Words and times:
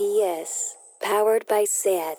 RPS, 0.00 0.76
powered 1.02 1.46
by 1.46 1.66
SAT. 1.68 2.16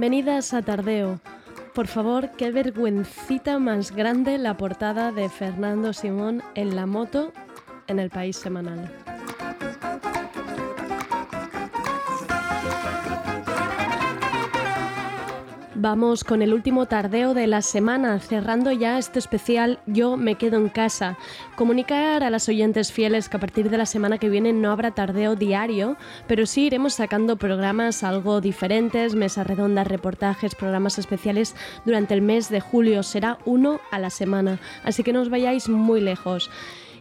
Bienvenidas 0.00 0.54
a 0.54 0.62
Tardeo. 0.62 1.18
Por 1.74 1.88
favor, 1.88 2.30
qué 2.36 2.52
vergüencita 2.52 3.58
más 3.58 3.90
grande 3.90 4.38
la 4.38 4.56
portada 4.56 5.10
de 5.10 5.28
Fernando 5.28 5.92
Simón 5.92 6.40
en 6.54 6.76
la 6.76 6.86
moto 6.86 7.32
en 7.88 7.98
el 7.98 8.08
país 8.08 8.36
semanal. 8.36 9.07
Vamos 15.80 16.24
con 16.24 16.42
el 16.42 16.54
último 16.54 16.86
tardeo 16.86 17.34
de 17.34 17.46
la 17.46 17.62
semana, 17.62 18.18
cerrando 18.18 18.72
ya 18.72 18.98
este 18.98 19.20
especial 19.20 19.78
Yo 19.86 20.16
me 20.16 20.34
quedo 20.34 20.56
en 20.56 20.70
casa. 20.70 21.16
Comunicar 21.54 22.24
a 22.24 22.30
las 22.30 22.48
oyentes 22.48 22.90
fieles 22.90 23.28
que 23.28 23.36
a 23.36 23.40
partir 23.40 23.70
de 23.70 23.78
la 23.78 23.86
semana 23.86 24.18
que 24.18 24.28
viene 24.28 24.52
no 24.52 24.72
habrá 24.72 24.90
tardeo 24.90 25.36
diario, 25.36 25.96
pero 26.26 26.46
sí 26.46 26.66
iremos 26.66 26.94
sacando 26.94 27.36
programas 27.36 28.02
algo 28.02 28.40
diferentes, 28.40 29.14
mesas 29.14 29.46
redondas, 29.46 29.86
reportajes, 29.86 30.56
programas 30.56 30.98
especiales 30.98 31.54
durante 31.84 32.12
el 32.12 32.22
mes 32.22 32.48
de 32.48 32.58
julio. 32.58 33.04
Será 33.04 33.38
uno 33.44 33.80
a 33.92 34.00
la 34.00 34.10
semana, 34.10 34.58
así 34.82 35.04
que 35.04 35.12
no 35.12 35.20
os 35.20 35.30
vayáis 35.30 35.68
muy 35.68 36.00
lejos. 36.00 36.50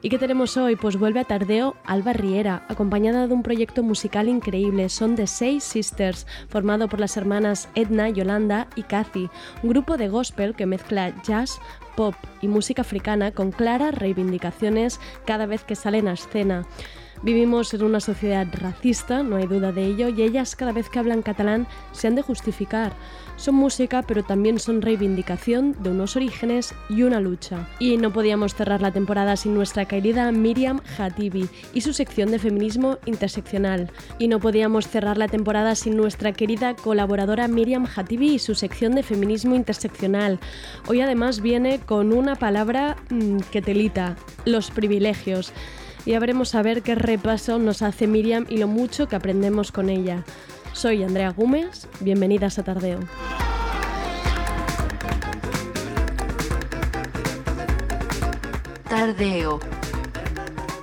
¿Y 0.01 0.09
qué 0.09 0.19
tenemos 0.19 0.57
hoy? 0.57 0.75
Pues 0.75 0.97
vuelve 0.97 1.19
a 1.19 1.23
Tardeo 1.23 1.75
Alba 1.83 2.13
Riera, 2.13 2.65
acompañada 2.69 3.27
de 3.27 3.33
un 3.33 3.41
proyecto 3.41 3.81
musical 3.81 4.27
increíble. 4.27 4.89
Son 4.89 5.15
The 5.15 5.25
Seis 5.25 5.63
Sisters, 5.63 6.27
formado 6.49 6.87
por 6.87 6.99
las 6.99 7.17
hermanas 7.17 7.67
Edna, 7.73 8.07
Yolanda 8.09 8.67
y 8.75 8.83
Kathy, 8.83 9.29
un 9.63 9.69
grupo 9.69 9.97
de 9.97 10.07
gospel 10.07 10.55
que 10.55 10.67
mezcla 10.67 11.13
jazz, 11.23 11.59
pop 11.95 12.13
y 12.41 12.47
música 12.47 12.83
africana 12.83 13.31
con 13.31 13.51
claras 13.51 13.95
reivindicaciones 13.95 14.99
cada 15.25 15.47
vez 15.47 15.63
que 15.63 15.75
salen 15.75 16.07
a 16.07 16.13
escena. 16.13 16.67
Vivimos 17.23 17.73
en 17.73 17.83
una 17.83 17.99
sociedad 17.99 18.47
racista, 18.53 19.23
no 19.23 19.37
hay 19.37 19.47
duda 19.47 19.71
de 19.71 19.85
ello, 19.85 20.09
y 20.09 20.21
ellas 20.21 20.55
cada 20.55 20.71
vez 20.71 20.89
que 20.89 20.99
hablan 20.99 21.23
catalán 21.23 21.67
se 21.91 22.07
han 22.07 22.15
de 22.15 22.21
justificar. 22.21 22.93
Son 23.37 23.55
música, 23.55 24.03
pero 24.03 24.23
también 24.23 24.59
son 24.59 24.81
reivindicación 24.81 25.75
de 25.79 25.91
unos 25.91 26.15
orígenes 26.15 26.73
y 26.89 27.03
una 27.03 27.19
lucha. 27.19 27.67
Y 27.79 27.97
no 27.97 28.11
podíamos 28.11 28.55
cerrar 28.55 28.81
la 28.81 28.91
temporada 28.91 29.35
sin 29.35 29.53
nuestra 29.53 29.85
querida 29.85 30.31
Miriam 30.31 30.81
Hatibi 30.97 31.49
y 31.73 31.81
su 31.81 31.93
sección 31.93 32.31
de 32.31 32.39
feminismo 32.39 32.97
interseccional. 33.05 33.91
Y 34.19 34.27
no 34.27 34.39
podíamos 34.39 34.87
cerrar 34.87 35.17
la 35.17 35.27
temporada 35.27 35.75
sin 35.75 35.97
nuestra 35.97 36.33
querida 36.33 36.75
colaboradora 36.75 37.47
Miriam 37.47 37.87
Hatibi 37.95 38.35
y 38.35 38.39
su 38.39 38.55
sección 38.55 38.95
de 38.95 39.03
feminismo 39.03 39.55
interseccional. 39.55 40.39
Hoy 40.87 41.01
además 41.01 41.41
viene 41.41 41.79
con 41.79 42.13
una 42.13 42.35
palabra 42.35 42.97
mmm, 43.09 43.37
que 43.51 43.61
telita, 43.61 44.15
los 44.45 44.71
privilegios 44.71 45.53
y 46.07 46.11
ya 46.11 46.21
veremos 46.21 46.55
a 46.55 46.61
ver 46.61 46.83
qué 46.83 46.95
repaso 46.95 47.59
nos 47.59 47.81
hace 47.81 48.07
Miriam 48.07 48.45
y 48.47 48.59
lo 48.59 48.67
mucho 48.69 49.09
que 49.09 49.17
aprendemos 49.17 49.73
con 49.73 49.89
ella. 49.89 50.23
Soy 50.71 51.03
Andrea 51.03 51.31
Gómez, 51.31 51.85
bienvenidas 51.99 52.57
a 52.57 52.63
Tardeo. 52.63 52.99
Tardeo, 58.87 59.59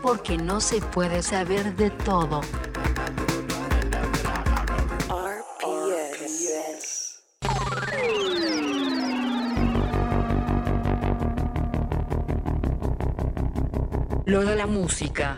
porque 0.03 0.37
no 0.37 0.61
se 0.61 0.83
puede 0.83 1.23
saber 1.23 1.75
de 1.75 1.89
todo. 1.89 2.43
Lo 14.27 14.43
de 14.43 14.57
la 14.57 14.67
música. 14.67 15.37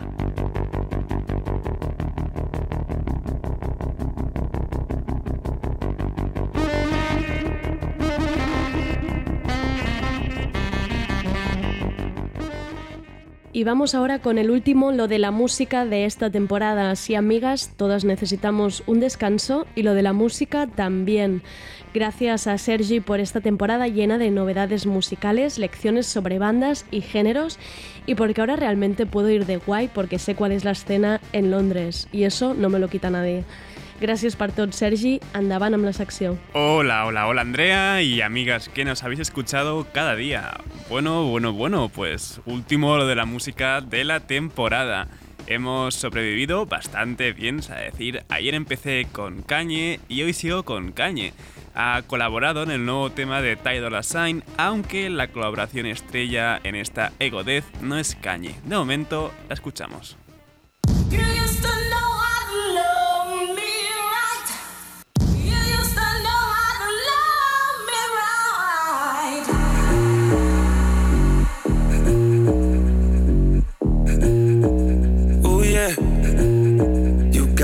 Y 13.57 13.63
vamos 13.63 13.95
ahora 13.95 14.19
con 14.19 14.37
el 14.37 14.51
último, 14.51 14.91
lo 14.91 15.07
de 15.07 15.17
la 15.17 15.31
música 15.31 15.83
de 15.83 16.05
esta 16.05 16.29
temporada. 16.29 16.95
Sí, 16.95 17.15
amigas, 17.15 17.71
todas 17.75 18.05
necesitamos 18.05 18.83
un 18.85 18.99
descanso 18.99 19.65
y 19.73 19.81
lo 19.81 19.95
de 19.95 20.03
la 20.03 20.13
música 20.13 20.67
también. 20.67 21.41
Gracias 21.91 22.45
a 22.45 22.59
Sergi 22.59 22.99
por 22.99 23.19
esta 23.19 23.41
temporada 23.41 23.87
llena 23.87 24.19
de 24.19 24.29
novedades 24.29 24.85
musicales, 24.85 25.57
lecciones 25.57 26.05
sobre 26.05 26.37
bandas 26.37 26.85
y 26.91 27.01
géneros 27.01 27.57
y 28.05 28.13
porque 28.13 28.41
ahora 28.41 28.57
realmente 28.57 29.07
puedo 29.07 29.27
ir 29.31 29.47
de 29.47 29.57
guay 29.57 29.87
porque 29.87 30.19
sé 30.19 30.35
cuál 30.35 30.51
es 30.51 30.63
la 30.63 30.73
escena 30.73 31.19
en 31.33 31.49
Londres 31.49 32.09
y 32.11 32.25
eso 32.25 32.53
no 32.53 32.69
me 32.69 32.77
lo 32.77 32.89
quita 32.89 33.09
nadie. 33.09 33.43
Gràcies 33.99 34.35
per 34.37 34.51
tot, 34.53 34.75
Sergi. 34.77 35.15
Endavant 35.33 35.73
amb 35.73 35.87
la 35.87 35.93
secció. 35.93 36.35
Hola, 36.53 37.05
hola, 37.07 37.25
hola, 37.27 37.41
Andrea 37.41 38.03
y 38.03 38.21
amigas 38.21 38.69
que 38.69 38.85
nos 38.85 39.03
habéis 39.03 39.21
escuchado 39.21 39.87
cada 39.91 40.15
día. 40.15 40.59
Bueno, 40.89 41.25
bueno, 41.25 41.51
bueno, 41.53 41.89
pues 41.89 42.39
último 42.45 43.03
de 43.03 43.15
la 43.15 43.25
música 43.25 43.81
de 43.81 44.03
la 44.03 44.19
temporada. 44.19 45.07
Hemos 45.47 45.95
sobrevivido 45.95 46.65
bastante 46.65 47.31
bien, 47.31 47.59
es 47.59 47.69
decir, 47.69 48.23
ayer 48.29 48.53
empecé 48.53 49.07
con 49.11 49.41
Cañe 49.41 49.99
y 50.09 50.21
hoy 50.21 50.33
sigo 50.33 50.63
con 50.63 50.91
Cañe. 50.91 51.33
Ha 51.73 52.01
colaborado 52.05 52.63
en 52.63 52.71
el 52.71 52.85
nuevo 52.85 53.11
tema 53.11 53.41
de 53.41 53.55
Ty 53.55 53.77
Dolla 53.77 54.03
Sign, 54.03 54.43
aunque 54.57 55.09
la 55.09 55.29
colaboración 55.29 55.85
estrella 55.85 56.59
en 56.63 56.75
esta 56.75 57.13
Ego 57.19 57.43
Death 57.43 57.65
no 57.81 57.97
es 57.97 58.15
Cañe. 58.15 58.55
De 58.65 58.75
momento, 58.75 59.31
la 59.47 59.53
escuchamos. 59.53 60.17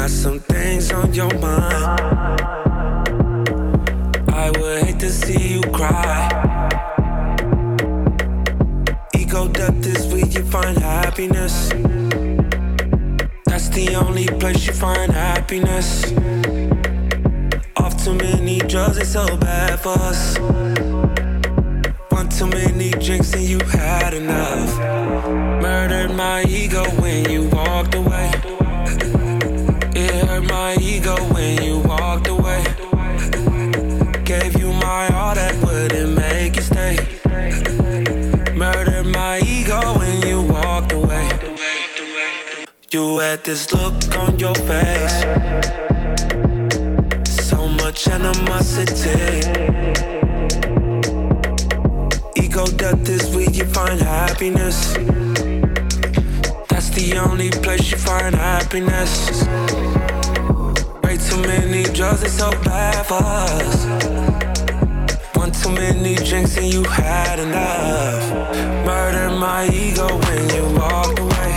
Got 0.03 0.09
some 0.09 0.39
things 0.39 0.91
on 0.91 1.13
your 1.13 1.33
mind. 1.39 2.01
I 4.43 4.51
would 4.59 4.83
hate 4.83 4.99
to 4.99 5.09
see 5.09 5.53
you 5.53 5.61
cry. 5.71 6.27
Ego 9.17 9.47
death 9.47 9.85
is 9.85 10.05
where 10.11 10.25
you 10.25 10.43
find 10.43 10.77
happiness. 10.77 11.69
That's 13.45 13.69
the 13.69 13.95
only 13.95 14.27
place 14.41 14.67
you 14.67 14.73
find 14.73 15.09
happiness. 15.09 16.11
Off 17.77 17.93
too 18.03 18.15
many 18.15 18.59
drugs, 18.59 18.97
it's 18.97 19.13
so 19.13 19.25
bad 19.37 19.79
for 19.79 19.95
us. 20.11 20.37
One 22.09 22.27
too 22.27 22.47
many 22.47 22.91
drinks 22.91 23.31
and 23.33 23.43
you 23.43 23.59
had 23.59 24.13
enough. 24.13 24.69
Murdered 25.61 26.13
my 26.13 26.43
ego 26.43 26.83
when 27.01 27.29
you 27.31 27.47
walked 27.47 27.95
away. 27.95 28.62
My 30.65 30.77
ego 30.79 31.15
when 31.33 31.61
you 31.61 31.79
walked 31.79 32.29
away. 32.29 32.63
Gave 34.23 34.57
you 34.57 34.71
my 34.71 35.09
all 35.13 35.35
that 35.35 35.53
wouldn't 35.61 36.15
make 36.15 36.55
you 36.55 36.61
stay. 36.61 36.95
Murdered 38.55 39.07
my 39.07 39.41
ego 39.41 39.81
when 39.99 40.21
you 40.25 40.41
walked 40.41 40.93
away. 40.93 41.27
You 42.91 43.17
had 43.17 43.43
this 43.43 43.73
look 43.73 44.17
on 44.17 44.39
your 44.39 44.55
face. 44.55 45.17
So 47.45 47.67
much 47.67 48.07
animosity. 48.07 49.41
Ego 52.41 52.65
death 52.67 53.09
is 53.09 53.35
where 53.35 53.51
you 53.51 53.65
find 53.65 53.99
happiness 53.99 54.93
That's 56.69 56.89
the 56.91 57.17
only 57.17 57.49
place 57.49 57.91
you 57.91 57.97
find 57.97 58.33
happiness. 58.33 59.43
Too 61.33 61.41
many 61.41 61.83
drugs, 61.85 62.21
it's 62.21 62.37
so 62.37 62.51
bad 62.63 63.07
for 63.07 63.17
us. 63.19 63.85
One 65.35 65.51
too 65.51 65.71
many 65.71 66.13
drinks 66.13 66.55
and 66.57 66.71
you 66.71 66.83
had 66.83 67.39
enough. 67.39 68.23
Murder 68.85 69.35
my 69.35 69.67
ego 69.67 70.05
when 70.25 70.49
you 70.53 70.63
walked 70.77 71.17
away. 71.17 71.55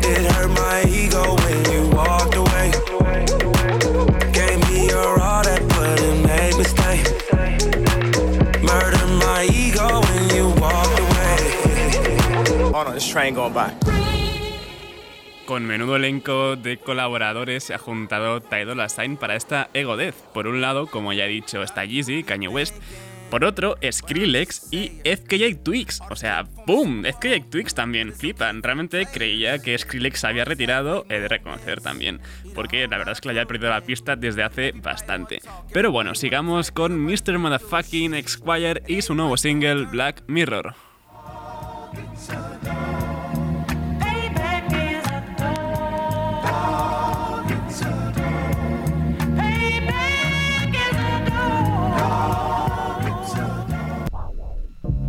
It 0.00 0.32
hurt 0.32 0.48
my 0.48 0.84
ego 0.88 1.36
when 1.44 1.70
you 1.70 1.90
walked 1.94 2.36
away. 2.36 2.70
Gave 4.32 4.66
me 4.70 4.86
your 4.88 5.20
all 5.20 5.42
that 5.44 5.60
wouldn't 5.76 6.24
make 6.24 6.56
me 6.56 6.64
stay. 6.64 7.02
Murder 8.62 9.06
my 9.26 9.46
ego 9.52 10.00
when 10.00 10.30
you 10.34 10.48
walked 10.58 10.98
away. 11.06 12.72
Hold 12.72 12.86
on, 12.86 12.94
this 12.94 13.06
train 13.06 13.34
going 13.34 13.52
by. 13.52 13.95
Con 15.46 15.64
menudo 15.64 15.94
elenco 15.94 16.56
de 16.56 16.76
colaboradores 16.76 17.62
se 17.62 17.72
ha 17.72 17.78
juntado 17.78 18.40
Ty 18.40 18.64
Dolla 18.64 18.88
para 19.18 19.36
esta 19.36 19.70
Ego 19.74 19.96
Death. 19.96 20.16
Por 20.34 20.48
un 20.48 20.60
lado, 20.60 20.88
como 20.88 21.12
ya 21.12 21.26
he 21.26 21.28
dicho, 21.28 21.62
está 21.62 21.84
Yeezy, 21.84 22.24
Kanye 22.24 22.48
West. 22.48 22.74
Por 23.30 23.44
otro, 23.44 23.76
Skrillex 23.80 24.72
y 24.72 25.00
FKJ 25.04 25.62
Twigs. 25.62 26.00
O 26.10 26.16
sea, 26.16 26.46
¡boom! 26.66 27.04
FKJ 27.04 27.48
Twigs 27.48 27.74
también 27.74 28.12
flipan. 28.12 28.60
Realmente 28.60 29.06
creía 29.06 29.60
que 29.60 29.78
Skrillex 29.78 30.20
se 30.20 30.26
había 30.26 30.44
retirado, 30.44 31.06
he 31.08 31.20
de 31.20 31.28
reconocer 31.28 31.80
también. 31.80 32.20
Porque 32.52 32.88
la 32.88 32.98
verdad 32.98 33.12
es 33.12 33.20
que 33.20 33.28
le 33.28 33.34
había 33.34 33.46
perdido 33.46 33.70
la 33.70 33.82
pista 33.82 34.16
desde 34.16 34.42
hace 34.42 34.72
bastante. 34.72 35.38
Pero 35.72 35.92
bueno, 35.92 36.16
sigamos 36.16 36.72
con 36.72 36.98
Mr. 36.98 37.38
Motherfucking 37.38 38.14
Esquire 38.14 38.82
y 38.88 39.00
su 39.02 39.14
nuevo 39.14 39.36
single 39.36 39.86
Black 39.86 40.24
Mirror. 40.26 40.74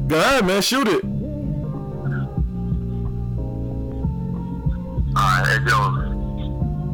Go 0.08 0.18
ahead, 0.18 0.46
man. 0.46 0.62
Shoot 0.62 0.88
it. 0.88 1.04
Alright, 5.18 5.48
hey 5.48 5.58
yo, 5.68 5.90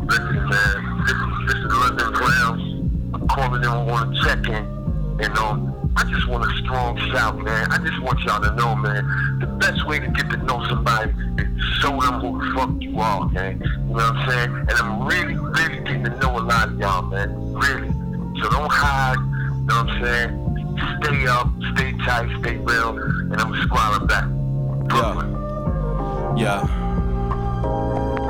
listen 0.05 0.47
man, 0.47 1.03
this, 1.05 1.17
this 1.47 1.55
is 1.57 1.73
London 1.73 2.11
Brown. 2.13 3.11
I'm 3.13 3.27
calling 3.27 3.61
in, 3.61 3.67
I 3.67 3.83
want 3.83 4.15
to 4.15 4.23
check 4.23 4.47
in, 4.47 4.65
and 5.21 5.37
um, 5.37 5.91
I 5.97 6.03
just 6.05 6.27
want 6.29 6.45
a 6.45 6.57
strong 6.63 6.97
shout, 7.11 7.37
man. 7.37 7.69
I 7.71 7.79
just 7.79 8.01
want 8.01 8.21
y'all 8.21 8.41
to 8.41 8.55
know, 8.55 8.75
man, 8.75 9.39
the 9.39 9.47
best 9.47 9.85
way 9.85 9.99
to 9.99 10.07
get 10.07 10.29
to 10.29 10.37
know 10.37 10.65
somebody 10.69 11.11
is 11.37 11.63
show 11.81 11.99
them 11.99 12.21
who 12.21 12.39
the 12.39 12.55
fuck 12.55 12.69
you 12.79 12.97
are, 12.99 13.27
man. 13.29 13.59
You 13.59 13.67
know 13.67 13.93
what 13.93 14.15
I'm 14.15 14.29
saying? 14.29 14.55
And 14.55 14.71
I'm 14.71 15.05
really, 15.05 15.35
really 15.35 15.83
getting 15.83 16.03
to 16.05 16.09
know 16.19 16.37
a 16.37 16.39
lot 16.39 16.69
of 16.69 16.79
y'all, 16.79 17.01
man. 17.01 17.53
Really. 17.53 17.91
So 18.41 18.49
don't 18.49 18.71
hide. 18.71 19.17
You 19.17 19.65
know 19.65 19.83
what 19.83 19.89
I'm 19.89 20.03
saying? 20.03 20.42
Stay 21.03 21.27
up, 21.27 21.49
stay 21.73 21.93
tight, 22.05 22.29
stay 22.39 22.57
real, 22.57 22.97
and 22.97 23.35
I'm 23.35 23.53
squalling 23.63 24.07
back. 24.07 24.25
Brooklyn. 24.89 25.31
Yeah. 26.37 26.61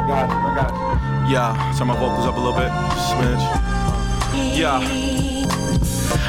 Got 0.07 0.29
it. 0.29 0.35
I 0.35 0.55
got 0.55 0.69
it. 0.71 1.31
Yeah. 1.31 1.75
Turn 1.77 1.87
my 1.87 1.97
vocals 1.97 2.25
up 2.25 2.35
a 2.35 2.39
little 2.39 2.53
bit. 2.53 2.71
Smidge. 3.09 4.57
Yeah. 4.57 5.32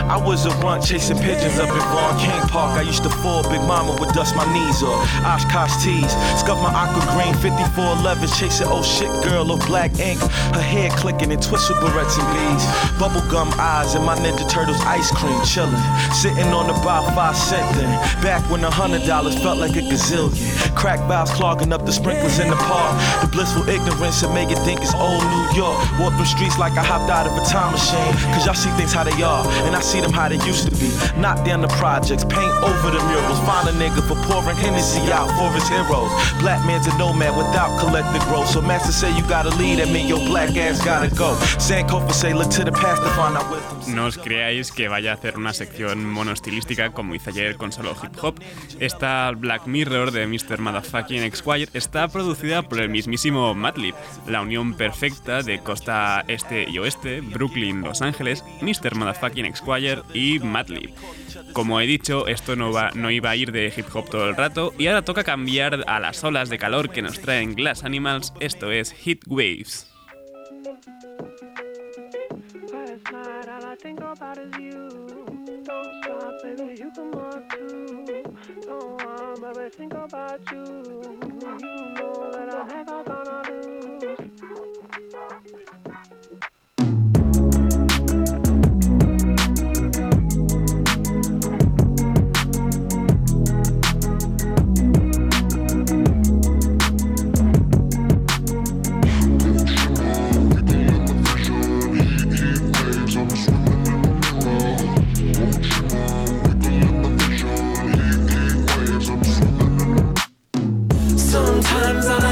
I 0.09 0.17
was 0.17 0.45
a 0.45 0.51
runt 0.61 0.85
chasing 0.85 1.19
pigeons 1.19 1.59
up 1.59 1.69
in 1.69 1.85
Vaughn 1.89 2.19
King 2.19 2.41
Park. 2.53 2.77
I 2.79 2.83
used 2.83 3.03
to 3.05 3.11
fall, 3.11 3.43
Big 3.49 3.61
Mama 3.63 3.97
would 3.99 4.13
dust 4.13 4.37
my 4.37 4.45
knees 4.53 4.83
off. 4.83 5.01
Oshkosh 5.25 5.83
tees, 5.83 6.13
scuff 6.37 6.61
my 6.61 6.69
aqua 6.69 7.01
green 7.17 7.33
5411, 7.41 8.29
chasing 8.37 8.69
oh 8.69 8.83
shit 8.83 9.09
girl 9.25 9.51
of 9.51 9.65
black 9.67 9.99
ink. 9.99 10.21
Her 10.53 10.61
hair 10.61 10.91
clicking 10.91 11.33
and 11.33 11.43
twist 11.43 11.71
with 11.71 11.79
barrettes 11.79 12.21
and 12.21 12.29
beads. 12.37 12.65
Bubblegum 13.01 13.57
eyes 13.59 13.95
and 13.95 14.05
my 14.05 14.15
Ninja 14.17 14.49
Turtles 14.49 14.81
ice 14.85 15.11
cream 15.11 15.41
chilling. 15.45 15.73
Sitting 16.13 16.53
on 16.53 16.69
the 16.69 16.77
bar 16.85 17.03
five 17.17 17.37
cent. 17.37 17.65
Back 18.23 18.45
when 18.51 18.63
a 18.65 18.71
hundred 18.71 19.07
dollars 19.07 19.41
felt 19.41 19.59
like 19.59 19.77
a 19.77 19.81
gazillion. 19.81 20.37
Crack 20.77 21.01
valves 21.09 21.31
clogging 21.33 21.73
up 21.73 21.87
the 21.87 21.93
sprinklers 21.93 22.39
in 22.39 22.51
the 22.51 22.57
park. 22.57 22.93
The 23.23 23.29
blissful 23.29 23.67
ignorance 23.69 24.21
that 24.21 24.33
make 24.35 24.51
it 24.51 24.59
think 24.69 24.83
it's 24.83 24.95
old 24.95 25.25
New 25.25 25.47
York. 25.57 25.81
Walk 25.99 26.13
through 26.15 26.29
streets 26.29 26.59
like 26.59 26.77
I 26.77 26.85
hopped 26.85 27.11
out 27.11 27.27
of 27.27 27.33
a 27.33 27.45
time 27.49 27.73
machine. 27.73 28.13
Cause 28.35 28.45
y'all 28.45 28.55
see 28.55 28.71
things 28.77 28.93
how 28.93 29.05
they 29.05 29.23
are. 29.23 29.47
And 29.65 29.75
I 29.75 29.81
see 29.81 29.94
them 30.01 30.13
how 30.13 30.29
they 30.29 30.39
used 30.47 30.65
to 30.67 30.73
be. 30.77 30.89
Knock 31.21 31.45
down 31.45 31.61
the 31.61 31.69
projects, 31.69 32.25
paint 32.25 32.55
over 32.63 32.91
the 32.91 33.03
murals. 33.07 33.39
Find 33.41 33.69
a 33.69 33.73
nigga 33.73 34.03
for 34.07 34.17
pouring 34.27 34.57
out 35.13 35.29
for 35.39 35.53
his 35.53 35.69
heroes. 35.69 36.11
Black 36.41 36.65
man's 36.67 36.87
a 36.87 36.97
nomad 36.99 37.37
without. 37.37 37.75
So 38.47 38.61
master 38.61 38.93
say 38.93 39.15
you 39.17 39.23
gotta 39.29 39.51
lead, 39.51 39.79
black 40.29 40.57
ass 40.57 40.85
gotta 40.85 41.09
go. 41.15 41.35
To 42.55 42.65
the 42.65 42.73
past. 42.73 42.95
No 43.89 44.07
os 44.07 44.19
creáis 44.19 44.73
que 44.73 44.89
vaya 44.89 45.13
a 45.13 45.15
hacer 45.15 45.37
una 45.37 45.53
sección 45.53 46.05
monoestilística 46.09 46.91
como 46.91 47.15
hice 47.15 47.31
ayer 47.31 47.57
con 47.57 47.73
solo 47.73 47.95
hip 48.03 48.17
hop. 48.23 48.41
Esta 48.81 49.31
Black 49.37 49.67
Mirror 49.67 50.11
de 50.11 50.27
Mr. 50.27 50.59
Motherfucking 50.59 51.23
Esquire 51.23 51.69
está 51.75 52.09
producida 52.09 52.63
por 52.63 52.81
el 52.81 52.89
mismísimo 52.89 53.55
Madlib, 53.55 53.95
la 54.27 54.41
unión 54.41 54.75
perfecta 54.75 55.43
de 55.43 55.61
costa 55.61 56.25
este 56.29 56.69
y 56.69 56.79
oeste, 56.79 57.21
Brooklyn, 57.21 57.83
Los 57.83 58.03
Ángeles, 58.03 58.45
Mr. 58.61 58.95
Motherfucking 58.95 59.47
Esquire 59.47 59.84
y 60.13 60.39
Madlib. 60.39 60.91
Como 61.53 61.81
he 61.81 61.87
dicho, 61.87 62.27
esto 62.27 62.57
no, 62.57 62.73
va, 62.73 62.91
no 62.95 63.11
iba 63.11 63.31
a 63.31 63.37
ir 63.37 63.53
de 63.53 63.73
hip 63.77 63.87
hop 63.95 64.09
todo 64.11 64.29
el 64.29 64.37
rato 64.37 64.73
y 64.79 64.87
ahora 64.87 65.03
toca 65.03 65.25
cambiar 65.25 65.85
a 65.87 66.01
las 66.01 66.23
olas 66.25 66.49
de 66.49 66.59
calor 66.59 66.91
que 66.91 67.03
nos 67.03 67.21
traen 67.21 67.55
Glass 67.55 67.85
Animals, 67.85 68.33
esto 68.41 68.71
es 68.71 68.93
Heat 68.93 69.21
Waves. 69.27 69.91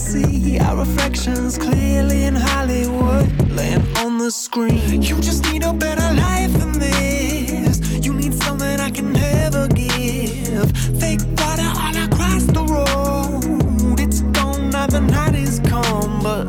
see 0.00 0.58
our 0.58 0.76
reflections 0.76 1.58
clearly 1.58 2.24
in 2.24 2.34
Hollywood, 2.34 3.28
laying 3.50 3.84
on 3.98 4.18
the 4.18 4.30
screen. 4.30 5.02
You 5.02 5.16
just 5.20 5.44
need 5.52 5.62
a 5.62 5.72
better 5.72 6.08
life 6.14 6.52
than 6.60 6.72
this. 6.78 7.80
You 8.04 8.14
need 8.14 8.34
I 8.80 8.90
can 8.90 9.12
never 9.12 9.68
give. 9.68 10.68
Fake 11.00 11.20
water 11.38 11.70
all 11.82 11.96
across 12.06 12.44
the 12.56 12.64
road. 12.74 14.00
It's 14.00 14.22
gone 14.38 14.70
night 14.70 15.34
is 15.34 15.60
come, 15.60 16.22
but 16.22 16.44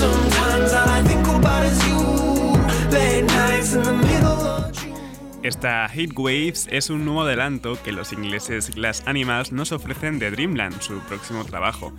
sometimes 0.00 0.72
all 0.72 0.88
I 0.88 1.02
think 1.02 1.26
about 1.26 1.64
is 1.64 1.78
you. 1.88 2.20
Esta 5.42 5.88
Heat 5.88 6.12
Waves 6.16 6.68
es 6.70 6.90
un 6.90 7.04
nuevo 7.04 7.22
adelanto 7.22 7.82
que 7.82 7.92
los 7.92 8.12
ingleses 8.12 8.74
Glass 8.74 9.02
Animals 9.06 9.52
nos 9.52 9.72
ofrecen 9.72 10.18
de 10.18 10.30
Dreamland, 10.30 10.80
su 10.80 10.98
próximo 11.00 11.44
trabajo. 11.44 11.92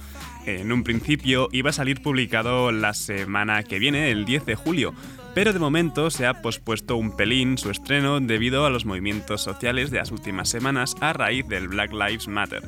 En 0.46 0.72
un 0.72 0.84
principio 0.84 1.50
iba 1.52 1.70
a 1.70 1.74
salir 1.74 2.02
publicado 2.02 2.72
la 2.72 2.94
semana 2.94 3.64
que 3.64 3.80
viene, 3.80 4.10
el 4.10 4.26
10 4.26 4.46
de 4.46 4.56
julio, 4.56 4.94
pero 5.36 5.54
de 5.54 5.60
momento 5.60 6.10
se 6.10 6.26
ha 6.26 6.42
pospuesto 6.42 6.96
un 6.96 7.16
pelín 7.16 7.58
su 7.58 7.70
estreno 7.70 8.20
debido 8.20 8.66
a 8.66 8.70
los 8.70 8.86
movimientos 8.86 9.42
sociales 9.42 9.92
de 9.92 9.98
las 9.98 10.12
últimas 10.12 10.50
semanas 10.50 10.96
a 11.00 11.14
raíz 11.14 11.48
del 11.48 11.68
Black 11.68 11.92
Lives 11.94 12.28
Matter. 12.28 12.64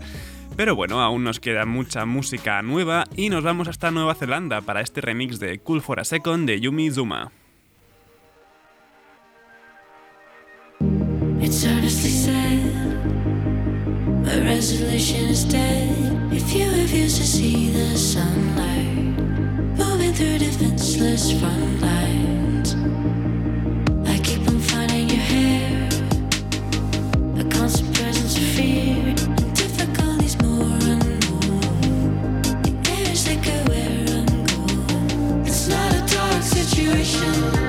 Pero 0.55 0.75
bueno, 0.75 1.01
aún 1.01 1.23
nos 1.23 1.39
queda 1.39 1.65
mucha 1.65 2.05
música 2.05 2.61
nueva 2.61 3.05
y 3.17 3.29
nos 3.29 3.43
vamos 3.43 3.67
hasta 3.67 3.89
Nueva 3.89 4.13
Zelanda 4.13 4.61
para 4.61 4.81
este 4.81 5.01
remix 5.01 5.39
de 5.39 5.57
Cool 5.59 5.81
for 5.81 5.99
a 5.99 6.03
Second 6.03 6.47
de 6.47 6.61
Yumi 6.61 6.91
Zuma. 6.91 7.31
My 14.33 14.39
resolution 14.39 15.25
is 15.25 15.45
dead. 15.45 16.33
If 16.33 16.55
you 16.55 16.65
refuse 16.71 17.19
to 17.19 17.23
see 17.23 17.69
the 17.69 17.95
sunlight, 17.95 19.19
moving 19.77 20.11
through 20.11 20.39
defenseless 20.39 21.39
front 21.39 21.79
lines, 21.79 22.73
I 24.09 24.17
keep 24.23 24.47
on 24.47 24.59
finding 24.59 25.09
your 25.09 25.19
hair. 25.19 25.87
A 27.37 27.43
constant 27.43 27.93
presence 27.93 28.35
of 28.35 28.43
fear. 28.43 29.13
And 37.15 37.62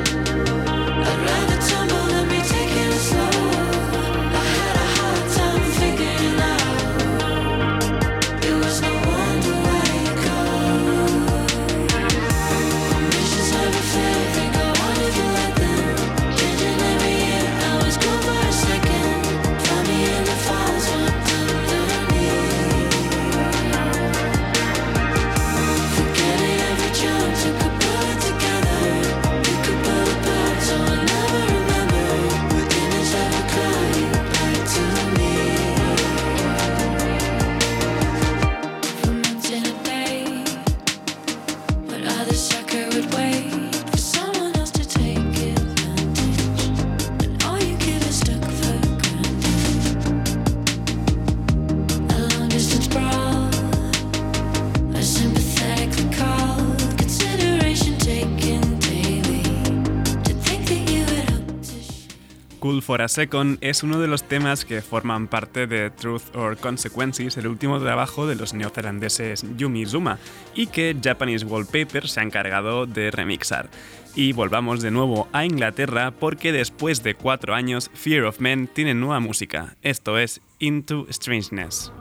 For 62.82 63.02
a 63.02 63.08
Second 63.08 63.58
es 63.60 63.82
uno 63.82 64.00
de 64.00 64.08
los 64.08 64.24
temas 64.24 64.64
que 64.64 64.82
forman 64.82 65.28
parte 65.28 65.66
de 65.66 65.90
Truth 65.90 66.34
or 66.34 66.56
Consequences, 66.56 67.36
el 67.36 67.46
último 67.46 67.78
trabajo 67.80 68.26
de 68.26 68.34
los 68.34 68.54
neozelandeses 68.54 69.44
Yumi 69.56 69.86
Zuma, 69.86 70.18
y 70.54 70.66
que 70.66 70.96
Japanese 71.02 71.44
Wallpaper 71.44 72.08
se 72.08 72.20
ha 72.20 72.22
encargado 72.22 72.86
de 72.86 73.10
remixar. 73.10 73.68
Y 74.14 74.32
volvamos 74.32 74.80
de 74.82 74.90
nuevo 74.90 75.28
a 75.32 75.44
Inglaterra 75.44 76.12
porque 76.12 76.52
después 76.52 77.02
de 77.02 77.14
cuatro 77.14 77.54
años 77.54 77.90
Fear 77.94 78.24
of 78.24 78.40
Men 78.40 78.68
tiene 78.68 78.94
nueva 78.94 79.20
música, 79.20 79.76
esto 79.82 80.18
es 80.18 80.40
Into 80.58 81.06
Strangeness. 81.10 81.92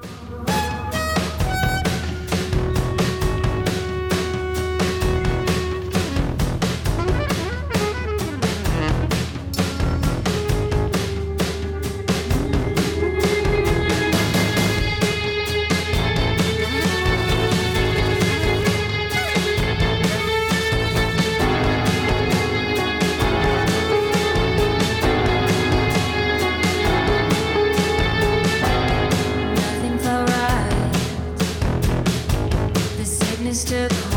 Took 33.54 34.13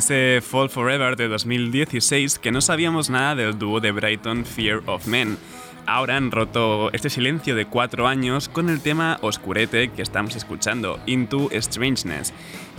ese 0.00 0.40
Fall 0.40 0.70
Forever 0.70 1.14
de 1.14 1.28
2016 1.28 2.38
que 2.38 2.50
no 2.50 2.62
sabíamos 2.62 3.10
nada 3.10 3.34
del 3.34 3.58
dúo 3.58 3.80
de 3.80 3.92
Brighton 3.92 4.46
Fear 4.46 4.82
of 4.86 5.06
Men. 5.06 5.36
Ahora 5.84 6.16
han 6.16 6.30
roto 6.30 6.90
este 6.94 7.10
silencio 7.10 7.54
de 7.54 7.66
cuatro 7.66 8.06
años 8.06 8.48
con 8.48 8.70
el 8.70 8.80
tema 8.80 9.18
Oscurete 9.20 9.90
que 9.90 10.00
estamos 10.00 10.36
escuchando, 10.36 10.98
Into 11.04 11.50
Strangeness. 11.52 12.32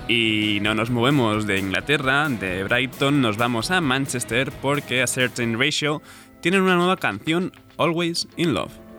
Y 0.08 0.58
no 0.64 0.74
nos 0.74 0.90
movemos 0.90 1.46
de 1.46 1.60
Inglaterra, 1.60 2.28
de 2.28 2.64
Brighton, 2.64 3.22
nos 3.22 3.38
vamos 3.38 3.70
a 3.70 3.82
Manchester 3.82 4.52
porque 4.60 5.04
A 5.04 5.08
Certain 5.08 5.60
Ratio 5.60 6.02
tienen 6.42 6.62
una 6.62 6.76
nueva 6.76 6.98
canción, 6.98 7.52
Always 7.78 8.28
in 8.36 8.56
Love. 8.56 8.91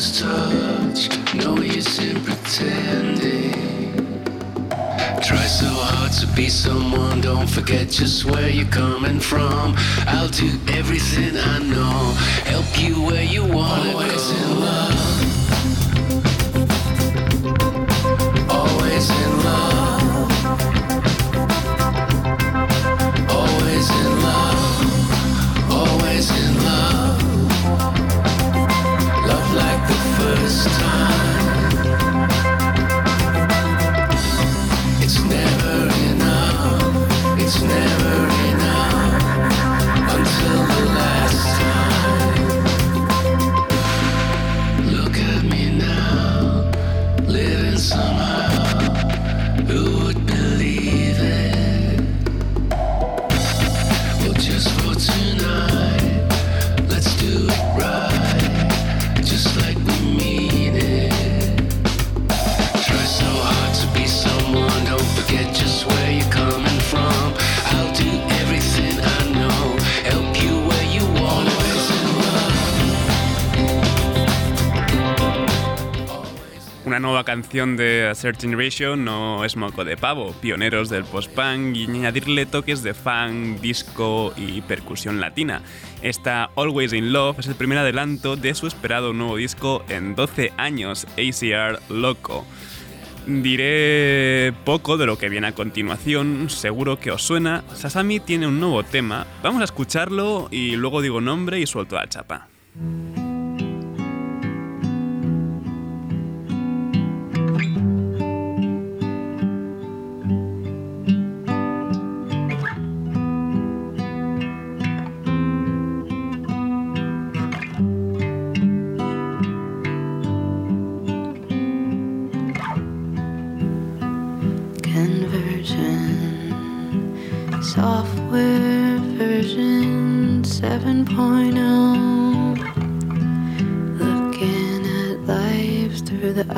Touch. 0.00 1.10
No 1.34 1.58
use 1.60 1.98
in 1.98 2.18
pretending. 2.24 3.52
Try 5.22 5.44
so 5.44 5.68
hard 5.68 6.12
to 6.12 6.26
be 6.28 6.48
someone, 6.48 7.20
don't 7.20 7.48
forget 7.48 7.90
just 7.90 8.24
where 8.24 8.48
you're 8.48 8.66
coming 8.68 9.20
from. 9.20 9.74
I'll 10.06 10.28
do 10.28 10.58
everything 10.68 11.36
I 11.36 11.58
know, 11.58 12.14
help 12.46 12.80
you 12.80 13.02
where 13.02 13.24
you 13.24 13.44
want 13.44 13.82
to 13.82 13.92
Always 13.92 14.30
in 14.30 14.60
love. 14.60 15.09
Una 76.90 76.98
nueva 76.98 77.22
canción 77.22 77.76
de 77.76 78.08
A 78.08 78.16
Certain 78.16 78.58
Ratio 78.58 78.96
no 78.96 79.44
es 79.44 79.54
moco 79.54 79.84
de 79.84 79.96
pavo, 79.96 80.32
pioneros 80.40 80.88
del 80.88 81.04
post-punk 81.04 81.76
y 81.76 81.84
añadirle 81.84 82.46
toques 82.46 82.82
de 82.82 82.94
funk, 82.94 83.60
disco 83.60 84.34
y 84.36 84.60
percusión 84.62 85.20
latina. 85.20 85.62
Esta 86.02 86.50
Always 86.56 86.92
in 86.92 87.12
Love 87.12 87.38
es 87.38 87.46
el 87.46 87.54
primer 87.54 87.78
adelanto 87.78 88.34
de 88.34 88.56
su 88.56 88.66
esperado 88.66 89.12
nuevo 89.12 89.36
disco 89.36 89.84
en 89.88 90.16
12 90.16 90.52
años, 90.56 91.06
ACR 91.12 91.78
Loco. 91.90 92.44
Diré 93.24 94.52
poco 94.64 94.96
de 94.96 95.06
lo 95.06 95.16
que 95.16 95.28
viene 95.28 95.46
a 95.46 95.54
continuación, 95.54 96.50
seguro 96.50 96.98
que 96.98 97.12
os 97.12 97.22
suena. 97.22 97.62
Sasami 97.72 98.18
tiene 98.18 98.48
un 98.48 98.58
nuevo 98.58 98.82
tema, 98.82 99.28
vamos 99.44 99.60
a 99.60 99.66
escucharlo 99.66 100.48
y 100.50 100.74
luego 100.74 101.02
digo 101.02 101.20
nombre 101.20 101.60
y 101.60 101.68
suelto 101.68 101.94
la 101.94 102.08
chapa. 102.08 102.48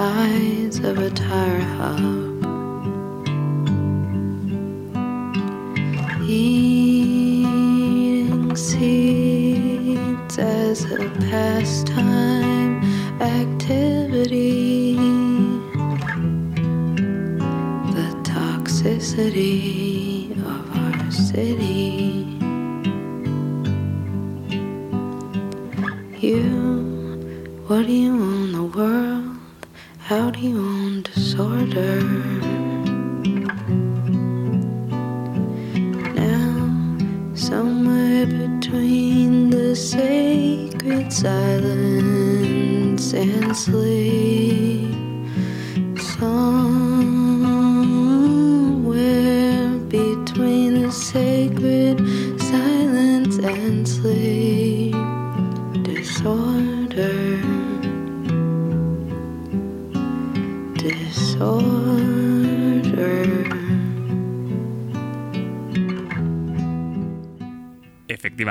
I 0.03 0.32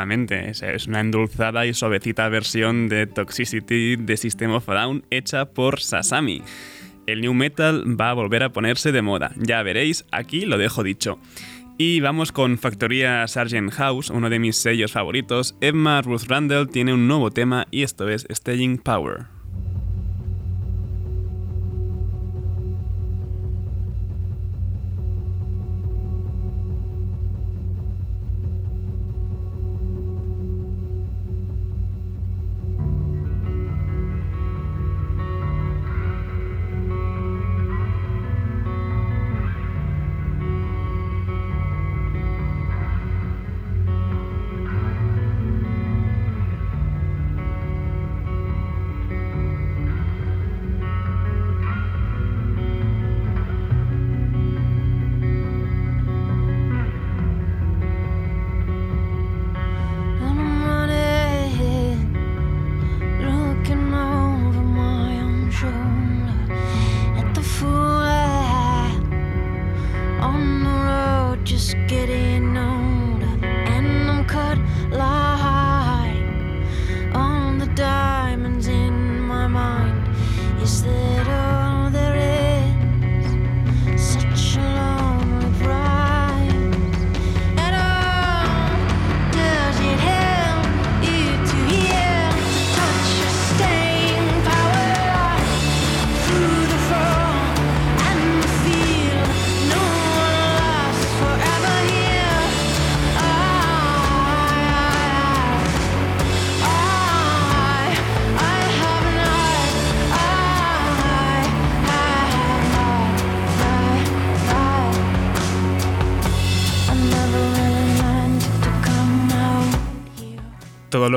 Efectivamente, 0.01 0.73
es 0.75 0.87
una 0.87 0.99
endulzada 0.99 1.67
y 1.67 1.75
suavecita 1.75 2.27
versión 2.27 2.89
de 2.89 3.05
Toxicity 3.05 3.97
de 3.97 4.17
System 4.17 4.49
of 4.51 4.67
a 4.67 4.73
Down 4.73 5.05
hecha 5.11 5.45
por 5.45 5.79
Sasami. 5.79 6.41
El 7.05 7.21
new 7.21 7.35
metal 7.35 7.83
va 7.99 8.09
a 8.09 8.13
volver 8.13 8.41
a 8.41 8.51
ponerse 8.51 8.91
de 8.91 9.03
moda, 9.03 9.31
ya 9.37 9.61
veréis, 9.61 10.05
aquí 10.11 10.47
lo 10.47 10.57
dejo 10.57 10.81
dicho. 10.81 11.19
Y 11.77 11.99
vamos 11.99 12.31
con 12.31 12.57
Factoría 12.57 13.27
Sargent 13.27 13.71
House, 13.73 14.09
uno 14.09 14.31
de 14.31 14.39
mis 14.39 14.57
sellos 14.57 14.91
favoritos. 14.91 15.55
Emma 15.61 16.01
Ruth 16.01 16.23
Randall 16.27 16.69
tiene 16.69 16.95
un 16.95 17.07
nuevo 17.07 17.29
tema 17.29 17.67
y 17.69 17.83
esto 17.83 18.09
es 18.09 18.25
Staying 18.31 18.79
Power. 18.79 19.40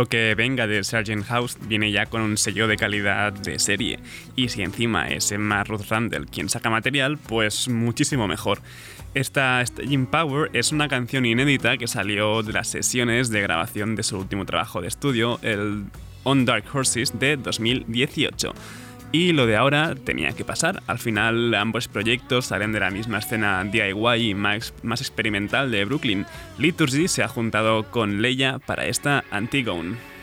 Que 0.07 0.35
venga 0.35 0.67
de 0.67 0.83
Sargent 0.85 1.25
House 1.25 1.57
viene 1.69 1.91
ya 1.91 2.07
con 2.07 2.23
un 2.23 2.37
sello 2.37 2.67
de 2.67 2.77
calidad 2.77 3.33
de 3.33 3.59
serie. 3.59 3.99
Y 4.37 4.49
si 4.49 4.63
encima 4.63 5.09
es 5.09 5.31
Emma 5.33 5.65
Ruth 5.65 5.89
Randall 5.89 6.27
quien 6.27 6.49
saca 6.49 6.71
material, 6.71 7.19
pues 7.19 7.69
muchísimo 7.69 8.27
mejor. 8.29 8.61
Esta 9.15 9.65
Staging 9.65 10.07
Power 10.07 10.51
es 10.53 10.73
una 10.73 10.89
canción 10.89 11.25
inédita 11.25 11.77
que 11.77 11.87
salió 11.87 12.43
de 12.43 12.53
las 12.53 12.69
sesiones 12.69 13.31
de 13.31 13.43
grabación 13.43 13.95
de 13.95 14.03
su 14.03 14.19
último 14.19 14.45
trabajo 14.45 14.81
de 14.81 14.89
estudio, 14.89 15.39
el 15.43 15.85
On 16.25 16.45
Dark 16.45 16.65
Horses 16.73 17.19
de 17.19 17.37
2018. 17.37 18.53
Y 19.15 19.33
lo 19.33 19.47
de 19.47 19.55
ahora 19.55 19.95
tenía 19.95 20.33
que 20.33 20.45
pasar. 20.45 20.83
Al 20.89 20.99
final 20.99 21.55
ambos 21.55 21.87
proyectos 21.87 22.47
salen 22.47 22.73
de 22.73 22.81
la 22.81 22.91
misma 22.91 23.19
escena 23.19 23.63
DIY 23.63 24.31
y 24.31 24.35
más, 24.35 24.73
experimental 24.83 25.71
de 25.71 25.85
Brooklyn. 25.85 26.27
Liturgy 26.59 27.07
se 27.07 27.23
ha 27.23 27.29
juntado 27.29 27.89
con 27.93 28.23
Leia 28.23 28.59
para 28.59 28.87
esta 28.87 29.23
Antigone. 29.31 30.14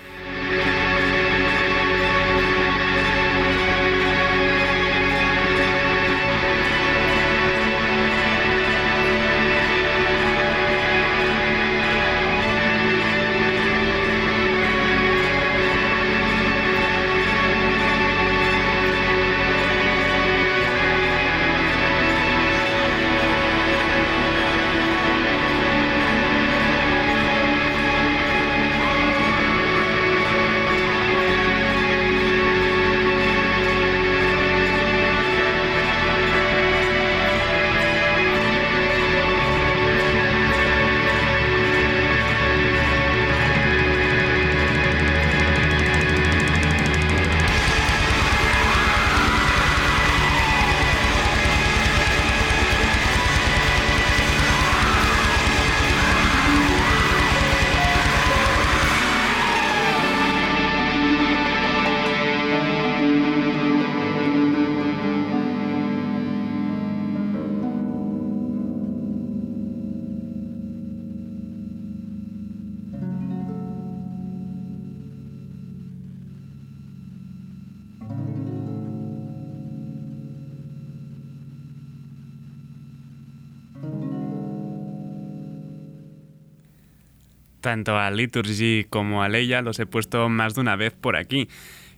Tanto 87.71 87.97
a 87.97 88.12
Liturgy 88.12 88.86
como 88.89 89.23
a 89.23 89.29
Leia 89.29 89.62
los 89.62 89.79
he 89.79 89.86
puesto 89.86 90.27
más 90.27 90.55
de 90.55 90.60
una 90.60 90.75
vez 90.75 90.91
por 90.91 91.15
aquí. 91.15 91.47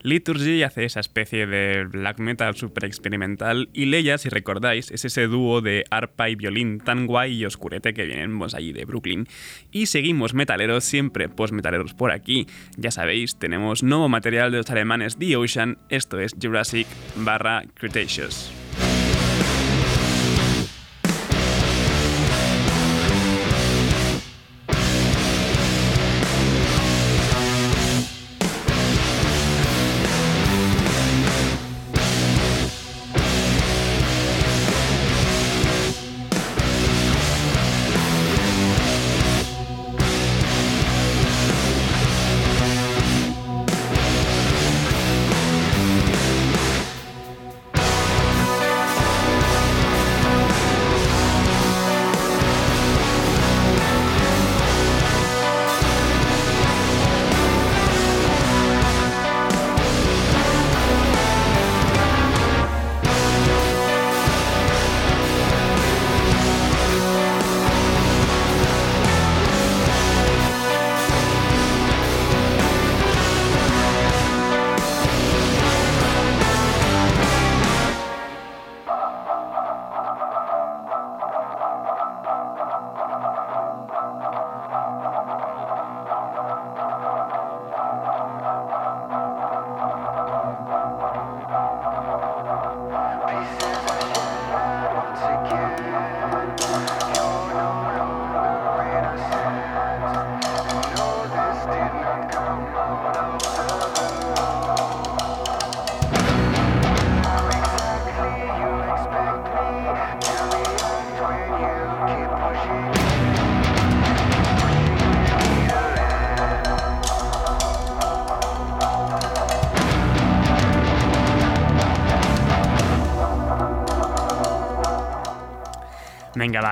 Liturgy 0.03 0.61
hace 0.61 0.85
esa 0.85 0.99
especie 0.99 1.47
de 1.47 1.85
black 1.85 2.19
metal 2.19 2.55
super 2.55 2.85
experimental 2.85 3.69
y 3.73 3.85
Leia, 3.85 4.19
si 4.19 4.29
recordáis, 4.29 4.91
es 4.91 5.03
ese 5.03 5.25
dúo 5.25 5.61
de 5.61 5.85
arpa 5.89 6.29
y 6.29 6.35
violín 6.35 6.77
tan 6.77 7.07
guay 7.07 7.33
y 7.33 7.45
oscurete 7.45 7.95
que 7.95 8.05
vienen 8.05 8.37
pues, 8.37 8.53
allí 8.53 8.71
de 8.71 8.85
Brooklyn. 8.85 9.27
Y 9.71 9.87
seguimos 9.87 10.35
metaleros, 10.35 10.83
siempre 10.83 11.27
post-metaleros 11.27 11.95
por 11.95 12.11
aquí. 12.11 12.45
Ya 12.77 12.91
sabéis, 12.91 13.39
tenemos 13.39 13.81
nuevo 13.81 14.09
material 14.09 14.51
de 14.51 14.57
los 14.57 14.69
alemanes 14.69 15.17
The 15.17 15.37
Ocean, 15.37 15.79
esto 15.89 16.19
es 16.19 16.35
Jurassic 16.39 16.85
barra 17.15 17.63
Cretaceous. 17.73 18.62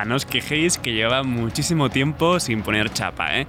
No 0.06 0.16
os 0.16 0.26
quejéis 0.26 0.78
que 0.78 0.94
lleva 0.94 1.24
muchísimo 1.24 1.90
tiempo 1.90 2.40
sin 2.40 2.64
poner 2.64 2.92
chapa, 2.92 3.38
¿eh? 3.38 3.48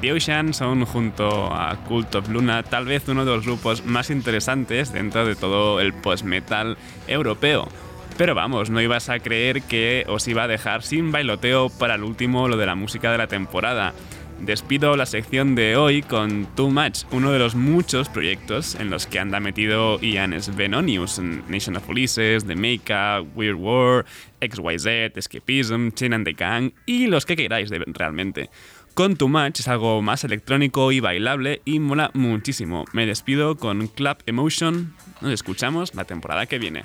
The 0.00 0.12
Ocean 0.12 0.54
son, 0.54 0.84
junto 0.84 1.52
a 1.52 1.76
Cult 1.88 2.14
of 2.14 2.28
Luna, 2.28 2.62
tal 2.62 2.84
vez 2.84 3.08
uno 3.08 3.24
de 3.24 3.34
los 3.34 3.44
grupos 3.44 3.84
más 3.84 4.10
interesantes 4.10 4.92
dentro 4.92 5.26
de 5.26 5.34
todo 5.34 5.80
el 5.80 5.94
post-metal 5.94 6.76
europeo. 7.06 7.68
Pero 8.16 8.34
vamos, 8.34 8.68
no 8.68 8.80
ibas 8.80 9.08
a 9.08 9.18
creer 9.18 9.62
que 9.62 10.04
os 10.08 10.26
iba 10.28 10.42
a 10.42 10.48
dejar 10.48 10.82
sin 10.82 11.12
bailoteo 11.12 11.70
para 11.70 11.94
el 11.94 12.02
último 12.02 12.48
lo 12.48 12.56
de 12.56 12.66
la 12.66 12.74
música 12.74 13.10
de 13.12 13.18
la 13.18 13.28
temporada. 13.28 13.94
Despido 14.40 14.96
la 14.96 15.04
sección 15.04 15.54
de 15.56 15.76
hoy 15.76 16.02
con 16.02 16.46
Too 16.54 16.70
Much, 16.70 17.04
uno 17.10 17.32
de 17.32 17.40
los 17.40 17.56
muchos 17.56 18.08
proyectos 18.08 18.76
en 18.76 18.88
los 18.88 19.06
que 19.06 19.18
anda 19.18 19.40
metido 19.40 20.00
Ian 20.00 20.40
Svenonius, 20.40 21.18
Nation 21.48 21.76
of 21.76 21.88
Ulysses, 21.88 22.46
The 22.46 22.54
Makeup, 22.54 23.36
Weird 23.36 23.56
War, 23.56 24.06
XYZ, 24.40 25.16
Escapism, 25.16 25.90
Chain 25.90 26.14
and 26.14 26.24
the 26.24 26.34
Gang 26.34 26.72
y 26.86 27.08
los 27.08 27.26
que 27.26 27.36
queráis 27.36 27.70
realmente. 27.70 28.48
Con 28.94 29.16
Too 29.16 29.28
Much 29.28 29.60
es 29.60 29.68
algo 29.68 30.02
más 30.02 30.24
electrónico 30.24 30.92
y 30.92 31.00
bailable 31.00 31.60
y 31.64 31.80
mola 31.80 32.10
muchísimo. 32.14 32.84
Me 32.92 33.06
despido 33.06 33.56
con 33.56 33.88
Club 33.88 34.18
Emotion. 34.26 34.94
Nos 35.20 35.32
escuchamos 35.32 35.94
la 35.94 36.04
temporada 36.04 36.46
que 36.46 36.58
viene. 36.58 36.84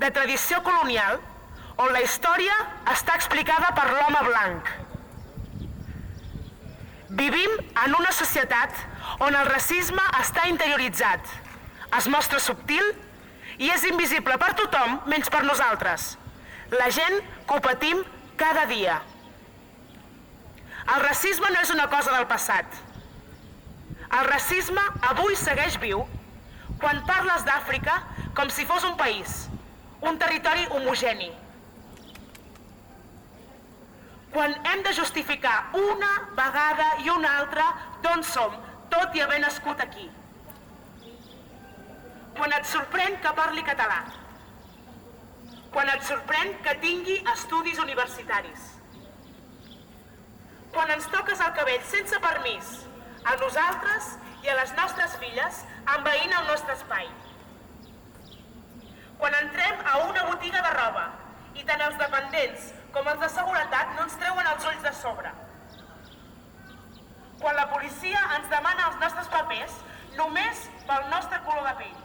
de 0.00 0.10
tradició 0.16 0.62
colonial 0.64 1.18
on 1.80 1.92
la 1.92 2.00
història 2.04 2.54
està 2.92 3.16
explicada 3.18 3.72
per 3.76 3.86
l'home 3.90 4.22
blanc. 4.28 4.70
Vivim 7.20 7.56
en 7.84 7.94
una 7.98 8.12
societat 8.14 8.76
on 9.26 9.34
el 9.34 9.48
racisme 9.50 10.02
està 10.20 10.46
interioritzat, 10.48 11.20
es 11.98 12.08
mostra 12.08 12.40
subtil 12.40 12.84
i 13.58 13.68
és 13.74 13.84
invisible 13.88 14.36
per 14.40 14.52
tothom 14.60 15.00
menys 15.10 15.28
per 15.32 15.42
nosaltres. 15.44 16.14
La 16.72 16.88
gent 16.94 17.18
que 17.48 17.56
ho 17.56 17.60
patim 17.64 18.04
cada 18.40 18.64
dia. 18.70 19.00
El 20.94 21.02
racisme 21.04 21.50
no 21.50 21.60
és 21.60 21.72
una 21.74 21.88
cosa 21.92 22.14
del 22.14 22.28
passat. 22.30 22.78
El 24.16 24.26
racisme 24.30 24.82
avui 25.10 25.36
segueix 25.36 25.76
viu 25.82 26.06
quan 26.80 27.02
parles 27.06 27.44
d'Àfrica 27.46 28.00
com 28.38 28.48
si 28.54 28.64
fos 28.66 28.86
un 28.88 28.96
país, 28.96 29.50
un 30.02 30.18
territori 30.18 30.66
homogeni. 30.70 31.30
Quan 34.32 34.54
hem 34.72 34.82
de 34.86 34.94
justificar 34.94 35.70
una 35.74 36.10
vegada 36.38 36.88
i 37.04 37.10
una 37.10 37.36
altra 37.38 37.66
d'on 38.02 38.22
som, 38.24 38.54
tot 38.90 39.14
i 39.14 39.22
haver 39.24 39.40
nascut 39.42 39.80
aquí. 39.82 40.06
Quan 42.36 42.54
et 42.56 42.68
sorprèn 42.70 43.18
que 43.22 43.32
parli 43.36 43.64
català. 43.66 44.04
Quan 45.74 45.90
et 45.90 46.06
sorprèn 46.06 46.54
que 46.64 46.76
tingui 46.82 47.18
estudis 47.34 47.82
universitaris. 47.82 48.70
Quan 50.70 50.90
ens 50.94 51.10
toques 51.10 51.42
el 51.42 51.52
cabell 51.58 51.82
sense 51.90 52.18
permís, 52.22 52.70
a 53.26 53.34
nosaltres 53.42 54.14
i 54.46 54.48
a 54.48 54.56
les 54.62 54.72
nostres 54.78 55.18
filles, 55.22 55.64
envaint 55.96 56.38
el 56.38 56.46
nostre 56.46 56.78
espai. 56.78 57.10
Quan 59.20 59.34
entrem 59.36 59.80
a 59.84 59.98
una 60.08 60.24
botiga 60.30 60.62
de 60.64 60.72
roba 60.74 61.06
i 61.54 61.64
tant 61.68 61.82
els 61.84 61.96
dependents 62.00 62.70
com 62.94 63.08
els 63.10 63.20
de 63.20 63.28
seguretat 63.34 63.94
no 63.96 64.06
ens 64.06 64.16
treuen 64.22 64.46
els 64.54 64.64
ulls 64.70 64.82
de 64.86 64.92
sobre. 64.96 65.32
Quan 67.40 67.56
la 67.56 67.66
policia 67.72 68.22
ens 68.38 68.48
demana 68.52 68.88
els 68.88 68.96
nostres 69.02 69.28
papers 69.32 69.76
només 70.16 70.64
pel 70.88 71.04
nostre 71.12 71.40
color 71.44 71.68
de 71.68 71.74
pell. 71.82 71.98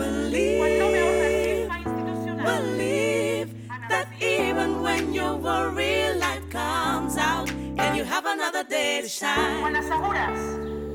Quan 0.00 0.76
no 0.80 0.90
veu 0.92 1.08
racisme 1.22 1.80
institucional. 1.80 2.44
Believe 2.46 3.56
that 3.88 4.08
even 4.20 4.80
when 4.84 5.12
your 5.12 5.40
real 5.72 6.16
light 6.20 6.44
comes 6.52 7.16
out 7.16 7.50
and 7.50 7.96
you 7.96 8.04
have 8.04 8.26
another 8.26 8.64
day 8.64 9.00
to 9.02 9.08
shine. 9.08 9.60
Quan 9.64 9.76
assegures 9.76 10.40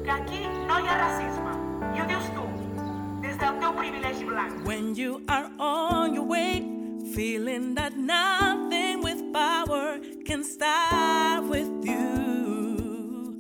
que 0.05 0.11
aquí 0.11 0.41
no 0.69 0.79
hi 0.79 0.87
ha 0.87 0.97
racisme, 1.01 1.53
i 1.93 2.01
ho 2.01 2.07
dius 2.13 2.29
tu, 2.37 2.44
teu 3.37 3.73
privilegi 3.73 4.25
blanc. 4.25 4.65
When 4.65 4.95
you 4.95 5.21
are 5.27 5.49
on 5.59 6.13
your 6.13 6.25
way, 6.25 6.63
feeling 7.13 7.75
that 7.75 7.97
nothing 7.97 9.01
with 9.01 9.21
power 9.33 9.99
can 10.25 10.43
stop 10.43 11.43
with 11.45 11.69
you. 11.83 13.37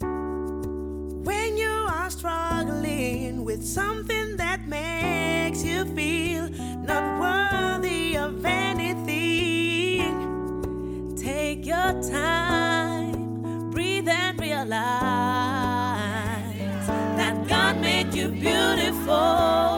When 1.23 1.57
you 1.57 1.87
are 1.89 2.09
struggling 2.09 3.43
with 3.43 3.65
something 3.65 4.37
that 4.37 4.67
makes 4.67 5.63
you 5.63 5.85
feel 5.95 6.49
not 6.83 7.19
worthy 7.19 8.17
of 8.17 8.45
anything, 8.45 10.13
take 11.15 11.65
your 11.65 12.01
time, 12.09 13.71
breathe 13.71 14.07
and 14.07 14.39
realize 14.39 14.75
that 17.17 17.47
God 17.47 17.79
made 17.81 18.13
you 18.13 18.29
beautiful. 18.29 19.74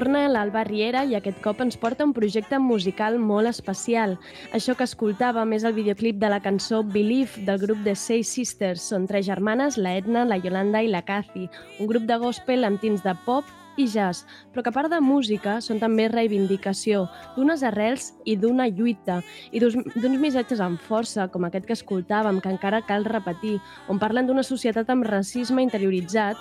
Torna 0.00 0.22
l'Alba 0.32 0.62
Riera 0.64 1.02
i 1.04 1.10
aquest 1.12 1.42
cop 1.44 1.58
ens 1.60 1.76
porta 1.76 2.06
un 2.06 2.14
projecte 2.16 2.56
musical 2.56 3.18
molt 3.20 3.50
especial. 3.50 4.14
Això 4.56 4.72
que 4.72 4.86
escoltàvem 4.88 5.52
és 5.52 5.66
el 5.68 5.74
videoclip 5.76 6.16
de 6.22 6.30
la 6.32 6.38
cançó 6.40 6.80
Believe 6.80 7.44
del 7.44 7.60
grup 7.60 7.84
de 7.84 7.92
Say 7.92 8.24
Sisters. 8.24 8.80
Són 8.80 9.04
tres 9.10 9.26
germanes, 9.28 9.76
la 9.76 9.92
Edna, 10.00 10.24
la 10.24 10.40
Yolanda 10.40 10.80
i 10.80 10.88
la 10.88 11.04
Cathy, 11.04 11.50
un 11.76 11.92
grup 11.92 12.08
de 12.08 12.16
gospel 12.16 12.64
amb 12.64 12.80
tints 12.80 13.04
de 13.04 13.12
pop 13.26 13.44
i 13.76 13.86
jazz, 13.86 14.24
però 14.52 14.64
que 14.64 14.70
a 14.72 14.74
part 14.74 14.90
de 14.92 15.00
música 15.00 15.58
són 15.64 15.80
també 15.82 16.08
reivindicació 16.10 17.04
d'unes 17.36 17.62
arrels 17.66 18.10
i 18.24 18.36
d'una 18.40 18.68
lluita 18.68 19.20
i 19.52 19.62
d'uns 19.62 20.18
missatges 20.20 20.60
amb 20.64 20.80
força, 20.80 21.28
com 21.28 21.46
aquest 21.46 21.68
que 21.68 21.76
escoltàvem, 21.76 22.40
que 22.40 22.52
encara 22.52 22.82
cal 22.86 23.06
repetir, 23.06 23.58
on 23.88 24.00
parlen 24.02 24.26
d'una 24.26 24.44
societat 24.46 24.90
amb 24.90 25.06
racisme 25.06 25.62
interioritzat, 25.62 26.40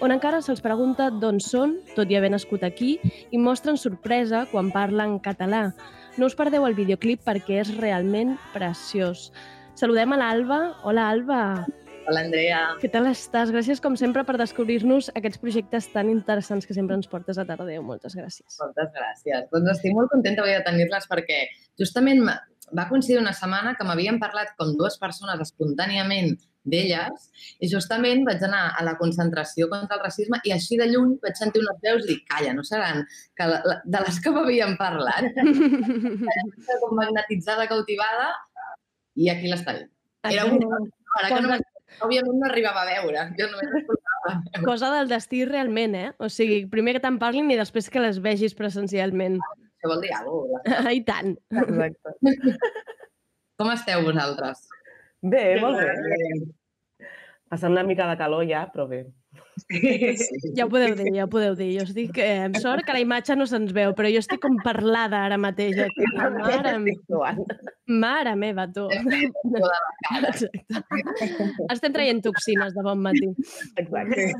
on 0.00 0.14
encara 0.14 0.40
se'ls 0.44 0.62
pregunta 0.62 1.10
d'on 1.10 1.40
són, 1.42 1.78
tot 1.96 2.10
i 2.10 2.18
haver 2.18 2.30
nascut 2.30 2.62
aquí, 2.62 2.98
i 3.30 3.38
mostren 3.38 3.80
sorpresa 3.80 4.44
quan 4.52 4.70
parlen 4.74 5.18
català. 5.18 5.72
No 6.18 6.30
us 6.30 6.38
perdeu 6.38 6.66
el 6.66 6.78
videoclip 6.78 7.24
perquè 7.26 7.60
és 7.64 7.74
realment 7.78 8.36
preciós. 8.54 9.32
Saludem 9.78 10.14
a 10.14 10.22
l'Alba. 10.22 10.62
Hola, 10.82 11.10
Alba. 11.10 11.42
Hola, 12.08 12.22
Andrea. 12.24 12.60
Què 12.80 12.88
tal 12.88 13.04
estàs? 13.10 13.50
Gràcies, 13.52 13.82
com 13.84 13.96
sempre, 14.00 14.22
per 14.24 14.38
descobrir-nos 14.40 15.10
aquests 15.18 15.40
projectes 15.42 15.90
tan 15.92 16.08
interessants 16.08 16.64
que 16.64 16.72
sempre 16.72 16.96
ens 16.96 17.10
portes 17.10 17.36
a 17.36 17.44
Tardeu. 17.44 17.82
Moltes 17.84 18.16
gràcies. 18.16 18.54
Moltes 18.62 18.88
gràcies. 18.94 19.44
Doncs 19.52 19.74
estic 19.74 19.92
molt 19.92 20.08
contenta 20.14 20.40
avui 20.40 20.54
de 20.56 20.62
tenir-les 20.64 21.04
perquè 21.10 21.42
justament 21.76 22.24
va 22.72 22.88
coincidir 22.88 23.20
una 23.20 23.34
setmana 23.36 23.74
que 23.76 23.84
m'havien 23.84 24.16
parlat 24.22 24.54
com 24.56 24.72
dues 24.80 24.96
persones 25.02 25.44
espontàniament 25.44 26.32
d'elles 26.68 27.28
i 27.60 27.68
justament 27.68 28.24
vaig 28.24 28.42
anar 28.44 28.64
a 28.76 28.88
la 28.88 28.96
concentració 28.96 29.68
contra 29.68 30.00
el 30.00 30.04
racisme 30.04 30.40
i 30.48 30.52
així 30.56 30.80
de 30.80 30.88
lluny 30.88 31.14
vaig 31.22 31.36
sentir 31.36 31.60
unes 31.60 31.80
veus 31.84 32.04
i 32.04 32.14
dic, 32.14 32.26
calla, 32.28 32.56
no 32.56 32.64
seran 32.64 33.04
que 33.36 33.52
la, 33.52 33.62
la, 33.68 33.80
de 33.84 34.04
les 34.08 34.20
que 34.24 34.32
m'havien 34.32 34.78
parlat. 34.80 35.28
Com 35.36 36.92
magnetitzada, 37.00 37.68
cautivada 37.68 38.30
i 39.16 39.28
aquí 39.28 39.52
les 39.52 39.64
tenim. 39.68 39.92
Era 40.24 40.48
un... 40.48 40.88
Ara 41.18 41.36
que 41.36 41.40
no 41.44 41.58
òbviament 42.04 42.38
no 42.40 42.48
arribava 42.48 42.84
a 42.84 42.88
veure, 42.88 43.24
jo 43.38 43.48
només 43.52 43.76
escoltava. 43.82 44.34
Cosa 44.66 44.90
del 44.94 45.10
destí 45.10 45.44
realment, 45.48 45.96
eh? 45.98 46.10
O 46.18 46.28
sigui, 46.32 46.62
primer 46.70 46.96
que 46.96 47.04
te'n 47.04 47.18
parlin 47.20 47.50
i 47.50 47.58
després 47.58 47.88
que 47.92 48.02
les 48.02 48.20
vegis 48.24 48.56
presencialment. 48.58 49.38
Això 49.78 49.92
vol 49.92 50.02
dir 50.04 50.12
alguna 50.16 50.62
cosa. 50.64 50.92
I 50.98 51.02
tant. 51.06 51.36
Exacte. 51.64 52.16
Com 53.58 53.72
esteu 53.74 54.04
vosaltres? 54.06 54.66
Bé, 55.22 55.44
molt 55.62 55.80
bé. 55.82 57.06
Passant 57.50 57.72
una 57.74 57.82
mica 57.86 58.06
de 58.06 58.18
calor 58.20 58.44
ja, 58.46 58.66
però 58.70 58.86
bé. 58.90 59.02
Ja 60.56 60.66
ho 60.66 60.70
podeu 60.72 60.94
dir, 60.98 61.10
ja 61.16 61.26
ho 61.26 61.30
podeu 61.32 61.56
dir. 61.58 61.70
Jo 61.76 61.86
estic... 61.86 62.18
Eh, 62.22 62.44
amb 62.46 62.58
sort 62.62 62.86
que 62.86 62.96
la 62.96 63.02
imatge 63.04 63.36
no 63.38 63.46
se'ns 63.50 63.72
veu, 63.76 63.94
però 63.98 64.10
jo 64.12 64.22
estic 64.22 64.42
com 64.44 64.58
parlada 64.64 65.24
ara 65.28 65.38
mateix. 65.40 65.78
Aquí. 65.86 66.10
Mare, 66.16 66.74
mare 67.88 68.34
meva, 68.40 68.68
tu. 68.74 68.88
Exacte. 68.92 70.52
Estem 71.72 71.94
traient 71.94 72.22
toxines 72.24 72.76
de 72.76 72.86
bon 72.86 73.02
matí. 73.06 73.32
Exacte. 73.80 74.30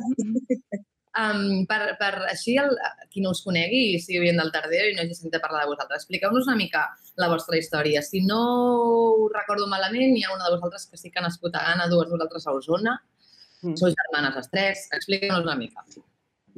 Um, 1.18 1.64
per, 1.66 1.96
per 1.98 2.12
així, 2.30 2.54
el, 2.62 2.76
qui 3.10 3.22
no 3.24 3.32
us 3.34 3.40
conegui 3.42 3.80
i 3.94 3.98
sigui 4.02 4.20
oient 4.22 4.38
del 4.38 4.52
Tardeo 4.54 4.86
i 4.86 4.94
no 4.94 5.02
hagi 5.02 5.16
sentit 5.16 5.42
parlar 5.42 5.64
de 5.64 5.72
vosaltres, 5.72 6.04
expliqueu-nos 6.04 6.46
una 6.46 6.58
mica 6.60 6.84
la 7.18 7.30
vostra 7.32 7.58
història. 7.58 8.04
Si 8.06 8.20
no 8.26 8.38
ho 8.38 9.26
recordo 9.32 9.66
malament, 9.66 10.14
hi 10.14 10.22
ha 10.22 10.34
una 10.36 10.46
de 10.46 10.54
vosaltres 10.54 10.86
que 10.86 11.00
sí 11.00 11.10
que 11.10 11.18
ha 11.18 11.26
nascut 11.26 11.56
a 11.58 11.64
Ghana, 11.64 11.88
dues 11.90 12.12
vosaltres 12.12 12.46
a 12.46 12.54
Osona, 12.54 12.94
mm. 13.62 13.74
sou 13.80 13.90
germanes 13.94 14.38
les 14.38 14.52
tres, 14.52 14.84
expliqueu-nos 14.98 15.46
una 15.46 15.58
mica. 15.58 15.84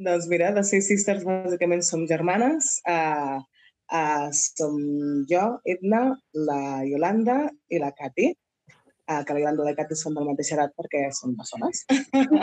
Doncs 0.01 0.29
mira, 0.33 0.51
de 0.57 0.65
Six 0.65 0.87
Sisters 0.89 1.25
bàsicament 1.27 1.83
som 1.85 2.07
germanes. 2.09 2.79
Uh, 2.89 3.41
uh, 3.93 4.29
som 4.33 4.79
jo, 5.29 5.43
Edna, 5.69 6.05
la 6.49 6.61
Yolanda 6.89 7.43
i 7.69 7.81
la 7.83 7.91
Cati. 7.97 8.31
Uh, 9.11 9.21
que 9.27 9.35
la 9.35 9.43
Yolanda 9.43 9.67
i 9.67 9.71
la 9.73 9.77
Cati 9.77 9.99
són 9.99 10.17
del 10.17 10.29
mateix 10.31 10.53
edat 10.57 10.73
perquè 10.79 11.09
són 11.17 11.35
bessones. 11.37 11.83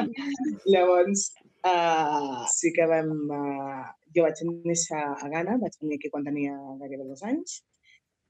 Llavors, 0.72 1.32
uh, 1.66 2.44
sí 2.54 2.74
que 2.76 2.90
vam... 2.92 3.16
Uh, 3.32 3.88
jo 4.16 4.24
vaig 4.26 4.40
néixer 4.50 4.98
a 4.98 5.28
Ghana, 5.30 5.58
vaig 5.62 5.76
venir 5.82 5.98
aquí 6.00 6.10
quan 6.10 6.24
tenia 6.26 6.56
gairebé 6.82 7.06
dos 7.06 7.24
anys. 7.28 7.60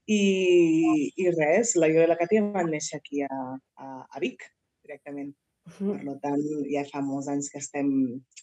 I, 0.08 1.12
i 1.20 1.28
res, 1.36 1.76
la 1.80 1.92
jo 1.92 2.04
i 2.04 2.08
la 2.08 2.18
Cati 2.20 2.40
van 2.56 2.72
néixer 2.72 3.00
aquí 3.00 3.24
a, 3.28 3.42
a, 3.84 3.88
a 4.08 4.24
Vic, 4.24 4.48
directament. 4.88 5.34
Per 5.76 6.16
tant, 6.24 6.44
ja 6.72 6.84
fa 6.88 7.02
molts 7.04 7.28
anys 7.32 7.50
que 7.52 7.60
estem, 7.60 7.90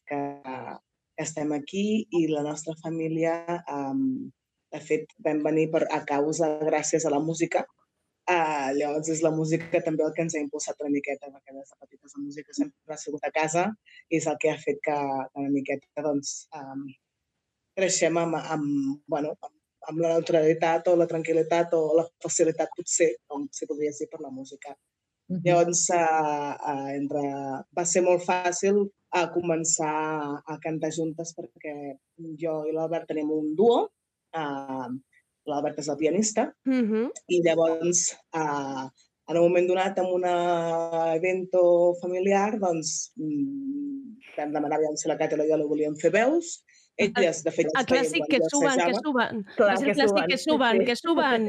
que, 0.09 0.19
que 0.45 1.25
estem 1.25 1.55
aquí 1.57 1.85
i 2.19 2.27
la 2.31 2.43
nostra 2.45 2.75
família, 2.83 3.39
um, 3.73 4.03
de 4.75 4.81
fet, 4.83 5.15
vam 5.25 5.41
venir 5.47 5.71
per, 5.73 5.85
a 5.95 6.03
causa, 6.09 6.51
gràcies 6.69 7.07
a 7.07 7.15
la 7.15 7.23
música. 7.23 7.65
Uh, 8.25 8.71
llavors 8.77 9.11
és 9.13 9.21
la 9.25 9.35
música 9.37 9.81
també 9.85 10.05
el 10.05 10.13
que 10.17 10.25
ens 10.25 10.37
ha 10.37 10.41
impulsat 10.41 10.79
una 10.81 10.93
miqueta, 10.93 11.29
perquè 11.33 11.53
des 11.57 11.73
de 11.73 11.77
petites 11.81 12.15
la 12.17 12.23
música 12.25 12.57
sempre 12.57 12.95
ha 12.95 13.01
sigut 13.01 13.27
a 13.29 13.33
casa 13.33 13.67
i 14.09 14.17
és 14.17 14.29
el 14.31 14.39
que 14.41 14.53
ha 14.53 14.61
fet 14.61 14.81
que, 14.87 14.95
que 14.95 15.43
una 15.43 15.53
miqueta 15.53 16.07
doncs, 16.07 16.33
um, 16.57 16.87
creixem 17.77 18.17
amb, 18.21 18.39
amb, 18.57 18.97
bueno, 19.11 19.35
amb, 19.45 19.55
amb 19.91 20.01
la 20.01 20.15
neutralitat 20.15 20.89
o 20.89 20.97
la 20.97 21.09
tranquil·litat 21.11 21.77
o 21.77 21.85
la 22.01 22.07
facilitat 22.25 22.73
potser, 22.77 23.11
com 23.29 23.45
si 23.53 23.69
podria 23.69 23.93
dir, 23.99 24.09
per 24.13 24.23
la 24.25 24.33
música. 24.33 24.73
Uh 25.29 25.37
-huh. 25.37 25.43
Llavors, 25.45 25.89
uh, 25.91 26.55
uh, 26.73 26.89
entre... 26.95 27.23
va 27.77 27.85
ser 27.85 28.03
molt 28.03 28.23
fàcil 28.23 28.91
a 29.11 29.31
començar 29.33 30.43
a 30.47 30.59
cantar 30.61 30.91
juntes 30.91 31.35
perquè 31.37 31.97
jo 32.43 32.65
i 32.69 32.73
l'Albert 32.73 33.07
tenim 33.09 33.31
un 33.31 33.55
duo, 33.57 33.89
uh, 34.37 34.91
l'Albert 35.47 35.79
és 35.79 35.89
el 35.89 35.97
pianista, 35.97 36.53
uh 36.67 36.85
-huh. 36.89 37.11
i 37.29 37.43
llavors 37.43 38.17
uh, 38.35 38.89
en 39.29 39.37
un 39.37 39.43
moment 39.43 39.67
donat, 39.67 39.99
en 39.99 40.07
un 40.07 40.25
evento 41.17 41.95
familiar, 42.01 42.59
doncs 42.61 43.13
mm, 43.17 44.35
vam 44.37 44.53
demanar 44.53 44.79
aviam 44.79 44.97
si 44.97 45.09
la 45.09 45.17
Cata 45.17 45.37
i 45.37 45.39
la 45.39 45.47
Iola 45.49 45.67
volien 45.67 45.97
fer 45.97 46.11
veus. 46.13 46.64
Elles, 46.97 47.41
de 47.43 47.51
fet, 47.51 47.71
el 47.75 47.87
clàssic 47.91 48.23
que 48.31 48.39
suben, 48.47 48.79
que 48.79 48.95
suben. 49.01 49.41
Clar, 49.57 49.73
és 49.75 49.81
el 49.83 49.89
que 49.89 49.95
clàssic 49.99 50.29
que 50.31 50.39
suben, 50.39 50.83
que 50.87 50.95
suben. 51.01 51.49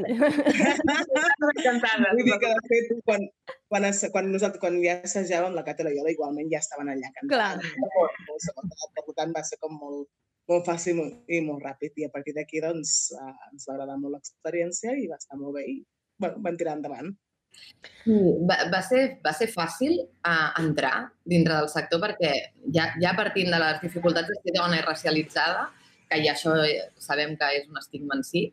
Vull 1.46 2.24
dir 2.26 2.38
que, 2.42 2.50
de 2.50 2.64
fet, 2.72 2.90
quan, 3.06 3.26
quan, 3.70 3.86
quan, 4.16 4.30
nosaltres, 4.34 4.60
quan 4.64 4.78
ja 4.82 4.96
assajàvem, 5.06 5.54
la 5.54 5.62
Cata 5.68 5.84
i 5.84 5.86
la 5.86 5.92
Iola 5.94 6.14
igualment 6.16 6.50
ja 6.50 6.58
estaven 6.64 6.90
allà 6.90 7.12
cantant. 7.14 7.62
Clar. 7.62 8.98
Per 8.98 9.14
tant, 9.14 9.36
va 9.36 9.44
ser 9.46 9.60
com 9.62 9.78
molt, 9.78 10.08
molt 10.50 10.66
fàcil 10.66 10.98
i 11.30 11.40
molt 11.46 11.62
ràpid. 11.62 11.94
I 11.94 12.08
a 12.08 12.14
partir 12.16 12.34
d'aquí, 12.34 12.64
doncs, 12.66 12.96
ens 13.52 13.68
va 13.68 13.76
agradar 13.76 14.00
molt 14.02 14.18
l'experiència 14.18 14.98
i 14.98 15.06
va 15.12 15.20
estar 15.22 15.38
molt 15.38 15.60
bé 15.60 15.66
i 15.76 15.78
bueno, 16.18 16.42
vam 16.42 16.58
tirar 16.58 16.74
endavant. 16.80 17.14
Va, 18.06 18.56
va, 18.70 18.80
ser, 18.86 19.00
va 19.24 19.32
ser 19.34 19.48
fàcil 19.50 19.96
uh, 19.98 20.50
entrar 20.60 21.08
dintre 21.26 21.56
del 21.56 21.70
sector 21.72 21.98
perquè 22.04 22.30
ja, 22.74 22.92
ja 23.02 23.14
partint 23.18 23.50
de 23.50 23.58
les 23.58 23.80
dificultats 23.82 24.30
de 24.30 24.36
ser 24.44 24.54
dona 24.54 24.78
i 24.78 24.84
racialitzada, 24.84 25.66
que 26.06 26.20
ja 26.22 26.36
això 26.36 26.54
eh, 26.62 26.86
sabem 27.02 27.34
que 27.38 27.48
és 27.58 27.66
un 27.66 27.80
estigma 27.80 28.14
en 28.14 28.22
si, 28.26 28.44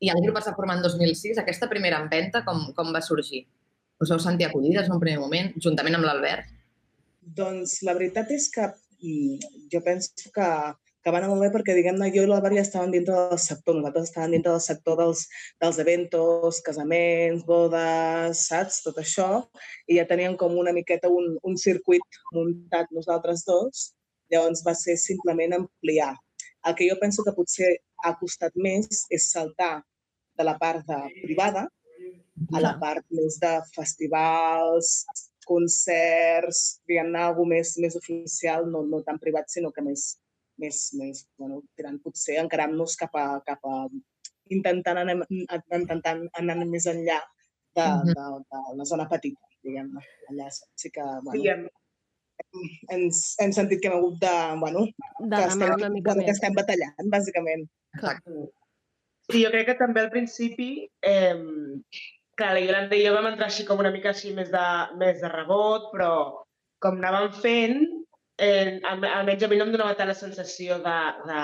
i 0.00 0.10
el 0.12 0.20
grup 0.24 0.38
es 0.40 0.48
va 0.48 0.56
formar 0.56 0.78
en 0.78 0.84
2006, 0.86 1.40
aquesta 1.42 1.68
primera 1.70 1.98
empenta 2.00 2.44
com, 2.46 2.68
com 2.76 2.92
va 2.94 3.02
sorgir? 3.04 3.42
Us 3.98 4.12
vau 4.14 4.20
sentir 4.22 4.46
acollides 4.46 4.86
en 4.86 4.94
un 4.94 5.02
primer 5.02 5.20
moment, 5.20 5.50
juntament 5.64 5.98
amb 5.98 6.06
l'Albert? 6.06 6.52
Doncs 7.40 7.80
la 7.84 7.96
veritat 7.98 8.30
és 8.32 8.46
que 8.54 8.68
mm, 8.70 9.66
jo 9.72 9.82
penso 9.84 10.30
que, 10.34 10.48
que 11.04 11.12
va 11.14 11.20
anar 11.20 11.30
molt 11.30 11.44
bé 11.44 11.50
perquè, 11.54 11.74
diguem-ne, 11.76 12.10
jo 12.14 12.24
i 12.24 12.28
l'Albert 12.30 12.58
ja 12.58 12.64
estàvem 12.66 12.94
dintre 12.94 13.16
del 13.30 13.40
sector. 13.42 13.76
Nosaltres 13.78 14.08
estàvem 14.10 14.34
dintre 14.36 14.54
del 14.54 14.64
sector 14.64 14.98
dels, 15.00 15.24
dels 15.62 15.78
eventos, 15.84 16.60
casaments, 16.66 17.44
bodes, 17.48 18.44
saps? 18.50 18.82
Tot 18.86 18.98
això. 19.02 19.28
I 19.88 20.00
ja 20.00 20.06
teníem 20.10 20.36
com 20.40 20.56
una 20.58 20.74
miqueta 20.76 21.10
un, 21.12 21.36
un 21.42 21.56
circuit 21.60 22.20
muntat 22.34 22.90
nosaltres 22.94 23.46
dos. 23.48 23.92
Llavors 24.32 24.64
va 24.66 24.74
ser 24.76 24.98
simplement 25.00 25.56
ampliar. 25.60 26.12
El 26.66 26.74
que 26.76 26.88
jo 26.90 26.98
penso 27.00 27.24
que 27.24 27.36
potser 27.36 27.76
ha 28.04 28.12
costat 28.18 28.54
més 28.58 29.06
és 29.14 29.30
saltar 29.32 29.78
de 30.38 30.46
la 30.46 30.58
part 30.58 30.84
de 30.86 30.98
privada 31.22 31.68
a 32.54 32.60
la 32.62 32.74
part 32.78 33.04
més 33.14 33.38
de 33.42 33.50
festivals, 33.74 35.02
concerts, 35.48 36.80
diguem-ne, 36.86 37.22
alguna 37.24 37.56
més, 37.56 37.74
més 37.82 37.96
oficial, 37.98 38.68
no, 38.70 38.84
no 38.86 39.00
tan 39.06 39.18
privat, 39.22 39.48
sinó 39.50 39.72
que 39.74 39.82
més, 39.82 40.12
més, 40.62 40.82
més 40.98 41.24
bueno, 41.38 41.62
tirant 41.78 41.98
potser, 42.04 42.38
encarant-nos 42.42 42.96
cap 43.00 43.14
a, 43.18 43.26
cap 43.46 43.64
a 43.68 43.80
intentant 44.54 45.02
anar, 45.04 45.16
intentant 45.30 46.24
anar 46.40 46.56
més 46.66 46.86
enllà 46.90 47.18
de, 47.76 47.88
de, 48.12 48.28
de 48.52 48.62
la 48.78 48.86
zona 48.88 49.08
petita, 49.10 49.50
diguem-ne. 49.64 50.04
Allà 50.32 50.48
sí 50.52 50.90
que, 50.94 51.04
bueno, 51.26 51.36
Sí, 51.38 51.48
em- 51.52 51.68
ens 52.94 53.20
hem 53.42 53.52
sentit 53.52 53.80
que 53.82 53.90
hem 53.90 53.96
hagut 53.98 54.20
de, 54.22 54.34
bueno, 54.60 54.84
De 55.18 55.36
que, 55.36 55.42
estem, 55.50 55.74
una 55.74 55.90
mica 55.90 56.14
que 56.20 56.30
estem 56.30 56.54
batallant, 56.54 56.94
bàsicament. 57.12 57.66
Exacte. 57.96 58.44
Sí, 59.28 59.42
jo 59.42 59.50
crec 59.52 59.66
que 59.68 59.78
també 59.80 60.00
al 60.04 60.12
principi, 60.12 60.68
eh, 61.04 61.34
clar, 62.38 62.52
la 62.54 62.62
Iolanda 62.62 62.96
i 62.96 63.02
jo 63.04 63.12
vam 63.16 63.26
entrar 63.32 63.50
així 63.50 63.66
com 63.68 63.82
una 63.82 63.90
mica 63.92 64.12
així 64.14 64.32
més 64.36 64.52
de, 64.54 64.66
més 65.02 65.18
de 65.20 65.28
rebot, 65.32 65.90
però 65.92 66.12
com 66.80 67.00
anàvem 67.02 67.34
fent, 67.42 67.82
eh, 68.38 68.80
al- 68.86 69.04
almenys 69.12 69.42
a 69.44 69.48
mi 69.50 69.56
no 69.58 69.66
em 69.68 69.72
donava 69.74 69.96
tant 69.98 70.08
la 70.10 70.14
sensació 70.18 70.78
de, 70.84 70.98
de 71.28 71.40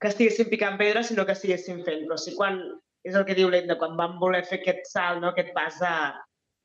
que 0.00 0.08
estiguéssim 0.12 0.48
picant 0.52 0.76
pedra, 0.80 1.02
sinó 1.04 1.24
que 1.26 1.32
estiguéssim 1.36 1.82
fent. 1.86 2.04
Però 2.08 2.16
sí 2.20 2.34
quan, 2.36 2.58
és 3.06 3.14
el 3.16 3.24
que 3.28 3.36
diu 3.38 3.48
l'Edna, 3.52 3.76
quan 3.80 3.96
vam 3.96 4.18
voler 4.20 4.44
fer 4.48 4.60
aquest 4.62 4.88
salt, 4.90 5.20
no? 5.22 5.30
aquest 5.32 5.52
pas 5.56 5.78
de, 5.80 5.92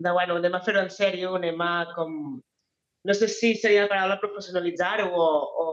de 0.03 0.11
bueno, 0.17 0.35
anem 0.41 0.55
a 0.57 0.63
fer-ho 0.65 0.81
en 0.83 0.89
sèrio, 0.93 1.35
anem 1.39 1.61
a 1.61 1.73
com... 1.95 2.15
No 3.07 3.13
sé 3.17 3.27
si 3.33 3.55
seria 3.57 3.87
la 3.87 3.89
paraula 3.89 4.19
professionalitzar-ho 4.21 5.07
o, 5.09 5.27
o, 5.63 5.67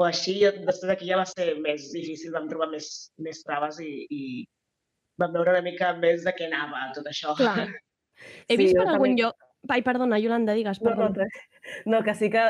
o 0.00 0.04
així, 0.06 0.38
després 0.40 0.86
d'aquí 0.88 1.10
ja 1.10 1.18
va 1.20 1.26
ser 1.28 1.50
més 1.60 1.90
difícil, 1.92 2.32
vam 2.32 2.46
trobar 2.48 2.70
més, 2.72 2.86
més 3.20 3.42
traves 3.44 3.76
i, 3.84 4.06
i 4.08 4.22
vam 5.20 5.34
veure 5.36 5.52
una 5.58 5.64
mica 5.66 5.90
més 6.00 6.24
de 6.24 6.32
què 6.32 6.46
anava 6.48 6.86
tot 6.96 7.10
això. 7.10 7.34
Clar. 7.36 7.66
He 8.48 8.54
Sí, 8.54 8.60
vist 8.62 8.72
jo 8.78 8.80
per 8.86 8.94
algun 8.94 9.10
també- 9.10 9.20
lloc... 9.26 9.43
Ai, 9.68 9.82
perdona, 9.82 10.18
Yolanda, 10.20 10.54
digues, 10.54 10.80
No, 10.82 10.90
no, 10.90 10.96
perdona. 10.96 11.24
res. 11.24 11.84
no, 11.86 12.02
que 12.04 12.14
sí 12.14 12.30
que 12.30 12.44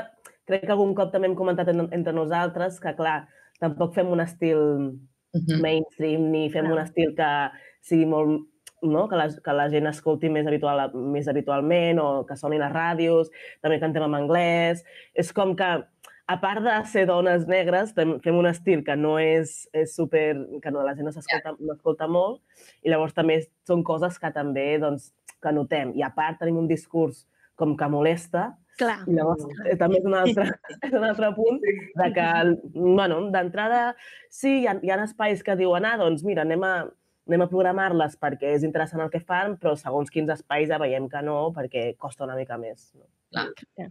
crec 0.45 0.66
que 0.66 0.72
algun 0.72 0.95
cop 0.95 1.12
també 1.12 1.28
hem 1.28 1.36
comentat 1.38 1.68
en, 1.72 1.86
entre 1.93 2.12
nosaltres 2.12 2.80
que, 2.80 2.95
clar, 2.97 3.28
tampoc 3.61 3.95
fem 3.95 4.11
un 4.12 4.20
estil 4.20 4.61
mainstream 5.62 6.28
ni 6.30 6.49
fem 6.51 6.70
un 6.70 6.78
estil 6.78 7.14
que 7.16 7.30
sigui 7.82 8.07
molt 8.07 8.45
no? 8.84 9.09
que, 9.09 9.16
la, 9.16 9.28
que 9.32 9.55
la 9.57 9.68
gent 9.72 9.88
escolti 9.88 10.28
més, 10.30 10.47
habitual, 10.47 10.91
més 10.95 11.28
habitualment 11.30 11.99
o 12.03 12.09
que 12.28 12.36
soni 12.36 12.59
a 12.61 12.66
les 12.66 12.74
ràdios, 12.74 13.30
també 13.64 13.80
cantem 13.80 14.05
en 14.05 14.16
anglès. 14.18 14.84
És 15.14 15.32
com 15.32 15.55
que, 15.57 15.70
a 16.27 16.41
part 16.41 16.62
de 16.64 16.75
ser 16.89 17.05
dones 17.07 17.45
negres, 17.47 17.93
fem, 17.97 18.16
un 18.33 18.49
estil 18.49 18.83
que 18.85 18.97
no 18.97 19.18
és, 19.20 19.68
és 19.77 19.95
super... 19.95 20.25
que 20.62 20.72
no, 20.72 20.83
la 20.87 20.95
gent 20.97 21.09
no 21.09 21.12
s'escolta 21.12 21.53
no 21.59 21.77
escolta 21.77 22.09
molt 22.09 22.41
i 22.83 22.93
llavors 22.93 23.12
també 23.16 23.43
són 23.68 23.85
coses 23.85 24.16
que 24.20 24.31
també 24.33 24.66
doncs, 24.81 25.12
que 25.45 25.53
notem. 25.53 25.93
I 25.99 26.05
a 26.07 26.12
part 26.16 26.41
tenim 26.41 26.62
un 26.62 26.68
discurs 26.70 27.27
com 27.61 27.77
que 27.77 27.89
molesta, 27.93 28.55
Clar. 28.81 29.03
i 29.07 29.14
llavors 29.14 29.45
eh, 29.68 29.77
també 29.79 30.01
és 30.01 30.09
un 30.09 30.16
altre, 30.18 30.49
és 30.89 30.95
un 30.97 31.05
altre 31.07 31.31
punt 31.37 31.61
de 31.61 32.11
que, 32.16 32.29
bueno, 32.75 33.20
d'entrada, 33.35 33.87
sí, 34.33 34.62
hi 34.62 34.68
ha, 34.70 34.79
hi 34.81 34.91
ha 34.91 35.03
espais 35.05 35.45
que 35.45 35.59
diuen, 35.61 35.87
ah, 35.87 35.99
doncs 36.01 36.25
mira, 36.27 36.47
anem 36.49 36.64
a, 36.66 36.75
anem 37.29 37.45
a 37.45 37.51
programar-les 37.53 38.16
perquè 38.20 38.57
és 38.57 38.64
interessant 38.66 39.05
el 39.05 39.12
que 39.12 39.22
fan, 39.22 39.59
però 39.61 39.77
segons 39.79 40.11
quins 40.12 40.33
espais 40.35 40.72
ja 40.72 40.81
veiem 40.81 41.07
que 41.12 41.22
no, 41.25 41.39
perquè 41.57 41.93
costa 42.01 42.27
una 42.27 42.37
mica 42.41 42.59
més. 42.61 42.91
No? 42.97 43.07
Ja. 43.35 43.89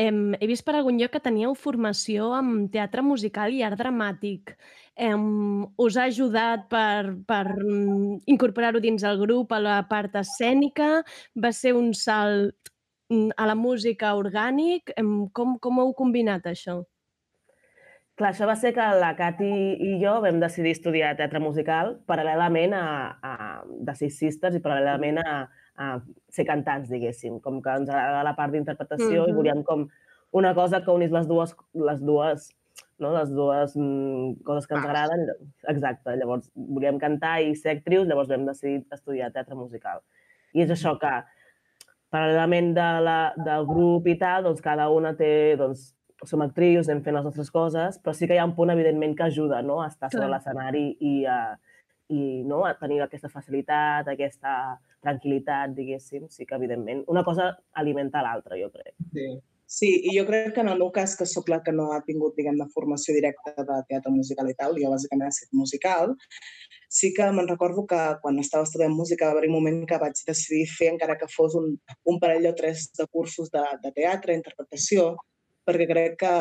Em, 0.00 0.32
he 0.40 0.48
vist 0.48 0.64
per 0.64 0.74
algun 0.78 0.96
lloc 1.00 1.12
que 1.12 1.20
teníeu 1.20 1.52
formació 1.58 2.30
en 2.38 2.68
teatre 2.72 3.04
musical 3.04 3.52
i 3.52 3.60
art 3.66 3.80
dramàtic. 3.80 4.54
Em, 4.96 5.66
us 5.80 5.96
ha 5.96 6.06
ajudat 6.08 6.64
per, 6.72 7.12
per 7.28 7.44
mm, 7.52 8.22
incorporar-ho 8.32 8.80
dins 8.80 9.04
el 9.08 9.20
grup 9.20 9.52
a 9.52 9.60
la 9.60 9.80
part 9.88 10.16
escènica? 10.20 11.02
Va 11.36 11.52
ser 11.52 11.74
un 11.76 11.92
salt 11.96 12.72
mm, 13.12 13.36
a 13.36 13.48
la 13.52 13.58
música 13.58 14.14
orgànic? 14.16 14.94
Em, 14.96 15.28
com, 15.36 15.58
com 15.60 15.84
heu 15.84 15.92
combinat 15.98 16.48
això? 16.48 16.80
Clar, 18.16 18.34
això 18.34 18.46
va 18.48 18.56
ser 18.60 18.74
que 18.76 18.84
la 19.00 19.14
Cati 19.16 19.48
i 19.80 19.94
jo 20.00 20.18
vam 20.24 20.40
decidir 20.40 20.74
estudiar 20.76 21.14
teatre 21.16 21.40
musical 21.40 21.94
paral·lelament 22.08 22.76
a, 22.76 22.86
a 23.24 23.32
de 23.64 23.94
Six 23.96 24.18
Sisters 24.20 24.58
i 24.58 24.60
paral·lelament 24.64 25.20
a, 25.22 25.36
a 25.76 26.00
ser 26.28 26.46
cantants, 26.46 26.88
diguéssim. 26.90 27.40
Com 27.40 27.62
que 27.62 27.70
ens 27.70 27.88
agrada 27.88 28.24
la 28.24 28.34
part 28.36 28.52
d'interpretació 28.52 29.26
i 29.26 29.32
Mhm. 29.32 29.36
volíem 29.36 29.62
com 29.64 29.88
una 30.32 30.54
cosa 30.54 30.82
que 30.84 30.90
unís 30.90 31.10
les 31.10 31.26
dues, 31.28 31.54
les 31.74 32.00
dues, 32.00 32.50
no? 32.98 33.12
les 33.12 33.30
dues 33.30 33.76
mm, 33.76 34.42
coses 34.44 34.66
que 34.66 34.74
ens 34.74 34.84
agraden. 34.84 35.26
Exacte, 35.68 36.16
llavors 36.16 36.50
volíem 36.54 36.98
cantar 36.98 37.40
i 37.42 37.54
ser 37.54 37.78
actrius, 37.78 38.06
llavors 38.06 38.28
vam 38.28 38.46
decidir 38.46 38.86
estudiar 38.90 39.32
teatre 39.32 39.54
musical. 39.54 40.00
I 40.54 40.62
és 40.62 40.70
això 40.70 40.98
que, 41.00 41.12
paral·lelament 42.12 42.74
de 42.76 42.88
la, 43.00 43.18
del 43.36 43.66
grup 43.66 44.06
i 44.06 44.16
tal, 44.20 44.44
doncs 44.44 44.60
cada 44.64 44.88
una 44.92 45.14
té, 45.16 45.56
doncs, 45.56 45.94
som 46.28 46.42
actrius, 46.44 46.88
anem 46.88 47.02
fent 47.02 47.16
les 47.16 47.24
nostres 47.24 47.50
coses, 47.50 47.98
però 47.98 48.12
sí 48.14 48.28
que 48.28 48.36
hi 48.36 48.38
ha 48.38 48.44
un 48.46 48.54
punt, 48.54 48.70
evidentment, 48.70 49.16
que 49.16 49.24
ajuda 49.24 49.62
no? 49.62 49.80
a 49.82 49.88
estar 49.88 50.10
sobre 50.12 50.28
l'escenari 50.30 50.96
i, 51.00 51.24
a, 51.26 51.58
i 52.12 52.42
no? 52.48 52.62
tenir 52.80 53.00
aquesta 53.02 53.30
facilitat, 53.32 54.08
aquesta 54.12 54.52
tranquil·litat, 55.02 55.72
diguéssim. 55.76 56.28
Sí 56.30 56.46
que, 56.46 56.58
evidentment, 56.58 57.04
una 57.12 57.24
cosa 57.24 57.52
alimenta 57.80 58.22
l'altra, 58.24 58.58
jo 58.60 58.70
crec. 58.74 58.94
Sí. 59.14 59.32
Sí, 59.72 59.88
i 60.04 60.12
jo 60.12 60.26
crec 60.28 60.50
que 60.52 60.60
en 60.60 60.68
el 60.68 60.76
meu 60.82 60.90
cas, 60.92 61.14
que 61.16 61.24
sóc 61.24 61.46
la 61.48 61.62
que 61.64 61.72
no 61.72 61.86
ha 61.94 62.02
tingut, 62.04 62.34
diguem-ne, 62.36 62.66
formació 62.74 63.14
directa 63.16 63.54
de 63.56 63.78
teatre 63.88 64.10
musical 64.12 64.50
i 64.50 64.54
tal, 64.58 64.76
jo 64.76 64.90
bàsicament 64.92 65.30
he 65.30 65.32
estat 65.32 65.56
musical, 65.56 66.12
sí 66.92 67.08
que 67.16 67.30
me'n 67.32 67.48
recordo 67.48 67.86
que 67.88 68.00
quan 68.20 68.40
estava 68.42 68.66
estudiant 68.68 68.92
música 68.92 69.30
va 69.30 69.38
haver 69.38 69.48
un 69.48 69.54
moment 69.54 69.78
que 69.88 70.00
vaig 70.02 70.20
decidir 70.28 70.66
fer, 70.74 70.90
encara 70.92 71.16
que 71.16 71.30
fos 71.32 71.56
un, 71.56 71.70
un 72.04 72.20
parell 72.20 72.50
o 72.50 72.54
tres 72.58 72.90
de 72.98 73.06
cursos 73.08 73.48
de, 73.54 73.64
de 73.86 73.94
teatre, 73.96 74.36
interpretació, 74.36 75.14
perquè 75.64 75.88
crec 75.88 76.20
que, 76.20 76.34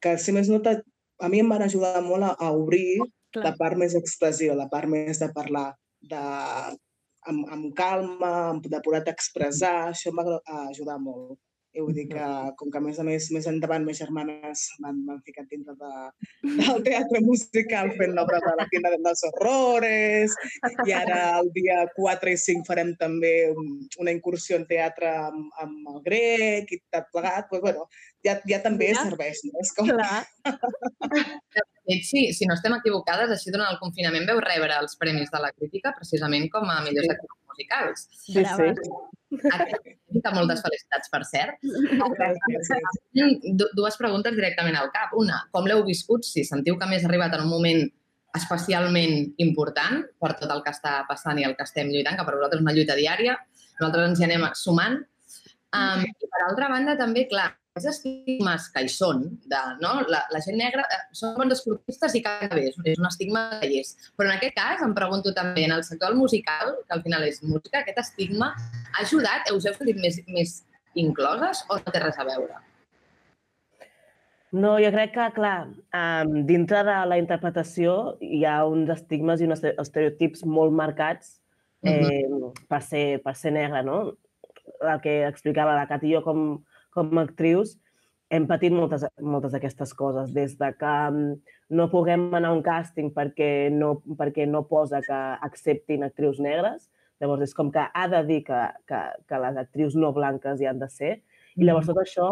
que 0.00 0.16
si 0.16 0.32
més 0.32 0.48
no, 0.48 0.62
a 0.64 1.28
mi 1.28 1.44
em 1.44 1.52
van 1.52 1.66
ajudar 1.68 2.00
molt 2.06 2.30
a, 2.30 2.32
a 2.32 2.48
obrir 2.56 3.02
Clar. 3.32 3.44
la 3.44 3.54
part 3.60 3.76
més 3.76 3.94
expressiva, 3.94 4.54
la 4.56 4.68
part 4.72 4.88
més 4.88 5.18
de 5.20 5.28
parlar 5.34 5.66
de, 6.00 6.22
amb, 7.28 7.44
amb 7.52 7.74
calma, 7.76 8.30
amb, 8.54 8.64
de 8.72 8.80
poder-te 8.84 9.12
expressar, 9.12 9.90
això 9.90 10.08
em 10.12 10.16
va 10.16 10.24
agra- 10.24 10.64
ajudar 10.70 10.98
molt. 11.02 11.38
i 11.78 11.82
vull 11.84 11.92
dir 11.94 12.06
que, 12.08 12.26
com 12.58 12.70
que 12.72 12.78
a 12.78 12.80
més 12.80 12.96
a 12.98 13.04
més, 13.06 13.26
més 13.30 13.44
endavant, 13.46 13.84
mes 13.84 13.98
germanes 14.00 14.62
m'han 14.80 15.20
ficat 15.22 15.46
dintre 15.52 15.74
de, 15.78 15.90
del 16.56 16.80
teatre 16.82 17.20
musical 17.22 17.92
fent 17.98 18.14
l'obra 18.16 18.40
de 18.42 18.54
la 18.58 18.64
Quina 18.72 18.90
de 18.90 18.98
los 19.04 19.20
Horrores, 19.28 20.32
i 20.88 20.94
ara 20.96 21.18
el 21.38 21.52
dia 21.54 21.84
4 21.94 22.32
i 22.32 22.36
5 22.40 22.64
farem 22.66 22.94
també 22.98 23.52
un- 23.52 23.84
una 24.00 24.10
incursió 24.16 24.56
en 24.56 24.66
teatre 24.66 25.12
amb, 25.28 25.52
amb 25.62 25.92
el 25.94 26.00
grec 26.08 26.72
i 26.72 26.80
tot 26.90 27.12
plegat, 27.12 27.46
doncs, 27.52 27.62
bueno, 27.68 27.86
ja, 28.26 28.40
ja 28.48 28.62
també 28.64 28.88
Ja. 28.94 29.04
serveix, 29.04 29.44
no? 29.44 29.52
És 29.60 29.70
com... 29.76 29.86
Clar. 29.92 30.24
Fet, 31.88 32.02
sí, 32.04 32.22
si 32.36 32.44
no 32.46 32.52
estem 32.54 32.74
equivocades, 32.76 33.30
així 33.32 33.50
durant 33.54 33.70
el 33.72 33.78
confinament 33.80 34.26
veu 34.28 34.40
rebre 34.44 34.74
els 34.76 34.94
premis 35.00 35.30
de 35.32 35.40
la 35.40 35.50
crítica 35.56 35.94
precisament 35.96 36.50
com 36.52 36.68
a 36.68 36.82
millors 36.84 37.06
Sí. 37.08 37.14
actors 37.14 37.38
musicals. 37.48 38.02
Sí, 38.12 38.44
sí. 38.44 39.46
Aquesta, 39.52 40.30
moltes 40.36 40.60
felicitats, 40.64 41.08
per 41.12 41.22
cert. 41.24 41.56
Du- 43.58 43.70
Dues 43.74 43.96
preguntes 43.96 44.34
directament 44.36 44.76
al 44.76 44.90
cap. 44.94 45.12
Una, 45.16 45.40
com 45.52 45.66
l'heu 45.66 45.82
viscut? 45.86 46.24
Si 46.24 46.44
sentiu 46.44 46.78
que 46.78 46.86
més 46.90 47.04
ha 47.04 47.08
arribat 47.10 47.34
en 47.34 47.44
un 47.46 47.50
moment 47.52 47.82
especialment 48.38 49.32
important 49.40 50.02
per 50.20 50.34
tot 50.38 50.50
el 50.52 50.62
que 50.62 50.70
està 50.74 50.98
passant 51.08 51.38
i 51.40 51.46
el 51.48 51.56
que 51.56 51.64
estem 51.66 51.88
lluitant, 51.90 52.16
que 52.18 52.24
per 52.26 52.34
vosaltres 52.36 52.60
és 52.60 52.64
una 52.66 52.74
lluita 52.76 52.96
diària, 52.98 53.38
nosaltres 53.80 54.10
ens 54.10 54.20
hi 54.20 54.26
anem 54.28 54.44
sumant. 54.54 54.98
Um, 55.76 56.04
I 56.04 56.28
per 56.32 56.44
altra 56.46 56.68
banda, 56.72 56.96
també, 56.96 57.26
clar, 57.28 57.50
els 57.78 57.88
estigmes 57.90 58.68
que 58.74 58.84
hi 58.84 58.92
són, 58.92 59.24
de, 59.48 59.62
no? 59.82 59.94
la, 60.12 60.22
la 60.34 60.42
gent 60.44 60.58
negra 60.60 60.84
eh, 60.84 61.00
són 61.16 61.36
bons 61.38 61.56
esportistes 61.56 62.16
i 62.18 62.22
cada 62.24 62.50
bé, 62.52 62.68
és, 62.70 62.78
un 62.98 63.08
estigma 63.08 63.44
que 63.62 63.70
hi 63.70 63.82
és. 63.82 63.94
Però 64.18 64.28
en 64.28 64.36
aquest 64.36 64.56
cas, 64.58 64.84
em 64.84 64.94
pregunto 64.96 65.34
també, 65.36 65.66
en 65.68 65.76
el 65.78 65.84
sector 65.86 66.16
musical, 66.18 66.76
que 66.84 66.98
al 66.98 67.04
final 67.06 67.26
és 67.28 67.42
música, 67.46 67.82
aquest 67.82 68.02
estigma 68.04 68.52
ha 68.54 69.04
ajudat? 69.04 69.52
Us 69.54 69.68
heu 69.68 69.76
sentit 69.78 70.00
més, 70.02 70.20
més 70.28 70.58
incloses 70.98 71.64
o 71.68 71.78
no 71.78 71.94
té 71.94 72.02
res 72.02 72.18
a 72.18 72.26
veure? 72.28 72.58
No, 74.48 74.78
jo 74.80 74.88
crec 74.94 75.12
que, 75.12 75.26
clar, 75.36 75.68
um, 75.92 76.38
dintre 76.48 76.80
de 76.86 76.94
la 77.10 77.18
interpretació 77.20 78.16
hi 78.24 78.46
ha 78.48 78.62
uns 78.64 78.88
estigmes 78.94 79.42
i 79.42 79.48
uns 79.48 79.58
este- 79.58 79.74
estereotips 79.82 80.46
molt 80.48 80.72
marcats 80.72 81.36
eh, 81.84 82.24
per, 82.68 82.80
ser, 82.82 83.20
per 83.24 83.34
ser 83.36 83.52
negra, 83.52 83.82
no? 83.84 84.14
El 84.80 85.02
que 85.04 85.20
explicava 85.26 85.76
la 85.76 85.86
Cat 85.90 86.04
i 86.06 86.14
jo 86.14 86.22
com, 86.24 86.42
com 86.98 87.20
a 87.20 87.24
actrius, 87.26 87.76
hem 88.34 88.44
patit 88.48 88.74
moltes, 88.74 89.06
moltes 89.24 89.54
d'aquestes 89.54 89.94
coses, 89.96 90.34
des 90.36 90.58
de 90.60 90.68
que 90.76 90.92
mm, 91.10 91.56
no 91.78 91.88
puguem 91.92 92.28
anar 92.36 92.52
a 92.52 92.56
un 92.58 92.62
càsting 92.64 93.12
perquè 93.14 93.70
no, 93.72 93.98
perquè 94.18 94.46
no 94.48 94.66
posa 94.68 95.00
que 95.04 95.20
acceptin 95.48 96.04
actrius 96.04 96.40
negres, 96.44 96.90
llavors 97.22 97.48
és 97.48 97.56
com 97.56 97.72
que 97.74 97.82
ha 97.82 98.04
de 98.12 98.20
dir 98.28 98.42
que, 98.46 98.60
que, 98.88 99.00
que 99.28 99.40
les 99.42 99.56
actrius 99.64 99.96
no 99.96 100.12
blanques 100.16 100.60
hi 100.60 100.68
han 100.68 100.82
de 100.82 100.90
ser, 100.92 101.16
i 101.56 101.66
llavors 101.66 101.88
tot 101.88 102.02
això 102.04 102.28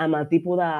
amb 0.00 0.16
el 0.16 0.28
tipus 0.30 0.56
de, 0.56 0.70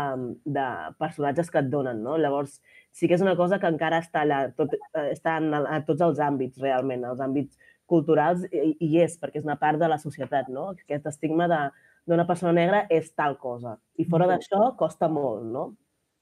de 0.57 0.67
personatges 1.03 1.51
que 1.53 1.61
et 1.61 1.69
donen, 1.73 1.99
no? 2.01 2.17
Llavors, 2.17 2.57
sí 2.97 3.09
que 3.09 3.19
és 3.19 3.25
una 3.25 3.37
cosa 3.37 3.59
que 3.61 3.69
encara 3.69 3.99
està 4.01 4.23
allà, 4.25 4.47
tot, 4.57 4.73
eh, 4.95 5.11
està 5.13 5.37
en, 5.43 5.53
a 5.53 5.83
tots 5.85 6.07
els 6.07 6.23
àmbits, 6.25 6.63
realment, 6.63 7.05
els 7.11 7.21
àmbits 7.21 7.59
culturals, 7.91 8.47
i, 8.49 8.73
i 8.81 8.91
és, 9.03 9.19
perquè 9.21 9.43
és 9.43 9.45
una 9.45 9.59
part 9.61 9.83
de 9.83 9.91
la 9.93 9.99
societat, 10.01 10.49
no? 10.49 10.71
Aquest 10.73 11.11
estigma 11.11 11.51
de 11.53 11.61
d'una 12.09 12.27
persona 12.29 12.53
negra 12.57 12.85
és 12.91 13.13
tal 13.15 13.37
cosa. 13.39 13.77
I 14.01 14.07
fora 14.09 14.29
d'això 14.31 14.75
costa 14.79 15.09
molt, 15.09 15.45
no? 15.47 15.67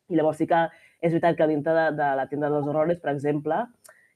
I 0.09 0.17
llavors 0.17 0.41
sí 0.41 0.47
que 0.49 0.65
és 1.01 1.13
veritat 1.13 1.37
que 1.37 1.49
dintre 1.51 1.75
de, 1.77 1.87
de 1.99 2.09
la 2.17 2.27
tenda 2.31 2.51
dels 2.53 2.67
horrores, 2.69 2.99
per 3.03 3.13
exemple, 3.13 3.61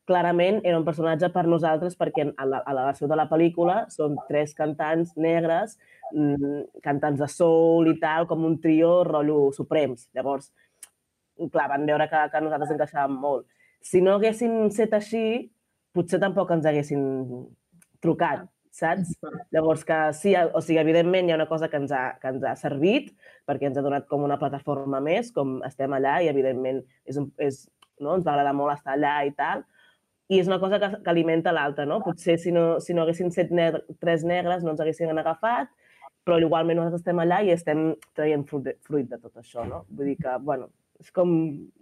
clarament 0.09 0.61
era 0.65 0.79
un 0.81 0.87
personatge 0.87 1.29
per 1.35 1.45
nosaltres 1.47 1.95
perquè 1.99 2.27
a 2.31 2.47
la, 2.49 2.63
a 2.67 2.75
la 2.75 2.87
versió 2.89 3.07
de 3.11 3.19
la 3.19 3.29
pel·lícula 3.31 3.85
són 3.93 4.17
tres 4.29 4.55
cantants 4.59 5.15
negres, 5.17 5.77
mm, 6.11 6.83
cantants 6.85 7.23
de 7.23 7.29
soul 7.31 7.93
i 7.93 7.99
tal, 8.03 8.27
com 8.31 8.45
un 8.49 8.59
trio 8.61 9.03
rotllo 9.09 9.53
suprems. 9.55 10.09
Llavors, 10.17 10.51
clar, 11.53 11.69
van 11.71 11.87
veure 11.87 12.09
que, 12.11 12.25
que 12.33 12.45
nosaltres 12.45 12.75
encaixàvem 12.75 13.19
molt. 13.27 13.47
Si 13.83 14.03
no 14.03 14.17
haguessin 14.17 14.71
set 14.75 14.95
així, 14.95 15.51
potser 15.95 16.21
tampoc 16.23 16.51
ens 16.55 16.67
haguessin 16.67 17.05
trucat, 18.03 18.47
saps? 18.73 19.13
Llavors 19.53 19.85
que 19.85 19.99
sí, 20.17 20.33
o 20.35 20.63
sigui, 20.65 20.81
evidentment 20.81 21.29
hi 21.29 21.35
ha 21.35 21.39
una 21.39 21.49
cosa 21.51 21.69
que 21.69 21.79
ens 21.81 21.93
ha, 21.93 22.17
que 22.23 22.33
ens 22.33 22.45
ha 22.49 22.55
servit 22.57 23.13
perquè 23.49 23.69
ens 23.69 23.79
ha 23.79 23.85
donat 23.85 24.09
com 24.09 24.25
una 24.25 24.39
plataforma 24.41 25.03
més, 25.05 25.31
com 25.37 25.61
estem 25.69 25.93
allà 25.93 26.19
i 26.25 26.31
evidentment 26.33 26.81
és, 27.05 27.21
un, 27.21 27.29
és, 27.43 27.67
no? 28.01 28.17
ens 28.17 28.25
va 28.27 28.35
agradar 28.35 28.57
molt 28.57 28.75
estar 28.75 28.97
allà 28.97 29.19
i 29.29 29.35
tal, 29.37 29.67
i 30.33 30.41
és 30.41 30.49
una 30.49 30.59
cosa 30.63 30.79
que, 30.81 30.89
que 31.05 31.13
alimenta 31.13 31.53
l'altra, 31.53 31.85
no? 31.89 32.01
Potser 32.05 32.39
si 32.41 32.53
no, 32.55 32.81
si 32.81 32.97
no 32.97 33.05
haguessin 33.05 33.33
set 33.35 33.53
negre, 33.53 33.83
tres 34.01 34.25
negres 34.25 34.65
no 34.65 34.73
ens 34.73 34.81
haguessin 34.81 35.13
agafat, 35.13 35.69
però 36.25 36.39
igualment 36.41 36.79
nosaltres 36.79 37.03
estem 37.03 37.21
allà 37.21 37.43
i 37.43 37.53
estem 37.53 37.91
traient 38.17 38.47
fruit 38.49 38.71
de, 38.71 38.77
fruit 38.87 39.11
de 39.11 39.19
tot 39.19 39.43
això, 39.43 39.67
no? 39.69 39.85
Vull 39.91 40.13
dir 40.13 40.17
que, 40.23 40.39
bueno, 40.47 40.71
és 41.03 41.11
com 41.13 41.33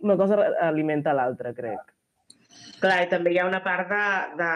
una 0.03 0.17
cosa 0.19 0.41
alimenta 0.67 1.15
l'altra, 1.15 1.53
crec. 1.55 1.95
Clar, 2.81 3.03
i 3.05 3.11
també 3.11 3.35
hi 3.35 3.39
ha 3.39 3.47
una 3.47 3.61
part 3.63 3.91
de, 3.93 4.05
de 4.41 4.51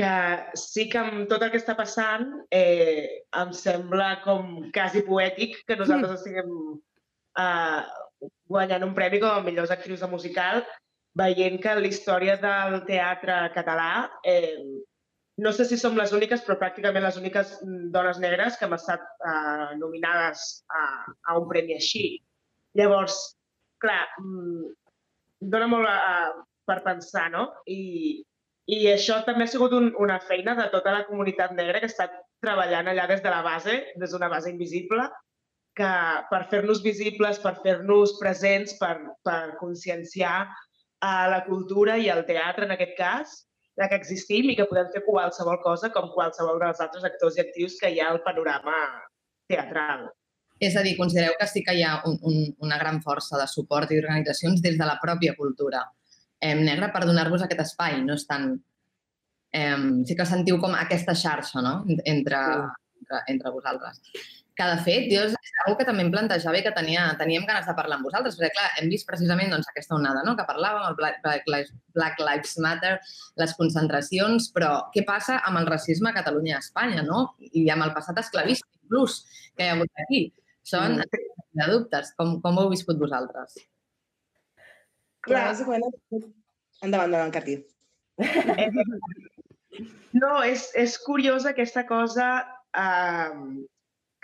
que 0.00 0.56
sí 0.56 0.86
que 0.88 1.00
amb 1.00 1.26
tot 1.28 1.42
el 1.44 1.50
que 1.52 1.58
està 1.60 1.74
passant 1.76 2.28
eh, 2.56 3.24
em 3.36 3.50
sembla 3.52 4.14
com 4.24 4.70
quasi 4.72 5.02
poètic 5.04 5.58
que 5.68 5.76
nosaltres 5.76 6.14
estiguem 6.16 6.52
eh, 7.44 7.80
guanyant 8.48 8.86
un 8.86 8.94
premi 8.96 9.20
com 9.20 9.34
a 9.34 9.42
millors 9.44 9.72
actrius 9.74 10.00
de 10.00 10.08
musical 10.08 10.62
veient 11.20 11.58
que 11.60 11.74
la 11.76 11.90
història 11.90 12.38
del 12.40 12.78
teatre 12.88 13.42
català 13.52 13.90
eh, 14.24 14.56
no 15.40 15.52
sé 15.56 15.64
si 15.64 15.76
som 15.80 15.96
les 15.96 16.12
úniques, 16.16 16.42
però 16.44 16.56
pràcticament 16.60 17.04
les 17.04 17.16
úniques 17.20 17.52
dones 17.94 18.18
negres 18.20 18.56
que 18.56 18.66
hem 18.66 18.76
estat 18.76 19.04
eh, 19.04 19.76
nominades 19.80 20.64
a, 20.68 20.82
a 21.28 21.36
un 21.40 21.46
premi 21.48 21.76
així. 21.76 22.04
Llavors, 22.76 23.16
clar, 23.80 24.02
mm, 24.20 24.66
dona 25.54 25.68
molt 25.70 25.88
a, 25.88 25.94
a, 25.96 26.42
per 26.68 26.80
pensar, 26.84 27.30
no? 27.32 27.46
I, 27.72 27.80
i 28.70 28.78
això 28.92 29.18
també 29.26 29.46
ha 29.46 29.50
sigut 29.50 29.72
un, 29.74 29.90
una 29.98 30.20
feina 30.22 30.54
de 30.58 30.68
tota 30.70 30.92
la 30.94 31.06
comunitat 31.08 31.54
negra 31.58 31.80
que 31.82 31.88
estat 31.90 32.12
treballant 32.44 32.90
allà 32.90 33.06
des 33.10 33.22
de 33.24 33.32
la 33.32 33.42
base, 33.42 33.76
des 33.98 34.14
d'una 34.14 34.28
base 34.30 34.52
invisible, 34.52 35.08
que 35.76 35.90
per 36.30 36.42
fer-nos 36.52 36.82
visibles, 36.84 37.40
per 37.42 37.56
fer-nos 37.64 38.16
presents, 38.20 38.76
per, 38.78 38.94
per 39.26 39.56
conscienciar 39.60 40.48
a 41.00 41.14
la 41.32 41.42
cultura 41.46 41.96
i 41.98 42.10
al 42.12 42.24
teatre, 42.28 42.68
en 42.68 42.76
aquest 42.76 42.96
cas, 42.98 43.36
de 43.80 43.88
que 43.88 43.98
existim 43.98 44.50
i 44.50 44.56
que 44.58 44.68
podem 44.70 44.90
fer 44.94 45.02
qualsevol 45.06 45.60
cosa 45.64 45.90
com 45.94 46.10
qualsevol 46.14 46.60
dels 46.62 46.82
altres 46.84 47.06
actors 47.08 47.38
i 47.38 47.44
actius 47.46 47.78
que 47.80 47.90
hi 47.90 48.00
ha 48.00 48.10
al 48.12 48.22
panorama 48.26 48.76
teatral. 49.50 50.10
És 50.60 50.76
a 50.76 50.82
dir, 50.84 50.98
considereu 50.98 51.32
que 51.40 51.46
sí 51.48 51.62
que 51.64 51.74
hi 51.78 51.82
ha 51.86 52.02
un, 52.06 52.18
un, 52.28 52.42
una 52.66 52.76
gran 52.78 53.00
força 53.02 53.40
de 53.40 53.46
suport 53.48 53.90
i 53.90 54.02
organitzacions 54.02 54.60
des 54.60 54.76
de 54.76 54.86
la 54.86 54.98
pròpia 55.02 55.32
cultura 55.38 55.86
eh, 56.40 56.56
negra 56.56 56.90
per 56.92 57.04
donar-vos 57.06 57.44
aquest 57.44 57.64
espai. 57.68 58.00
No 58.06 58.16
és 58.18 58.26
tan... 58.28 58.52
Eh, 59.52 59.78
sí 60.06 60.14
que 60.16 60.26
sentiu 60.28 60.60
com 60.62 60.76
aquesta 60.78 61.14
xarxa 61.18 61.62
no? 61.64 61.80
entre, 62.06 62.42
entre, 63.00 63.24
entre 63.34 63.50
vosaltres. 63.50 64.02
Que, 64.60 64.66
de 64.68 64.80
fet, 64.84 65.06
jo 65.08 65.22
és 65.24 65.34
una 65.64 65.74
que 65.78 65.86
també 65.88 66.02
em 66.04 66.10
plantejava 66.12 66.58
i 66.58 66.62
que 66.64 66.72
tenia, 66.76 67.06
teníem 67.16 67.46
ganes 67.48 67.64
de 67.64 67.74
parlar 67.78 67.96
amb 67.96 68.04
vosaltres, 68.04 68.36
perquè, 68.36 68.50
clar, 68.58 68.66
hem 68.80 68.90
vist 68.92 69.06
precisament 69.08 69.54
doncs, 69.54 69.70
aquesta 69.70 69.96
onada 69.96 70.20
no? 70.26 70.34
que 70.36 70.44
parlàvem, 70.44 70.84
el 70.90 70.98
Black, 70.98 71.22
Black, 71.24 71.48
Lives, 71.48 71.72
Black 71.96 72.20
Lives 72.20 72.58
Matter, 72.60 72.92
les 73.40 73.54
concentracions, 73.56 74.50
però 74.52 74.74
què 74.92 75.06
passa 75.08 75.38
amb 75.48 75.62
el 75.62 75.70
racisme 75.70 76.12
a 76.12 76.16
Catalunya 76.18 76.52
i 76.52 76.58
a 76.58 76.60
Espanya, 76.60 77.06
no? 77.06 77.22
I 77.40 77.64
amb 77.72 77.88
el 77.88 77.94
passat 77.96 78.20
esclavista, 78.20 78.68
inclús, 78.82 79.22
que 79.56 79.64
hi 79.64 79.70
ha 79.70 79.78
hagut 79.78 80.04
aquí. 80.04 80.22
Són 80.66 81.00
de 81.00 81.70
dubtes. 81.72 82.12
Com, 82.18 82.36
com 82.44 82.58
ho 82.58 82.66
heu 82.66 82.74
viscut 82.74 83.00
vosaltres? 83.00 83.56
Clar, 85.26 85.50
bàsicament... 85.50 85.84
Endavant, 86.80 87.10
endavant, 87.10 87.32
Cati. 87.34 87.58
No, 90.20 90.40
és, 90.42 90.70
és 90.74 90.96
curiosa 91.04 91.52
aquesta 91.52 91.84
cosa 91.88 92.30
eh, 92.76 93.34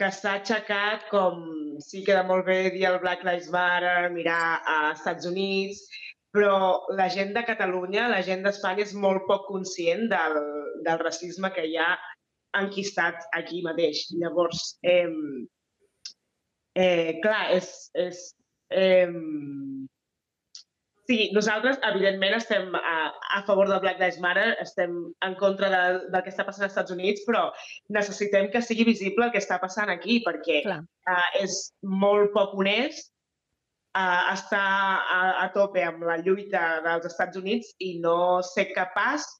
que 0.00 0.08
s'ha 0.12 0.32
aixecat 0.40 1.06
com 1.12 1.44
sí 1.84 2.02
queda 2.06 2.24
molt 2.26 2.46
bé 2.48 2.58
dir 2.74 2.86
el 2.88 2.98
Black 3.04 3.24
Lives 3.28 3.48
Matter, 3.54 4.10
mirar 4.12 4.60
a 4.66 4.78
Estats 4.90 5.28
Units, 5.28 5.84
però 6.36 6.84
la 6.98 7.08
gent 7.12 7.32
de 7.36 7.44
Catalunya, 7.48 8.08
la 8.12 8.22
gent 8.24 8.44
d'Espanya 8.44 8.84
és 8.84 8.92
molt 9.06 9.24
poc 9.28 9.46
conscient 9.48 10.08
del, 10.12 10.36
del 10.84 11.00
racisme 11.04 11.52
que 11.54 11.64
hi 11.64 11.78
ha 11.80 11.94
enquistat 12.60 13.24
aquí 13.36 13.62
mateix. 13.64 14.04
Llavors, 14.20 14.66
eh, 14.84 15.08
eh, 16.76 17.16
clar, 17.24 17.42
és, 17.56 17.72
és 17.96 18.22
eh, 18.70 19.08
Sí, 21.06 21.30
nosaltres, 21.30 21.78
evidentment, 21.86 22.34
estem 22.34 22.72
a, 22.74 22.94
a 23.36 23.42
favor 23.46 23.68
del 23.70 23.78
Black 23.80 24.00
Lives 24.00 24.18
Matter, 24.18 24.56
estem 24.58 24.96
en 25.22 25.36
contra 25.38 25.68
de, 25.70 25.82
del 26.10 26.24
que 26.24 26.32
està 26.32 26.42
passant 26.48 26.66
als 26.66 26.74
Estats 26.74 26.94
Units, 26.94 27.22
però 27.28 27.44
necessitem 27.94 28.48
que 28.50 28.62
sigui 28.64 28.88
visible 28.88 29.28
el 29.28 29.30
que 29.34 29.42
està 29.42 29.60
passant 29.62 29.92
aquí, 29.92 30.18
perquè 30.26 30.64
uh, 30.66 31.28
és 31.38 31.60
molt 32.02 32.34
poc 32.34 32.56
honest 32.58 33.12
uh, 33.94 34.32
estar 34.32 34.64
a, 34.98 35.20
a 35.44 35.46
tope 35.54 35.86
amb 35.86 36.02
la 36.10 36.18
lluita 36.26 36.66
dels 36.88 37.06
Estats 37.12 37.38
Units 37.38 37.70
i 37.78 38.00
no 38.02 38.42
ser 38.50 38.72
capaç 38.74 39.30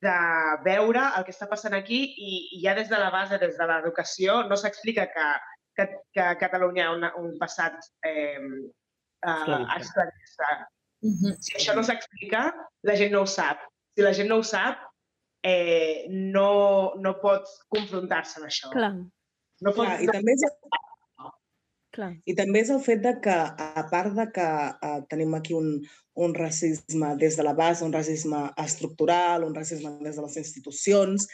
de 0.00 0.16
veure 0.64 1.04
el 1.18 1.28
que 1.28 1.36
està 1.36 1.52
passant 1.52 1.76
aquí 1.76 2.00
i, 2.16 2.42
i 2.56 2.64
ja 2.64 2.72
des 2.80 2.88
de 2.88 2.96
la 2.96 3.12
base, 3.12 3.36
des 3.44 3.60
de 3.60 3.68
l'educació, 3.68 4.40
no 4.48 4.56
s'explica 4.56 5.10
que, 5.12 5.30
que, 5.76 5.90
que 6.16 6.34
Catalunya 6.40 6.88
ha 6.88 6.96
una, 6.96 7.14
un 7.20 7.36
passat 7.44 7.76
eh, 8.08 8.40
uh, 8.40 9.64
Esclavista. 9.76 10.54
Esclavista. 11.02 11.46
Si 11.46 11.56
això 11.58 11.76
no 11.76 11.86
s'explica, 11.86 12.44
la 12.88 12.98
gent 13.00 13.14
no 13.14 13.24
ho 13.24 13.30
sap. 13.30 13.64
Si 13.96 14.04
la 14.04 14.12
gent 14.16 14.28
no 14.30 14.40
ho 14.40 14.44
sap, 14.46 14.84
eh, 15.42 16.06
no, 16.10 16.50
no 17.00 17.16
pot 17.22 17.48
confrontar-se 17.72 18.38
amb 18.40 18.50
això. 18.50 18.70
Clar, 18.74 18.92
No 19.60 19.74
pot... 19.76 19.86
Clar, 19.86 20.00
i 20.02 20.08
també 20.08 20.34
és, 20.36 20.44
clar. 21.96 22.10
I 22.24 22.34
també 22.38 22.62
és 22.64 22.70
el 22.72 22.80
fet 22.84 23.02
de 23.04 23.14
que, 23.24 23.36
a 23.80 23.84
part 23.92 24.14
de 24.16 24.26
que 24.34 24.48
eh, 24.88 25.00
tenim 25.12 25.36
aquí 25.36 25.56
un, 25.56 25.72
un 26.24 26.36
racisme 26.36 27.14
des 27.20 27.36
de 27.36 27.46
la 27.46 27.54
base, 27.56 27.84
un 27.84 27.94
racisme 27.96 28.46
estructural, 28.64 29.44
un 29.44 29.56
racisme 29.56 29.98
des 30.04 30.16
de 30.16 30.24
les 30.24 30.38
institucions, 30.40 31.28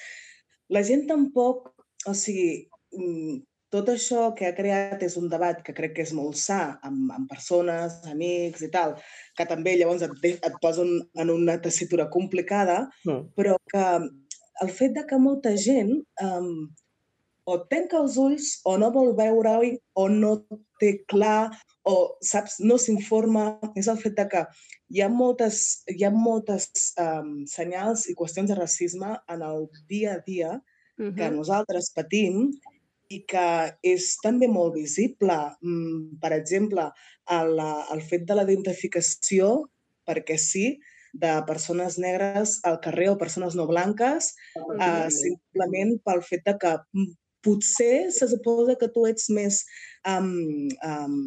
la 0.74 0.82
gent 0.86 1.06
tampoc, 1.10 1.70
o 2.06 2.14
sigui, 2.18 2.66
mm, 2.98 3.38
tot 3.70 3.88
això 3.92 4.28
que 4.36 4.46
ha 4.46 4.54
creat 4.54 5.02
és 5.02 5.16
un 5.18 5.28
debat 5.28 5.62
que 5.64 5.74
crec 5.74 5.94
que 5.96 6.02
és 6.06 6.12
molt 6.16 6.36
sa 6.38 6.78
amb, 6.86 7.10
amb 7.12 7.28
persones, 7.28 7.98
amics 8.10 8.62
i 8.62 8.70
tal, 8.70 8.94
que 9.36 9.44
també 9.46 9.76
llavors 9.76 10.02
et, 10.06 10.12
et 10.24 10.56
posa 10.62 10.82
en, 10.86 11.30
una 11.30 11.58
tessitura 11.60 12.08
complicada, 12.10 12.88
Mm. 13.04 13.28
però 13.36 13.56
que 13.72 13.84
el 14.62 14.70
fet 14.72 14.94
de 14.96 15.04
que 15.06 15.18
molta 15.18 15.52
gent 15.56 15.90
um, 16.22 16.68
o 17.46 17.58
tanca 17.70 17.98
els 17.98 18.16
ulls 18.18 18.60
o 18.64 18.76
no 18.78 18.88
vol 18.90 19.12
veure-hi 19.14 19.76
o 19.94 20.08
no 20.08 20.30
té 20.80 21.04
clar 21.06 21.50
o 21.86 22.16
saps, 22.20 22.56
no 22.60 22.78
s'informa, 22.78 23.58
és 23.76 23.86
el 23.88 23.98
fet 23.98 24.16
de 24.16 24.24
que 24.28 24.40
hi 24.90 25.02
ha 25.04 25.08
moltes, 25.08 25.82
hi 25.92 26.02
ha 26.04 26.10
moltes 26.10 26.70
um, 26.98 27.44
senyals 27.46 28.08
i 28.10 28.14
qüestions 28.18 28.48
de 28.50 28.56
racisme 28.58 29.12
en 29.28 29.42
el 29.42 29.68
dia 29.88 30.14
a 30.16 30.22
dia 30.26 30.56
que 30.96 31.28
Mhm. 31.28 31.36
nosaltres 31.36 31.92
patim 31.94 32.50
i 33.12 33.22
que 33.28 33.46
és 33.86 34.10
també 34.22 34.48
molt 34.50 34.74
visible. 34.74 35.36
Mm, 35.62 36.18
Per 36.22 36.32
exemple, 36.36 36.88
el, 37.38 37.60
el 37.94 38.02
fet 38.10 38.26
de 38.28 38.36
la 38.38 38.46
identificació, 38.48 39.68
perquè 40.06 40.38
sí, 40.38 40.76
de 41.16 41.32
persones 41.48 41.96
negres 42.02 42.58
al 42.68 42.80
carrer 42.84 43.10
o 43.12 43.18
persones 43.18 43.56
no 43.56 43.66
blanques, 43.66 44.34
eh, 44.56 45.08
simplement 45.10 45.96
pel 46.04 46.22
fet 46.26 46.44
de 46.48 46.56
que 46.60 46.74
mm, 46.76 47.12
potser 47.46 48.10
se 48.12 48.28
suposa 48.28 48.76
que 48.80 48.90
tu 48.92 49.06
ets 49.08 49.30
més 49.30 49.62
um, 50.08 50.68
um, 50.84 51.18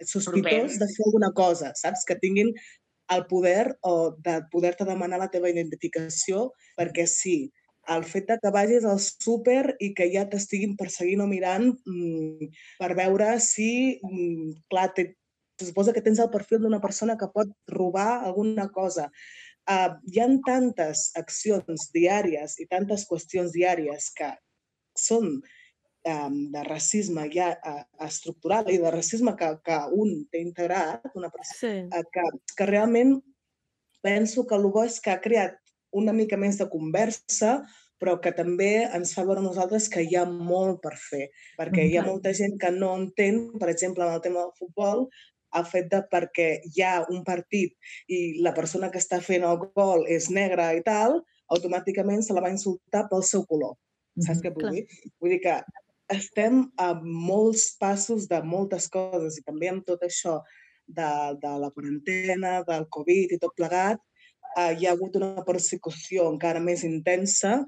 sospitós 0.00 0.78
de 0.80 0.88
fer 0.88 1.06
alguna 1.06 1.30
cosa, 1.36 1.74
saps? 1.76 2.06
Que 2.08 2.16
tinguin 2.22 2.54
el 3.10 3.26
poder 3.30 3.74
o 3.82 4.16
de 4.24 4.38
poder-te 4.52 4.86
demanar 4.88 5.18
la 5.20 5.30
teva 5.32 5.50
identificació 5.50 6.50
perquè 6.78 7.06
sí, 7.10 7.50
el 7.88 8.04
fet 8.04 8.28
de 8.28 8.36
que 8.42 8.52
vagis 8.54 8.84
al 8.84 9.00
súper 9.00 9.76
i 9.80 9.92
que 9.96 10.10
ja 10.12 10.26
t'estiguin 10.28 10.76
perseguint 10.78 11.22
o 11.24 11.28
mirant 11.30 11.70
mm, 11.86 12.50
per 12.78 12.92
veure 12.98 13.32
si, 13.40 13.98
mm, 14.04 14.66
clar, 14.70 14.90
te, 14.94 15.14
suposa 15.60 15.92
que 15.92 16.02
tens 16.04 16.20
el 16.20 16.30
perfil 16.32 16.62
d'una 16.62 16.80
persona 16.80 17.16
que 17.20 17.30
pot 17.32 17.50
robar 17.68 18.24
alguna 18.24 18.68
cosa. 18.72 19.10
Uh, 19.70 19.96
hi 20.08 20.20
ha 20.20 20.28
tantes 20.46 21.10
accions 21.20 21.90
diàries 21.94 22.56
i 22.58 22.66
tantes 22.66 23.04
qüestions 23.06 23.52
diàries 23.54 24.08
que 24.16 24.30
són 24.98 25.36
um, 25.36 26.38
de 26.52 26.62
racisme 26.66 27.26
ja 27.32 27.52
uh, 27.54 27.82
estructural 28.06 28.70
i 28.72 28.80
de 28.82 28.90
racisme 28.90 29.36
que, 29.36 29.52
que 29.64 29.78
un 29.92 30.24
té 30.32 30.40
integrat, 30.42 31.12
una 31.14 31.30
persona, 31.30 31.58
Sí. 31.60 31.74
uh, 31.86 32.04
que, 32.12 32.26
que 32.56 32.66
realment 32.66 33.20
penso 34.02 34.46
que 34.48 34.56
el 34.56 34.66
bo 34.72 34.84
és 34.88 34.98
que 35.00 35.12
ha 35.12 35.20
creat 35.20 35.60
una 35.96 36.14
mica 36.16 36.38
més 36.40 36.58
de 36.60 36.68
conversa, 36.70 37.60
però 38.00 38.16
que 38.22 38.32
també 38.32 38.86
ens 38.96 39.12
fa 39.12 39.26
veure 39.28 39.42
a 39.42 39.44
nosaltres 39.44 39.90
que 39.92 40.02
hi 40.06 40.16
ha 40.16 40.24
molt 40.24 40.80
per 40.84 40.94
fer, 40.96 41.26
perquè 41.58 41.84
hi 41.84 41.98
ha 41.98 42.06
molta 42.06 42.32
gent 42.36 42.56
que 42.60 42.70
no 42.72 42.94
entén, 42.96 43.42
per 43.60 43.68
exemple, 43.72 44.06
en 44.06 44.16
el 44.16 44.22
tema 44.24 44.46
del 44.46 44.56
futbol, 44.56 45.04
el 45.58 45.66
fet 45.66 45.90
de 45.92 46.00
perquè 46.12 46.48
hi 46.70 46.84
ha 46.86 46.94
un 47.10 47.24
partit 47.26 47.74
i 48.08 48.40
la 48.44 48.54
persona 48.56 48.90
que 48.90 49.00
està 49.02 49.18
fent 49.20 49.44
el 49.44 49.58
gol 49.76 50.06
és 50.08 50.30
negra 50.30 50.70
i 50.78 50.82
tal, 50.86 51.20
automàticament 51.50 52.22
se 52.22 52.36
la 52.36 52.44
va 52.44 52.52
insultar 52.54 53.08
pel 53.10 53.24
seu 53.26 53.44
color. 53.50 53.74
Saps 54.20 54.42
què 54.42 54.52
vull 54.54 54.68
Clar. 54.68 54.74
dir? 54.76 55.10
Vull 55.20 55.34
dir 55.34 55.40
que 55.44 55.56
estem 56.14 56.64
a 56.80 56.92
molts 57.02 57.70
passos 57.80 58.26
de 58.30 58.40
moltes 58.46 58.88
coses 58.90 59.38
i 59.38 59.44
també 59.46 59.70
amb 59.70 59.84
tot 59.86 60.02
això 60.06 60.38
de, 60.86 61.10
de 61.42 61.52
la 61.62 61.70
quarantena, 61.74 62.60
del 62.66 62.86
Covid 62.90 63.34
i 63.34 63.38
tot 63.42 63.54
plegat, 63.58 64.00
eh, 64.56 64.74
hi 64.78 64.86
ha 64.86 64.94
hagut 64.96 65.16
una 65.20 65.44
persecució 65.46 66.28
encara 66.30 66.62
més 66.62 66.84
intensa 66.88 67.60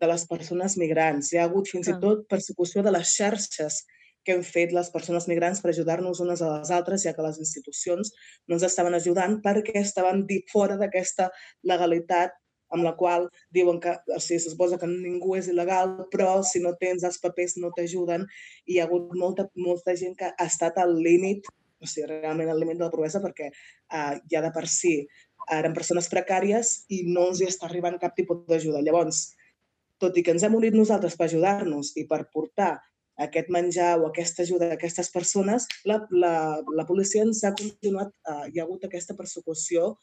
de 0.00 0.08
les 0.08 0.26
persones 0.26 0.76
migrants. 0.80 1.32
Hi 1.32 1.40
ha 1.40 1.46
hagut 1.48 1.68
fins 1.68 1.88
i 1.88 1.94
Clar. 1.94 2.02
tot 2.04 2.28
persecució 2.28 2.84
de 2.86 2.94
les 2.94 3.14
xarxes 3.16 3.82
que 4.24 4.34
hem 4.36 4.42
fet 4.44 4.72
les 4.76 4.90
persones 4.92 5.26
migrants 5.28 5.62
per 5.62 5.72
ajudar-nos 5.72 6.20
unes 6.20 6.42
a 6.44 6.50
les 6.58 6.70
altres, 6.76 7.04
ja 7.06 7.14
que 7.16 7.24
les 7.24 7.38
institucions 7.40 8.12
no 8.48 8.56
ens 8.56 8.66
estaven 8.68 8.96
ajudant 8.96 9.38
perquè 9.44 9.80
estaven 9.80 10.26
fora 10.52 10.76
d'aquesta 10.80 11.30
legalitat 11.64 12.36
amb 12.70 12.84
la 12.86 12.94
qual 12.96 13.26
diuen 13.50 13.80
que, 13.82 13.96
o 14.14 14.18
sigui, 14.22 14.38
se 14.38 14.52
suposa 14.52 14.78
que 14.78 14.86
ningú 14.86 15.34
és 15.38 15.48
il·legal, 15.50 15.96
però 16.12 16.38
si 16.46 16.62
no 16.62 16.76
tens 16.78 17.04
els 17.06 17.18
papers 17.22 17.56
no 17.58 17.72
t'ajuden 17.74 18.26
i 18.66 18.76
hi 18.76 18.78
ha 18.78 18.86
hagut 18.86 19.10
molta, 19.18 19.48
molta 19.56 19.96
gent 19.98 20.14
que 20.20 20.30
ha 20.30 20.46
estat 20.46 20.78
al 20.78 20.94
límit, 21.02 21.48
o 21.80 21.88
sigui, 21.88 22.06
realment 22.12 22.52
al 22.52 22.60
límit 22.62 22.78
de 22.78 22.86
la 22.86 22.92
pobresa 22.92 23.22
perquè 23.24 23.50
uh, 23.50 24.14
ja 24.30 24.44
de 24.44 24.52
per 24.54 24.66
si 24.68 24.94
eren 25.50 25.74
persones 25.76 26.08
precàries 26.12 26.72
i 26.92 27.02
no 27.08 27.28
els 27.30 27.40
hi 27.40 27.48
està 27.50 27.66
arribant 27.68 27.98
cap 28.02 28.14
tipus 28.16 28.44
d'ajuda. 28.48 28.82
Llavors, 28.84 29.30
tot 30.00 30.16
i 30.16 30.24
que 30.24 30.34
ens 30.34 30.44
hem 30.46 30.56
unit 30.56 30.76
nosaltres 30.76 31.16
per 31.16 31.28
ajudar-nos 31.28 31.94
i 32.00 32.06
per 32.10 32.24
portar 32.32 32.76
aquest 33.20 33.50
menjar 33.52 33.98
o 34.00 34.06
aquesta 34.08 34.42
ajuda 34.46 34.70
a 34.70 34.76
aquestes 34.78 35.10
persones, 35.12 35.66
la, 35.84 35.98
la, 36.10 36.34
la 36.76 36.86
policia 36.88 37.24
ens 37.26 37.42
ha 37.44 37.52
continuat, 37.56 38.14
uh, 38.24 38.46
hi 38.48 38.60
ha 38.60 38.64
hagut 38.64 38.86
aquesta 38.88 39.16
persecució 39.18 39.94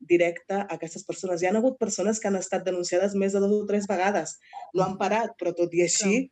directa 0.00 0.64
a 0.64 0.74
aquestes 0.74 1.04
persones. 1.06 1.42
Hi 1.42 1.48
ha 1.48 1.54
hagut 1.54 1.78
persones 1.78 2.18
que 2.20 2.28
han 2.28 2.38
estat 2.40 2.64
denunciades 2.66 3.14
més 3.14 3.36
de 3.36 3.42
dues 3.44 3.62
o 3.62 3.68
tres 3.68 3.86
vegades. 3.90 4.38
No 4.74 4.84
han 4.88 4.98
parat, 4.98 5.36
però 5.38 5.54
tot 5.54 5.74
i 5.74 5.84
així 5.86 6.24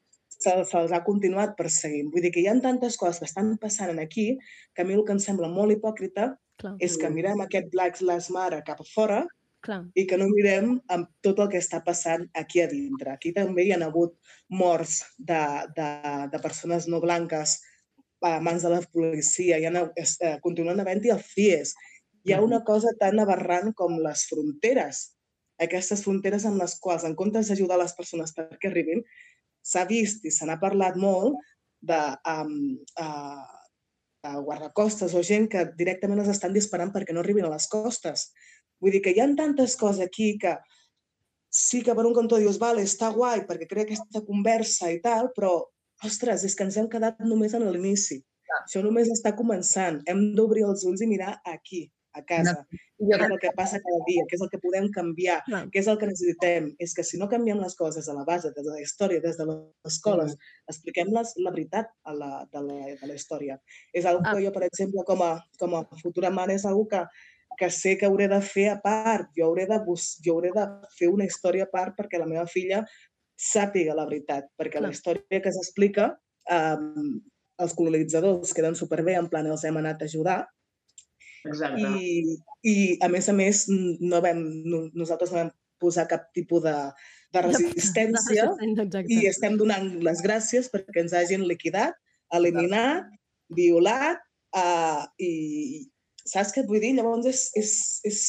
se'ls 0.42 0.72
se 0.72 0.96
ha 0.96 1.04
continuat 1.06 1.54
perseguint. 1.58 2.10
Vull 2.10 2.26
dir 2.26 2.32
que 2.34 2.42
hi 2.42 2.48
ha 2.50 2.56
tantes 2.64 2.98
coses 2.98 3.22
que 3.22 3.28
estan 3.30 3.54
passant 3.62 4.00
aquí 4.02 4.32
que 4.74 4.82
a 4.82 4.88
mi 4.88 4.98
el 4.98 5.04
que 5.06 5.14
em 5.14 5.22
sembla 5.22 5.50
molt 5.52 5.76
hipòcrita 5.76 6.32
Clar. 6.60 6.74
és 6.80 6.96
que 7.00 7.10
mirem 7.10 7.40
aquest 7.42 7.70
Black 7.72 8.00
Lives 8.00 8.30
Matter 8.30 8.62
cap 8.66 8.80
a 8.82 8.86
fora 8.86 9.22
Clar. 9.62 9.80
i 9.94 10.04
que 10.10 10.18
no 10.18 10.28
mirem 10.30 10.74
amb 10.90 11.08
tot 11.24 11.38
el 11.42 11.50
que 11.52 11.60
està 11.62 11.82
passant 11.86 12.24
aquí 12.38 12.62
a 12.62 12.68
dintre. 12.70 13.14
Aquí 13.14 13.32
també 13.34 13.64
hi 13.64 13.72
ha 13.72 13.80
hagut 13.86 14.16
morts 14.50 15.00
de, 15.18 15.42
de, 15.76 15.88
de 16.32 16.40
persones 16.42 16.88
no 16.90 17.00
blanques 17.02 17.60
a 18.22 18.38
mans 18.40 18.62
de 18.62 18.70
la 18.70 18.82
policia, 18.92 19.58
hi 19.58 19.66
ha, 19.66 19.86
es, 19.98 20.16
eh, 20.22 20.36
continuen 20.42 20.80
havent-hi 20.80 21.10
els 21.14 21.30
CIES. 21.34 21.74
Hi 22.22 22.34
ha 22.34 22.42
una 22.42 22.60
cosa 22.62 22.92
tan 22.98 23.18
aberrant 23.18 23.72
com 23.74 23.96
les 24.02 24.26
fronteres. 24.30 25.02
Aquestes 25.62 26.04
fronteres 26.04 26.46
amb 26.46 26.62
les 26.62 26.76
quals, 26.82 27.06
en 27.06 27.16
comptes 27.18 27.50
d'ajudar 27.50 27.80
les 27.80 27.94
persones 27.98 28.34
perquè 28.36 28.70
arribin, 28.70 29.02
s'ha 29.62 29.82
vist 29.90 30.24
i 30.26 30.30
se 30.34 30.46
n'ha 30.46 30.58
parlat 30.62 30.98
molt 30.98 31.38
de, 31.82 31.98
um, 32.30 32.78
uh, 33.02 33.61
de 34.22 34.40
guardacostes 34.46 35.14
o 35.18 35.22
gent 35.26 35.48
que 35.50 35.64
directament 35.78 36.20
els 36.22 36.30
estan 36.30 36.52
disparant 36.54 36.92
perquè 36.94 37.14
no 37.14 37.22
arribin 37.24 37.48
a 37.48 37.52
les 37.54 37.66
costes. 37.70 38.28
Vull 38.82 38.94
dir 38.94 39.00
que 39.02 39.14
hi 39.14 39.20
ha 39.22 39.26
tantes 39.38 39.74
coses 39.80 40.02
aquí 40.04 40.36
que 40.38 40.56
sí 41.52 41.82
que 41.82 41.94
per 41.94 42.04
un 42.06 42.14
cantó 42.14 42.38
dius, 42.38 42.58
vale, 42.62 42.84
està 42.86 43.10
guai 43.14 43.42
perquè 43.48 43.66
crea 43.70 43.86
aquesta 43.88 44.22
conversa 44.26 44.92
i 44.94 45.00
tal, 45.02 45.32
però, 45.34 45.56
ostres, 46.06 46.46
és 46.46 46.54
que 46.54 46.64
ens 46.68 46.78
hem 46.78 46.88
quedat 46.92 47.18
només 47.26 47.54
en 47.58 47.66
l'inici. 47.66 48.22
Això 48.62 48.82
només 48.84 49.10
està 49.10 49.34
començant. 49.34 50.00
Hem 50.06 50.22
d'obrir 50.36 50.64
els 50.68 50.86
ulls 50.88 51.02
i 51.02 51.08
mirar 51.10 51.34
aquí, 51.48 51.86
a 52.12 52.22
casa. 52.24 52.54
Jo 53.00 53.16
Què 53.16 53.18
és 53.18 53.30
el 53.30 53.38
que 53.42 53.52
passa 53.56 53.80
cada 53.82 54.00
dia? 54.06 54.24
Què 54.28 54.36
és 54.36 54.44
el 54.44 54.50
que 54.52 54.60
podem 54.62 54.88
canviar? 54.94 55.40
Clar. 55.46 55.62
Què 55.72 55.80
és 55.80 55.88
el 55.90 55.98
que 55.98 56.08
necessitem? 56.10 56.70
És 56.78 56.94
que 56.94 57.04
si 57.06 57.18
no 57.18 57.28
canviem 57.32 57.60
les 57.62 57.74
coses 57.78 58.08
a 58.08 58.14
la 58.14 58.24
base, 58.28 58.52
des 58.54 58.64
de 58.64 58.70
la 58.70 58.80
història, 58.80 59.20
des 59.24 59.36
de 59.40 59.46
les 59.48 59.92
escoles, 59.92 60.36
expliquem-les 60.70 61.34
la 61.42 61.50
veritat 61.50 61.92
a 62.04 62.14
la, 62.14 62.30
de, 62.52 62.62
la, 62.68 62.80
de 63.00 63.10
la 63.10 63.14
història. 63.14 63.58
És 63.92 64.04
una 64.04 64.20
Ah. 64.22 64.34
que 64.34 64.44
jo, 64.44 64.52
per 64.52 64.64
exemple, 64.68 65.04
com 65.06 65.22
a, 65.22 65.32
com 65.58 65.74
a 65.74 65.84
futura 66.02 66.30
mare, 66.30 66.54
és 66.54 66.64
una 66.64 66.86
que, 66.90 67.02
que 67.58 67.70
sé 67.70 67.96
que 67.98 68.06
hauré 68.06 68.28
de 68.28 68.40
fer 68.40 68.68
a 68.70 68.80
part. 68.80 69.30
Jo 69.36 69.46
hauré 69.46 69.66
de, 69.66 69.78
bus 69.84 70.18
jo 70.24 70.36
hauré 70.36 70.52
de 70.54 70.66
fer 70.98 71.08
una 71.08 71.24
història 71.24 71.64
a 71.64 71.72
part 71.72 71.96
perquè 71.96 72.18
la 72.18 72.26
meva 72.26 72.46
filla 72.46 72.84
sàpiga 73.42 73.94
la 73.96 74.06
veritat, 74.06 74.46
perquè 74.58 74.78
Clar. 74.78 74.86
la 74.86 74.90
història 74.94 75.40
que 75.42 75.52
s'explica, 75.52 76.12
um, 76.50 77.20
els 77.58 77.74
colonitzadors 77.74 78.52
queden 78.54 78.76
superbé, 78.78 79.16
en 79.18 79.28
plan 79.28 79.46
els 79.46 79.64
hem 79.64 79.76
anat 79.80 80.02
a 80.02 80.04
ajudar, 80.06 80.46
Exacte. 81.48 81.88
i, 81.98 82.36
i 82.62 82.74
a 83.02 83.08
més 83.10 83.28
a 83.28 83.34
més 83.34 83.64
no 83.70 84.20
vam, 84.24 84.42
no, 84.66 84.84
nosaltres 84.94 85.32
no 85.32 85.40
vam 85.40 85.50
posar 85.82 86.06
cap 86.10 86.28
tipus 86.36 86.62
de, 86.64 86.74
de 87.34 87.42
resistència 87.48 88.46
Exacte. 88.68 89.02
i 89.10 89.26
estem 89.30 89.58
donant 89.60 89.88
les 90.06 90.22
gràcies 90.24 90.70
perquè 90.72 91.02
ens 91.02 91.16
hagin 91.18 91.46
liquidat, 91.48 91.96
eliminat, 92.32 93.10
violat 93.52 94.22
uh, 94.56 95.02
i 95.20 95.88
saps 96.22 96.54
què 96.54 96.62
et 96.62 96.70
vull 96.70 96.82
dir? 96.82 96.94
Llavors 96.96 97.26
és, 97.28 97.48
és, 97.58 97.72
és, 98.08 98.20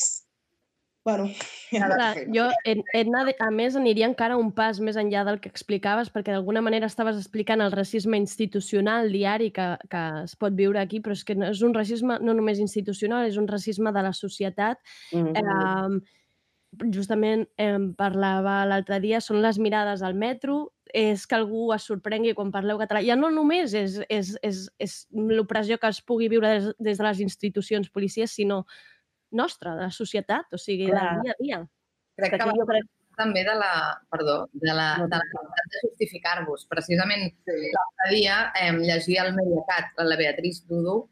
Bueno, 1.04 1.28
ja 1.72 1.88
Clar, 1.90 2.18
jo, 2.34 2.48
en- 2.64 2.84
Edna, 2.94 3.26
a 3.40 3.52
més, 3.52 3.76
aniria 3.76 4.08
encara 4.08 4.38
un 4.40 4.54
pas 4.56 4.80
més 4.80 4.96
enllà 5.00 5.26
del 5.28 5.42
que 5.44 5.52
explicaves, 5.52 6.10
perquè 6.14 6.32
d'alguna 6.32 6.64
manera 6.64 6.88
estaves 6.88 7.20
explicant 7.20 7.62
el 7.62 7.76
racisme 7.76 8.18
institucional 8.18 9.12
diari 9.12 9.52
que, 9.52 9.68
que 9.92 10.04
es 10.24 10.38
pot 10.40 10.56
viure 10.56 10.80
aquí, 10.80 11.02
però 11.04 11.18
és 11.18 11.26
que 11.28 11.36
no 11.36 11.50
és 11.52 11.62
un 11.62 11.76
racisme 11.76 12.20
no 12.24 12.36
només 12.38 12.64
institucional, 12.64 13.28
és 13.28 13.38
un 13.38 13.50
racisme 13.52 13.92
de 13.92 14.04
la 14.06 14.14
societat. 14.16 14.80
Mhm. 15.12 15.36
Eh, 15.36 16.20
justament 16.94 17.44
em 17.62 17.92
parlava 17.94 18.64
l'altre 18.66 18.98
dia, 19.04 19.20
són 19.22 19.44
les 19.44 19.60
mirades 19.62 20.02
al 20.02 20.16
metro, 20.16 20.72
és 20.94 21.28
que 21.28 21.36
algú 21.36 21.68
es 21.76 21.86
sorprengui 21.90 22.34
quan 22.34 22.52
parleu 22.54 22.80
català. 22.80 23.04
Ja 23.06 23.18
no 23.20 23.30
només 23.30 23.76
és, 23.78 24.00
és, 24.10 24.34
és, 24.42 24.64
és 24.80 24.96
l'opressió 25.12 25.78
que 25.78 25.92
es 25.92 26.02
pugui 26.02 26.32
viure 26.32 26.50
des, 26.50 26.72
des 26.80 26.98
de 26.98 27.06
les 27.06 27.22
institucions 27.22 27.92
policies, 27.94 28.32
sinó 28.32 28.64
nostra, 29.34 29.76
de 29.78 29.88
la 29.88 29.94
societat, 29.94 30.54
o 30.54 30.60
sigui, 30.62 30.90
Clar. 30.92 31.06
del 31.14 31.24
dia 31.28 31.34
a 31.34 31.42
dia. 31.42 31.64
Crec 32.20 32.38
que 32.38 32.46
va 32.46 32.82
també 33.18 33.44
de 33.46 33.54
la, 33.54 33.74
perdó, 34.10 34.48
de 34.54 34.74
la, 34.74 34.88
de 34.98 35.10
la 35.14 35.22
necessitat 35.22 35.74
de 35.74 35.82
justificar-vos. 35.84 36.66
Precisament 36.70 37.28
l'altre 37.46 38.10
dia 38.10 38.38
em 38.62 38.80
llegia 38.82 39.24
al 39.24 39.36
Mediacat 39.38 40.02
la 40.02 40.18
Beatriz 40.18 40.64
Dudu, 40.70 41.04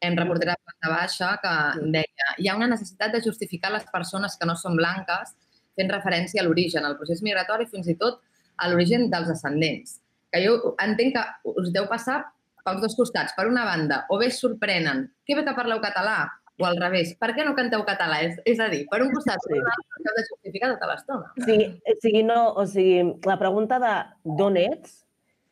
em 0.00 0.14
reportera 0.14 0.54
de 0.54 0.62
planta 0.62 0.92
baixa, 0.94 1.32
que 1.42 1.54
deia 1.96 2.32
hi 2.38 2.48
ha 2.48 2.56
una 2.56 2.70
necessitat 2.70 3.14
de 3.14 3.22
justificar 3.24 3.72
les 3.74 3.86
persones 3.90 4.38
que 4.38 4.46
no 4.46 4.54
són 4.54 4.78
blanques 4.78 5.34
fent 5.78 5.90
referència 5.90 6.42
a 6.42 6.46
l'origen, 6.46 6.86
al 6.86 6.98
procés 6.98 7.22
migratori, 7.26 7.66
fins 7.70 7.88
i 7.90 7.96
tot 7.98 8.22
a 8.58 8.70
l'origen 8.70 9.08
dels 9.10 9.30
ascendents. 9.34 9.98
Que 10.30 10.42
jo 10.44 10.74
entenc 10.84 11.16
que 11.16 11.52
us 11.58 11.72
deu 11.74 11.88
passar 11.90 12.20
pels 12.64 12.82
dos 12.84 12.94
costats. 12.98 13.34
Per 13.36 13.46
una 13.48 13.64
banda, 13.64 14.04
o 14.12 14.18
bé 14.20 14.30
sorprenen, 14.34 15.06
que 15.26 15.36
bé 15.38 15.44
que 15.46 15.56
parleu 15.56 15.80
català, 15.82 16.20
o 16.58 16.66
al 16.66 16.80
revés, 16.80 17.12
per 17.20 17.32
què 17.36 17.44
no 17.46 17.54
canteu 17.58 17.84
català? 17.86 18.22
És, 18.26 18.38
és 18.48 18.58
a 18.62 18.66
dir, 18.72 18.84
per 18.90 19.02
un 19.04 19.12
costat, 19.14 19.44
sí. 19.46 19.60
per 19.60 20.14
de 20.16 20.24
justificar 20.26 20.72
tota 20.74 20.88
l'estona. 20.90 21.30
Sí, 21.44 21.58
o 21.78 21.94
sigui, 22.02 22.24
no, 22.26 22.40
o 22.58 22.64
sigui, 22.66 23.04
la 23.28 23.38
pregunta 23.40 23.78
de 23.82 23.94
d'on 24.38 24.58
ets 24.60 24.98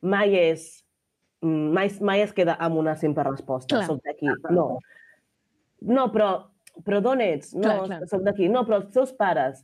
mai 0.03 0.35
és 0.39 0.67
mai, 1.47 1.91
mai 2.01 2.23
es 2.25 2.35
queda 2.37 2.57
amb 2.63 2.79
una 2.81 2.97
simple 2.97 3.25
resposta. 3.27 3.77
Clar. 3.77 3.87
Soc 3.87 4.03
d'aquí. 4.05 4.29
No. 4.55 4.67
No, 5.87 6.07
però, 6.13 6.31
però 6.85 7.01
d'on 7.05 7.23
ets? 7.25 7.55
No, 7.55 7.63
Clar, 7.69 7.81
clar. 7.87 8.11
soc 8.11 8.25
d'aquí. 8.27 8.49
No, 8.53 8.65
però 8.67 8.81
els 8.83 8.93
teus 8.95 9.13
pares, 9.17 9.63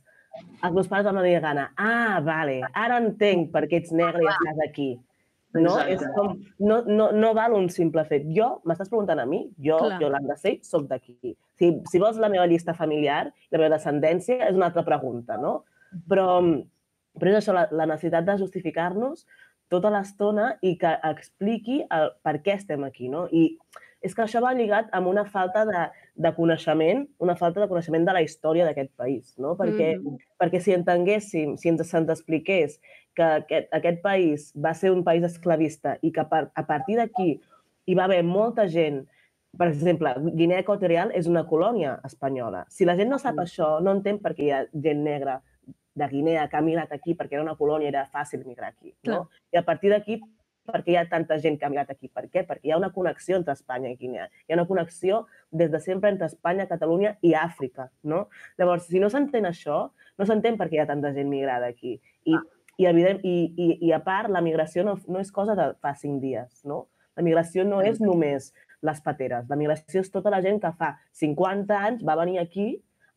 els 0.61 0.75
meus 0.75 0.89
pares 0.91 1.07
van 1.07 1.19
venir 1.21 1.37
a 1.39 1.43
Ghana. 1.47 1.65
Ah, 1.77 2.19
vale, 2.25 2.61
ara 2.73 2.99
entenc 3.03 3.51
per 3.53 3.65
què 3.67 3.81
ets 3.81 3.93
negre 3.95 4.23
i 4.23 4.29
estàs 4.31 4.63
aquí. 4.67 4.91
No? 5.53 5.75
Exacte. 5.77 5.93
És 5.93 6.15
com, 6.15 6.33
no, 6.65 6.79
no, 6.89 7.11
no 7.13 7.31
val 7.37 7.53
un 7.53 7.67
simple 7.69 8.03
fet. 8.09 8.25
Jo, 8.33 8.55
m'estàs 8.65 8.89
preguntant 8.89 9.21
a 9.21 9.27
mi, 9.29 9.43
jo, 9.61 9.77
Clar. 9.83 9.99
Yolanda 10.01 10.37
Sey, 10.39 10.59
soc 10.65 10.87
d'aquí. 10.89 11.35
Si, 11.59 11.69
si 11.91 12.01
vols 12.01 12.17
la 12.21 12.31
meva 12.33 12.47
llista 12.49 12.73
familiar, 12.77 13.27
la 13.53 13.61
meva 13.61 13.75
descendència, 13.75 14.39
és 14.47 14.57
una 14.57 14.71
altra 14.71 14.85
pregunta, 14.87 15.37
no? 15.37 15.59
Però, 16.09 16.41
però 17.19 17.33
és 17.33 17.43
això, 17.43 17.53
la, 17.53 17.67
la 17.69 17.87
necessitat 17.91 18.25
de 18.25 18.39
justificar-nos 18.41 19.27
tota 19.73 19.91
l'estona 19.93 20.53
i 20.65 20.75
que 20.81 20.91
expliqui 21.09 21.81
el, 21.85 22.11
per 22.25 22.39
què 22.45 22.57
estem 22.57 22.85
aquí, 22.85 23.09
no? 23.09 23.27
I 23.29 23.53
és 24.03 24.13
que 24.13 24.21
això 24.25 24.41
va 24.43 24.51
lligat 24.53 24.89
amb 24.91 25.07
una 25.07 25.23
falta 25.25 25.63
de, 25.65 25.83
de 26.15 26.31
coneixement, 26.35 27.05
una 27.23 27.37
falta 27.39 27.61
de 27.63 27.69
coneixement 27.71 28.03
de 28.05 28.13
la 28.13 28.21
història 28.25 28.65
d'aquest 28.67 28.91
país, 28.99 29.33
no? 29.39 29.55
Perquè, 29.55 29.93
Mhm. 29.97 30.17
perquè 30.39 30.59
si 30.59 30.73
entenguéssim, 30.75 31.55
si 31.57 31.69
ens 31.69 31.87
se'ns 31.87 32.09
expliqués 32.09 32.79
que 33.15 33.23
aquest, 33.23 33.71
aquest 33.71 34.01
país 34.01 34.51
va 34.57 34.73
ser 34.73 34.91
un 34.91 35.03
país 35.03 35.23
esclavista 35.23 35.97
i 36.01 36.11
que 36.11 36.25
per, 36.25 36.49
a 36.53 36.65
partir 36.67 36.97
d'aquí 36.97 37.39
hi 37.85 37.95
va 37.95 38.03
haver 38.05 38.23
molta 38.23 38.67
gent, 38.67 39.07
per 39.57 39.67
exemple, 39.69 40.13
Guinea 40.33 40.59
Equatorial 40.59 41.11
és 41.13 41.27
una 41.27 41.45
colònia 41.47 41.99
espanyola. 42.03 42.65
Si 42.69 42.85
la 42.85 42.95
gent 42.97 43.09
no 43.09 43.19
sap 43.19 43.37
això, 43.37 43.79
no 43.81 43.91
entén 43.91 44.19
per 44.19 44.33
què 44.35 44.43
hi 44.43 44.51
ha 44.51 44.65
gent 44.73 45.03
negra 45.03 45.41
de 45.95 46.07
Guinea 46.09 46.47
que 46.49 46.57
ha 46.57 46.61
migrat 46.61 46.91
aquí 46.91 47.13
perquè 47.13 47.33
era 47.37 47.43
una 47.43 47.55
colònia 47.55 47.85
i 47.85 47.93
era 47.93 48.07
fàcil 48.11 48.43
migrar 48.45 48.69
aquí. 48.73 48.95
No? 49.03 49.29
I 49.53 49.57
a 49.57 49.63
partir 49.63 49.91
d'aquí, 49.91 50.19
per 50.67 50.81
què 50.83 50.93
hi 50.93 50.97
ha 50.99 51.03
tanta 51.11 51.37
gent 51.43 51.57
que 51.59 51.67
ha 51.67 51.71
migrat 51.71 51.91
aquí? 51.91 52.07
Per 52.07 52.25
què? 52.31 52.43
Perquè 52.47 52.69
hi 52.69 52.73
ha 52.73 52.79
una 52.79 52.91
connexió 52.95 53.37
entre 53.39 53.55
Espanya 53.57 53.91
i 53.91 53.97
Guinea. 53.99 54.29
Hi 54.47 54.53
ha 54.53 54.57
una 54.57 54.67
connexió 54.69 55.23
des 55.51 55.71
de 55.71 55.81
sempre 55.83 56.11
entre 56.13 56.29
Espanya, 56.31 56.67
Catalunya 56.69 57.17
i 57.21 57.33
Àfrica. 57.39 57.89
No? 58.03 58.27
Llavors, 58.59 58.87
si 58.87 59.01
no 59.03 59.11
s'entén 59.11 59.49
això, 59.49 59.83
no 60.17 60.27
s'entén 60.29 60.57
per 60.59 60.69
què 60.69 60.79
hi 60.79 60.83
ha 60.83 60.89
tanta 60.89 61.13
gent 61.15 61.29
migrada 61.31 61.69
aquí. 61.73 61.97
I, 62.23 62.37
i, 62.77 62.87
evident, 62.89 63.19
i, 63.27 63.35
i, 63.57 63.69
i 63.89 63.93
a 63.95 63.99
part, 64.05 64.31
la 64.31 64.43
migració 64.45 64.85
no, 64.87 64.97
no 65.07 65.23
és 65.23 65.31
cosa 65.35 65.57
de 65.59 65.73
fa 65.83 65.93
cinc 65.99 66.21
dies. 66.23 66.63
No? 66.69 66.85
La 67.19 67.25
migració 67.25 67.67
no 67.67 67.83
és 67.85 67.99
només 68.01 68.53
les 68.83 69.03
pateres. 69.03 69.45
La 69.51 69.59
migració 69.59 70.01
és 70.03 70.11
tota 70.11 70.31
la 70.33 70.41
gent 70.43 70.59
que 70.63 70.73
fa 70.79 70.95
50 71.19 71.83
anys 71.89 72.03
va 72.07 72.17
venir 72.19 72.39
aquí 72.41 72.71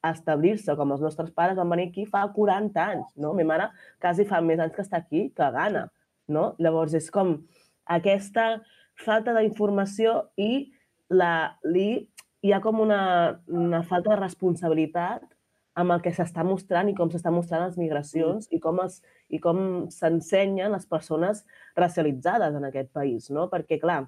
a 0.07 0.13
establir-se, 0.15 0.75
com 0.79 0.93
els 0.95 1.03
nostres 1.03 1.33
pares 1.35 1.57
van 1.59 1.71
venir 1.73 1.89
aquí 1.91 2.05
fa 2.07 2.27
40 2.35 2.83
anys. 2.83 3.13
No? 3.17 3.33
Ma 3.35 3.47
mare 3.49 3.71
quasi 4.03 4.27
fa 4.29 4.43
més 4.45 4.63
anys 4.63 4.75
que 4.77 4.85
està 4.85 5.01
aquí 5.03 5.29
que 5.35 5.47
a 5.47 5.53
Ghana. 5.55 5.87
No? 6.33 6.55
Llavors, 6.59 6.95
és 6.99 7.11
com 7.15 7.37
aquesta 7.87 8.49
falta 8.99 9.35
d'informació 9.37 10.19
i 10.41 10.73
la, 11.13 11.57
li, 11.65 12.07
hi 12.43 12.53
ha 12.53 12.61
com 12.65 12.81
una, 12.83 13.01
una 13.47 13.83
falta 13.87 14.15
de 14.15 14.21
responsabilitat 14.21 15.25
amb 15.77 15.93
el 15.93 16.03
que 16.05 16.13
s'està 16.17 16.43
mostrant 16.47 16.89
i 16.89 16.95
com 16.97 17.11
s'està 17.13 17.31
mostrant 17.33 17.67
les 17.67 17.77
migracions 17.77 18.49
i 18.51 18.61
com, 18.65 18.81
es, 18.87 19.03
i 19.29 19.39
com 19.43 19.59
s'ensenyen 19.93 20.73
les 20.73 20.87
persones 20.89 21.45
racialitzades 21.77 22.57
en 22.57 22.65
aquest 22.69 22.95
país. 22.97 23.29
No? 23.31 23.51
Perquè, 23.53 23.79
clar, 23.83 24.07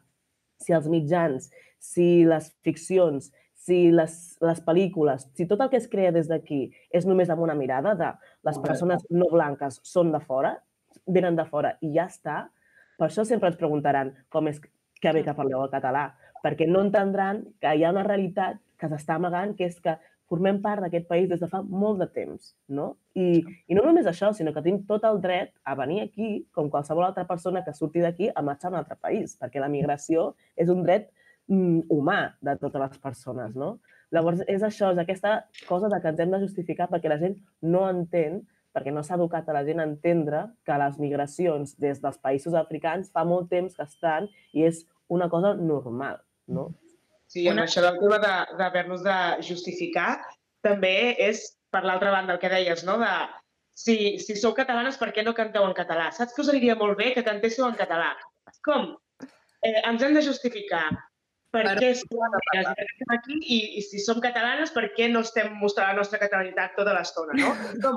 si 0.59 0.73
els 0.75 0.89
mitjans, 0.91 1.51
si 1.79 2.25
les 2.27 2.49
ficcions, 2.65 3.29
si 3.69 3.91
les, 3.93 4.15
les 4.41 4.63
pel·lícules, 4.65 5.27
si 5.37 5.45
tot 5.51 5.61
el 5.61 5.69
que 5.69 5.77
es 5.81 5.91
crea 5.93 6.15
des 6.15 6.31
d'aquí 6.31 6.63
és 6.95 7.05
només 7.07 7.29
amb 7.29 7.45
una 7.45 7.57
mirada 7.59 7.93
de 7.99 8.09
les 8.49 8.59
persones 8.65 9.05
no 9.11 9.29
blanques 9.33 9.81
són 9.85 10.15
de 10.15 10.23
fora, 10.25 10.55
venen 11.09 11.37
de 11.39 11.47
fora 11.49 11.75
i 11.81 11.93
ja 11.97 12.07
està, 12.07 12.45
per 12.99 13.09
això 13.09 13.25
sempre 13.27 13.51
ens 13.51 13.59
preguntaran 13.59 14.13
com 14.29 14.49
és 14.51 14.61
que 15.01 15.13
bé 15.15 15.25
que 15.25 15.35
parleu 15.35 15.63
el 15.65 15.73
català, 15.73 16.11
perquè 16.43 16.69
no 16.69 16.83
entendran 16.85 17.45
que 17.63 17.75
hi 17.75 17.85
ha 17.85 17.93
una 17.95 18.07
realitat 18.07 18.61
que 18.79 18.91
s'està 18.91 19.17
amagant, 19.19 19.55
que 19.59 19.67
és 19.67 19.79
que 19.83 19.97
formem 20.29 20.59
part 20.61 20.85
d'aquest 20.85 21.07
país 21.09 21.29
des 21.31 21.41
de 21.41 21.49
fa 21.49 21.63
molt 21.63 22.03
de 22.03 22.07
temps, 22.13 22.51
no? 22.69 22.91
I, 23.17 23.41
I 23.71 23.77
no 23.79 23.85
només 23.87 24.07
això, 24.07 24.29
sinó 24.37 24.53
que 24.53 24.63
tenim 24.65 24.83
tot 24.89 25.07
el 25.09 25.23
dret 25.25 25.55
a 25.65 25.75
venir 25.79 26.03
aquí, 26.05 26.29
com 26.55 26.69
qualsevol 26.73 27.07
altra 27.07 27.25
persona 27.29 27.65
que 27.65 27.75
surti 27.75 28.05
d'aquí, 28.05 28.29
a 28.29 28.45
marxar 28.45 28.69
a 28.69 28.75
un 28.75 28.81
altre 28.83 28.99
país, 29.01 29.39
perquè 29.41 29.63
la 29.63 29.71
migració 29.73 30.35
és 30.57 30.69
un 30.75 30.85
dret 30.85 31.09
mm, 31.49 31.89
humà 31.95 32.21
de 32.45 32.59
totes 32.61 32.85
les 32.85 33.01
persones, 33.01 33.57
no? 33.57 33.79
Llavors, 34.13 34.45
és 34.49 34.63
això, 34.65 34.93
és 34.93 35.01
aquesta 35.01 35.43
cosa 35.69 35.89
de 35.93 36.01
que 36.01 36.13
ens 36.13 36.21
hem 36.21 36.37
de 36.37 36.45
justificar 36.45 36.89
perquè 36.93 37.11
la 37.13 37.21
gent 37.21 37.37
no 37.65 37.87
entén, 37.89 38.43
perquè 38.79 38.93
no 38.95 39.03
s'ha 39.03 39.19
educat 39.19 39.49
a 39.51 39.57
la 39.59 39.65
gent 39.67 39.83
a 39.83 39.87
entendre 39.91 40.45
que 40.65 40.79
les 40.79 40.99
migracions 41.03 41.75
des 41.83 41.99
dels 42.01 42.19
països 42.23 42.55
africans 42.55 43.11
fa 43.13 43.25
molt 43.27 43.51
temps 43.51 43.75
que 43.77 43.83
estan 43.85 44.31
i 44.55 44.65
és 44.71 44.85
una 45.11 45.29
cosa 45.29 45.55
normal, 45.59 46.21
no? 46.47 46.71
Sí, 47.29 47.43
amb 47.51 47.61
això 47.61 47.83
del 47.85 47.99
tema 48.01 48.19
de- 48.23 48.57
d'haver-nos 48.57 49.03
de, 49.05 49.17
justificar, 49.45 50.21
també 50.65 51.17
és, 51.21 51.43
per 51.71 51.83
l'altra 51.85 52.11
banda, 52.15 52.33
el 52.33 52.39
que 52.41 52.49
deies, 52.49 52.85
no? 52.89 52.97
de 53.03 53.11
si, 53.79 54.19
si 54.19 54.35
sou 54.37 54.55
catalanes, 54.57 54.97
per 54.99 55.11
què 55.13 55.23
no 55.25 55.35
canteu 55.37 55.67
en 55.69 55.75
català? 55.77 56.09
Saps 56.13 56.33
que 56.35 56.41
us 56.43 56.49
aniria 56.49 56.75
molt 56.81 56.97
bé 56.99 57.13
que 57.15 57.23
cantéssiu 57.27 57.67
en 57.69 57.77
català? 57.77 58.15
Com? 58.65 58.95
Eh, 59.63 59.83
ens 59.91 60.03
hem 60.03 60.15
de 60.17 60.23
justificar 60.25 60.87
per, 61.53 61.63
Per- 61.67 61.77
què 61.79 61.93
som 62.01 62.25
catalanes 62.25 62.65
i 62.65 62.75
per 62.75 62.87
què 62.87 62.89
estem 62.95 63.15
aquí 63.19 63.37
i, 63.45 63.59
i 63.79 63.83
si 63.87 64.01
som 64.03 64.21
catalanes, 64.25 64.73
per 64.75 64.89
què 64.97 65.07
no 65.13 65.21
estem 65.27 65.53
mostrant 65.61 65.93
la 65.93 66.01
nostra 66.01 66.19
catalanitat 66.25 66.75
tota 66.81 66.97
l'estona, 66.97 67.37
no? 67.39 67.53
Com, 67.85 67.97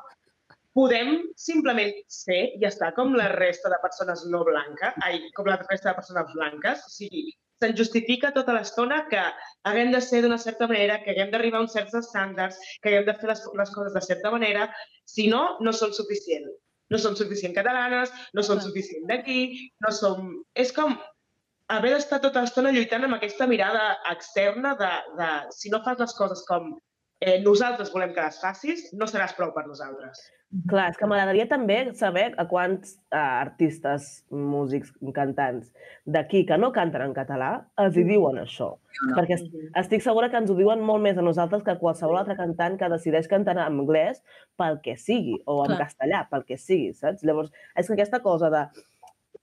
podem 0.78 1.18
simplement 1.36 1.92
ser 2.08 2.42
i 2.58 2.66
estar 2.68 2.94
com 2.96 3.16
la 3.18 3.30
resta 3.34 3.72
de 3.72 3.80
persones 3.84 4.24
no 4.32 4.44
blanques, 4.48 4.98
ai, 5.06 5.20
com 5.36 5.50
la 5.50 5.60
resta 5.62 5.92
de 5.92 5.98
persones 6.00 6.34
blanques, 6.36 6.86
o 6.88 6.94
sigui, 6.94 7.26
se'n 7.62 7.76
justifica 7.78 8.32
tota 8.34 8.56
l'estona 8.56 9.04
que 9.12 9.22
haguem 9.70 9.92
de 9.94 10.02
ser 10.02 10.24
d'una 10.24 10.40
certa 10.42 10.68
manera, 10.72 11.00
que 11.04 11.14
haguem 11.14 11.32
d'arribar 11.34 11.62
a 11.62 11.66
uns 11.68 11.76
certs 11.78 11.94
estàndards, 12.00 12.58
que 12.82 12.90
haguem 12.90 13.08
de 13.10 13.18
fer 13.22 13.30
les, 13.30 13.44
les 13.60 13.74
coses 13.76 13.94
de 13.94 14.04
certa 14.08 14.32
manera, 14.34 14.68
si 15.06 15.28
no, 15.30 15.44
no 15.62 15.74
són 15.76 15.94
suficient. 15.94 16.50
No 16.92 17.00
som 17.00 17.16
suficient 17.16 17.54
catalanes, 17.56 18.12
no 18.36 18.44
som 18.44 18.60
suficient 18.60 19.06
d'aquí, 19.08 19.70
no 19.86 19.94
som... 19.96 20.32
És 20.60 20.74
com 20.76 20.98
haver 21.72 21.94
d'estar 21.94 22.20
tota 22.24 22.42
l'estona 22.44 22.74
lluitant 22.76 23.06
amb 23.08 23.16
aquesta 23.16 23.48
mirada 23.48 23.94
externa 24.12 24.74
de, 24.80 24.92
de 25.20 25.30
si 25.56 25.72
no 25.72 25.80
fas 25.86 26.02
les 26.02 26.18
coses 26.18 26.44
com 26.50 26.74
eh, 27.22 27.38
nosaltres 27.46 27.94
volem 27.94 28.12
que 28.18 28.26
les 28.26 28.42
facis, 28.44 28.90
no 28.98 29.08
seràs 29.08 29.38
prou 29.38 29.54
per 29.56 29.68
nosaltres. 29.70 30.20
Clar, 30.68 30.90
és 30.92 30.98
que 31.00 31.08
m'agradaria 31.08 31.46
també 31.48 31.78
saber 31.96 32.34
a 32.36 32.44
quants 32.50 32.98
uh, 33.14 33.18
artistes, 33.18 34.26
músics, 34.36 34.90
cantants 35.16 35.70
d'aquí 36.04 36.42
que 36.50 36.58
no 36.60 36.74
canten 36.76 37.06
en 37.06 37.14
català 37.16 37.52
els 37.80 37.96
hi 37.96 38.04
diuen 38.04 38.42
això. 38.42 38.74
Perquè 39.16 39.38
es- 39.38 39.46
estic 39.80 40.04
segura 40.04 40.28
que 40.30 40.36
ens 40.42 40.52
ho 40.52 40.58
diuen 40.58 40.84
molt 40.84 41.02
més 41.06 41.18
a 41.18 41.24
nosaltres 41.24 41.64
que 41.64 41.72
a 41.72 41.80
qualsevol 41.80 42.20
altre 42.20 42.36
cantant 42.36 42.76
que 42.78 42.90
decideix 42.92 43.30
cantar 43.32 43.56
en 43.56 43.64
anglès 43.64 44.20
pel 44.60 44.82
que 44.84 44.98
sigui, 45.00 45.38
o 45.46 45.62
en 45.64 45.72
Clar. 45.72 45.86
castellà, 45.86 46.26
pel 46.30 46.44
que 46.44 46.58
sigui, 46.60 46.92
saps? 47.00 47.24
Llavors, 47.24 47.54
és 47.80 47.88
que 47.88 47.94
aquesta 47.96 48.20
cosa 48.20 48.50
de 48.52 48.66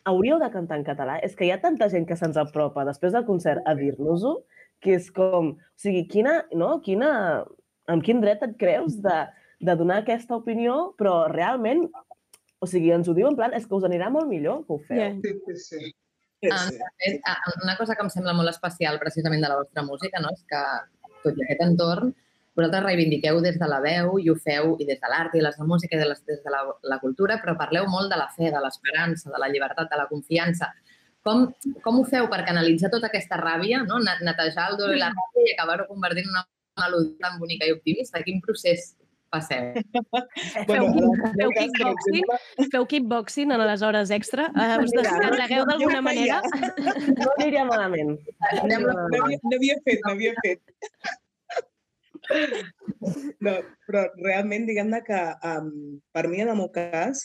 hauríeu 0.05 0.39
de 0.39 0.51
cantar 0.53 0.77
en 0.77 0.85
català, 0.85 1.19
és 1.25 1.35
que 1.35 1.49
hi 1.49 1.51
ha 1.53 1.61
tanta 1.61 1.89
gent 1.89 2.05
que 2.07 2.17
se'ns 2.17 2.37
apropa 2.37 2.85
després 2.85 3.17
del 3.17 3.25
concert 3.25 3.65
a 3.65 3.75
dir-nos-ho, 3.75 4.43
que 4.81 4.95
és 5.01 5.09
com, 5.11 5.55
o 5.57 5.81
sigui, 5.81 6.05
quina, 6.09 6.43
no? 6.53 6.83
Quina, 6.85 7.45
amb 7.89 8.05
quin 8.05 8.21
dret 8.21 8.45
et 8.45 8.57
creus 8.61 9.01
de, 9.03 9.19
de 9.59 9.75
donar 9.77 10.03
aquesta 10.03 10.37
opinió, 10.37 10.95
però 10.99 11.27
realment, 11.31 11.87
o 12.59 12.67
sigui, 12.67 12.93
ens 12.95 13.09
ho 13.09 13.15
diu 13.15 13.29
en 13.31 13.39
plan, 13.39 13.55
és 13.55 13.67
que 13.67 13.75
us 13.75 13.87
anirà 13.87 14.11
molt 14.11 14.31
millor 14.31 14.65
que 14.67 14.77
ho 14.77 14.79
feu. 14.87 14.99
Yeah. 14.99 15.19
Sí, 15.23 15.35
sí, 15.47 15.57
sí. 15.65 15.95
Ah, 16.55 16.69
fet, 17.03 17.19
ah, 17.27 17.39
una 17.65 17.75
cosa 17.77 17.97
que 17.99 18.05
em 18.07 18.11
sembla 18.15 18.33
molt 18.39 18.51
especial 18.53 19.01
precisament 19.03 19.43
de 19.43 19.51
la 19.51 19.59
vostra 19.59 19.83
música, 19.83 20.21
no? 20.23 20.31
és 20.31 20.45
que 20.47 20.61
tot 21.25 21.39
i 21.39 21.43
aquest 21.43 21.65
entorn, 21.65 22.13
vosaltres 22.59 22.85
reivindiqueu 22.85 23.41
des 23.43 23.59
de 23.59 23.69
la 23.71 23.81
veu 23.83 24.19
i 24.23 24.29
ho 24.31 24.37
feu 24.39 24.77
i 24.79 24.87
des 24.87 25.01
de 25.03 25.11
l'art 25.11 25.35
i 25.35 25.43
des 25.43 25.57
de 25.57 25.63
la 25.63 25.67
música 25.67 25.97
i 25.97 26.01
de 26.01 26.07
les, 26.11 26.21
des 26.27 26.39
de 26.45 26.53
la, 26.55 26.63
la 26.93 26.99
cultura, 27.03 27.41
però 27.43 27.57
parleu 27.59 27.89
molt 27.91 28.11
de 28.11 28.19
la 28.19 28.29
fe, 28.37 28.53
de 28.55 28.63
l'esperança, 28.63 29.31
de 29.31 29.43
la 29.43 29.51
llibertat, 29.51 29.91
de 29.91 29.99
la 29.99 30.07
confiança. 30.11 30.71
Com, 31.27 31.49
com 31.83 31.99
ho 31.99 32.05
feu 32.07 32.29
per 32.31 32.45
canalitzar 32.47 32.91
tota 32.95 33.11
aquesta 33.11 33.39
ràbia, 33.39 33.83
no? 33.87 33.99
Ne- 34.03 34.19
netejar 34.27 34.71
el 34.73 34.79
dolor 34.79 34.95
i 34.95 35.03
la 35.03 35.11
ràbia 35.15 35.45
i 35.45 35.55
acabar-ho 35.55 35.87
convertint 35.91 36.31
en 36.31 36.37
una 36.37 36.47
melodia 36.85 37.27
tan 37.27 37.39
bonica 37.43 37.67
i 37.67 37.75
optimista? 37.75 38.23
Quin 38.27 38.39
procés 38.43 38.93
passeu? 39.33 39.71
Feu, 40.69 40.89
feu, 41.37 41.53
kickboxing, 41.59 42.33
feu 42.73 42.87
kickboxing 42.93 43.55
en 43.55 43.65
les 43.69 43.85
hores 43.87 44.13
extra? 44.15 44.49
Uh, 44.55 44.83
us 44.85 44.95
descarregueu 44.97 45.69
d'alguna 45.69 46.03
manera? 46.05 46.43
No 47.19 47.31
aniria 47.37 47.65
malament. 47.69 48.17
N'havia 48.69 49.39
n'havia 49.45 49.79
fet, 49.87 50.05
n'havia 50.07 50.37
fet. 50.45 50.63
No, 53.41 53.55
però 53.89 54.03
realment, 54.21 54.67
diguem-ne 54.69 54.99
que 55.07 55.19
um, 55.49 55.69
per 56.13 56.27
mi, 56.29 56.43
en 56.45 56.51
el 56.53 56.59
meu 56.59 56.69
cas, 56.75 57.23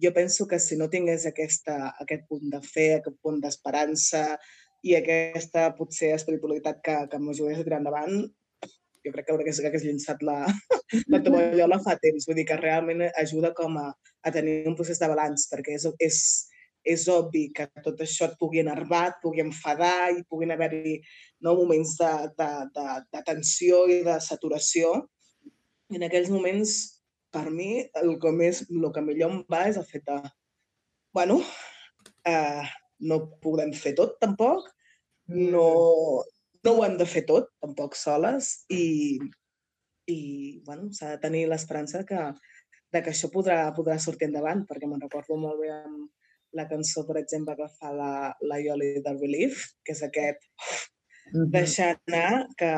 jo 0.00 0.12
penso 0.16 0.46
que 0.48 0.58
si 0.62 0.78
no 0.80 0.88
tingués 0.88 1.26
aquesta, 1.28 1.90
aquest 2.00 2.24
punt 2.30 2.46
de 2.52 2.60
fe, 2.64 2.86
aquest 2.96 3.18
punt 3.20 3.40
d'esperança 3.42 4.22
i 4.86 4.96
aquesta, 4.96 5.66
potser, 5.76 6.14
espiritualitat 6.16 6.80
que, 6.84 6.96
que 7.12 7.20
m'ajudés 7.20 7.60
a 7.60 7.66
tirar 7.66 7.82
endavant, 7.82 8.22
jo 9.04 9.12
crec 9.14 9.26
que 9.26 9.34
hagués, 9.34 9.60
hagués 9.64 9.84
llançat 9.86 10.22
la, 10.26 10.38
la 11.12 11.20
tovallola 11.24 11.80
fa 11.84 11.96
temps. 12.02 12.26
Vull 12.28 12.40
dir 12.40 12.46
que 12.48 12.58
realment 12.60 13.06
ajuda 13.10 13.52
com 13.56 13.78
a, 13.80 13.90
a 14.22 14.32
tenir 14.34 14.62
un 14.68 14.76
procés 14.78 15.00
de 15.00 15.08
balanç, 15.10 15.46
perquè 15.52 15.76
és, 15.78 15.86
és, 16.06 16.20
és 16.94 17.06
obvi 17.12 17.46
que 17.56 17.68
tot 17.84 18.00
això 18.04 18.28
et 18.28 18.36
pugui 18.40 18.62
enervar, 18.64 19.06
et 19.10 19.20
pugui 19.24 19.44
enfadar 19.44 20.10
i 20.14 20.24
puguin 20.28 20.54
haver-hi 20.54 20.98
no, 21.44 21.54
moments 21.54 21.96
de, 22.00 22.12
de, 22.38 22.50
de, 22.76 22.86
de 23.16 23.24
tensió 23.26 23.84
i 23.90 24.00
de 24.06 24.18
saturació. 24.24 24.94
I 25.90 25.98
en 25.98 26.06
aquells 26.06 26.30
moments, 26.32 26.76
per 27.34 27.48
mi, 27.50 27.72
el 28.02 28.14
que, 28.22 28.34
més, 28.34 28.64
el 28.70 28.90
que 28.94 29.04
millor 29.04 29.32
em 29.32 29.40
va 29.50 29.64
és 29.70 29.78
el 29.80 29.86
fet 29.88 30.04
de, 30.06 30.18
bueno, 31.14 31.40
eh, 32.26 32.66
no 33.00 33.22
podem 33.42 33.72
fer 33.74 33.94
tot 33.98 34.18
tampoc, 34.20 34.66
no, 35.30 35.64
no 36.66 36.76
ho 36.76 36.84
hem 36.84 36.96
de 37.00 37.06
fer 37.08 37.24
tot 37.28 37.50
tampoc 37.62 37.96
soles 37.98 38.50
i, 38.72 39.18
i 40.12 40.20
bueno, 40.66 40.90
s'ha 40.96 41.14
de 41.14 41.20
tenir 41.22 41.46
l'esperança 41.48 42.04
que, 42.08 42.22
de 42.92 43.02
que 43.02 43.12
això 43.14 43.30
podrà, 43.32 43.62
podrà 43.76 43.98
sortir 44.02 44.28
endavant, 44.28 44.64
perquè 44.68 44.88
me'n 44.88 45.02
recordo 45.02 45.38
molt 45.40 45.60
bé 45.62 45.72
amb 45.74 46.08
la 46.58 46.66
cançó, 46.70 47.04
per 47.06 47.20
exemple, 47.20 47.54
que 47.56 47.68
fa 47.78 47.92
la, 47.94 48.12
la 48.42 48.58
Yoli 48.58 48.96
de 49.04 49.12
Relief, 49.14 49.68
que 49.86 49.94
és 49.94 50.02
aquest 50.02 50.48
deixar 51.54 51.92
anar, 51.94 52.46
que, 52.58 52.70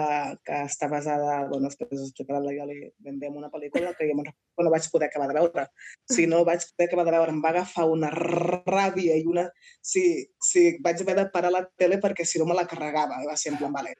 que 0.44 0.58
està 0.68 0.88
basada, 0.92 1.46
bueno, 1.48 1.70
després 1.70 2.02
explicarà 2.04 2.42
la 2.44 2.52
Yoli 2.52 2.82
ben 3.00 3.18
bé 3.20 3.30
en 3.30 3.38
una 3.40 3.50
pel·lícula 3.52 3.94
que 3.96 4.08
jo 4.10 4.18
me'n 4.18 4.28
no 4.64 4.72
vaig 4.74 4.88
poder 4.92 5.08
acabar 5.10 5.28
de 5.30 5.38
veure. 5.40 5.66
Si 6.14 6.26
no 6.30 6.44
vaig 6.48 6.64
poder 6.70 6.88
acabar 6.88 7.06
de 7.08 7.16
veure, 7.16 7.34
em 7.34 7.42
va 7.44 7.52
agafar 7.54 7.88
una 7.90 8.10
ràbia 8.12 9.18
i 9.18 9.26
una... 9.28 9.48
Sí, 9.80 10.04
sí, 10.42 10.78
vaig 10.84 11.02
haver 11.02 11.18
de 11.20 11.28
parar 11.34 11.52
la 11.54 11.66
tele 11.78 12.00
perquè 12.02 12.26
si 12.28 12.40
no 12.40 12.48
me 12.48 12.58
la 12.58 12.68
carregava. 12.70 13.22
I 13.22 13.30
va 13.30 13.36
ser 13.38 13.52
en 13.52 13.60
plan, 13.60 13.72
vale, 13.74 13.94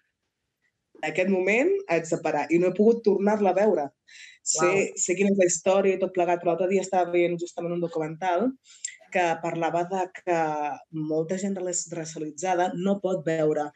en 1.03 1.11
aquest 1.11 1.31
moment 1.33 1.73
haig 1.91 2.07
de 2.09 2.19
parar 2.23 2.45
i 2.51 2.61
no 2.63 2.71
he 2.71 2.77
pogut 2.77 3.03
tornar-la 3.07 3.51
a 3.53 3.59
veure. 3.59 3.89
Sé, 4.43 4.67
Uau. 4.67 4.99
sé 4.99 5.17
quina 5.19 5.31
és 5.33 5.39
la 5.39 5.49
història 5.51 5.97
i 5.97 6.01
tot 6.01 6.15
plegat, 6.15 6.43
però 6.43 6.53
l'altre 6.53 6.71
dia 6.71 6.83
estava 6.85 7.11
veient 7.15 7.39
justament 7.41 7.75
un 7.77 7.83
documental 7.83 8.51
que 9.13 9.25
parlava 9.43 9.85
de 9.91 10.03
que 10.17 10.39
molta 11.11 11.37
gent 11.39 11.59
racialitzada 11.59 12.71
no 12.75 12.99
pot 13.03 13.25
veure 13.27 13.69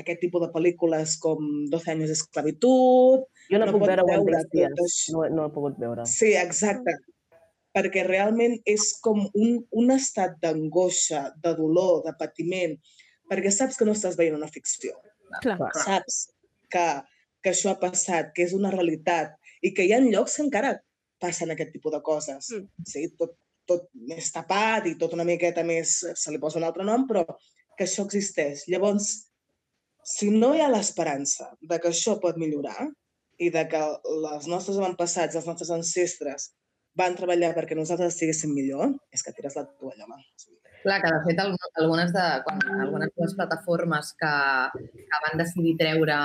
aquest 0.00 0.20
tipus 0.22 0.42
de 0.44 0.50
pel·lícules 0.54 1.16
com 1.22 1.40
12 1.72 1.90
anys 1.94 2.12
d'esclavitud, 2.12 3.24
Jo 3.50 3.60
no, 3.60 3.66
no 3.68 3.74
puc 3.76 3.86
veure 3.86 4.04
One 4.06 4.16
veure 4.16 4.42
Day 4.42 4.50
Tears. 4.52 4.76
tot 4.76 4.84
això. 4.86 5.16
No, 5.16 5.24
no 5.36 5.46
he 5.48 5.54
pogut 5.54 5.80
veure. 5.80 6.06
Sí, 6.10 6.32
exacte. 6.40 6.96
Perquè 7.74 8.04
realment 8.06 8.54
és 8.70 8.92
com 9.02 9.24
un, 9.26 9.56
un 9.74 9.94
estat 9.94 10.36
d'angoixa, 10.42 11.26
de 11.42 11.54
dolor, 11.58 12.04
de 12.06 12.14
patiment, 12.18 12.76
perquè 13.30 13.50
saps 13.52 13.78
que 13.78 13.88
no 13.88 13.96
estàs 13.96 14.16
veient 14.20 14.36
una 14.38 14.50
ficció. 14.52 14.94
Clar. 15.42 15.58
Saps 15.82 16.20
que, 16.70 16.86
que 17.42 17.52
això 17.52 17.72
ha 17.72 17.80
passat, 17.80 18.30
que 18.36 18.46
és 18.46 18.54
una 18.56 18.72
realitat 18.74 19.34
i 19.64 19.72
que 19.74 19.86
hi 19.86 19.94
ha 19.94 20.02
llocs 20.04 20.38
que 20.38 20.46
encara 20.46 20.74
passen 21.20 21.50
aquest 21.50 21.72
tipus 21.74 21.94
de 21.94 22.02
coses. 22.04 22.52
Mm. 22.52 22.86
Sí, 22.86 23.08
tot, 23.18 23.34
tot 23.68 23.88
més 24.08 24.30
tapat 24.32 24.88
i 24.90 24.96
tot 25.00 25.14
una 25.16 25.26
miqueta 25.26 25.64
més, 25.66 25.96
se 26.04 26.32
li 26.32 26.40
posa 26.40 26.60
un 26.60 26.68
altre 26.68 26.86
nom, 26.86 27.08
però 27.08 27.24
que 27.78 27.86
això 27.88 28.04
existeix. 28.06 28.66
Llavors, 28.70 29.30
si 30.04 30.30
no 30.30 30.52
hi 30.54 30.60
ha 30.62 30.68
l'esperança 30.72 31.50
de 31.60 31.78
que 31.80 31.90
això 31.90 32.18
pot 32.22 32.36
millorar 32.40 32.88
i 33.42 33.50
de 33.50 33.64
que 33.68 33.80
els 33.80 34.46
nostres 34.46 34.76
avantpassats, 34.78 35.34
els 35.36 35.46
nostres 35.48 35.70
ancestres 35.74 36.52
van 36.94 37.16
treballar 37.18 37.54
perquè 37.56 37.74
nosaltres 37.74 38.12
estiguéssim 38.14 38.52
millor, 38.54 38.92
és 39.10 39.24
que 39.24 39.32
tires 39.34 39.56
la 39.58 39.64
tovallola. 39.66 40.20
Clar, 40.84 40.98
que 41.00 41.10
de 41.10 41.20
fet 41.24 41.38
al- 41.40 41.56
algunes 41.80 42.12
de, 42.12 42.22
quan, 42.44 42.58
algunes 42.84 43.08
de 43.16 43.22
les 43.24 43.34
plataformes 43.34 44.10
que, 44.20 44.32
que 44.92 45.20
van 45.24 45.40
decidir 45.40 45.72
treure 45.80 46.18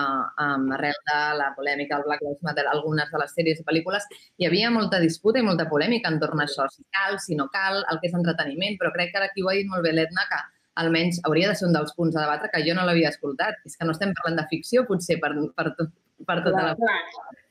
um, 0.43 0.65
arrel 0.75 0.99
de 1.07 1.19
la 1.39 1.47
polèmica 1.55 1.95
del 1.95 2.03
Black 2.09 2.21
Lives 2.25 2.43
Matter 2.43 2.65
algunes 2.67 3.07
de 3.09 3.21
les 3.23 3.33
sèries 3.37 3.61
i 3.63 3.65
pel·lícules, 3.65 4.05
hi 4.37 4.49
havia 4.49 4.69
molta 4.75 4.99
disputa 4.99 5.39
i 5.39 5.47
molta 5.47 5.69
polèmica 5.71 6.11
entorn 6.11 6.43
a 6.43 6.45
això, 6.45 6.67
si 6.75 6.83
cal, 6.91 7.17
si 7.23 7.39
no 7.39 7.47
cal, 7.55 7.79
el 7.87 8.01
que 8.03 8.11
és 8.11 8.17
entreteniment, 8.19 8.75
però 8.77 8.91
crec 8.91 9.13
que 9.13 9.21
ara 9.23 9.31
aquí 9.31 9.41
ho 9.41 9.49
ha 9.49 9.55
dit 9.57 9.71
molt 9.71 9.87
bé 9.87 9.95
l'Edna, 9.95 10.27
que 10.27 10.41
almenys 10.81 11.19
hauria 11.27 11.49
de 11.51 11.57
ser 11.59 11.67
un 11.67 11.75
dels 11.75 11.91
punts 11.97 12.15
a 12.17 12.23
debatre 12.23 12.49
que 12.53 12.63
jo 12.65 12.75
no 12.77 12.85
l'havia 12.87 13.11
escoltat. 13.13 13.59
És 13.67 13.75
que 13.77 13.87
no 13.87 13.95
estem 13.95 14.13
parlant 14.17 14.39
de 14.39 14.47
ficció, 14.51 14.85
potser, 14.87 15.19
per, 15.23 15.33
per, 15.57 15.73
tot, 15.79 15.91
per 16.27 16.39
tota 16.45 16.63
la... 16.71 16.73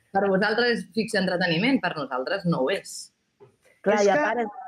Per 0.09 0.25
vosaltres 0.25 0.71
és 0.73 0.87
ficció 0.97 1.21
entreteniment, 1.21 1.83
per 1.83 1.93
nosaltres 1.99 2.47
no 2.49 2.63
ho 2.65 2.71
és. 2.73 2.97
Clar, 3.85 4.01
És 4.01 4.09
i 4.09 4.11
a 4.13 4.17
que- 4.17 4.25
part... 4.25 4.59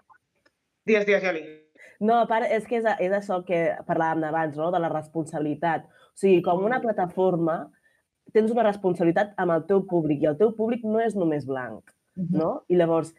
Digues, 0.86 1.06
digues, 1.08 1.22
Joli. 1.24 1.42
No, 2.00 2.22
a 2.22 2.26
part, 2.28 2.46
és 2.48 2.64
que 2.68 2.78
és, 2.80 2.86
és 3.04 3.12
això 3.12 3.42
que 3.44 3.58
parlàvem 3.88 4.24
abans, 4.28 4.56
no? 4.56 4.70
de 4.72 4.78
la 4.80 4.88
responsabilitat. 4.92 5.84
O 5.84 6.20
sigui, 6.20 6.40
com 6.44 6.62
una 6.64 6.80
plataforma, 6.80 7.58
tens 8.32 8.52
una 8.54 8.64
responsabilitat 8.64 9.34
amb 9.40 9.52
el 9.56 9.66
teu 9.68 9.82
públic, 9.88 10.22
i 10.22 10.28
el 10.30 10.38
teu 10.40 10.52
públic 10.56 10.84
no 10.88 11.00
és 11.04 11.16
només 11.18 11.44
blanc, 11.48 11.92
no? 12.16 12.62
I 12.72 12.78
llavors, 12.80 13.12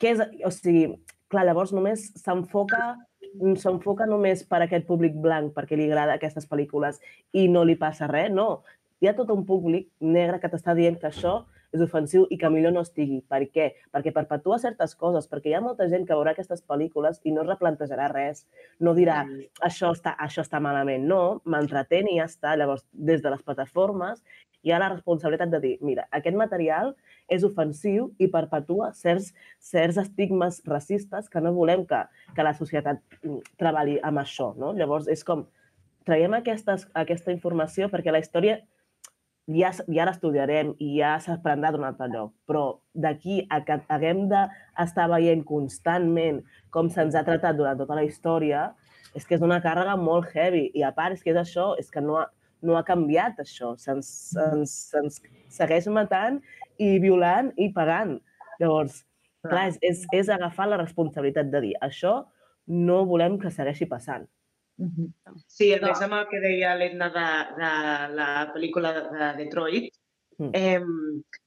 què 0.00 0.12
és... 0.16 0.24
O 0.44 0.52
sigui, 0.52 0.90
clar, 1.32 1.46
llavors 1.48 1.72
només 1.76 2.10
s'enfoca 2.20 2.82
s'enfoca 3.60 4.06
només 4.06 4.44
per 4.48 4.62
aquest 4.64 4.86
públic 4.88 5.16
blanc, 5.22 5.52
perquè 5.56 5.78
li 5.78 5.88
agrada 5.90 6.16
aquestes 6.16 6.48
pel·lícules, 6.50 7.00
i 7.32 7.46
no 7.48 7.64
li 7.64 7.76
passa 7.80 8.08
res, 8.10 8.32
no. 8.32 8.62
Hi 9.00 9.10
ha 9.10 9.16
tot 9.16 9.30
un 9.34 9.44
públic 9.48 9.90
negre 10.00 10.40
que 10.40 10.50
t'està 10.52 10.74
dient 10.78 10.98
que 11.00 11.10
això 11.10 11.42
és 11.76 11.84
ofensiu 11.84 12.26
i 12.32 12.38
que 12.40 12.50
millor 12.52 12.74
no 12.74 12.82
estigui. 12.86 13.20
Per 13.28 13.42
què? 13.52 13.68
Perquè 13.94 14.12
perpetua 14.16 14.58
certes 14.62 14.96
coses, 14.98 15.28
perquè 15.30 15.52
hi 15.52 15.56
ha 15.58 15.62
molta 15.64 15.88
gent 15.92 16.06
que 16.08 16.16
veurà 16.16 16.34
aquestes 16.34 16.64
pel·lícules 16.66 17.20
i 17.24 17.34
no 17.34 17.44
es 17.44 17.50
replantejarà 17.52 18.08
res. 18.12 18.44
No 18.80 18.96
dirà, 18.96 19.22
això 19.66 19.92
està, 19.94 20.16
això 20.26 20.44
està 20.46 20.60
malament. 20.62 21.06
No, 21.06 21.40
m'entretén 21.44 22.10
i 22.12 22.18
ja 22.20 22.28
està. 22.30 22.56
Llavors, 22.58 22.86
des 22.92 23.22
de 23.22 23.32
les 23.32 23.44
plataformes 23.46 24.22
hi 24.66 24.72
ha 24.74 24.80
la 24.82 24.90
responsabilitat 24.90 25.52
de 25.52 25.60
dir, 25.62 25.74
mira, 25.86 26.08
aquest 26.16 26.34
material 26.34 26.96
és 27.30 27.44
ofensiu 27.46 28.08
i 28.18 28.26
perpetua 28.30 28.90
certs, 28.98 29.28
certs 29.62 30.00
estigmes 30.02 30.58
racistes 30.66 31.28
que 31.30 31.42
no 31.42 31.52
volem 31.54 31.84
que, 31.86 32.00
que 32.34 32.46
la 32.46 32.54
societat 32.54 32.98
mm, 33.22 33.54
treballi 33.60 34.00
amb 34.02 34.22
això. 34.22 34.52
No? 34.58 34.72
Llavors, 34.74 35.06
és 35.12 35.22
com, 35.26 35.44
traiem 36.06 36.34
aquestes, 36.38 36.86
aquesta 36.98 37.34
informació 37.34 37.90
perquè 37.92 38.14
la 38.14 38.22
història 38.22 38.58
ja, 39.46 39.70
ja 39.92 40.06
l'estudiarem 40.08 40.72
i 40.82 40.96
ja 40.98 41.16
s'aprendrà 41.22 41.70
d'un 41.74 41.86
altre 41.86 42.08
lloc, 42.10 42.32
però 42.48 42.64
d'aquí 42.94 43.44
a 43.50 43.60
que 43.64 43.78
haguem 43.92 44.26
d'estar 44.30 45.06
veient 45.12 45.44
constantment 45.46 46.42
com 46.74 46.90
se'ns 46.90 47.14
ha 47.14 47.24
tratat 47.26 47.56
durant 47.58 47.78
tota 47.78 47.98
la 47.98 48.04
història, 48.06 48.72
és 49.14 49.24
que 49.24 49.36
és 49.38 49.44
una 49.44 49.60
càrrega 49.64 49.96
molt 49.96 50.28
heavy. 50.34 50.66
I 50.74 50.82
a 50.84 50.92
part, 50.92 51.14
és 51.16 51.22
que 51.22 51.32
és 51.32 51.40
això, 51.40 51.72
és 51.80 51.90
que 51.90 52.02
no 52.04 52.18
ha, 52.20 52.26
no 52.62 52.76
ha 52.76 52.84
canviat 52.84 53.38
això. 53.40 53.74
Se'ns 53.80 54.10
se'ns 54.34 54.76
se'ns 54.90 55.20
segueix 55.56 55.86
matant 55.88 56.40
i 56.82 56.96
violant 57.00 57.52
i 57.56 57.70
pagant. 57.72 58.18
Llavors, 58.60 59.04
clar, 59.46 59.68
és, 59.70 59.78
és, 59.80 60.04
és 60.12 60.32
agafar 60.32 60.68
la 60.68 60.80
responsabilitat 60.82 61.52
de 61.52 61.62
dir 61.68 61.74
això 61.80 62.24
no 62.66 63.04
volem 63.06 63.38
que 63.38 63.52
segueixi 63.54 63.86
passant. 63.86 64.26
Sí, 65.48 65.72
a 65.74 65.78
més 65.80 66.00
amb 66.04 66.12
el 66.18 66.26
que 66.28 66.40
deia 66.42 66.74
l'Edna 66.76 67.08
de, 67.14 67.28
de 67.60 67.70
la 68.16 68.26
pel·lícula 68.54 68.92
de, 68.98 69.06
de 69.18 69.30
Detroit, 69.44 69.94
Mm. 70.38 70.50
eh, 70.52 70.82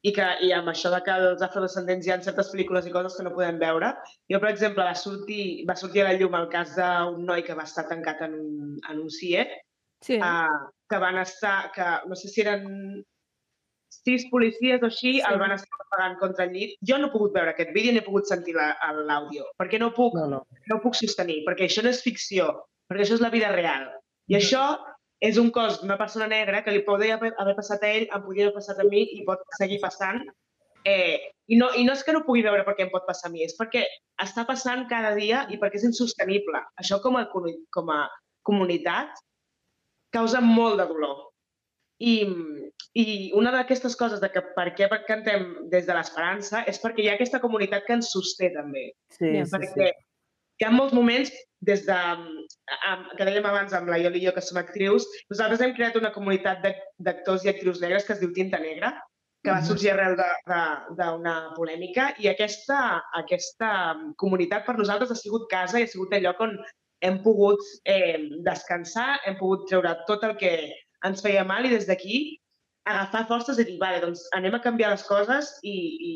i, 0.02 0.12
que, 0.16 0.26
i 0.42 0.48
amb 0.52 0.72
això 0.72 0.90
de 0.90 0.98
que 1.06 1.14
els 1.14 1.44
afrodescendents 1.46 2.08
hi 2.08 2.10
ha 2.10 2.16
certes 2.26 2.48
pel·lícules 2.50 2.88
i 2.88 2.92
coses 2.96 3.14
que 3.20 3.22
no 3.28 3.36
podem 3.36 3.60
veure. 3.62 3.92
Jo, 4.34 4.40
per 4.42 4.50
exemple, 4.50 4.82
va 4.82 4.96
sortir, 4.98 5.64
va 5.70 5.76
sortir 5.78 6.02
a 6.02 6.08
la 6.08 6.16
llum 6.18 6.34
el 6.34 6.48
cas 6.50 6.72
d'un 6.74 7.20
noi 7.28 7.44
que 7.46 7.54
va 7.54 7.68
estar 7.70 7.84
tancat 7.88 8.24
en 8.26 8.34
un, 8.40 8.80
en 8.90 9.04
un 9.04 9.12
CIE, 9.14 9.44
sí. 10.02 10.18
uh, 10.18 10.72
que 10.90 10.98
van 10.98 11.20
estar, 11.22 11.70
que 11.76 11.86
no 12.10 12.18
sé 12.18 12.32
si 12.34 12.42
eren 12.42 12.66
sis 13.94 14.26
policies 14.32 14.82
o 14.82 14.90
així 14.90 15.20
sí. 15.20 15.24
el 15.30 15.38
van 15.38 15.54
estar 15.54 15.86
pagant 15.94 16.18
contra 16.18 16.46
el 16.50 16.58
llit. 16.58 16.74
Jo 16.82 16.98
no 16.98 17.12
he 17.12 17.14
pogut 17.14 17.38
veure 17.38 17.54
aquest 17.54 17.70
vídeo 17.78 17.94
ni 17.94 18.02
he 18.02 18.08
pogut 18.10 18.26
sentir 18.26 18.56
la- 18.58 18.74
l'àudio, 19.06 19.46
perquè 19.62 19.78
no 19.78 19.92
puc, 19.94 20.18
No, 20.18 20.26
no. 20.34 20.42
no 20.66 20.82
puc 20.82 20.98
sostenir, 20.98 21.44
perquè 21.46 21.70
això 21.70 21.86
no 21.86 21.94
és 21.94 22.02
ficció, 22.02 22.50
perquè 22.90 23.06
això 23.06 23.18
és 23.20 23.24
la 23.24 23.34
vida 23.34 23.52
real. 23.54 23.88
I 24.30 24.38
això 24.40 24.64
és 25.20 25.38
un 25.38 25.50
cos 25.52 25.82
d'una 25.82 25.98
persona 26.00 26.28
negra 26.32 26.64
que 26.64 26.74
li 26.74 26.84
podria 26.88 27.18
haver, 27.20 27.34
haver 27.38 27.56
passat 27.58 27.84
a 27.84 27.90
ell, 27.92 28.08
em 28.08 28.22
podria 28.24 28.48
haver 28.48 28.56
passat 28.60 28.80
a 28.80 28.88
mi 28.88 29.04
i 29.18 29.24
pot 29.28 29.42
seguir 29.60 29.80
passant. 29.84 30.22
Eh, 30.88 31.20
i, 31.52 31.58
no, 31.60 31.70
I 31.76 31.84
no 31.84 31.94
és 31.94 32.06
que 32.08 32.16
no 32.16 32.24
pugui 32.26 32.44
veure 32.46 32.64
perquè 32.68 32.86
em 32.86 32.92
pot 32.94 33.06
passar 33.08 33.28
a 33.30 33.34
mi, 33.34 33.44
és 33.44 33.58
perquè 33.60 33.84
està 34.24 34.46
passant 34.48 34.86
cada 34.92 35.12
dia 35.18 35.44
i 35.52 35.60
perquè 35.60 35.82
és 35.82 35.90
insostenible. 35.92 36.62
Això 36.82 37.02
com 37.04 37.20
a, 37.20 37.26
com 37.30 37.92
a 37.92 38.04
comunitat 38.48 39.20
causa 40.16 40.42
molt 40.42 40.80
de 40.80 40.88
dolor. 40.90 41.26
I, 42.00 42.24
i 42.96 43.06
una 43.36 43.52
d'aquestes 43.52 43.98
coses 44.00 44.22
de 44.24 44.30
que 44.32 44.42
per 44.56 44.70
què 44.78 44.88
cantem 45.04 45.50
des 45.74 45.84
de 45.84 45.98
l'esperança 45.98 46.64
és 46.72 46.80
perquè 46.80 47.04
hi 47.04 47.10
ha 47.12 47.18
aquesta 47.20 47.42
comunitat 47.44 47.84
que 47.86 47.98
ens 48.00 48.14
sosté 48.16 48.54
també. 48.56 48.88
Sí, 49.18 49.34
sí, 49.36 49.44
perquè 49.52 49.90
sí. 49.92 50.06
hi 50.62 50.68
ha 50.68 50.72
molts 50.72 50.96
moments 50.96 51.34
des 51.68 51.86
de, 51.86 51.96
amb, 52.88 53.12
que 53.18 53.28
dèiem 53.28 53.46
abans 53.46 53.74
amb 53.76 53.92
la 53.92 54.00
Ioli 54.00 54.22
i 54.22 54.28
jo, 54.28 54.34
que 54.36 54.44
som 54.44 54.60
actrius, 54.62 55.08
nosaltres 55.32 55.62
hem 55.66 55.76
creat 55.76 55.98
una 56.00 56.14
comunitat 56.16 56.62
d'ac- 56.64 56.86
d'actors 57.06 57.46
i 57.46 57.52
actrius 57.52 57.82
negres 57.84 58.06
que 58.08 58.16
es 58.16 58.22
diu 58.24 58.32
Tinta 58.36 58.60
Negra, 58.64 58.94
que 59.44 59.52
va 59.52 59.62
sorgir 59.64 59.94
arrel 59.94 60.18
d'una 61.00 61.36
polèmica, 61.56 62.10
i 62.20 62.28
aquesta, 62.28 63.00
aquesta 63.16 63.70
comunitat 64.20 64.66
per 64.66 64.76
nosaltres 64.78 65.12
ha 65.12 65.20
sigut 65.20 65.48
casa 65.52 65.80
i 65.80 65.88
ha 65.88 65.92
sigut 65.92 66.14
el 66.14 66.26
lloc 66.28 66.42
on 66.44 66.58
hem 67.08 67.22
pogut 67.24 67.62
eh, 67.88 68.20
descansar, 68.44 69.22
hem 69.26 69.38
pogut 69.40 69.68
treure 69.70 69.96
tot 70.08 70.26
el 70.28 70.36
que 70.42 70.52
ens 71.08 71.24
feia 71.24 71.46
mal 71.48 71.64
i 71.64 71.72
des 71.72 71.88
d'aquí 71.88 72.40
agafar 72.90 73.28
forces 73.30 73.60
i 73.60 73.66
dir, 73.70 73.78
vale, 73.80 74.02
doncs 74.04 74.26
anem 74.36 74.56
a 74.58 74.62
canviar 74.64 74.92
les 74.92 75.06
coses 75.08 75.54
i, 75.64 75.76
i, 76.12 76.14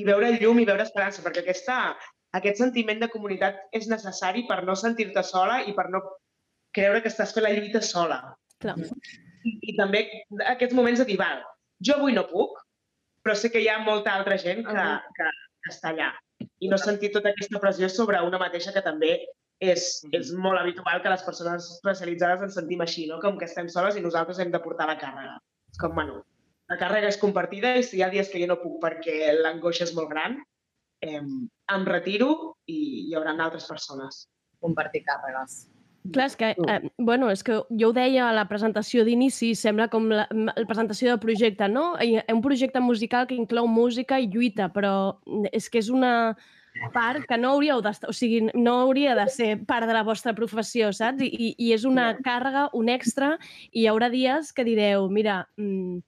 i 0.00 0.04
veure 0.08 0.32
llum 0.40 0.60
i 0.60 0.68
veure 0.68 0.86
esperança, 0.86 1.24
perquè 1.24 1.44
aquesta, 1.44 1.96
aquest 2.38 2.60
sentiment 2.62 3.00
de 3.02 3.10
comunitat 3.12 3.58
és 3.76 3.88
necessari 3.90 4.44
per 4.48 4.62
no 4.68 4.76
sentir-te 4.78 5.22
sola 5.26 5.62
i 5.64 5.74
per 5.76 5.88
no 5.92 6.02
creure 6.76 7.02
que 7.02 7.12
estàs 7.12 7.32
fent 7.34 7.46
la 7.46 7.54
lluita 7.56 7.82
sola. 7.84 8.20
Clar. 8.62 8.76
I, 9.46 9.52
I 9.72 9.76
també 9.78 10.02
aquests 10.52 10.76
moments 10.76 11.00
de 11.02 11.08
dir, 11.08 11.18
val, 11.20 11.42
jo 11.88 11.96
avui 11.96 12.16
no 12.16 12.26
puc, 12.28 12.60
però 13.24 13.36
sé 13.38 13.50
que 13.52 13.62
hi 13.62 13.70
ha 13.70 13.80
molta 13.82 14.14
altra 14.14 14.38
gent 14.42 14.62
que, 14.66 14.86
que, 15.18 15.32
que 15.64 15.72
està 15.72 15.92
allà. 15.92 16.12
I 16.62 16.70
no 16.70 16.78
sentir 16.80 17.12
tota 17.14 17.32
aquesta 17.32 17.60
pressió 17.62 17.88
sobre 17.92 18.20
una 18.24 18.40
mateixa 18.42 18.74
que 18.74 18.84
també 18.84 19.16
és, 19.64 19.86
és 20.12 20.32
molt 20.36 20.60
habitual 20.60 21.00
que 21.02 21.12
les 21.12 21.24
persones 21.26 21.68
especialitzades 21.78 22.44
ens 22.44 22.56
sentim 22.58 22.82
així, 22.84 23.06
no? 23.10 23.20
com 23.24 23.38
que 23.40 23.48
estem 23.48 23.70
soles 23.72 23.96
i 23.96 24.04
nosaltres 24.04 24.40
hem 24.42 24.52
de 24.52 24.60
portar 24.62 24.88
la 24.90 24.98
càrrega. 25.00 25.38
És 25.72 25.80
com, 25.80 25.94
bueno, 25.96 26.20
la 26.70 26.78
càrrega 26.80 27.08
és 27.12 27.20
compartida 27.22 27.74
i 27.78 27.84
si 27.86 27.98
hi 27.98 28.04
ha 28.04 28.12
dies 28.12 28.28
que 28.32 28.42
jo 28.42 28.50
no 28.50 28.60
puc 28.60 28.78
perquè 28.82 29.32
l'angoixa 29.38 29.86
és 29.88 29.94
molt 29.96 30.12
gran, 30.12 30.36
eh, 31.06 31.22
em 31.74 31.86
retiro 31.88 32.56
i 32.66 33.08
hi 33.08 33.16
haurà 33.16 33.34
altres 33.38 33.66
persones. 33.68 34.26
Compartir 34.62 35.02
càrregues. 35.06 35.66
Clar, 36.12 36.26
és 36.26 36.36
que, 36.36 36.50
eh, 36.54 36.90
bueno, 36.98 37.30
és 37.30 37.42
que 37.42 37.62
jo 37.70 37.88
ho 37.88 37.92
deia 37.92 38.28
a 38.28 38.32
la 38.32 38.46
presentació 38.48 39.04
d'inici, 39.04 39.54
sembla 39.54 39.88
com 39.88 40.08
la, 40.08 40.26
la 40.30 40.66
presentació 40.66 41.10
de 41.10 41.18
projecte, 41.18 41.68
no? 41.68 41.96
Hi 42.00 42.16
ha 42.18 42.24
Un 42.34 42.42
projecte 42.42 42.80
musical 42.80 43.26
que 43.26 43.34
inclou 43.34 43.66
música 43.66 44.20
i 44.20 44.28
lluita, 44.28 44.68
però 44.72 45.18
és 45.52 45.68
que 45.68 45.78
és 45.78 45.90
una 45.90 46.36
part 46.92 47.24
que 47.26 47.38
no 47.38 47.54
hauríeu 47.54 47.80
d'estar, 47.80 48.10
o 48.10 48.12
sigui, 48.12 48.50
no 48.54 48.80
hauria 48.82 49.14
de 49.16 49.26
ser 49.32 49.64
part 49.66 49.86
de 49.88 49.94
la 49.96 50.04
vostra 50.04 50.34
professió, 50.34 50.92
saps? 50.92 51.22
I, 51.22 51.26
i, 51.32 51.54
i 51.58 51.72
és 51.72 51.84
una 51.88 52.12
càrrega, 52.22 52.68
un 52.74 52.90
extra, 52.92 53.38
i 53.72 53.82
hi 53.82 53.86
haurà 53.88 54.10
dies 54.12 54.52
que 54.52 54.64
direu, 54.64 55.08
mira, 55.10 55.46
mm, 55.56 56.02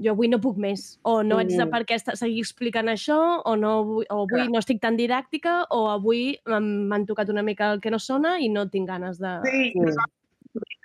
jo 0.00 0.14
avui 0.14 0.30
no 0.32 0.40
puc 0.40 0.56
més, 0.60 0.98
o 1.04 1.20
no 1.22 1.40
ets 1.42 1.56
de 1.56 1.64
Mm. 1.66 1.70
per 1.70 1.84
què 1.84 1.98
seguir 2.16 2.40
explicant 2.40 2.88
això, 2.88 3.18
o, 3.44 3.56
no, 3.56 3.72
o 4.00 4.18
avui 4.24 4.48
no 4.48 4.58
estic 4.58 4.80
tan 4.80 4.96
didàctica, 4.96 5.66
o 5.70 5.88
avui 5.92 6.38
m'han 6.46 7.06
tocat 7.06 7.28
una 7.28 7.42
mica 7.42 7.72
el 7.72 7.80
que 7.80 7.90
no 7.90 7.98
sona 7.98 8.38
i 8.40 8.48
no 8.48 8.68
tinc 8.68 8.88
ganes 8.88 9.20
de... 9.20 9.36
Sí, 9.44 9.72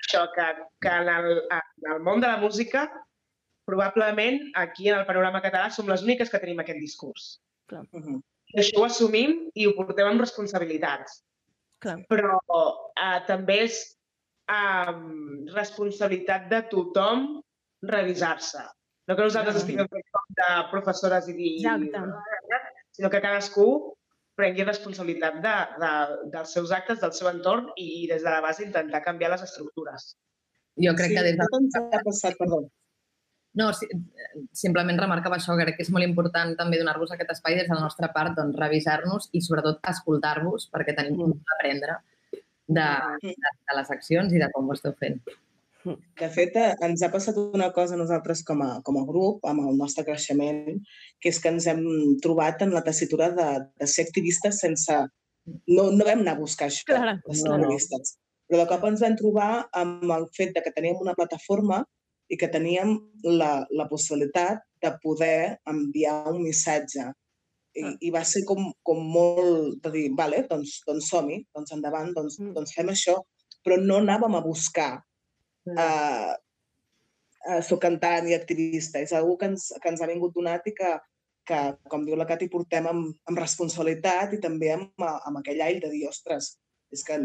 això, 0.05 0.27
que, 0.35 0.47
que 0.81 0.89
en, 0.89 1.09
el, 1.09 1.41
en 1.49 1.91
el 1.95 2.03
món 2.03 2.21
de 2.21 2.27
la 2.27 2.37
música, 2.37 2.89
probablement 3.65 4.51
aquí 4.53 4.89
en 4.89 4.99
el 4.99 5.05
panorama 5.05 5.41
català 5.41 5.71
som 5.71 5.87
les 5.89 6.03
úniques 6.05 6.29
que 6.29 6.39
tenim 6.39 6.59
aquest 6.61 6.79
discurs. 6.79 7.39
Clar. 7.71 7.83
I 8.53 8.59
això 8.61 8.83
ho 8.83 8.85
assumim 8.85 9.49
i 9.55 9.65
ho 9.65 9.73
portem 9.73 10.07
amb 10.07 10.21
responsabilitats. 10.21 11.23
Clar. 11.81 11.97
Però 12.11 12.37
eh, 12.45 13.19
també 13.27 13.63
és 13.65 13.79
eh, 14.51 14.93
responsabilitat 15.55 16.49
de 16.51 16.61
tothom 16.69 17.27
revisar-se. 17.89 18.63
No 19.05 19.15
que 19.17 19.27
nosaltres 19.27 19.59
estiguem 19.61 19.89
fent 19.91 20.07
com 20.15 20.31
de 20.39 20.49
professores 20.71 21.29
i 21.29 21.35
dir... 21.37 21.51
Exacte. 21.59 22.61
Sinó 22.95 23.11
que 23.11 23.19
cadascú 23.21 23.67
prengui 24.39 24.63
responsabilitat 24.67 25.41
de, 25.43 25.55
de, 25.81 25.91
dels 26.31 26.53
seus 26.55 26.71
actes, 26.75 27.01
del 27.01 27.13
seu 27.15 27.29
entorn 27.31 27.69
i, 27.75 27.85
i 28.03 28.07
des 28.11 28.23
de 28.23 28.31
la 28.31 28.41
base 28.43 28.65
intentar 28.65 29.03
canviar 29.03 29.31
les 29.33 29.45
estructures. 29.47 30.15
Jo 30.81 30.95
crec 30.95 31.13
Sí, 31.13 31.17
que 31.17 31.27
des 31.27 31.37
de... 31.37 31.45
tot 31.45 31.61
ens 31.61 31.77
ha 31.79 32.01
passat, 32.07 32.35
perdó. 32.39 32.65
No, 33.55 33.69
si, 33.71 33.87
simplement 34.51 34.99
remarcava 34.99 35.37
això, 35.39 35.55
crec 35.55 35.77
que 35.77 35.85
és 35.85 35.91
molt 35.95 36.03
important 36.03 36.51
també 36.59 36.79
donar-vos 36.81 37.13
aquest 37.15 37.31
espai 37.37 37.55
des 37.61 37.69
de 37.69 37.75
la 37.77 37.85
nostra 37.85 38.09
part, 38.15 38.35
doncs 38.35 38.59
revisar-nos 38.59 39.29
i 39.31 39.43
sobretot 39.43 39.79
escoltar-vos 39.91 40.67
perquè 40.73 40.95
tenim 40.97 41.21
molt 41.21 41.39
d'aprendre 41.39 41.95
de, 42.67 42.89
de, 43.23 43.35
de 43.39 43.77
les 43.79 43.93
accions 43.95 44.35
i 44.35 44.41
de 44.41 44.51
com 44.51 44.67
ho 44.67 44.75
esteu 44.75 44.95
fent. 44.99 45.21
De 45.85 46.29
fet, 46.33 46.55
eh, 46.57 46.73
ens 46.87 47.03
ha 47.05 47.11
passat 47.13 47.37
una 47.41 47.69
cosa 47.75 47.93
a 47.95 47.99
nosaltres 47.99 48.41
com 48.47 48.61
a, 48.65 48.69
com 48.85 48.97
a 48.97 49.05
grup, 49.05 49.43
amb 49.45 49.67
el 49.69 49.77
nostre 49.77 50.05
creixement, 50.07 50.79
que 51.21 51.29
és 51.29 51.39
que 51.41 51.51
ens 51.53 51.67
hem 51.69 51.83
trobat 52.25 52.63
en 52.65 52.73
la 52.73 52.83
tessitura 52.85 53.29
de, 53.37 53.49
de 53.79 53.89
ser 53.89 54.07
activistes 54.07 54.61
sense... 54.65 54.99
No, 55.45 55.91
no 55.93 56.05
vam 56.07 56.23
anar 56.23 56.33
a 56.33 56.41
buscar 56.41 56.71
això, 56.71 56.87
Clar, 56.89 57.19
de 57.21 57.35
ser 57.37 57.51
no. 57.51 57.59
activistes. 57.59 58.15
Però 58.49 58.63
de 58.63 58.69
cop 58.69 58.87
ens 58.89 59.03
vam 59.05 59.17
trobar 59.19 59.49
amb 59.77 60.09
el 60.15 60.25
fet 60.33 60.55
de 60.55 60.63
que 60.65 60.73
teníem 60.73 60.97
una 61.01 61.13
plataforma 61.17 61.83
i 62.33 62.37
que 62.41 62.49
teníem 62.49 62.95
la, 63.37 63.51
la 63.69 63.85
possibilitat 63.91 64.63
de 64.81 64.91
poder 65.03 65.59
enviar 65.69 66.23
un 66.31 66.41
missatge. 66.41 67.11
I, 67.77 67.83
i 68.07 68.09
va 68.13 68.23
ser 68.25 68.41
com, 68.49 68.71
com 68.87 69.01
molt 69.05 69.83
de 69.85 69.91
dir, 69.93 70.05
vale, 70.17 70.45
doncs, 70.49 70.79
doncs 70.87 71.11
som-hi, 71.13 71.43
doncs 71.53 71.75
endavant, 71.77 72.09
doncs, 72.15 72.39
doncs 72.55 72.73
fem 72.73 72.89
això, 72.89 73.19
però 73.65 73.77
no 73.81 73.99
anàvem 74.01 74.37
a 74.37 74.45
buscar 74.45 74.95
uh, 75.73 76.33
uh, 77.49 77.61
soc 77.65 77.81
cantant 77.85 78.29
i 78.29 78.35
activista. 78.37 79.01
És 79.01 79.13
algú 79.15 79.37
que 79.41 79.49
ens, 79.51 79.71
que 79.81 79.91
ens 79.91 80.03
ha 80.03 80.09
vingut 80.09 80.35
donat 80.35 80.67
i 80.69 80.75
que, 80.77 80.91
que, 81.47 81.61
com 81.91 82.05
diu 82.05 82.17
la 82.19 82.27
Cati, 82.29 82.49
portem 82.51 82.89
amb, 82.91 83.15
amb 83.29 83.41
responsabilitat 83.41 84.35
i 84.37 84.41
també 84.43 84.73
amb, 84.75 85.07
amb 85.15 85.41
aquell 85.41 85.63
aire 85.65 85.85
de 85.87 85.93
dir, 85.93 86.05
ostres, 86.09 86.55
és 86.93 87.03
que 87.05 87.19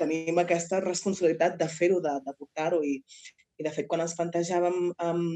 tenim 0.00 0.40
aquesta 0.40 0.80
responsabilitat 0.82 1.58
de 1.60 1.68
fer-ho, 1.70 2.00
de, 2.04 2.16
de 2.24 2.34
portar-ho. 2.38 2.82
I, 2.82 2.98
I, 3.58 3.66
de 3.66 3.74
fet, 3.74 3.86
quan 3.90 4.02
ens 4.04 4.16
plantejàvem 4.18 4.78
um, 4.90 5.26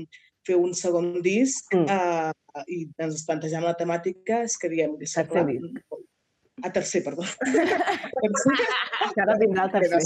fer 0.46 0.56
un 0.58 0.74
segon 0.78 1.16
disc 1.22 1.74
mm. 1.74 1.86
uh, 1.90 2.64
i 2.72 2.84
ens 3.02 3.26
plantejàvem 3.28 3.68
la 3.68 3.78
temàtica, 3.78 4.42
és 4.46 4.56
que 4.58 4.70
diem... 4.72 4.96
És 5.02 5.14
Tercer 5.18 5.28
clar. 5.32 6.04
A 6.64 6.72
tercer, 6.72 7.02
perdó. 7.04 7.24
Encara 9.06 9.36
vindrà 9.40 9.66
el 9.66 9.72
tercer. 9.74 10.00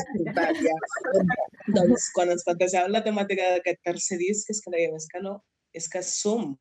Ja. 0.64 0.74
doncs, 1.76 2.08
quan 2.16 2.32
ens 2.34 2.42
plantejàvem 2.46 2.90
la 2.96 3.02
temàtica 3.06 3.52
d'aquest 3.54 3.80
tercer 3.86 4.18
disc, 4.18 4.50
és 4.50 4.62
que 4.64 4.72
dèiem, 4.74 4.96
és 4.98 5.06
que 5.12 5.22
no, 5.22 5.36
és 5.76 5.86
que 5.92 6.02
som 6.02 6.56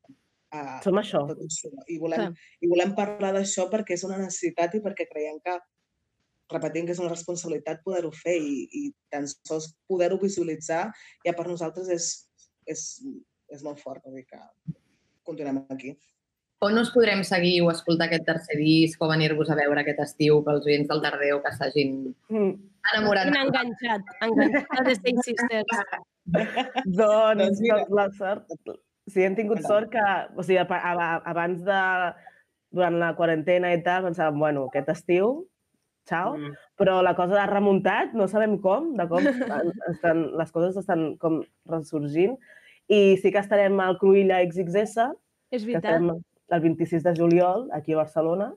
uh, 0.54 0.78
Som 0.84 1.00
això. 1.00 1.24
I 1.90 1.98
volem, 2.02 2.30
Clar. 2.30 2.54
I 2.62 2.70
volem 2.70 2.94
parlar 2.98 3.32
d'això 3.36 3.66
perquè 3.72 3.98
és 3.98 4.06
una 4.06 4.20
necessitat 4.22 4.78
i 4.78 4.82
perquè 4.84 5.08
creiem 5.10 5.40
que, 5.42 5.56
repetint 6.54 6.86
que 6.86 6.94
és 6.94 7.02
una 7.02 7.10
responsabilitat 7.12 7.82
poder-ho 7.86 8.12
fer 8.14 8.36
i, 8.38 8.54
i 8.70 8.84
tan 9.10 9.26
sols 9.30 9.72
poder-ho 9.90 10.18
visualitzar 10.22 10.84
ja 11.26 11.34
per 11.34 11.46
nosaltres 11.50 11.90
és, 11.94 12.12
és, 12.66 12.86
és 13.50 13.66
molt 13.66 13.82
fort. 13.82 14.06
Vull 14.06 14.22
dir 14.22 14.26
que 14.30 14.40
continuem 15.26 15.64
aquí. 15.70 15.96
On 16.62 16.76
us 16.76 16.90
podrem 16.92 17.22
seguir 17.24 17.62
o 17.64 17.70
escoltar 17.72 18.06
aquest 18.10 18.26
tercer 18.28 18.58
disc 18.60 19.00
o 19.00 19.08
venir-vos 19.08 19.48
a 19.48 19.56
veure 19.56 19.80
aquest 19.80 20.00
estiu 20.04 20.42
pels 20.44 20.66
oients 20.68 20.90
del 20.90 21.00
Tardeu 21.00 21.38
que 21.40 21.52
s'hagin 21.56 21.94
Mm. 22.28 22.50
enamorat? 22.92 23.30
Un 23.32 23.38
enganxat, 23.46 24.02
enganxat 24.26 24.84
de 24.84 24.94
Stay 24.98 25.14
Sisters. 25.24 25.64
Doncs, 27.00 27.62
Doncs 27.64 27.90
la 27.96 28.06
sort... 28.18 28.44
Sí, 29.08 29.24
hem 29.24 29.34
tingut 29.34 29.64
sort 29.64 29.88
que... 29.90 30.04
O 30.36 30.42
sigui, 30.44 30.60
abans 30.60 31.64
de... 31.64 31.80
Durant 32.70 33.00
la 33.02 33.14
quarantena 33.18 33.72
i 33.74 33.80
tal, 33.82 34.04
pensàvem, 34.04 34.36
bueno, 34.38 34.68
aquest 34.68 34.92
estiu, 34.92 35.30
xau, 36.06 36.36
Mm. 36.38 36.52
però 36.78 37.00
la 37.02 37.16
cosa 37.18 37.40
ha 37.42 37.46
remuntat, 37.50 38.12
no 38.14 38.28
sabem 38.30 38.60
com, 38.62 38.92
de 39.00 39.08
com 39.10 39.26
estan, 39.26 40.20
les 40.38 40.52
coses 40.54 40.76
estan 40.78 41.16
com 41.18 41.40
ressorgint, 41.66 42.36
i 42.86 43.16
sí 43.18 43.32
que 43.34 43.42
estarem 43.42 43.80
al 43.82 43.98
Cruïlla 43.98 44.38
XXS, 44.46 45.08
És 45.50 45.64
que 45.66 45.72
veritat. 45.80 45.98
El 46.50 46.60
26 46.60 47.02
de 47.02 47.14
juliol, 47.16 47.68
aquí 47.72 47.92
a 47.94 48.00
Barcelona, 48.02 48.50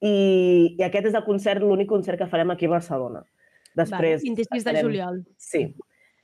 i, 0.00 0.74
i 0.78 0.82
aquest 0.84 1.08
és 1.10 1.14
el 1.16 1.24
concert, 1.24 1.62
l'únic 1.62 1.88
concert 1.88 2.18
que 2.20 2.28
farem 2.28 2.50
aquí 2.52 2.66
a 2.68 2.74
Barcelona. 2.76 3.24
Després 3.74 4.20
Vale, 4.22 4.34
26 4.34 4.48
de 4.50 4.58
estarem- 4.60 4.86
juliol. 4.86 5.22
Sí. 5.36 5.74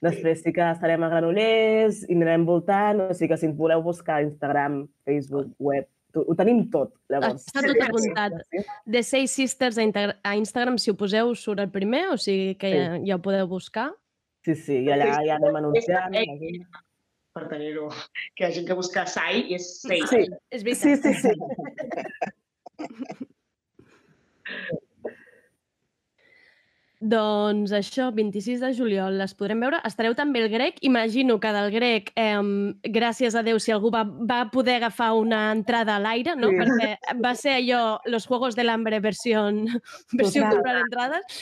Després 0.01 0.41
sí 0.41 0.53
que 0.57 0.65
estarem 0.65 1.03
a 1.05 1.09
Granollers 1.13 2.05
i 2.09 2.15
anirem 2.15 2.47
voltant, 2.49 3.03
o 3.11 3.15
sigui 3.15 3.29
que 3.35 3.37
si 3.37 3.47
ens 3.51 3.57
voleu 3.57 3.83
buscar 3.85 4.23
Instagram, 4.25 4.87
Facebook, 5.05 5.51
web, 5.59 5.85
ho, 6.17 6.23
ho 6.25 6.37
tenim 6.39 6.63
tot, 6.73 6.95
llavors. 7.13 7.45
Està 7.45 7.61
tot 7.67 7.83
apuntat. 7.85 8.39
The 8.89 9.03
Say 9.05 9.27
Sisters 9.29 9.77
a, 9.79 10.15
a 10.25 10.37
Instagram, 10.41 10.79
si 10.81 10.91
ho 10.91 10.97
poseu, 10.97 11.35
surt 11.37 11.61
el 11.61 11.69
primer, 11.71 12.07
o 12.15 12.17
sigui 12.17 12.55
que 12.57 12.73
ja, 12.73 12.95
ja 13.05 13.19
ho 13.19 13.21
podeu 13.21 13.47
buscar. 13.51 13.91
Sí, 14.41 14.55
sí, 14.57 14.79
i 14.87 14.89
allà 14.89 15.19
ja 15.21 15.37
anem 15.37 15.61
anunciant. 15.61 16.17
Per 17.37 17.47
tenir-ho. 17.51 17.89
Que 18.37 18.47
ha 18.47 18.53
gent 18.55 18.67
que 18.69 18.77
busca 18.79 19.07
Sai 19.07 19.45
i 19.49 19.59
és 19.59 19.67
Sei. 19.83 20.01
Sí, 20.11 20.23
és 20.51 20.65
Sí, 20.65 20.97
sí, 21.03 21.15
sí. 21.25 21.35
Doncs 27.01 27.73
això, 27.73 28.11
26 28.13 28.61
de 28.61 28.75
juliol, 28.77 29.15
les 29.17 29.33
podrem 29.33 29.63
veure. 29.65 29.79
Estareu 29.89 30.13
també 30.13 30.43
el 30.43 30.51
grec. 30.53 30.77
Imagino 30.85 31.39
que 31.41 31.53
del 31.57 31.71
grec, 31.73 32.11
eh, 32.13 32.37
gràcies 32.93 33.35
a 33.35 33.43
Déu, 33.43 33.57
si 33.59 33.73
algú 33.73 33.89
va, 33.95 34.03
va 34.05 34.51
poder 34.53 34.75
agafar 34.77 35.15
una 35.17 35.51
entrada 35.51 35.97
a 35.97 36.03
l'aire, 36.03 36.37
no? 36.37 36.51
Sí. 36.53 36.59
Perquè 36.61 37.17
va 37.25 37.33
ser 37.35 37.57
allò, 37.57 38.01
los 38.05 38.27
Juegos 38.27 38.55
del 38.55 38.69
Hambre 38.69 39.01
versió, 39.01 39.47
versió 40.13 40.45
comprar 40.51 40.77
entrades. 40.83 41.41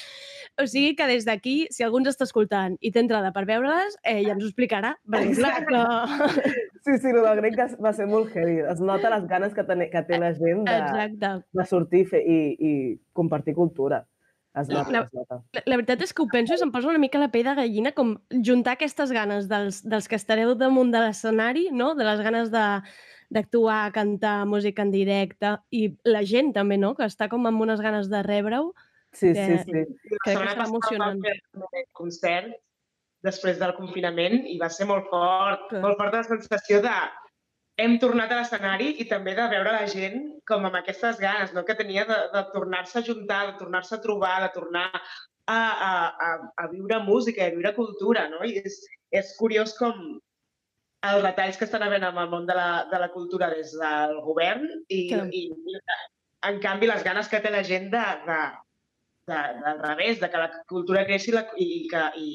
O 0.59 0.67
sigui 0.67 0.97
que 0.99 1.07
des 1.07 1.25
d'aquí, 1.25 1.69
si 1.71 1.85
algú 1.87 2.01
ens 2.01 2.09
està 2.11 2.27
escoltant 2.27 2.75
i 2.83 2.91
té 2.91 2.99
entrada 2.99 3.31
per 3.33 3.45
veure-les, 3.47 3.95
eh, 4.03 4.25
ja 4.27 4.33
ens 4.35 4.43
ho 4.43 4.49
explicarà. 4.49 4.97
Perquè, 5.07 5.37
clar, 5.39 5.55
que... 5.69 6.53
Sí, 6.83 6.97
sí, 6.99 7.11
el 7.13 7.21
del 7.23 7.41
grec 7.43 7.59
va 7.79 7.93
ser 7.95 8.07
molt 8.11 8.33
heavy. 8.35 8.59
Es 8.73 8.81
nota 8.83 9.11
les 9.15 9.27
ganes 9.31 9.55
que, 9.55 9.63
ten, 9.69 9.85
que 9.93 10.03
té 10.09 10.19
la 10.19 10.33
gent 10.35 10.65
de, 10.67 10.77
Exacte. 10.79 11.33
de 11.61 11.67
sortir 11.69 12.05
fer, 12.11 12.23
i, 12.27 12.39
i 12.59 12.73
compartir 13.15 13.55
cultura. 13.55 14.03
Es 14.59 14.67
nota, 14.73 14.91
La- 14.91 15.05
es 15.05 15.15
nota. 15.15 15.39
La, 15.55 15.63
la 15.67 15.77
veritat 15.79 16.03
és 16.03 16.13
que 16.17 16.25
ho 16.25 16.29
penso 16.33 16.57
i 16.57 16.59
se'm 16.59 16.73
posa 16.75 16.89
una 16.91 16.99
mica 16.99 17.21
la 17.23 17.29
pell 17.31 17.47
de 17.47 17.55
gallina, 17.61 17.93
com 17.95 18.17
juntar 18.33 18.75
aquestes 18.75 19.13
ganes 19.15 19.47
dels, 19.47 19.85
dels 19.87 20.09
que 20.11 20.19
estareu 20.19 20.57
damunt 20.59 20.91
de 20.91 21.05
l'escenari, 21.05 21.69
no? 21.71 21.93
de 21.95 22.09
les 22.09 22.25
ganes 22.25 22.51
de 22.51 22.65
d'actuar, 23.31 23.93
cantar, 23.93 24.47
música 24.49 24.81
en 24.83 24.91
directe, 24.91 25.51
i 25.71 25.91
la 26.09 26.23
gent 26.25 26.55
també, 26.57 26.79
no?, 26.81 26.95
que 26.97 27.05
està 27.05 27.29
com 27.29 27.45
amb 27.47 27.61
unes 27.61 27.83
ganes 27.85 28.09
de 28.09 28.23
rebre-ho. 28.25 28.71
Sí, 29.19 29.33
que, 29.35 29.45
sí, 29.45 29.59
sí. 29.67 29.81
La 29.83 30.19
Crec 30.25 30.25
que 30.25 30.35
passada 30.39 30.67
emocionant. 30.69 31.23
vam 31.23 31.23
fer 31.27 31.79
un 31.85 31.87
concert 32.01 32.53
després 33.27 33.59
del 33.59 33.73
confinament 33.75 34.45
i 34.47 34.59
va 34.61 34.69
ser 34.71 34.87
molt 34.87 35.09
fort, 35.11 35.73
molt 35.83 35.99
forta 35.99 36.21
la 36.23 36.27
sensació 36.29 36.79
de 36.85 36.93
hem 37.83 37.97
tornat 38.03 38.31
a 38.35 38.37
l'escenari 38.41 38.93
i 39.03 39.07
també 39.11 39.35
de 39.39 39.47
veure 39.53 39.73
la 39.75 39.87
gent 39.91 40.21
com 40.47 40.65
amb 40.67 40.79
aquestes 40.81 41.19
ganes 41.23 41.53
no? 41.55 41.65
que 41.67 41.75
tenia 41.79 42.05
de, 42.07 42.19
de 42.35 42.43
tornar-se 42.55 42.99
a 42.99 43.05
juntar, 43.07 43.41
de 43.53 43.59
tornar-se 43.61 43.95
a 43.97 44.01
trobar, 44.03 44.37
de 44.47 44.49
tornar 44.55 44.87
a, 44.95 45.59
a, 45.59 45.93
a, 46.29 46.31
a 46.65 46.69
viure 46.73 46.99
música, 47.07 47.45
a 47.47 47.51
viure 47.55 47.75
cultura. 47.77 48.29
No? 48.33 48.43
I 48.47 48.59
és, 48.65 48.81
és 49.15 49.31
curiós 49.39 49.75
com 49.79 49.95
els 51.09 51.23
retalls 51.23 51.57
que 51.59 51.69
estan 51.69 51.85
havent 51.87 52.03
amb 52.09 52.19
el 52.19 52.31
món 52.33 52.47
de 52.51 52.55
la, 52.59 52.71
de 52.91 52.99
la 52.99 53.11
cultura 53.15 53.51
des 53.55 53.71
del 53.79 54.17
govern 54.27 54.67
i, 54.91 55.05
Que- 55.13 55.27
i, 55.31 55.45
i 55.47 55.79
en 56.51 56.59
canvi 56.63 56.87
les 56.91 57.03
ganes 57.07 57.31
que 57.31 57.39
té 57.43 57.51
la 57.55 57.63
gent 57.67 57.87
de, 57.95 58.03
de, 58.27 58.41
de, 59.29 59.39
del 59.65 59.79
revés, 59.85 60.19
de 60.23 60.31
que 60.33 60.43
la 60.43 60.49
cultura 60.71 61.05
creixi 61.09 61.35
la, 61.35 61.45
i, 61.57 61.69
i 61.79 61.81
que 61.93 62.05
i, 62.21 62.33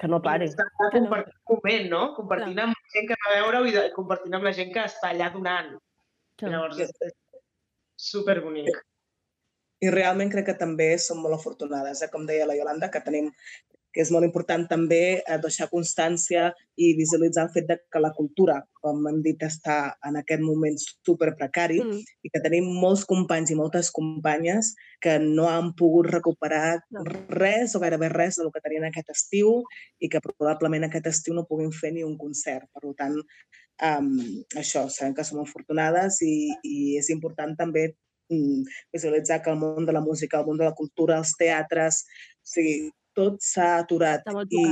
Que 0.00 0.08
no 0.08 0.20
pari. 0.24 0.46
i 0.46 0.52
estar 0.52 0.64
compartint 0.78 1.08
un 1.08 1.56
moment, 1.56 1.88
no? 1.92 2.02
Compartint 2.16 2.60
amb 2.62 2.92
gent 2.94 3.08
que 3.10 3.18
va 3.22 3.30
a 3.30 3.34
veure-ho 3.38 3.66
i 3.68 3.74
de, 3.74 3.86
compartint 3.96 4.36
amb 4.38 4.46
la 4.48 4.54
gent 4.56 4.70
que 4.76 4.84
està 4.88 5.10
allà 5.10 5.28
donant. 5.34 5.74
Clar. 6.40 6.52
Llavors 6.54 6.78
és, 6.86 6.94
és 7.08 7.16
superbonic. 8.00 8.78
I 9.84 9.90
realment 9.92 10.30
crec 10.32 10.46
que 10.50 10.58
també 10.60 10.92
som 11.00 11.20
molt 11.24 11.36
afortunades, 11.38 12.00
eh? 12.04 12.08
com 12.12 12.24
deia 12.28 12.48
la 12.48 12.56
Yolanda, 12.56 12.88
que 12.92 13.00
tenim 13.04 13.28
que 13.92 14.02
és 14.04 14.10
molt 14.14 14.24
important 14.26 14.66
també 14.70 15.20
eh, 15.20 15.38
deixar 15.42 15.68
constància 15.70 16.50
i 16.80 16.92
visualitzar 16.96 17.44
el 17.46 17.52
fet 17.54 17.66
de 17.68 17.76
que 17.92 18.00
la 18.00 18.12
cultura, 18.16 18.60
com 18.80 19.02
hem 19.10 19.20
dit, 19.24 19.40
està 19.42 19.96
en 20.06 20.16
aquest 20.20 20.42
moment 20.42 20.76
super 20.80 21.34
precari 21.36 21.80
Mm. 21.80 22.00
i 22.24 22.30
que 22.30 22.40
tenim 22.40 22.64
molts 22.80 23.04
companys 23.04 23.50
i 23.50 23.56
moltes 23.58 23.90
companyes 23.90 24.74
que 25.00 25.18
no 25.18 25.48
han 25.48 25.72
pogut 25.74 26.06
recuperar 26.10 26.80
No. 26.90 27.04
res 27.28 27.74
o 27.74 27.80
gairebé 27.80 28.08
res 28.08 28.36
del 28.36 28.50
que 28.52 28.60
tenien 28.60 28.84
aquest 28.84 29.10
estiu 29.10 29.62
i 29.98 30.08
que 30.08 30.20
probablement 30.20 30.84
aquest 30.84 31.06
estiu 31.06 31.34
no 31.34 31.46
puguin 31.46 31.72
fer 31.72 31.92
ni 31.92 32.04
un 32.04 32.16
concert. 32.16 32.68
Per 32.72 32.94
tant, 32.96 33.16
um, 33.82 34.44
això, 34.56 34.88
sabem 34.88 35.14
que 35.14 35.24
som 35.24 35.40
afortunades 35.40 36.20
i, 36.22 36.50
i 36.64 36.96
és 36.98 37.10
important 37.10 37.56
també 37.56 37.94
mm, 38.30 38.62
visualitzar 38.92 39.42
que 39.42 39.50
el 39.50 39.58
món 39.58 39.86
de 39.86 39.92
la 39.92 40.00
música, 40.00 40.40
el 40.40 40.46
món 40.46 40.58
de 40.58 40.64
la 40.64 40.74
cultura, 40.74 41.18
els 41.18 41.34
teatres, 41.36 42.04
o 42.40 42.46
sigui, 42.54 42.90
tot 43.14 43.36
s'ha 43.42 43.78
aturat 43.80 44.22
i 44.50 44.62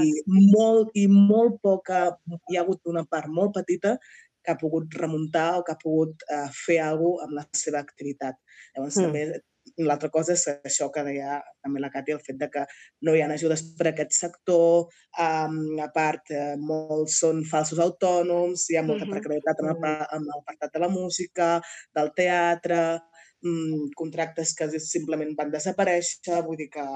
molt, 0.55 0.91
i 0.95 1.07
molt 1.09 1.61
poca, 1.62 2.16
hi 2.51 2.57
ha 2.57 2.62
hagut 2.62 2.80
una 2.86 3.05
part 3.05 3.26
molt 3.28 3.55
petita 3.55 3.97
que 4.45 4.53
ha 4.53 4.57
pogut 4.59 4.95
remuntar 4.95 5.59
o 5.59 5.62
que 5.64 5.72
ha 5.72 5.78
pogut 5.82 6.22
uh, 6.32 6.49
fer 6.66 6.78
alguna 6.80 7.24
amb 7.26 7.32
la 7.41 7.45
seva 7.53 7.78
activitat. 7.80 8.36
Llavors, 8.76 8.97
Mm. 8.97 9.01
mm. 9.01 9.05
també 9.05 9.43
L'altra 9.84 10.09
cosa 10.09 10.32
és 10.32 10.47
això 10.64 10.86
que 10.91 11.03
deia 11.05 11.43
també 11.62 11.78
la 11.78 11.91
Cati, 11.93 12.11
el 12.12 12.20
fet 12.24 12.39
de 12.41 12.49
que 12.49 12.62
no 13.05 13.12
hi 13.14 13.20
ha 13.20 13.26
ajudes 13.34 13.61
per 13.76 13.86
a 13.86 13.91
aquest 13.91 14.12
sector, 14.16 14.86
um, 15.20 15.59
a 15.78 15.91
part, 15.93 16.30
eh, 16.30 16.57
molts 16.57 17.18
són 17.20 17.45
falsos 17.45 17.78
autònoms, 17.78 18.64
hi 18.70 18.78
ha 18.78 18.82
molta 18.82 19.05
Mhm. 19.05 19.12
precarietat 19.12 19.61
en 19.61 19.68
el, 19.68 19.76
pa- 19.82 20.09
en 20.16 20.24
l'apartat 20.24 20.72
de 20.72 20.78
la 20.80 20.89
música, 20.89 21.61
del 21.95 22.11
teatre, 22.16 23.03
mm, 23.45 23.91
contractes 23.95 24.55
que 24.55 24.70
simplement 24.80 25.36
van 25.36 25.51
desaparèixer, 25.53 26.43
vull 26.47 26.57
dir 26.57 26.70
que 26.70 26.86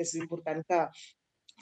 és 0.00 0.14
important 0.18 0.62
que, 0.68 0.80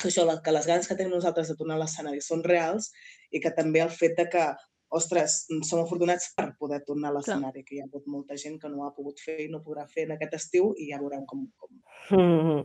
que, 0.01 0.09
això, 0.11 0.25
que 0.45 0.53
les 0.55 0.67
ganes 0.67 0.89
que 0.89 0.97
tenim 0.99 1.15
nosaltres 1.17 1.49
de 1.53 1.57
tornar 1.57 1.77
a 1.79 1.83
l'escenari 1.85 2.21
són 2.25 2.45
reals 2.45 2.91
i 3.31 3.41
que 3.41 3.51
també 3.57 3.81
el 3.85 3.91
fet 3.91 4.17
de 4.19 4.29
que, 4.33 4.47
ostres, 4.95 5.41
som 5.67 5.81
afortunats 5.83 6.29
per 6.37 6.53
poder 6.59 6.81
tornar 6.87 7.11
a 7.11 7.15
l'escenari, 7.17 7.65
que 7.67 7.75
hi 7.75 7.81
ha 7.83 7.87
hagut 7.89 8.05
molta 8.07 8.37
gent 8.39 8.61
que 8.63 8.69
no 8.71 8.83
ho 8.83 8.87
ha 8.87 8.95
pogut 8.95 9.19
fer 9.25 9.41
i 9.43 9.49
no 9.51 9.59
podrà 9.65 9.89
fer 9.91 10.05
en 10.07 10.13
aquest 10.15 10.35
estiu 10.39 10.73
i 10.79 10.91
ja 10.93 11.01
veurem 11.03 11.25
com, 11.27 11.47
com 11.59 11.71
Mm, 12.15 12.63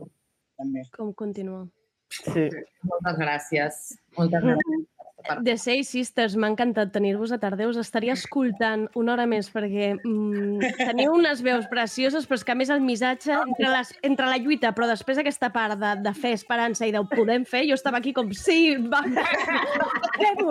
també. 0.60 0.82
Com 0.96 1.12
continua. 1.14 1.64
sí. 2.12 2.44
Moltes 2.84 3.16
gràcies. 3.18 3.78
Moltes 4.18 4.42
gràcies. 4.44 4.79
The 5.44 5.56
Say 5.58 5.84
Sisters, 5.84 6.34
m'ha 6.36 6.50
encantat 6.52 6.92
tenir-vos 6.94 7.32
a 7.34 7.38
tarda. 7.40 7.68
Us 7.68 7.78
estaria 7.80 8.14
escoltant 8.16 8.86
una 8.98 9.14
hora 9.14 9.26
més 9.30 9.50
perquè 9.52 9.92
mm, 9.96 10.70
teniu 10.80 11.14
unes 11.18 11.42
veus 11.44 11.66
precioses, 11.70 12.26
però 12.28 12.38
és 12.40 12.46
que 12.46 12.54
a 12.54 12.58
més 12.58 12.72
el 12.72 12.82
missatge 12.84 13.34
entre, 13.36 13.70
les, 13.72 13.92
entre 14.06 14.30
la 14.30 14.38
lluita, 14.42 14.72
però 14.76 14.88
després 14.90 15.20
aquesta 15.22 15.50
part 15.54 15.78
de, 15.80 15.94
de 16.04 16.14
fer 16.16 16.34
esperança 16.38 16.88
i 16.88 16.94
de 16.94 17.02
ho 17.02 17.08
podem 17.10 17.44
fer, 17.48 17.64
jo 17.68 17.78
estava 17.78 18.00
aquí 18.00 18.14
com, 18.16 18.30
sí, 18.36 18.76
va, 18.90 19.02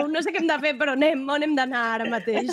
no 0.09 0.23
sé 0.23 0.33
què 0.33 0.43
hem 0.43 0.49
de 0.49 0.59
fer, 0.63 0.75
però 0.79 0.95
anem, 0.97 1.25
on 1.29 1.45
hem 1.45 1.55
d'anar 1.57 1.85
ara 1.95 2.09
mateix? 2.11 2.51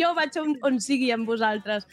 Jo 0.00 0.12
vaig 0.16 0.36
on, 0.40 0.56
on 0.66 0.80
sigui 0.82 1.12
amb 1.14 1.28
vosaltres. 1.28 1.86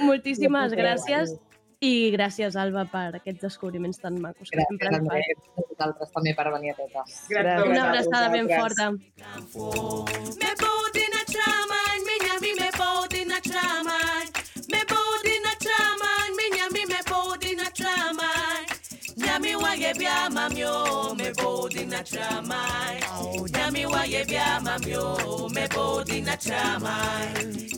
Moltíssimes 0.00 0.74
gràcies 0.76 1.36
i 1.84 2.10
gràcies, 2.14 2.56
Alba, 2.56 2.86
per 2.88 3.18
aquests 3.18 3.42
descobriments 3.42 4.00
tan 4.00 4.16
macos 4.22 4.48
que 4.48 4.62
sempre 4.62 4.88
Gràcies, 4.88 5.00
ens 5.00 5.08
fas. 5.08 5.16
Andrés, 5.16 5.50
a 5.56 5.66
vosaltres 5.72 6.14
també 6.14 6.34
per 6.38 6.46
venir 6.54 6.72
a 6.72 6.78
totes. 6.80 7.18
Gràcies 7.32 7.68
Una 7.68 7.82
a 7.82 7.88
abraçada 7.90 8.32
ben 8.32 8.48
forta. 8.54 8.90
Me 10.40 10.54
boat 10.62 11.00
in 11.04 11.20
a 11.20 11.24
traman, 11.34 12.08
me 12.08 12.18
nyami 12.24 12.56
me 12.60 12.70
boat 12.78 13.20
in 13.20 13.32
a 13.32 13.40
traman. 13.50 14.35
waye 19.76 19.92
bia 19.94 20.28
mami 20.30 20.64
o 20.64 21.14
me 21.14 21.32
bold 21.36 21.76
in 21.76 21.90
natural 21.90 22.42
mind. 22.42 23.04
wa 23.92 24.02
ye 24.04 24.24
bia 24.24 24.60
mami 24.62 24.96
o 24.96 25.48
me 25.48 25.66
bold 25.68 26.10
in 26.10 26.24
natural 26.24 26.80
mind. 26.80 27.72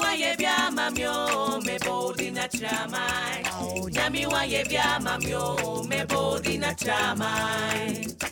wa 0.00 0.12
ye 0.12 0.34
bia 0.36 0.70
mami 0.72 1.04
o 1.06 1.60
me 1.60 1.78
bold 1.78 2.20
in 2.20 2.34
natural 2.34 2.88
mind. 2.90 3.46
wa 4.32 4.42
ye 4.42 4.64
bia 4.64 4.98
mami 5.00 5.34
o 5.34 5.82
me 5.84 6.04
bold 6.06 6.46
in 6.46 6.60
natural. 6.60 8.31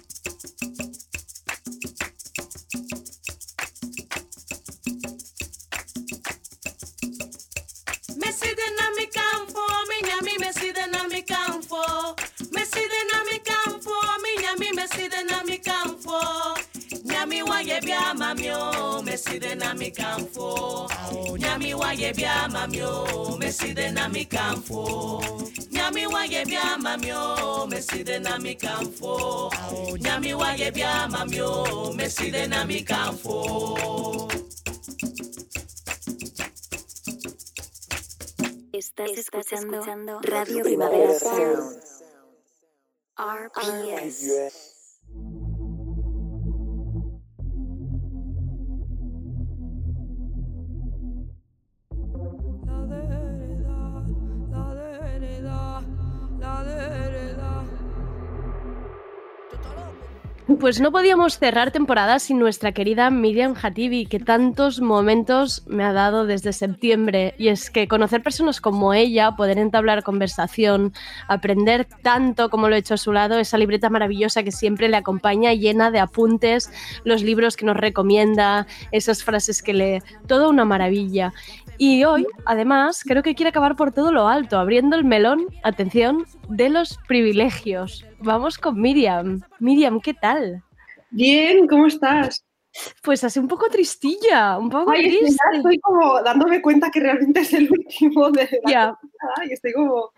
Nyami 17.61 17.69
wa 17.69 17.75
ye 17.75 17.81
bia 17.81 18.15
mamio, 18.15 19.05
me 19.05 19.17
see 19.17 19.39
the 19.39 19.55
na 19.55 19.75
mi 19.75 19.91
campo. 19.91 20.89
Nyami 21.37 21.75
wa 21.75 21.91
ye 21.93 22.13
bia 22.13 22.49
mamio, 22.49 23.39
me 23.39 23.51
see 23.51 23.75
the 23.75 23.93
na 23.93 24.09
mi 24.09 24.25
campo. 24.25 25.21
Nyami 25.71 26.07
wa 26.07 26.23
ye 26.25 26.45
bia 26.47 26.79
mamio, 26.81 27.69
me 27.71 27.81
see 27.81 28.03
the 28.03 28.19
na 28.19 28.39
mi 28.39 28.55
campo. 28.55 29.51
Nyami 29.99 30.35
wa 30.35 30.53
ye 30.53 30.71
bia 30.71 31.07
mamio, 31.11 31.95
me 31.97 32.09
see 32.09 32.31
the 32.31 32.47
na 32.49 32.65
mi 32.65 32.83
campo. 32.83 34.29
Estás, 38.73 39.19
escuchando, 39.19 40.21
Radio 40.23 40.63
Primavera 40.65 41.19
Sound. 41.19 41.83
RPS. 43.19 44.60
Pues 60.61 60.79
no 60.79 60.93
podíamos 60.93 61.39
cerrar 61.39 61.71
temporada 61.71 62.19
sin 62.19 62.39
nuestra 62.39 62.73
querida 62.73 63.09
Miriam 63.09 63.55
Hatibi, 63.61 64.05
que 64.05 64.19
tantos 64.19 64.83
momentos 64.83 65.65
me 65.67 65.85
ha 65.85 65.95
dado 65.95 66.27
desde 66.27 66.53
septiembre. 66.53 67.35
Y 67.39 67.49
es 67.49 67.71
que 67.71 67.89
conocer 67.89 68.23
personas 68.23 68.61
como 68.61 68.93
ella, 68.93 69.37
poder 69.37 69.57
entablar 69.57 70.03
conversación, 70.03 70.93
aprender 71.29 71.87
tanto 72.03 72.51
como 72.51 72.69
lo 72.69 72.77
he 72.77 72.81
hecho 72.81 72.93
a 72.93 72.99
su 72.99 73.11
lado, 73.11 73.39
esa 73.39 73.57
libreta 73.57 73.89
maravillosa 73.89 74.43
que 74.43 74.53
siempre 74.53 74.91
le 74.91 74.99
acompaña, 74.99 75.55
llena 75.55 75.91
de 75.91 76.01
apuntes, 76.01 76.71
los 77.05 77.23
libros 77.23 77.57
que 77.57 77.65
nos 77.65 77.79
recomienda, 77.79 78.67
esas 78.93 79.25
frases 79.25 79.63
que 79.63 79.73
lee, 79.73 80.03
toda 80.27 80.51
una 80.51 80.67
maravilla. 80.67 81.33
Y 81.83 82.05
hoy, 82.05 82.27
además, 82.45 83.03
creo 83.07 83.23
que 83.23 83.35
quiere 83.35 83.49
acabar 83.49 83.75
por 83.75 83.91
todo 83.91 84.13
lo 84.13 84.29
alto, 84.29 84.59
abriendo 84.59 84.97
el 84.97 85.05
melón, 85.05 85.47
atención, 85.63 86.27
de 86.51 86.69
los 86.69 86.99
privilegios. 87.09 88.05
Vamos 88.19 88.59
con 88.59 88.79
Miriam. 88.79 89.41
Miriam, 89.61 89.99
¿qué 89.99 90.13
tal? 90.13 90.50
Bien, 91.11 91.67
¿cómo 91.67 91.87
estás? 91.87 92.45
Pues 93.03 93.25
así 93.25 93.41
un 93.41 93.49
poco 93.49 93.69
tristilla, 93.69 94.57
un 94.57 94.71
poco 94.71 94.93
Ay, 94.93 95.09
triste. 95.19 95.37
ya 95.53 95.57
estoy 95.57 95.79
como 95.81 96.23
dándome 96.23 96.63
cuenta 96.63 96.89
que 96.89 97.01
realmente 97.01 97.41
es 97.41 97.53
el 97.53 97.69
último 97.71 98.31
de 98.31 98.43
la 98.65 98.97
temporada 99.01 99.45
y 99.49 99.53
estoy 99.53 99.73
como... 99.73 100.11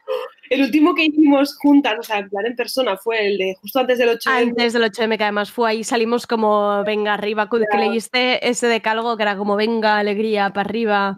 El 0.51 0.63
último 0.65 0.95
que 0.95 1.05
hicimos 1.05 1.57
juntas, 1.57 1.95
o 1.99 2.03
sea, 2.03 2.19
en 2.19 2.29
plan 2.29 2.45
en 2.45 2.55
persona, 2.55 2.99
fue 2.99 3.27
el 3.27 3.39
de 3.39 3.57
justo 3.59 3.79
antes 3.81 3.99
del 3.99 4.11
8 4.11 4.31
Antes 4.31 4.75
del 4.75 4.83
8M, 4.83 5.17
que 5.17 5.23
además 5.23 5.51
fue 5.51 5.71
ahí, 5.71 5.83
salimos 5.83 6.27
como 6.27 6.85
venga 6.85 7.15
arriba, 7.15 7.49
que 7.49 7.79
leíste 7.79 8.47
ese 8.47 8.67
decálogo 8.67 9.17
que 9.17 9.23
era 9.23 9.37
como 9.39 9.57
venga, 9.57 9.97
alegría, 9.97 10.51
para 10.51 10.69
arriba. 10.69 11.17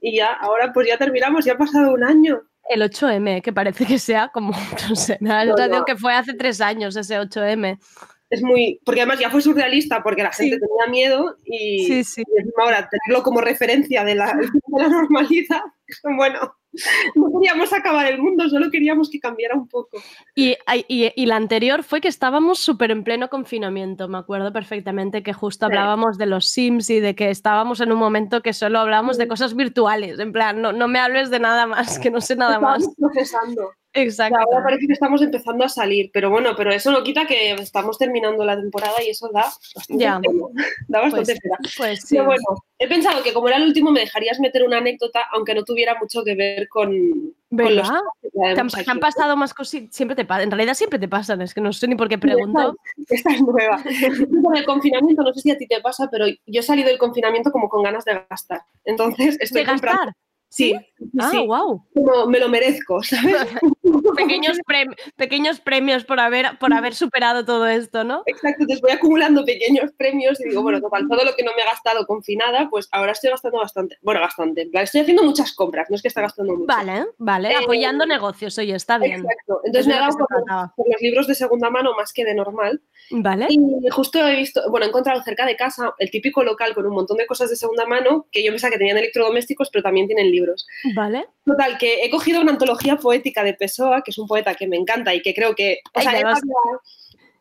Y 0.00 0.16
ya, 0.16 0.32
ahora 0.34 0.72
pues 0.72 0.86
ya 0.86 0.96
terminamos, 0.96 1.44
ya 1.44 1.54
ha 1.54 1.58
pasado 1.58 1.92
un 1.92 2.04
año. 2.04 2.40
El 2.68 2.82
8M, 2.82 3.42
que 3.42 3.52
parece 3.52 3.84
que 3.84 3.98
sea 3.98 4.28
como, 4.28 4.52
no 4.88 4.94
sé, 4.94 5.18
No, 5.20 5.44
no. 5.44 5.84
que 5.84 5.96
fue 5.96 6.14
hace 6.14 6.34
tres 6.34 6.60
años 6.60 6.94
ese 6.94 7.18
8M. 7.18 7.80
Es 8.30 8.42
muy... 8.42 8.80
Porque 8.84 9.00
además 9.00 9.18
ya 9.18 9.28
fue 9.30 9.42
surrealista, 9.42 10.02
porque 10.04 10.22
la 10.22 10.32
gente 10.32 10.58
tenía 10.58 10.86
miedo 10.90 11.36
y, 11.44 11.84
Sí, 11.86 12.04
sí. 12.04 12.22
y 12.26 12.40
encima 12.40 12.62
ahora 12.64 12.88
tenerlo 12.88 13.22
como 13.24 13.40
referencia 13.40 14.04
de 14.04 14.14
la, 14.14 14.26
de 14.66 14.82
la 14.82 14.88
normalidad, 14.88 15.60
bueno, 16.16 16.54
no 17.16 17.26
queríamos 17.40 17.72
acabar 17.72 18.06
el 18.06 18.22
mundo, 18.22 18.48
solo 18.48 18.70
queríamos 18.70 19.10
que 19.10 19.18
cambiara 19.18 19.56
un 19.56 19.66
poco. 19.66 20.00
Y, 20.36 20.56
y- 20.86 21.12
y 21.16 21.26
la 21.26 21.34
anterior 21.34 21.82
fue 21.82 22.00
que 22.00 22.06
estábamos 22.06 22.60
súper 22.60 22.92
en 22.92 23.02
pleno 23.02 23.28
confinamiento. 23.28 24.06
Me 24.06 24.18
acuerdo 24.18 24.52
perfectamente 24.52 25.24
que 25.24 25.32
justo 25.32 25.66
hablábamos 25.66 26.16
de 26.16 26.26
los 26.26 26.46
Sims 26.46 26.88
y 26.90 27.00
de 27.00 27.16
que 27.16 27.30
estábamos 27.30 27.80
en 27.80 27.90
un 27.90 27.98
momento 27.98 28.40
que 28.42 28.52
solo 28.52 28.78
hablábamos 28.78 29.18
de 29.18 29.26
cosas 29.26 29.56
virtuales. 29.56 30.20
En 30.20 30.30
plan, 30.30 30.62
no, 30.62 30.72
no 30.72 30.86
me 30.86 31.00
hables 31.00 31.30
de 31.30 31.40
nada 31.40 31.66
más, 31.66 31.98
que 31.98 32.12
no 32.12 32.20
sé 32.20 32.36
nada 32.36 32.60
más. 32.60 32.82
Estábamos 32.84 32.96
procesando. 33.12 33.72
Exacto. 33.92 34.38
Y 34.38 34.42
ahora 34.54 34.64
parece 34.64 34.86
que 34.86 34.92
estamos 34.92 35.20
empezando 35.20 35.64
a 35.64 35.68
salir, 35.68 36.10
pero 36.12 36.30
bueno, 36.30 36.50
pero 36.56 36.72
eso 36.72 36.90
no 36.92 37.02
quita 37.02 37.26
que 37.26 37.52
estamos 37.52 37.98
terminando 37.98 38.44
la 38.44 38.56
temporada 38.56 39.02
y 39.04 39.10
eso 39.10 39.28
da 39.32 39.46
bastante 39.74 40.02
Ya. 40.04 40.20
pena. 40.20 40.44
Da 40.88 41.00
bastante 41.00 41.32
Pues- 41.34 41.40
pena. 41.40 41.58
Pues 41.76 42.00
sí. 42.02 42.14
Pero 42.16 42.26
bueno, 42.26 42.42
he 42.78 42.86
pensado 42.88 43.22
que 43.22 43.32
como 43.32 43.48
era 43.48 43.56
el 43.56 43.64
último 43.64 43.90
me 43.90 44.00
dejarías 44.00 44.38
meter 44.38 44.62
una 44.64 44.78
anécdota, 44.78 45.20
aunque 45.32 45.54
no 45.54 45.64
tuviera 45.64 45.96
mucho 46.00 46.22
que 46.22 46.34
ver 46.36 46.68
con, 46.68 46.88
con 47.50 47.76
los 47.76 47.88
¿Verdad? 47.88 48.00
¿Te 48.54 48.60
han, 48.60 48.68
te 48.68 48.90
han 48.90 49.00
pasado 49.00 49.36
más 49.36 49.52
cositas? 49.52 49.94
Siempre 49.94 50.14
te. 50.14 50.22
En 50.42 50.50
realidad 50.52 50.74
siempre 50.74 50.98
te 51.00 51.08
pasan, 51.08 51.42
es 51.42 51.52
que 51.52 51.60
no 51.60 51.72
sé 51.72 51.88
ni 51.88 51.96
por 51.96 52.08
qué 52.08 52.16
pregunto. 52.18 52.76
Esta 53.08 53.30
es 53.32 53.42
nueva. 53.42 53.82
Con 54.44 54.56
el 54.56 54.64
confinamiento, 54.64 55.22
no 55.22 55.32
sé 55.34 55.40
si 55.40 55.50
a 55.50 55.58
ti 55.58 55.66
te 55.66 55.80
pasa, 55.80 56.08
pero 56.10 56.26
yo 56.28 56.60
he 56.60 56.62
salido 56.62 56.88
del 56.88 56.98
confinamiento 56.98 57.50
como 57.50 57.68
con 57.68 57.82
ganas 57.82 58.04
de 58.04 58.22
gastar. 58.30 58.62
Entonces 58.84 59.36
estoy 59.40 59.62
¿De 59.62 59.66
comprando. 59.68 59.98
gastar? 60.04 60.14
Sí, 60.50 60.74
Ah, 61.18 61.30
sí. 61.30 61.38
wow. 61.46 61.82
Como 61.94 62.26
me 62.26 62.38
lo 62.38 62.48
merezco, 62.48 63.02
¿sabes? 63.02 63.36
Pequeños, 64.16 64.58
pequeños 65.16 65.60
premios 65.60 66.04
por 66.04 66.20
haber, 66.20 66.58
por 66.58 66.72
haber 66.74 66.94
superado 66.94 67.44
todo 67.44 67.66
esto, 67.66 68.04
¿no? 68.04 68.22
Exacto, 68.26 68.62
entonces 68.62 68.80
voy 68.82 68.90
acumulando 68.90 69.44
pequeños 69.44 69.92
premios 69.96 70.40
y 70.40 70.48
digo, 70.48 70.62
bueno, 70.62 70.80
total, 70.80 71.08
todo 71.08 71.24
lo 71.24 71.34
que 71.34 71.42
no 71.44 71.52
me 71.56 71.62
he 71.62 71.64
gastado 71.64 72.04
confinada, 72.06 72.68
pues 72.68 72.88
ahora 72.92 73.12
estoy 73.12 73.30
gastando 73.30 73.58
bastante. 73.58 73.96
Bueno, 74.02 74.20
bastante. 74.20 74.68
Estoy 74.72 75.00
haciendo 75.00 75.22
muchas 75.22 75.54
compras, 75.54 75.88
no 75.88 75.96
es 75.96 76.02
que 76.02 76.08
esté 76.08 76.20
gastando 76.20 76.52
mucho. 76.54 76.66
Vale, 76.66 77.06
vale. 77.18 77.50
Eh, 77.52 77.56
Apoyando 77.62 78.04
negocios, 78.04 78.58
oye, 78.58 78.74
está 78.74 78.98
bien. 78.98 79.20
Exacto. 79.20 79.60
Entonces 79.64 79.80
Es 79.80 79.86
me 79.86 79.94
lo 79.94 80.44
dado 80.46 80.72
por 80.76 80.88
los 80.88 81.00
libros 81.00 81.26
de 81.28 81.34
segunda 81.34 81.70
mano 81.70 81.94
más 81.94 82.12
que 82.12 82.24
de 82.24 82.34
normal. 82.34 82.82
Vale. 83.10 83.46
Y 83.48 83.58
justo 83.90 84.18
he 84.26 84.36
visto, 84.36 84.62
bueno, 84.70 84.86
he 84.86 84.88
encontrado 84.88 85.22
cerca 85.22 85.46
de 85.46 85.56
casa 85.56 85.94
el 85.98 86.10
típico 86.10 86.42
local 86.44 86.74
con 86.74 86.84
un 86.86 86.92
montón 86.94 87.16
de 87.16 87.26
cosas 87.26 87.48
de 87.50 87.56
segunda 87.56 87.86
mano 87.86 88.26
que 88.30 88.44
yo 88.44 88.50
pensaba 88.52 88.72
que 88.72 88.78
tenían 88.78 88.98
electrodomésticos, 88.98 89.70
pero 89.70 89.82
también 89.82 90.06
tienen 90.06 90.26
libros. 90.30 90.39
Vale. 90.94 91.26
Total, 91.44 91.78
que 91.78 92.04
he 92.04 92.10
cogido 92.10 92.40
una 92.40 92.52
antología 92.52 92.96
poética 92.96 93.42
de 93.44 93.54
Pessoa, 93.54 94.02
que 94.02 94.10
es 94.10 94.18
un 94.18 94.26
poeta 94.26 94.54
que 94.54 94.66
me 94.68 94.76
encanta 94.76 95.14
y 95.14 95.22
que 95.22 95.34
creo 95.34 95.54
que... 95.54 95.78
O 95.94 95.98
Ay, 96.00 96.04
sea, 96.04 96.12
ya, 96.14 96.20
lo 96.22 96.28
has, 96.28 96.38
habla- 96.42 96.80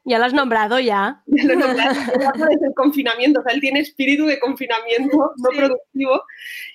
ya 0.05 0.17
lo 0.19 0.25
has 0.25 0.33
nombrado 0.33 0.79
ya. 0.79 1.21
lo 1.27 1.53
he 1.53 1.55
nombrado, 1.55 1.93
desde 2.49 2.67
el 2.67 2.73
confinamiento, 2.75 3.41
o 3.41 3.43
sea, 3.43 3.53
él 3.53 3.61
tiene 3.61 3.79
espíritu 3.81 4.25
de 4.25 4.39
confinamiento 4.39 5.17
no 5.37 5.49
productivo 5.55 6.21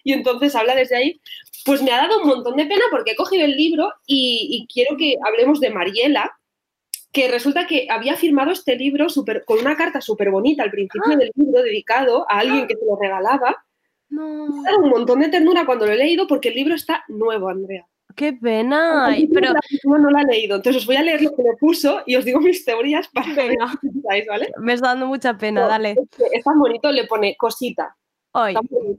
y 0.05 0.12
entonces 0.12 0.55
habla 0.55 0.74
desde 0.74 0.96
ahí. 0.96 1.20
Pues 1.64 1.82
me 1.82 1.90
ha 1.92 1.96
dado 1.96 2.20
un 2.20 2.28
montón 2.28 2.56
de 2.56 2.66
pena 2.66 2.84
porque 2.90 3.12
he 3.12 3.16
cogido 3.16 3.44
el 3.44 3.56
libro 3.56 3.90
y, 4.06 4.48
y 4.51 4.66
quiero 4.72 4.96
que 4.98 5.16
hablemos 5.26 5.60
de 5.60 5.70
Mariela, 5.70 6.30
que 7.10 7.28
resulta 7.28 7.66
que 7.66 7.86
había 7.90 8.16
firmado 8.16 8.51
este 8.51 8.76
libro 8.76 9.06
con 9.46 9.60
una 9.60 9.76
carta 9.76 10.01
súper 10.01 10.30
bonita 10.30 10.62
al 10.62 10.70
principio 10.70 11.16
del 11.16 11.30
libro 11.34 11.62
dedicado 11.62 12.26
a 12.28 12.40
alguien 12.40 12.66
que 12.66 12.74
se 12.74 12.84
lo 12.84 12.98
regalaba. 13.01 13.64
No. 14.09 14.47
Me 14.47 14.62
dado 14.62 14.78
un 14.78 14.90
montón 14.90 15.20
de 15.20 15.28
ternura 15.28 15.66
cuando 15.66 15.86
lo 15.86 15.93
he 15.93 15.97
leído 15.97 16.26
porque 16.26 16.51
el 16.51 16.55
libro 16.55 16.74
está 16.74 17.05
nuevo, 17.09 17.48
Andrea. 17.48 17.86
Qué 18.16 18.32
pena. 18.32 19.06
Ay, 19.06 19.26
Pero 19.26 19.52
no 19.85 20.10
lo 20.10 20.18
ha 20.18 20.22
leído, 20.22 20.56
entonces 20.56 20.82
os 20.82 20.86
voy 20.86 20.97
a 20.97 21.02
leer 21.02 21.22
lo 21.22 21.35
que 21.35 21.43
le 21.43 21.55
puso 21.59 22.02
y 22.06 22.14
os 22.14 22.24
digo 22.24 22.39
mis 22.40 22.64
teorías 22.64 23.09
para 23.09 23.35
que 23.35 23.56
¿vale? 24.28 24.52
me 24.60 24.72
está 24.72 24.89
dando 24.89 25.06
mucha 25.06 25.36
pena, 25.36 25.66
dale. 25.66 25.97
Es, 26.32 26.44
tan 26.44 26.59
bonito, 26.59 26.93
le 26.93 27.06
pone 27.06 27.36
cosita. 27.36 27.97
Hoy. 28.32 28.55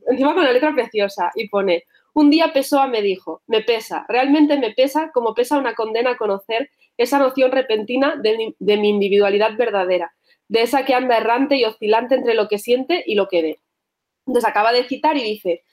Encima 0.07 0.33
con 0.33 0.43
la 0.43 0.51
letra 0.51 0.73
preciosa 0.73 1.31
y 1.35 1.47
pone, 1.49 1.83
un 2.13 2.29
día 2.29 2.51
Pessoa 2.53 2.87
me 2.87 3.01
dijo, 3.01 3.41
me 3.47 3.61
pesa, 3.61 4.05
realmente 4.07 4.57
me 4.57 4.71
pesa 4.71 5.11
como 5.13 5.33
pesa 5.33 5.57
una 5.57 5.75
condena 5.75 6.11
a 6.11 6.17
conocer 6.17 6.69
esa 6.97 7.19
noción 7.19 7.51
repentina 7.51 8.15
de 8.15 8.53
de 8.59 8.77
mi 8.77 8.89
individualidad 8.89 9.57
verdadera, 9.57 10.13
de 10.47 10.61
esa 10.61 10.85
que 10.85 10.93
anda 10.93 11.17
errante 11.17 11.57
y 11.57 11.65
oscilante 11.65 12.15
entre 12.15 12.33
lo 12.33 12.47
que 12.47 12.59
siente 12.59 13.03
y 13.05 13.15
lo 13.15 13.27
que 13.27 13.41
ve. 13.41 13.59
Entonces 14.25 14.49
acaba 14.49 14.71
de 14.71 14.87
citar 14.87 15.17
y 15.17 15.23
dice, 15.23 15.63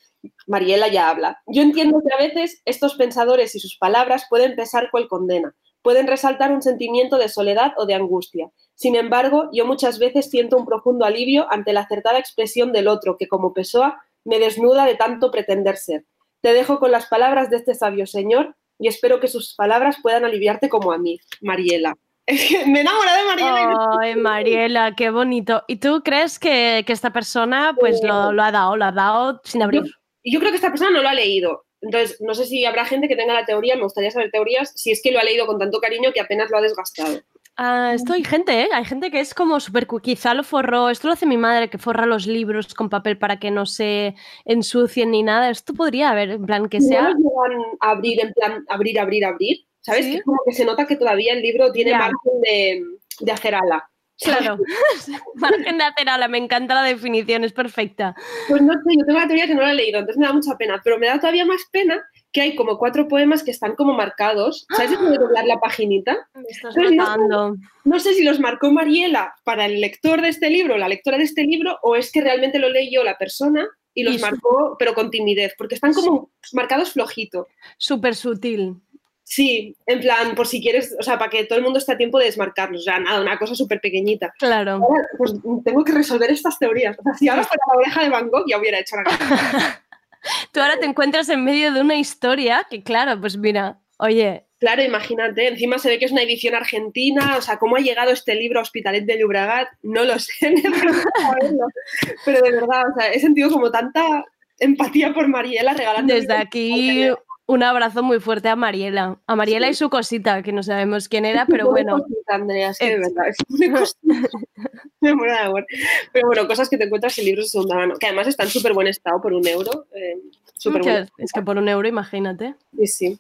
Mariela 0.47 0.89
ya 0.89 1.09
habla, 1.09 1.43
yo 1.47 1.63
entiendo 1.63 2.01
que 2.07 2.15
a 2.15 2.19
veces 2.19 2.63
estos 2.65 2.95
pensadores 2.95 3.55
y 3.55 3.61
sus 3.61 3.77
palabras 3.77 4.27
pueden 4.31 4.55
pesar 4.55 4.91
cual 4.91 5.09
condena, 5.09 5.55
pueden 5.83 6.07
resaltar 6.07 6.53
un 6.53 6.63
sentimiento 6.63 7.19
de 7.19 7.29
soledad 7.29 7.73
o 7.77 7.87
de 7.87 7.95
angustia. 7.95 8.51
Sin 8.75 8.95
embargo, 8.97 9.49
yo 9.53 9.67
muchas 9.67 9.99
veces 9.99 10.31
siento 10.31 10.57
un 10.57 10.65
profundo 10.65 11.05
alivio 11.05 11.47
ante 11.51 11.73
la 11.73 11.81
acertada 11.81 12.19
expresión 12.19 12.73
del 12.73 12.89
otro 12.89 13.17
que, 13.19 13.29
como 13.29 13.53
Pessoa, 13.53 14.01
me 14.25 14.39
desnuda 14.39 14.85
de 14.87 14.95
tanto 14.95 15.31
pretender 15.31 15.77
ser. 15.77 16.05
Te 16.41 16.53
dejo 16.53 16.79
con 16.79 16.91
las 16.93 17.07
palabras 17.07 17.51
de 17.51 17.57
este 17.57 17.75
sabio 17.75 18.07
señor 18.07 18.57
y 18.79 18.89
espero 18.89 19.21
que 19.21 19.29
sus 19.29 19.55
palabras 19.55 19.97
puedan 20.03 20.25
aliviarte 20.25 20.69
como 20.69 20.93
a 20.93 20.99
mí, 20.99 21.19
Mariela. 21.41 21.97
Es 22.27 22.49
que 22.49 22.67
me 22.67 22.79
he 22.79 22.83
enamorado 22.83 23.19
de 23.19 23.29
Mariela. 23.29 23.89
Ay, 24.01 24.15
Mariela, 24.17 24.95
qué 24.95 25.11
bonito. 25.11 25.65
¿Y 25.67 25.77
tú 25.77 26.03
crees 26.05 26.39
que, 26.39 26.85
que 26.87 26.93
esta 26.93 27.13
persona 27.13 27.75
pues 27.79 28.01
lo, 28.03 28.33
lo 28.33 28.43
ha 28.43 28.53
dado, 28.53 28.77
lo 28.77 28.85
ha 28.85 28.93
dado 28.93 29.41
sin 29.45 29.63
abrir? 29.63 29.83
Yo 30.25 30.39
creo 30.39 30.51
que 30.51 30.57
esta 30.57 30.71
persona 30.71 30.91
no 30.91 31.03
lo 31.03 31.09
ha 31.09 31.15
leído. 31.15 31.65
Entonces, 31.81 32.19
no 32.21 32.35
sé 32.35 32.47
si 32.47 32.65
habrá 32.65 32.85
gente 32.85 33.09
que 33.09 33.17
tenga 33.17 33.35
la 33.35 33.45
teoría, 33.45 33.75
me 33.75 33.83
gustaría 33.83 34.13
saber 34.13 34.31
teorías, 34.31 34.73
si 34.77 34.93
es 34.93 35.03
que 35.03 35.11
lo 35.11 35.19
ha 35.19 35.25
leído 35.25 35.47
con 35.47 35.59
tanto 35.59 35.81
cariño 35.81 36.13
que 36.13 36.21
apenas 36.21 36.49
lo 36.49 36.59
ha 36.59 36.61
desgastado. 36.61 37.21
Ah, 37.57 37.93
esto 37.93 38.13
hay 38.15 38.25
gente, 38.25 38.63
¿eh? 38.63 38.69
Hay 38.73 38.85
gente 38.85 39.11
que 39.11 39.21
es 39.21 39.35
como 39.35 39.61
súper... 39.61 39.87
Quizá 40.01 40.33
lo 40.33 40.45
forró... 40.45 40.89
Esto 40.89 41.09
lo 41.09 41.15
hace 41.15 41.27
mi 41.27 41.37
madre, 41.37 41.69
que 41.69 41.77
forra 41.77 42.07
los 42.07 42.27
libros 42.27 42.73
con 42.73 42.89
papel 42.89 43.19
para 43.19 43.39
que 43.39 43.51
no 43.51 43.67
se 43.67 44.15
ensucien 44.45 45.11
ni 45.11 45.23
nada. 45.23 45.51
Esto 45.51 45.75
podría 45.75 46.11
haber, 46.11 46.31
en 46.31 46.47
plan, 46.47 46.69
que 46.69 46.81
sea... 46.81 47.09
llegan 47.09 47.63
a 47.81 47.91
abrir 47.91 48.21
en 48.21 48.33
plan, 48.33 48.65
abrir, 48.69 48.99
abrir, 48.99 49.25
abrir. 49.25 49.67
¿Sabes? 49.83 50.07
Sí. 50.07 50.13
Que 50.17 50.23
como 50.23 50.39
que 50.47 50.53
se 50.53 50.65
nota 50.65 50.87
que 50.87 50.97
todavía 50.97 51.35
el 51.35 51.43
libro 51.43 51.71
tiene 51.73 51.93
margen 51.93 52.41
de, 52.43 52.83
de 53.21 53.33
hacer 53.33 53.55
ala. 53.55 53.89
Claro. 54.21 54.59
Margen 55.35 55.79
de 55.79 55.85
hacer 55.85 56.09
ala, 56.09 56.29
me 56.29 56.39
encanta 56.39 56.75
la 56.75 56.83
definición, 56.85 57.45
es 57.45 57.53
perfecta. 57.53 58.15
Pues 58.49 58.63
no 58.63 58.73
sé, 58.75 58.97
yo 58.97 59.05
tengo 59.05 59.19
la 59.19 59.27
teoría 59.27 59.47
que 59.47 59.55
no 59.55 59.63
la 59.63 59.73
he 59.73 59.75
leído, 59.75 59.99
entonces 59.99 60.19
me 60.19 60.27
da 60.27 60.33
mucha 60.33 60.57
pena, 60.57 60.81
pero 60.85 60.99
me 60.99 61.07
da 61.09 61.19
todavía 61.19 61.45
más 61.45 61.63
pena 61.71 62.03
que 62.31 62.41
hay 62.41 62.55
como 62.55 62.79
cuatro 62.79 63.09
poemas 63.09 63.43
que 63.43 63.51
están 63.51 63.75
como 63.75 63.95
marcados. 63.95 64.67
¿Sabes 64.77 64.91
de 65.01 65.19
doblar 65.19 65.47
la 65.47 65.59
paginita? 65.59 66.29
Me 66.35 66.43
estás 66.49 66.77
no 66.77 66.89
sé- 66.89 66.95
matando. 66.95 67.57
No 67.85 67.99
sé 67.99 68.15
si 68.15 68.23
los 68.23 68.39
marcó 68.39 68.71
Mariela 68.71 69.35
para 69.45 69.67
el 69.67 69.81
lector 69.81 70.21
de 70.23 70.29
este 70.29 70.51
libro, 70.51 70.79
la 70.79 70.89
lectora 70.89 71.19
de 71.19 71.25
este 71.25 71.43
libro, 71.43 71.79
o 71.83 71.97
es 71.97 72.13
que 72.13 72.21
realmente 72.21 72.59
lo 72.59 72.71
leyó 72.71 73.03
la 73.03 73.19
persona 73.19 73.67
y 73.95 74.05
los 74.05 74.15
Y 74.15 74.19
marcó, 74.19 74.77
pero 74.79 74.95
con 74.95 75.11
timidez, 75.11 75.55
porque 75.59 75.75
están 75.75 75.93
como 75.93 76.31
marcados 76.53 76.93
flojito. 76.93 77.49
Súper 77.77 78.15
sutil. 78.15 78.77
Sí, 79.25 79.77
en 79.87 80.01
plan, 80.01 80.35
por 80.35 80.47
si 80.47 80.61
quieres, 80.61 80.95
o 80.99 81.03
sea, 81.03 81.19
para 81.19 81.31
que 81.31 81.45
todo 81.45 81.59
el 81.59 81.65
mundo 81.65 81.79
esté 81.79 81.93
a 81.93 81.97
tiempo 81.97 82.19
de 82.19 82.27
desmarcarlos, 82.27 82.81
o 82.81 82.85
sea, 82.85 82.99
nada, 82.99 83.21
una 83.21 83.39
cosa 83.39 83.55
súper 83.55 83.81
pequeñita. 83.81 84.33
Claro. 84.39 84.73
Ahora, 84.73 85.09
pues 85.17 85.33
tengo 85.65 85.85
que 85.85 85.93
resolver 85.93 86.31
estas 86.31 86.59
teorías. 86.59 86.99
O 86.99 87.03
sea, 87.03 87.15
si 87.15 87.29
ahora 87.29 87.45
fuera 87.45 87.63
la 87.69 87.79
oreja 87.79 88.03
de 88.03 88.09
Van 88.11 88.29
Gogh, 88.29 88.45
ya 88.49 88.59
hubiera 88.59 88.79
hecho 88.79 88.97
la 88.97 89.05
cosa. 89.05 89.83
Tú 90.53 90.61
ahora 90.61 90.79
te 90.79 90.87
encuentras 90.87 91.29
en 91.29 91.45
medio 91.45 91.73
de 91.73 91.81
una 91.81 91.97
historia 91.97 92.67
que, 92.69 92.83
claro, 92.83 93.21
pues 93.21 93.37
mira, 93.37 93.81
oye, 93.99 94.47
Claro, 94.63 94.81
imagínate, 94.85 95.49
encima 95.49 95.77
se 95.77 95.89
ve 95.89 95.99
que 95.99 96.05
es 96.05 96.13
una 96.13 96.23
edición 96.23 96.55
argentina, 96.55 97.35
o 97.37 97.43
sea, 97.43 97.59
¿cómo 97.59 97.75
ha 97.75 97.81
llegado 97.81 98.13
este 98.13 98.37
libro 98.37 98.61
a 98.61 98.63
Hospitalet 98.63 99.05
de 99.05 99.19
Llobregat? 99.19 99.67
No 99.83 100.05
lo 100.05 100.17
sé, 100.21 100.55
pero 102.25 102.41
de 102.41 102.53
verdad, 102.53 102.85
o 102.89 102.95
sea, 102.97 103.11
he 103.11 103.19
sentido 103.19 103.51
como 103.51 103.73
tanta 103.73 104.25
empatía 104.61 105.13
por 105.13 105.27
Mariela 105.27 105.75
regalando. 105.75 106.15
Desde 106.15 106.35
aquí 106.37 107.11
un 107.53 107.63
abrazo 107.63 108.03
muy 108.03 108.19
fuerte 108.19 108.49
a 108.49 108.57
Mariela, 108.57 109.19
a 109.27 109.37
Mariela 109.37 109.69
y 109.69 109.75
su 109.75 109.91
cosita, 109.91 110.43
que 110.43 110.53
no 110.53 110.63
sabemos 110.63 111.09
quién 111.09 111.25
era, 111.25 111.45
pero 111.47 111.71
bueno. 111.71 111.99
Cosita, 111.99 112.35
Andrea, 112.35 112.71
es 112.71 112.79
verdad, 112.79 113.29
es 113.29 113.37
una 113.49 113.79
cosita. 113.79 114.29
Me 115.01 115.15
muero 115.15 115.33
de 115.33 115.39
amor. 115.39 115.67
Pero 116.13 116.27
bueno, 116.29 116.47
cosas 116.47 116.69
que 116.69 116.79
te 116.79 116.85
encuentras 116.85 117.19
en 117.19 117.25
libros 117.27 117.47
de 117.47 117.51
segunda 117.51 117.75
mano, 117.77 117.95
que 117.99 118.07
además 118.07 118.27
están 118.29 118.47
en 118.47 118.53
súper 118.53 118.73
buen 118.73 118.87
estado 118.87 119.21
por 119.21 119.33
un 119.33 119.47
euro. 119.47 119.87
eh, 119.95 120.17
súper 120.57 120.83
buen 120.83 121.09
es 121.19 121.33
que 121.33 121.43
por 121.43 121.59
un 121.59 121.69
euro, 121.69 121.87
imagínate. 121.87 122.55
Sí, 122.79 122.87
sí. 122.87 123.19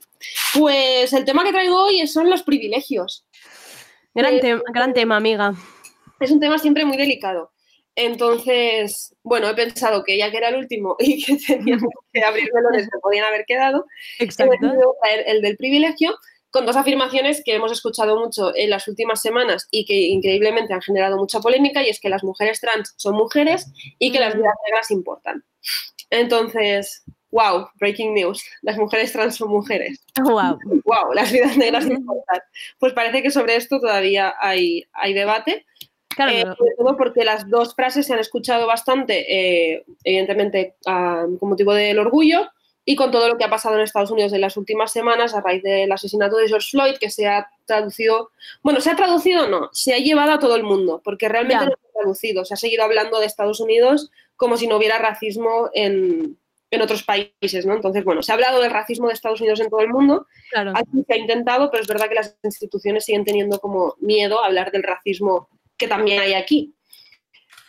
Pues 0.58 1.12
el 1.12 1.24
tema 1.24 1.44
que 1.44 1.52
traigo 1.52 1.84
hoy 1.84 2.06
son 2.06 2.30
los 2.30 2.42
privilegios. 2.42 3.26
Gran, 4.14 4.34
Eh, 4.34 4.60
gran 4.72 4.94
tema, 4.94 5.16
amiga. 5.16 5.54
Es 6.20 6.30
un 6.30 6.40
tema 6.40 6.58
siempre 6.58 6.84
muy 6.84 6.96
delicado. 6.96 7.50
Entonces, 7.94 9.14
bueno, 9.22 9.48
he 9.48 9.54
pensado 9.54 10.02
que 10.02 10.16
ya 10.16 10.30
que 10.30 10.38
era 10.38 10.48
el 10.48 10.56
último 10.56 10.96
y 11.00 11.22
que 11.22 11.36
teníamos 11.36 11.90
que 12.12 12.22
abrir 12.22 12.48
melones 12.54 12.88
que 12.90 12.98
podían 13.00 13.26
haber 13.26 13.44
quedado, 13.44 13.86
Exacto. 14.18 14.54
he 14.54 14.58
traer 14.58 15.24
el 15.26 15.42
del 15.42 15.56
privilegio 15.56 16.16
con 16.50 16.66
dos 16.66 16.76
afirmaciones 16.76 17.42
que 17.44 17.54
hemos 17.54 17.72
escuchado 17.72 18.20
mucho 18.20 18.54
en 18.54 18.68
las 18.68 18.86
últimas 18.86 19.22
semanas 19.22 19.68
y 19.70 19.86
que 19.86 19.94
increíblemente 19.94 20.74
han 20.74 20.82
generado 20.82 21.16
mucha 21.16 21.40
polémica 21.40 21.82
y 21.82 21.88
es 21.88 21.98
que 21.98 22.10
las 22.10 22.22
mujeres 22.22 22.60
trans 22.60 22.92
son 22.96 23.14
mujeres 23.14 23.72
y 23.98 24.12
que 24.12 24.20
las 24.20 24.34
vidas 24.36 24.54
negras 24.66 24.90
importan. 24.90 25.42
Entonces, 26.10 27.04
wow, 27.30 27.68
breaking 27.80 28.12
news, 28.12 28.44
las 28.60 28.76
mujeres 28.76 29.12
trans 29.12 29.36
son 29.36 29.48
mujeres. 29.48 30.04
Wow. 30.22 30.58
Wow, 30.84 31.14
las 31.14 31.32
vidas 31.32 31.56
negras 31.56 31.86
importan. 31.86 32.40
Pues 32.78 32.92
parece 32.92 33.22
que 33.22 33.30
sobre 33.30 33.56
esto 33.56 33.80
todavía 33.80 34.34
hay, 34.38 34.84
hay 34.92 35.14
debate. 35.14 35.64
Claro, 36.14 36.32
Eh, 36.32 36.42
sobre 36.56 36.74
todo 36.76 36.96
porque 36.96 37.24
las 37.24 37.48
dos 37.48 37.74
frases 37.74 38.06
se 38.06 38.12
han 38.12 38.18
escuchado 38.18 38.66
bastante, 38.66 39.26
eh, 39.74 39.84
evidentemente, 40.04 40.76
ah, 40.86 41.26
con 41.38 41.48
motivo 41.50 41.72
del 41.74 41.98
orgullo 41.98 42.50
y 42.84 42.96
con 42.96 43.10
todo 43.12 43.28
lo 43.28 43.38
que 43.38 43.44
ha 43.44 43.50
pasado 43.50 43.76
en 43.76 43.82
Estados 43.82 44.10
Unidos 44.10 44.32
en 44.32 44.40
las 44.40 44.56
últimas 44.56 44.92
semanas 44.92 45.34
a 45.34 45.40
raíz 45.40 45.62
del 45.62 45.92
asesinato 45.92 46.36
de 46.36 46.48
George 46.48 46.68
Floyd, 46.70 46.96
que 46.98 47.10
se 47.10 47.26
ha 47.28 47.48
traducido, 47.64 48.30
bueno, 48.62 48.80
se 48.80 48.90
ha 48.90 48.96
traducido 48.96 49.48
no, 49.48 49.70
se 49.72 49.94
ha 49.94 49.98
llevado 49.98 50.32
a 50.32 50.38
todo 50.40 50.56
el 50.56 50.64
mundo, 50.64 51.00
porque 51.04 51.28
realmente 51.28 51.64
Ya. 51.64 51.70
no 51.70 51.76
se 51.76 51.86
ha 51.88 51.92
traducido, 52.00 52.44
se 52.44 52.54
ha 52.54 52.56
seguido 52.56 52.82
hablando 52.82 53.20
de 53.20 53.26
Estados 53.26 53.60
Unidos 53.60 54.10
como 54.36 54.56
si 54.56 54.66
no 54.66 54.76
hubiera 54.78 54.98
racismo 54.98 55.70
en, 55.74 56.36
en 56.72 56.82
otros 56.82 57.04
países, 57.04 57.64
¿no? 57.66 57.74
Entonces, 57.74 58.02
bueno, 58.02 58.20
se 58.22 58.32
ha 58.32 58.34
hablado 58.34 58.60
del 58.60 58.72
racismo 58.72 59.06
de 59.06 59.14
Estados 59.14 59.40
Unidos 59.40 59.60
en 59.60 59.70
todo 59.70 59.80
el 59.80 59.88
mundo, 59.90 60.26
Claro. 60.50 60.72
Se 61.06 61.12
ha 61.14 61.16
intentado, 61.18 61.70
pero 61.70 61.82
es 61.84 61.88
verdad 61.88 62.08
que 62.08 62.16
las 62.16 62.36
instituciones 62.42 63.04
siguen 63.04 63.24
teniendo 63.24 63.60
como 63.60 63.94
miedo 64.00 64.42
a 64.42 64.46
hablar 64.46 64.72
del 64.72 64.82
racismo 64.82 65.48
que 65.82 65.88
también 65.88 66.20
hay 66.20 66.34
aquí. 66.34 66.76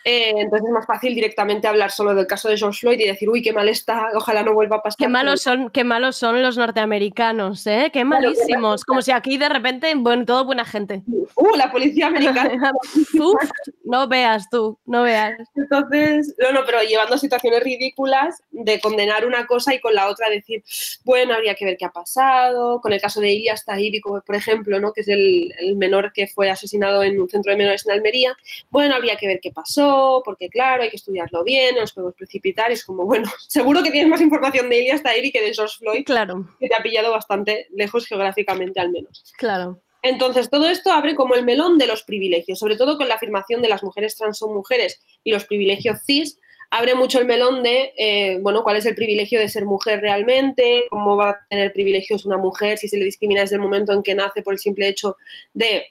Eh, 0.04 0.34
entonces 0.36 0.66
es 0.66 0.72
más 0.72 0.86
fácil 0.86 1.14
directamente 1.14 1.66
hablar 1.66 1.90
solo 1.90 2.14
del 2.14 2.26
caso 2.26 2.48
de 2.48 2.56
George 2.56 2.80
Floyd 2.80 3.00
y 3.00 3.06
decir, 3.06 3.28
uy, 3.28 3.42
qué 3.42 3.52
mal 3.52 3.68
está, 3.68 4.08
ojalá 4.14 4.42
no 4.42 4.54
vuelva 4.54 4.76
a 4.76 4.82
pasar. 4.82 4.98
Qué 4.98 5.08
malos 5.08 5.42
son, 5.42 5.70
qué 5.70 5.82
malos 5.82 6.16
son 6.16 6.42
los 6.42 6.56
norteamericanos, 6.56 7.66
¿eh? 7.66 7.90
Qué 7.92 8.04
Claro, 8.04 8.08
malísimos. 8.08 8.84
Como 8.84 9.02
si 9.02 9.10
aquí 9.10 9.38
de 9.38 9.48
repente, 9.48 9.92
bueno, 9.96 10.24
todo 10.24 10.44
buena 10.44 10.64
gente. 10.64 11.02
Uh, 11.34 11.56
la 11.56 11.70
policía 11.72 12.08
americana. 12.08 12.72
Uf, 13.14 13.50
no 13.84 14.06
veas 14.08 14.48
tú, 14.50 14.78
no 14.86 15.02
veas. 15.02 15.36
Entonces, 15.54 16.34
no, 16.38 16.52
no, 16.52 16.66
pero 16.66 16.82
llevando 16.82 17.18
situaciones 17.18 17.62
ridículas 17.62 18.42
de 18.50 18.80
condenar 18.80 19.26
una 19.26 19.46
cosa 19.46 19.74
y 19.74 19.80
con 19.80 19.94
la 19.94 20.08
otra 20.08 20.28
decir, 20.28 20.62
bueno, 21.04 21.34
habría 21.34 21.54
que 21.54 21.64
ver 21.64 21.76
qué 21.76 21.86
ha 21.86 21.90
pasado. 21.90 22.80
Con 22.80 22.92
el 22.92 23.00
caso 23.00 23.20
de 23.20 23.32
Ilias 23.32 23.64
Tahiri, 23.64 24.00
por 24.00 24.22
ejemplo, 24.34 24.78
¿no? 24.80 24.92
que 24.92 25.00
es 25.00 25.08
el, 25.08 25.52
el 25.58 25.76
menor 25.76 26.12
que 26.12 26.26
fue 26.26 26.50
asesinado 26.50 27.02
en 27.02 27.20
un 27.20 27.28
centro 27.28 27.52
de 27.52 27.58
menores 27.58 27.86
en 27.86 27.92
Almería, 27.92 28.36
bueno, 28.70 28.94
habría 28.94 29.16
que 29.16 29.26
ver 29.26 29.40
qué 29.40 29.50
pasó, 29.50 29.93
porque 30.24 30.48
claro, 30.48 30.82
hay 30.82 30.90
que 30.90 30.96
estudiarlo 30.96 31.44
bien, 31.44 31.74
no 31.74 31.82
nos 31.82 31.92
podemos 31.92 32.14
precipitar. 32.14 32.70
Y 32.70 32.74
es 32.74 32.84
como, 32.84 33.04
bueno, 33.04 33.30
seguro 33.48 33.82
que 33.82 33.90
tienes 33.90 34.08
más 34.10 34.20
información 34.20 34.68
de 34.68 34.78
Ilias 34.80 35.02
Tahiri 35.02 35.32
que 35.32 35.42
de 35.42 35.54
George 35.54 35.76
Floyd, 35.78 36.04
Claro, 36.04 36.48
que 36.58 36.68
te 36.68 36.74
ha 36.74 36.82
pillado 36.82 37.10
bastante 37.10 37.68
lejos 37.74 38.06
geográficamente 38.06 38.80
al 38.80 38.90
menos. 38.90 39.32
claro. 39.38 39.80
Entonces, 40.06 40.50
todo 40.50 40.68
esto 40.68 40.92
abre 40.92 41.14
como 41.14 41.34
el 41.34 41.46
melón 41.46 41.78
de 41.78 41.86
los 41.86 42.02
privilegios, 42.02 42.58
sobre 42.58 42.76
todo 42.76 42.98
con 42.98 43.08
la 43.08 43.14
afirmación 43.14 43.62
de 43.62 43.70
las 43.70 43.82
mujeres 43.82 44.18
trans 44.18 44.36
son 44.36 44.52
mujeres 44.52 45.00
y 45.24 45.32
los 45.32 45.46
privilegios 45.46 46.00
cis, 46.04 46.38
abre 46.70 46.94
mucho 46.94 47.20
el 47.20 47.24
melón 47.24 47.62
de, 47.62 47.94
eh, 47.96 48.38
bueno, 48.42 48.62
cuál 48.62 48.76
es 48.76 48.84
el 48.84 48.94
privilegio 48.94 49.40
de 49.40 49.48
ser 49.48 49.64
mujer 49.64 50.00
realmente, 50.00 50.84
cómo 50.90 51.16
va 51.16 51.30
a 51.30 51.46
tener 51.48 51.72
privilegios 51.72 52.26
una 52.26 52.36
mujer 52.36 52.76
si 52.76 52.88
se 52.88 52.98
le 52.98 53.04
discrimina 53.06 53.40
desde 53.40 53.56
el 53.56 53.62
momento 53.62 53.94
en 53.94 54.02
que 54.02 54.14
nace 54.14 54.42
por 54.42 54.52
el 54.52 54.58
simple 54.58 54.88
hecho 54.88 55.16
de 55.54 55.86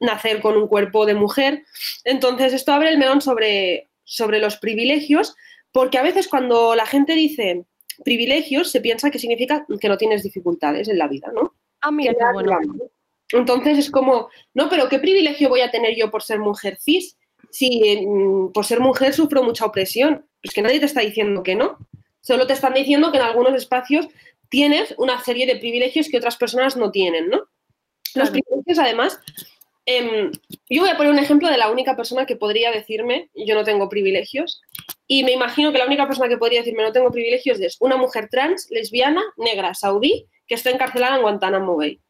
nacer 0.00 0.40
con 0.40 0.56
un 0.56 0.68
cuerpo 0.68 1.06
de 1.06 1.14
mujer. 1.14 1.64
Entonces, 2.04 2.52
esto 2.52 2.72
abre 2.72 2.90
el 2.90 2.98
melón 2.98 3.20
sobre, 3.20 3.88
sobre 4.04 4.38
los 4.38 4.56
privilegios, 4.56 5.34
porque 5.72 5.98
a 5.98 6.02
veces 6.02 6.28
cuando 6.28 6.74
la 6.74 6.86
gente 6.86 7.14
dice 7.14 7.64
privilegios, 8.04 8.70
se 8.70 8.80
piensa 8.80 9.10
que 9.10 9.18
significa 9.18 9.66
que 9.80 9.88
no 9.88 9.96
tienes 9.96 10.22
dificultades 10.22 10.88
en 10.88 10.98
la 10.98 11.08
vida, 11.08 11.30
¿no? 11.34 11.54
Ah, 11.80 11.90
mira, 11.90 12.12
Que 12.14 12.32
bueno. 12.32 12.52
mal. 12.52 12.66
Entonces 13.32 13.78
es 13.78 13.90
como, 13.90 14.28
no, 14.52 14.68
pero 14.68 14.88
¿qué 14.88 14.98
privilegio 14.98 15.48
voy 15.48 15.60
a 15.60 15.70
tener 15.70 15.96
yo 15.96 16.10
por 16.10 16.22
ser 16.22 16.38
mujer 16.38 16.78
cis? 16.80 17.16
Si 17.50 18.04
mm, 18.06 18.52
por 18.52 18.64
ser 18.64 18.80
mujer 18.80 19.14
sufro 19.14 19.42
mucha 19.42 19.64
opresión. 19.64 20.26
Es 20.42 20.52
que 20.52 20.62
nadie 20.62 20.80
te 20.80 20.86
está 20.86 21.00
diciendo 21.00 21.42
que 21.42 21.54
no. 21.54 21.78
Solo 22.20 22.46
te 22.46 22.52
están 22.52 22.74
diciendo 22.74 23.10
que 23.12 23.18
en 23.18 23.24
algunos 23.24 23.54
espacios 23.54 24.08
tienes 24.48 24.94
una 24.98 25.22
serie 25.22 25.46
de 25.46 25.56
privilegios 25.56 26.08
que 26.08 26.18
otras 26.18 26.36
personas 26.36 26.76
no 26.76 26.90
tienen, 26.90 27.28
¿no? 27.28 27.38
Los 28.14 28.30
Claro. 28.30 28.32
privilegios, 28.32 28.78
además, 28.78 29.20
em, 29.86 30.32
yo 30.68 30.82
voy 30.82 30.90
a 30.90 30.96
poner 30.96 31.12
un 31.12 31.18
ejemplo 31.18 31.48
de 31.48 31.58
la 31.58 31.70
única 31.70 31.96
persona 31.96 32.26
que 32.26 32.36
podría 32.36 32.70
decirme 32.70 33.30
yo 33.34 33.54
no 33.54 33.64
tengo 33.64 33.88
privilegios. 33.88 34.60
Y 35.06 35.24
me 35.24 35.32
imagino 35.32 35.72
que 35.72 35.78
la 35.78 35.86
única 35.86 36.06
persona 36.06 36.28
que 36.28 36.38
podría 36.38 36.60
decirme 36.60 36.82
no 36.82 36.92
tengo 36.92 37.10
privilegios 37.10 37.60
es 37.60 37.76
una 37.80 37.96
mujer 37.96 38.28
trans, 38.30 38.68
lesbiana, 38.70 39.22
negra, 39.36 39.74
saudí, 39.74 40.26
que 40.46 40.54
está 40.54 40.70
encarcelada 40.70 41.16
en 41.16 41.22
Guantánamo 41.22 41.76
Bay. 41.76 42.00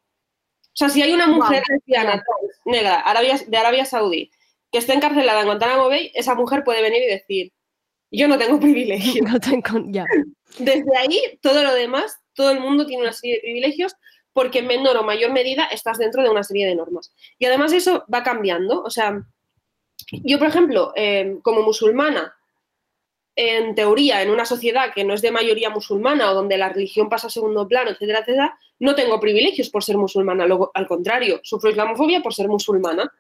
O 0.62 0.76
sea, 0.76 0.88
si 0.88 1.02
hay 1.02 1.12
una 1.12 1.26
mujer 1.26 1.62
lesbiana, 1.68 2.12
trans, 2.12 2.60
negra, 2.64 3.00
Arabia, 3.00 3.38
de 3.46 3.56
Arabia 3.56 3.84
Saudí, 3.84 4.30
que 4.72 4.78
está 4.78 4.92
encarcelada 4.92 5.40
en 5.40 5.46
Guantánamo 5.46 5.88
Bay, 5.88 6.10
esa 6.14 6.34
mujer 6.34 6.64
puede 6.64 6.82
venir 6.82 7.02
y 7.02 7.06
decir, 7.06 7.52
yo 8.10 8.28
no 8.28 8.38
tengo 8.38 8.58
privilegios. 8.60 9.26
No 9.32 9.40
tengo, 9.40 9.84
ya. 9.88 10.04
Desde 10.58 10.96
ahí, 10.96 11.38
todo 11.42 11.62
lo 11.62 11.74
demás, 11.74 12.16
todo 12.34 12.50
el 12.50 12.60
mundo 12.60 12.86
tiene 12.86 13.02
una 13.02 13.12
serie 13.12 13.36
de 13.36 13.42
privilegios 13.42 13.94
porque 14.34 14.58
en 14.58 14.66
menor 14.66 14.98
o 14.98 15.04
mayor 15.04 15.32
medida 15.32 15.64
estás 15.66 15.96
dentro 15.96 16.22
de 16.22 16.28
una 16.28 16.42
serie 16.42 16.66
de 16.66 16.74
normas. 16.74 17.14
Y 17.38 17.46
además 17.46 17.72
eso 17.72 18.04
va 18.12 18.22
cambiando. 18.22 18.82
O 18.82 18.90
sea, 18.90 19.24
yo, 20.10 20.38
por 20.38 20.48
ejemplo, 20.48 20.92
eh, 20.96 21.38
como 21.42 21.62
musulmana, 21.62 22.34
en 23.36 23.74
teoría, 23.74 24.22
en 24.22 24.30
una 24.30 24.44
sociedad 24.44 24.92
que 24.92 25.04
no 25.04 25.14
es 25.14 25.22
de 25.22 25.30
mayoría 25.30 25.70
musulmana 25.70 26.30
o 26.30 26.34
donde 26.34 26.58
la 26.58 26.68
religión 26.68 27.08
pasa 27.08 27.28
a 27.28 27.30
segundo 27.30 27.66
plano, 27.66 27.90
etcétera, 27.90 28.20
etcétera, 28.20 28.58
no 28.80 28.94
tengo 28.94 29.20
privilegios 29.20 29.70
por 29.70 29.84
ser 29.84 29.96
musulmana. 29.96 30.46
Luego, 30.46 30.70
al 30.74 30.86
contrario, 30.86 31.40
sufro 31.42 31.70
islamofobia 31.70 32.20
por 32.20 32.34
ser 32.34 32.48
musulmana. 32.48 33.10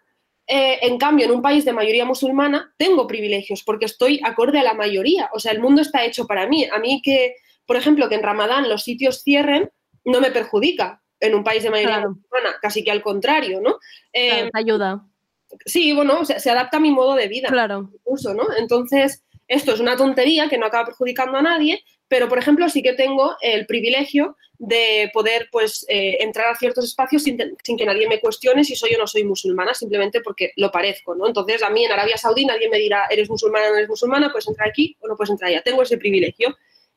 Eh, 0.46 0.78
en 0.82 0.98
cambio, 0.98 1.26
en 1.26 1.32
un 1.32 1.42
país 1.42 1.64
de 1.64 1.72
mayoría 1.72 2.04
musulmana 2.04 2.74
tengo 2.76 3.06
privilegios 3.06 3.62
porque 3.62 3.86
estoy 3.86 4.20
acorde 4.22 4.58
a 4.58 4.64
la 4.64 4.74
mayoría. 4.74 5.30
O 5.32 5.38
sea, 5.38 5.52
el 5.52 5.60
mundo 5.60 5.80
está 5.80 6.04
hecho 6.04 6.26
para 6.26 6.48
mí. 6.48 6.64
A 6.64 6.78
mí 6.80 7.00
que, 7.02 7.36
por 7.66 7.76
ejemplo, 7.76 8.08
que 8.08 8.16
en 8.16 8.22
Ramadán 8.22 8.68
los 8.68 8.82
sitios 8.82 9.22
cierren, 9.22 9.70
no 10.04 10.20
me 10.20 10.30
perjudica 10.30 11.03
en 11.24 11.34
un 11.34 11.44
país 11.44 11.62
de 11.62 11.70
mayoría 11.70 11.96
Claro. 11.96 12.10
musulmana, 12.10 12.56
casi 12.60 12.84
que 12.84 12.90
al 12.90 13.02
contrario, 13.02 13.60
¿no? 13.60 13.78
Eh, 14.12 14.28
Claro, 14.28 14.50
ayuda. 14.54 15.04
sí, 15.66 15.92
bueno, 15.92 16.20
o 16.20 16.24
sea, 16.24 16.38
se 16.38 16.50
adapta 16.50 16.76
a 16.76 16.80
mi 16.80 16.90
modo 16.90 17.14
de 17.14 17.28
vida 17.28 17.48
Claro. 17.48 17.90
incluso, 17.94 18.34
¿no? 18.34 18.44
Entonces, 18.58 19.22
esto 19.48 19.72
es 19.74 19.80
una 19.80 19.96
tontería 19.96 20.48
que 20.48 20.58
no 20.58 20.66
acaba 20.66 20.86
perjudicando 20.86 21.36
a 21.38 21.42
nadie, 21.42 21.82
pero, 22.08 22.28
por 22.28 22.38
ejemplo, 22.38 22.68
sí 22.68 22.82
que 22.82 22.92
tengo 22.92 23.36
el 23.40 23.66
privilegio 23.66 24.36
de 24.58 25.10
poder, 25.12 25.48
pues, 25.50 25.84
eh, 25.88 26.18
entrar 26.20 26.48
a 26.48 26.54
ciertos 26.56 26.84
espacios 26.84 27.22
sin, 27.24 27.36
sin 27.62 27.76
que 27.76 27.84
nadie 27.84 28.08
me 28.08 28.20
cuestione 28.20 28.62
si 28.64 28.76
soy 28.76 28.94
o 28.94 28.98
no 28.98 29.06
soy 29.06 29.24
musulmana, 29.24 29.74
simplemente 29.74 30.20
porque 30.20 30.52
lo 30.56 30.70
parezco, 30.70 31.14
¿no? 31.14 31.26
Entonces, 31.26 31.62
a 31.62 31.70
mí 31.70 31.84
en 31.84 31.92
Arabia 31.92 32.16
Saudí 32.16 32.44
nadie 32.46 32.68
me 32.68 32.78
dirá, 32.78 33.06
eres 33.10 33.28
musulmana 33.28 33.66
o 33.66 33.70
no 33.70 33.76
eres 33.76 33.88
musulmana, 33.88 34.30
puedes 34.30 34.46
entrar 34.48 34.68
aquí 34.68 34.96
o 35.00 35.08
no 35.08 35.16
puedes 35.16 35.30
entrar 35.30 35.50
allá. 35.50 35.62
Tengo 35.62 35.82
ese 35.82 35.98
privilegio. 35.98 36.56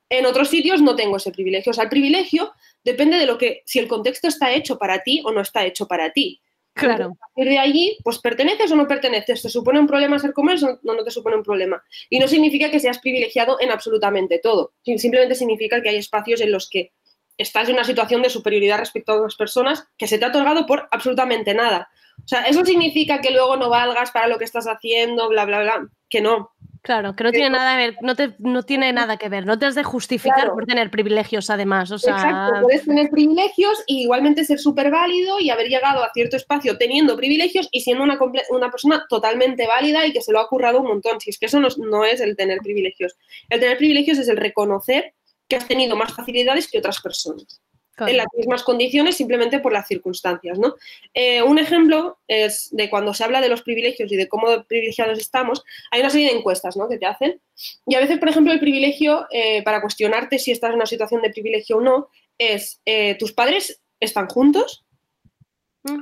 En 0.09 0.25
otros 0.25 0.47
sitios 0.49 0.81
no 0.81 0.95
tengo 0.95 1.17
ese 1.17 1.31
privilegio. 1.31 1.71
O 1.71 1.73
sea, 1.73 1.85
el 1.85 1.89
privilegio 1.89 2.53
depende 2.87 3.17
de 3.17 3.25
lo 3.25 3.37
que, 3.37 3.61
si 3.65 3.79
el 3.79 3.87
contexto 3.87 4.27
está 4.27 4.51
hecho 4.53 4.77
para 4.77 5.03
ti 5.03 5.21
o 5.25 5.31
no 5.31 5.41
está 5.41 5.65
hecho 5.65 5.87
para 5.87 6.11
ti. 6.11 6.41
Claro. 6.73 7.17
A 7.19 7.27
partir 7.33 7.49
de 7.51 7.57
allí, 7.57 7.97
pues 8.03 8.19
perteneces 8.19 8.71
o 8.71 8.75
no 8.75 8.87
perteneces. 8.87 9.41
¿Te 9.41 9.49
supone 9.49 9.79
un 9.79 9.87
problema 9.87 10.19
ser 10.19 10.31
como 10.31 10.51
o 10.51 10.55
no, 10.55 10.93
no 10.93 11.03
te 11.03 11.11
supone 11.11 11.35
un 11.35 11.43
problema? 11.43 11.83
Y 12.09 12.19
no 12.19 12.27
significa 12.27 12.69
que 12.71 12.79
seas 12.79 12.99
privilegiado 12.99 13.57
en 13.59 13.71
absolutamente 13.71 14.39
todo. 14.39 14.73
Sim- 14.85 14.99
Simplemente 14.99 15.35
significa 15.35 15.81
que 15.81 15.89
hay 15.89 15.97
espacios 15.97 16.39
en 16.41 16.51
los 16.51 16.69
que 16.69 16.91
estás 17.37 17.67
en 17.67 17.75
una 17.75 17.83
situación 17.83 18.21
de 18.21 18.29
superioridad 18.29 18.77
respecto 18.79 19.11
a 19.11 19.15
otras 19.17 19.35
personas 19.35 19.85
que 19.97 20.07
se 20.07 20.17
te 20.17 20.25
ha 20.25 20.29
otorgado 20.29 20.65
por 20.65 20.87
absolutamente 20.91 21.53
nada. 21.53 21.89
O 22.23 22.27
sea, 22.27 22.43
eso 22.43 22.63
significa 22.65 23.21
que 23.21 23.31
luego 23.31 23.57
no 23.57 23.69
valgas 23.69 24.11
para 24.11 24.27
lo 24.27 24.37
que 24.37 24.45
estás 24.45 24.65
haciendo, 24.67 25.29
bla, 25.29 25.45
bla, 25.45 25.61
bla. 25.61 25.87
Que 26.09 26.21
no. 26.21 26.51
Claro, 26.87 27.17
que 27.17 27.23
no 27.25 27.31
tiene 27.33 27.49
nada 27.49 27.73
que 27.77 27.85
ver, 27.85 27.97
no, 27.99 28.15
te, 28.15 28.31
no 28.39 28.63
tiene 28.63 28.93
nada 28.93 29.17
que 29.17 29.27
ver, 29.27 29.45
no 29.45 29.59
te 29.59 29.65
has 29.65 29.75
de 29.75 29.83
justificar 29.83 30.35
Claro. 30.37 30.53
por 30.53 30.65
tener 30.65 30.89
privilegios 30.89 31.49
además, 31.49 31.91
o 31.91 31.99
sea, 31.99 32.13
Exacto, 32.15 32.61
puedes 32.61 32.85
tener 32.85 33.09
privilegios 33.09 33.83
y 33.87 34.03
igualmente 34.03 34.45
ser 34.45 34.57
súper 34.57 34.89
válido 34.89 35.37
y 35.41 35.49
haber 35.49 35.67
llegado 35.67 36.01
a 36.01 36.09
cierto 36.13 36.37
espacio 36.37 36.77
teniendo 36.77 37.17
privilegios 37.17 37.67
y 37.73 37.81
siendo 37.81 38.05
una, 38.05 38.17
una 38.51 38.71
persona 38.71 39.05
totalmente 39.09 39.67
válida 39.67 40.05
y 40.07 40.13
que 40.13 40.21
se 40.21 40.31
lo 40.31 40.39
ha 40.39 40.47
currado 40.47 40.79
un 40.79 40.87
montón. 40.87 41.19
Si 41.19 41.29
es 41.29 41.37
que 41.37 41.47
eso 41.47 41.59
no, 41.59 41.67
es- 41.67 41.77
no 41.77 42.05
es 42.05 42.21
el 42.21 42.37
tener 42.37 42.59
privilegios. 42.59 43.17
El 43.49 43.59
tener 43.59 43.77
privilegios 43.77 44.17
es 44.19 44.29
el 44.29 44.37
reconocer 44.37 45.13
que 45.49 45.57
has 45.57 45.67
tenido 45.67 45.97
más 45.97 46.13
facilidades 46.13 46.71
que 46.71 46.77
otras 46.79 47.01
personas. 47.01 47.61
Claro. 47.97 48.11
En 48.11 48.17
las 48.17 48.27
mismas 48.37 48.61
condiciones, 48.63 49.17
simplemente 49.17 49.57
por 49.57 49.73
las 49.73 49.87
circunstancias. 49.87 50.59
¿no? 50.59 50.75
Eh, 51.15 51.41
un 51.41 51.57
ejemplo 51.57 52.19
es 52.27 52.69
de 52.71 52.91
cuando 52.91 53.11
se 53.15 53.23
habla 53.23 53.41
de 53.41 53.49
los 53.49 53.63
privilegios 53.63 54.11
y 54.11 54.15
de 54.15 54.27
cómo 54.27 54.63
privilegiados 54.65 55.17
estamos, 55.17 55.63
hay 55.89 56.01
una 56.01 56.11
serie 56.11 56.29
de 56.29 56.37
encuestas 56.37 56.77
¿no? 56.77 56.87
que 56.87 56.99
te 56.99 57.07
hacen. 57.07 57.41
Y 57.87 57.95
a 57.95 57.99
veces, 57.99 58.19
por 58.19 58.29
ejemplo, 58.29 58.53
el 58.53 58.59
privilegio, 58.59 59.25
eh, 59.31 59.63
para 59.63 59.81
cuestionarte 59.81 60.37
si 60.37 60.51
estás 60.51 60.69
en 60.69 60.75
una 60.75 60.85
situación 60.85 61.23
de 61.23 61.31
privilegio 61.31 61.77
o 61.77 61.81
no, 61.81 62.09
es, 62.37 62.79
eh, 62.85 63.15
¿tus 63.15 63.33
padres 63.33 63.81
están 63.99 64.27
juntos? 64.27 64.85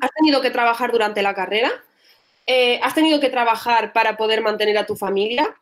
¿Has 0.01 0.11
tenido 0.17 0.41
que 0.41 0.49
trabajar 0.49 0.91
durante 0.91 1.22
la 1.22 1.34
carrera? 1.34 1.72
¿Has 2.81 2.93
tenido 2.93 3.22
que 3.22 3.30
trabajar 3.30 3.93
para 3.93 4.17
poder 4.17 4.41
mantener 4.41 4.77
a 4.77 4.85
tu 4.85 4.97
familia? 4.97 5.55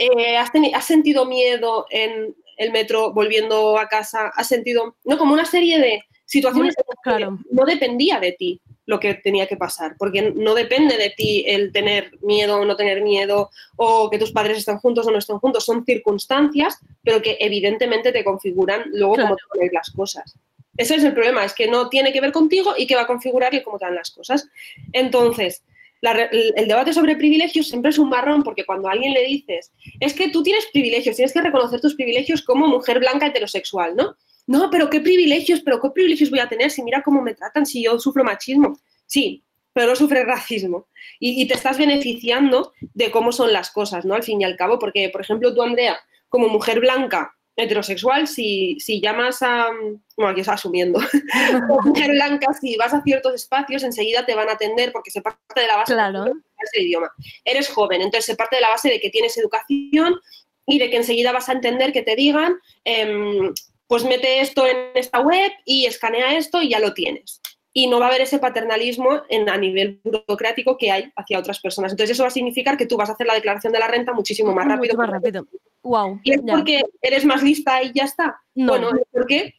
Eh, 0.00 0.36
¿has, 0.36 0.52
teni- 0.52 0.74
has 0.74 0.84
sentido 0.86 1.26
miedo 1.26 1.86
en 1.90 2.34
el 2.60 2.72
metro 2.72 3.12
volviendo 3.12 3.78
a 3.78 3.88
casa? 3.88 4.30
¿Has 4.36 4.46
sentido, 4.46 4.96
no, 5.04 5.16
como 5.16 5.32
una 5.32 5.46
serie 5.46 5.78
de 5.78 6.04
situaciones 6.26 6.74
que 7.02 7.26
no 7.50 7.64
dependía 7.64 8.20
de 8.20 8.32
ti 8.32 8.60
lo 8.84 9.00
que 9.00 9.14
tenía 9.14 9.46
que 9.46 9.56
pasar, 9.56 9.96
porque 9.98 10.30
no 10.30 10.54
depende 10.54 10.96
de 10.98 11.10
ti 11.10 11.44
el 11.46 11.72
tener 11.72 12.12
miedo 12.22 12.60
o 12.60 12.64
no 12.64 12.76
tener 12.76 13.02
miedo, 13.02 13.50
o 13.76 14.10
que 14.10 14.18
tus 14.18 14.32
padres 14.32 14.58
estén 14.58 14.78
juntos 14.78 15.06
o 15.06 15.10
no 15.10 15.18
estén 15.18 15.38
juntos, 15.38 15.64
son 15.64 15.84
circunstancias, 15.84 16.78
pero 17.02 17.22
que 17.22 17.38
evidentemente 17.40 18.12
te 18.12 18.24
configuran 18.24 18.84
luego 18.92 19.16
cómo 19.16 19.36
te 19.36 19.64
ir 19.64 19.72
las 19.72 19.90
cosas. 19.90 20.36
Ese 20.76 20.96
es 20.96 21.04
el 21.04 21.14
problema, 21.14 21.44
es 21.44 21.54
que 21.54 21.68
no 21.68 21.88
tiene 21.88 22.12
que 22.12 22.20
ver 22.20 22.32
contigo 22.32 22.74
y 22.76 22.86
que 22.86 22.94
va 22.94 23.02
a 23.02 23.06
configurar 23.06 23.52
cómo 23.62 23.78
te 23.78 23.86
dan 23.86 23.94
las 23.94 24.10
cosas. 24.10 24.48
Entonces, 24.92 25.62
el 26.02 26.68
debate 26.68 26.92
sobre 26.92 27.16
privilegios 27.16 27.68
siempre 27.68 27.90
es 27.90 27.98
un 27.98 28.08
marrón 28.08 28.42
porque 28.42 28.64
cuando 28.64 28.88
a 28.88 28.92
alguien 28.92 29.12
le 29.12 29.22
dices, 29.24 29.72
es 30.00 30.14
que 30.14 30.30
tú 30.30 30.42
tienes 30.42 30.66
privilegios, 30.72 31.16
tienes 31.16 31.32
que 31.32 31.42
reconocer 31.42 31.80
tus 31.80 31.94
privilegios 31.94 32.42
como 32.42 32.66
mujer 32.66 32.98
blanca 33.00 33.26
heterosexual, 33.26 33.94
¿no? 33.96 34.16
No, 34.46 34.70
pero 34.70 34.90
qué 34.90 35.00
privilegios, 35.00 35.60
pero 35.60 35.80
qué 35.80 35.90
privilegios 35.90 36.30
voy 36.30 36.40
a 36.40 36.48
tener 36.48 36.70
si 36.70 36.82
mira 36.82 37.02
cómo 37.02 37.22
me 37.22 37.34
tratan, 37.34 37.66
si 37.66 37.84
yo 37.84 37.98
sufro 38.00 38.24
machismo. 38.24 38.80
Sí, 39.06 39.44
pero 39.72 39.88
no 39.88 39.96
sufres 39.96 40.24
racismo. 40.24 40.88
Y, 41.20 41.42
y 41.42 41.46
te 41.46 41.54
estás 41.54 41.78
beneficiando 41.78 42.72
de 42.80 43.10
cómo 43.10 43.30
son 43.30 43.52
las 43.52 43.70
cosas, 43.70 44.04
¿no? 44.04 44.14
Al 44.14 44.22
fin 44.22 44.40
y 44.40 44.44
al 44.44 44.56
cabo, 44.56 44.78
porque, 44.78 45.08
por 45.10 45.20
ejemplo, 45.20 45.54
tú, 45.54 45.62
Andrea, 45.62 45.98
como 46.28 46.48
mujer 46.48 46.80
blanca 46.80 47.36
heterosexual, 47.62 48.26
si, 48.26 48.78
si 48.80 49.00
llamas 49.00 49.42
a... 49.42 49.68
Bueno, 50.16 50.32
aquí 50.32 50.40
está 50.40 50.54
asumiendo. 50.54 51.00
Mujer 51.84 52.10
blanca, 52.10 52.52
si 52.60 52.76
vas 52.76 52.92
a 52.94 53.02
ciertos 53.02 53.34
espacios, 53.34 53.82
enseguida 53.82 54.26
te 54.26 54.34
van 54.34 54.48
a 54.48 54.52
atender 54.52 54.92
porque 54.92 55.10
se 55.10 55.22
parte 55.22 55.60
de 55.60 55.66
la 55.66 55.76
base 55.76 55.94
Claro. 55.94 56.24
de 56.24 56.32
el 56.74 56.86
idioma. 56.86 57.10
Eres 57.44 57.68
joven, 57.68 58.02
entonces 58.02 58.26
se 58.26 58.36
parte 58.36 58.56
de 58.56 58.62
la 58.62 58.70
base 58.70 58.88
de 58.88 59.00
que 59.00 59.10
tienes 59.10 59.36
educación 59.36 60.20
y 60.66 60.78
de 60.78 60.90
que 60.90 60.96
enseguida 60.96 61.32
vas 61.32 61.48
a 61.48 61.52
entender 61.52 61.92
que 61.92 62.02
te 62.02 62.16
digan, 62.16 62.54
em, 62.84 63.52
pues 63.86 64.04
mete 64.04 64.40
esto 64.40 64.66
en 64.66 64.76
esta 64.94 65.20
web 65.20 65.50
y 65.64 65.86
escanea 65.86 66.36
esto 66.36 66.62
y 66.62 66.68
ya 66.70 66.78
lo 66.78 66.94
tienes. 66.94 67.40
Y 67.72 67.86
no 67.86 68.00
va 68.00 68.06
a 68.06 68.08
haber 68.08 68.22
ese 68.22 68.38
paternalismo 68.38 69.22
en, 69.28 69.48
a 69.48 69.56
nivel 69.56 70.00
burocrático 70.02 70.76
que 70.76 70.90
hay 70.90 71.12
hacia 71.14 71.38
otras 71.38 71.60
personas. 71.60 71.92
Entonces 71.92 72.14
eso 72.14 72.24
va 72.24 72.28
a 72.28 72.32
significar 72.32 72.76
que 72.76 72.86
tú 72.86 72.96
vas 72.96 73.08
a 73.10 73.12
hacer 73.12 73.26
la 73.26 73.34
declaración 73.34 73.72
de 73.72 73.78
la 73.78 73.86
renta 73.86 74.12
muchísimo 74.12 74.52
más 74.52 74.66
rápido. 74.66 74.94
mucho 74.94 74.98
más 74.98 75.10
rápido. 75.10 75.46
Wow. 75.82 76.20
¿Y 76.24 76.32
es 76.32 76.40
ya. 76.44 76.54
porque 76.54 76.82
eres 77.00 77.24
más 77.24 77.42
lista 77.42 77.82
y 77.82 77.92
ya 77.92 78.04
está? 78.04 78.40
No. 78.54 78.72
Bueno, 78.72 78.90
es 78.90 79.06
porque 79.12 79.54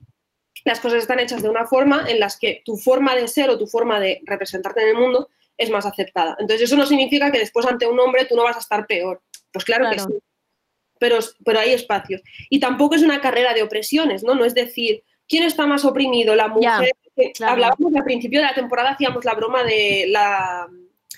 las 0.65 0.79
cosas 0.79 0.99
están 0.99 1.19
hechas 1.19 1.41
de 1.41 1.49
una 1.49 1.65
forma 1.65 2.05
en 2.07 2.19
las 2.19 2.37
que 2.37 2.61
tu 2.65 2.77
forma 2.77 3.15
de 3.15 3.27
ser 3.27 3.49
o 3.49 3.57
tu 3.57 3.65
forma 3.65 3.99
de 3.99 4.21
representarte 4.25 4.81
en 4.81 4.89
el 4.89 4.95
mundo 4.95 5.29
es 5.57 5.69
más 5.69 5.85
aceptada. 5.85 6.35
Entonces 6.39 6.63
eso 6.63 6.75
no 6.75 6.85
significa 6.85 7.31
que 7.31 7.39
después 7.39 7.65
ante 7.65 7.87
un 7.87 7.99
hombre 7.99 8.25
tú 8.25 8.35
no 8.35 8.43
vas 8.43 8.57
a 8.57 8.59
estar 8.59 8.85
peor. 8.87 9.21
Pues 9.51 9.65
claro, 9.65 9.85
Claro. 9.89 10.07
que 10.07 10.13
sí. 10.13 10.19
Pero, 10.99 11.17
pero 11.43 11.59
hay 11.59 11.73
espacios. 11.73 12.21
Y 12.49 12.59
tampoco 12.59 12.95
es 12.95 13.01
una 13.01 13.21
carrera 13.21 13.53
de 13.53 13.63
opresiones, 13.63 14.23
¿no? 14.23 14.35
No 14.35 14.45
es 14.45 14.53
decir, 14.53 15.03
¿quién 15.27 15.43
está 15.43 15.65
más 15.65 15.83
oprimido? 15.83 16.35
La 16.35 16.47
mujer. 16.47 16.91
Claro. 17.35 17.53
Hablábamos 17.53 17.95
al 17.95 18.03
principio 18.03 18.39
de 18.39 18.45
la 18.45 18.53
temporada, 18.53 18.91
hacíamos 18.91 19.23
la 19.25 19.33
broma 19.33 19.63
de 19.63 20.05
la 20.09 20.67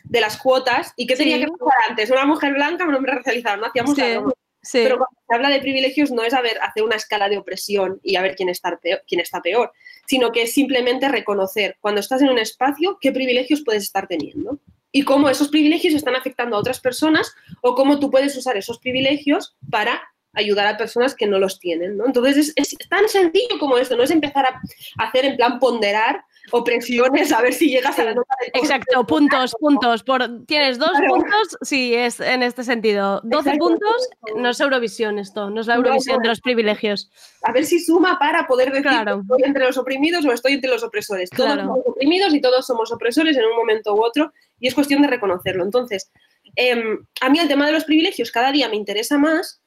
de 0.06 0.20
las 0.22 0.38
cuotas 0.38 0.94
y 0.98 1.08
qué 1.08 1.16
tenía 1.16 1.38
Sí. 1.38 1.46
que 1.46 1.52
pasar 1.52 1.90
antes, 1.90 2.10
una 2.12 2.26
mujer 2.26 2.54
blanca 2.54 2.84
o 2.84 2.90
un 2.90 2.96
hombre 2.96 3.14
racializado, 3.14 3.58
no 3.58 3.68
hacíamos 3.68 3.98
la 3.98 4.10
broma. 4.20 4.34
sí. 4.62 4.80
Pero 4.84 4.98
cuando 4.98 5.18
se 5.28 5.36
habla 5.36 5.50
de 5.50 5.60
privilegios 5.62 6.12
no 6.12 6.24
es 6.24 6.34
a 6.34 6.42
ver, 6.42 6.58
hacer 6.62 6.84
una 6.84 6.96
escala 6.98 7.30
de 7.30 7.38
opresión 7.38 8.00
y 8.04 8.16
a 8.18 8.22
ver 8.22 8.36
quién 8.36 8.50
está, 8.50 8.78
peor, 8.78 9.02
quién 9.08 9.22
está 9.22 9.42
peor, 9.42 9.72
sino 10.06 10.32
que 10.32 10.44
es 10.44 10.54
simplemente 10.54 11.08
reconocer 11.08 11.78
cuando 11.80 12.02
estás 12.02 12.22
en 12.22 12.30
un 12.30 12.38
espacio 12.40 12.98
qué 13.00 13.12
privilegios 13.12 13.62
puedes 13.64 13.84
estar 13.84 14.08
teniendo 14.08 14.60
y 14.92 15.04
cómo 15.04 15.30
esos 15.30 15.48
privilegios 15.50 15.94
están 15.94 16.16
afectando 16.16 16.56
a 16.56 16.60
otras 16.60 16.80
personas 16.80 17.34
o 17.62 17.74
cómo 17.76 18.00
tú 18.00 18.12
puedes 18.12 18.36
usar 18.38 18.58
esos 18.58 18.80
privilegios 18.80 19.56
para 19.72 20.02
ayudar 20.34 20.68
a 20.68 20.78
personas 20.78 21.16
que 21.16 21.28
no 21.28 21.40
los 21.40 21.60
tienen. 21.60 21.98
¿no? 21.98 22.06
Entonces 22.06 22.38
es, 22.38 22.54
es 22.56 22.90
tan 22.90 23.08
sencillo 23.08 23.60
como 23.60 23.78
esto, 23.78 23.96
no 23.96 24.04
es 24.04 24.12
empezar 24.12 24.46
a 24.46 24.62
hacer 25.04 25.26
en 25.26 25.36
plan 25.38 25.60
ponderar 25.60 26.24
opresiones 26.52 27.32
a 27.32 27.42
ver 27.42 27.54
si 27.54 27.70
llegas 27.70 27.98
a 28.00 28.04
la 28.04 28.14
nota 28.14 28.36
de 28.42 28.60
Exacto, 28.60 29.06
puntos, 29.08 29.56
puntos. 29.60 30.04
Por, 30.04 30.46
tienes 30.46 30.78
dos 30.78 30.90
Claro. 30.92 31.16
puntos, 31.16 31.58
sí, 31.62 31.94
es 31.96 32.20
en 32.20 32.44
este 32.44 32.64
sentido. 32.64 33.22
12 33.24 33.38
Exacto, 33.50 33.66
puntos, 33.66 34.10
no 34.36 34.50
es 34.50 34.60
Eurovisión 34.60 35.20
esto, 35.20 35.50
no 35.50 35.62
es 35.62 35.68
la 35.68 35.76
Eurovisión 35.76 36.18
no. 36.18 36.24
de 36.24 36.28
los 36.28 36.42
privilegios. 36.42 37.10
a 37.44 37.52
ver 37.54 37.66
si 37.66 37.80
suma 37.80 38.20
para 38.20 38.46
poder 38.48 38.70
decir 38.72 38.84
Claro. 38.88 39.18
que 39.18 39.22
estoy 39.22 39.44
entre 39.48 39.66
los 39.66 39.78
oprimidos 39.78 40.26
o 40.26 40.32
estoy 40.34 40.54
entre 40.54 40.70
los 40.70 40.84
opresores. 40.84 41.30
Todos 41.30 41.54
Claro. 41.54 41.62
somos 41.68 41.80
oprimidos 41.86 42.34
y 42.34 42.42
todos 42.42 42.66
somos 42.66 42.92
opresores 42.92 43.38
en 43.38 43.46
un 43.46 43.56
momento 43.56 43.94
u 43.96 44.04
otro 44.04 44.34
y 44.60 44.68
es 44.68 44.76
cuestión 44.76 45.02
de 45.02 45.08
reconocerlo. 45.08 45.64
Entonces, 45.64 46.12
em, 46.56 47.06
a 47.22 47.30
mí 47.30 47.40
el 47.40 47.48
tema 47.48 47.66
de 47.68 47.72
los 47.72 47.86
privilegios 47.86 48.32
cada 48.32 48.52
día 48.52 48.68
me 48.70 48.76
interesa 48.76 49.18
más 49.18 49.62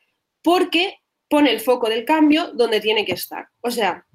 porque 0.47 1.01
pone 1.29 1.51
el 1.51 1.59
foco 1.59 1.89
del 1.89 2.05
cambio 2.05 2.53
donde 2.53 2.81
tiene 2.81 3.05
que 3.05 3.15
estar. 3.15 3.49
O 3.63 3.71
sea, 3.73 4.07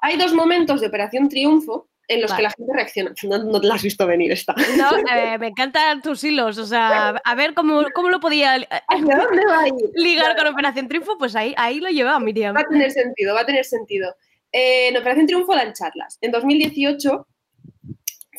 hay 0.00 0.16
dos 0.16 0.32
momentos 0.32 0.80
de 0.80 0.86
Operación 0.86 1.28
Triunfo 1.28 1.88
en 2.06 2.22
los 2.22 2.30
Vale. 2.30 2.38
que 2.38 2.42
la 2.44 2.50
gente 2.50 2.72
reacciona. 2.72 3.14
No, 3.24 3.38
no 3.38 3.60
te 3.60 3.66
la 3.66 3.74
has 3.74 3.82
visto 3.82 4.06
venir 4.06 4.30
esta. 4.30 4.54
No, 4.76 4.96
eh, 5.12 5.36
me 5.38 5.48
encantan 5.48 6.02
tus 6.02 6.22
hilos, 6.22 6.56
o 6.58 6.66
sea, 6.66 7.16
a 7.24 7.34
ver 7.34 7.52
cómo, 7.52 7.82
cómo 7.92 8.10
lo 8.10 8.20
podía 8.20 8.58
eh, 8.58 8.68
¿Hacia 8.88 9.16
dónde 9.16 9.44
va 9.44 9.62
a 9.62 9.66
ir? 9.66 9.74
ligar 9.94 10.36
con 10.36 10.46
Operación 10.46 10.86
Triunfo, 10.86 11.18
pues 11.18 11.34
ahí, 11.34 11.52
ahí 11.56 11.80
lo 11.80 11.88
lleva 11.88 12.20
Miriam. 12.20 12.54
Va 12.54 12.60
a 12.60 12.68
tener 12.68 12.92
sentido, 12.92 13.34
va 13.34 13.40
a 13.40 13.46
tener 13.46 13.64
sentido. 13.64 14.14
Eh, 14.52 14.90
en 14.90 14.96
Operación 14.96 15.26
Triunfo 15.26 15.52
dan 15.52 15.72
charlas. 15.72 16.16
En 16.20 16.30
2018 16.30 17.26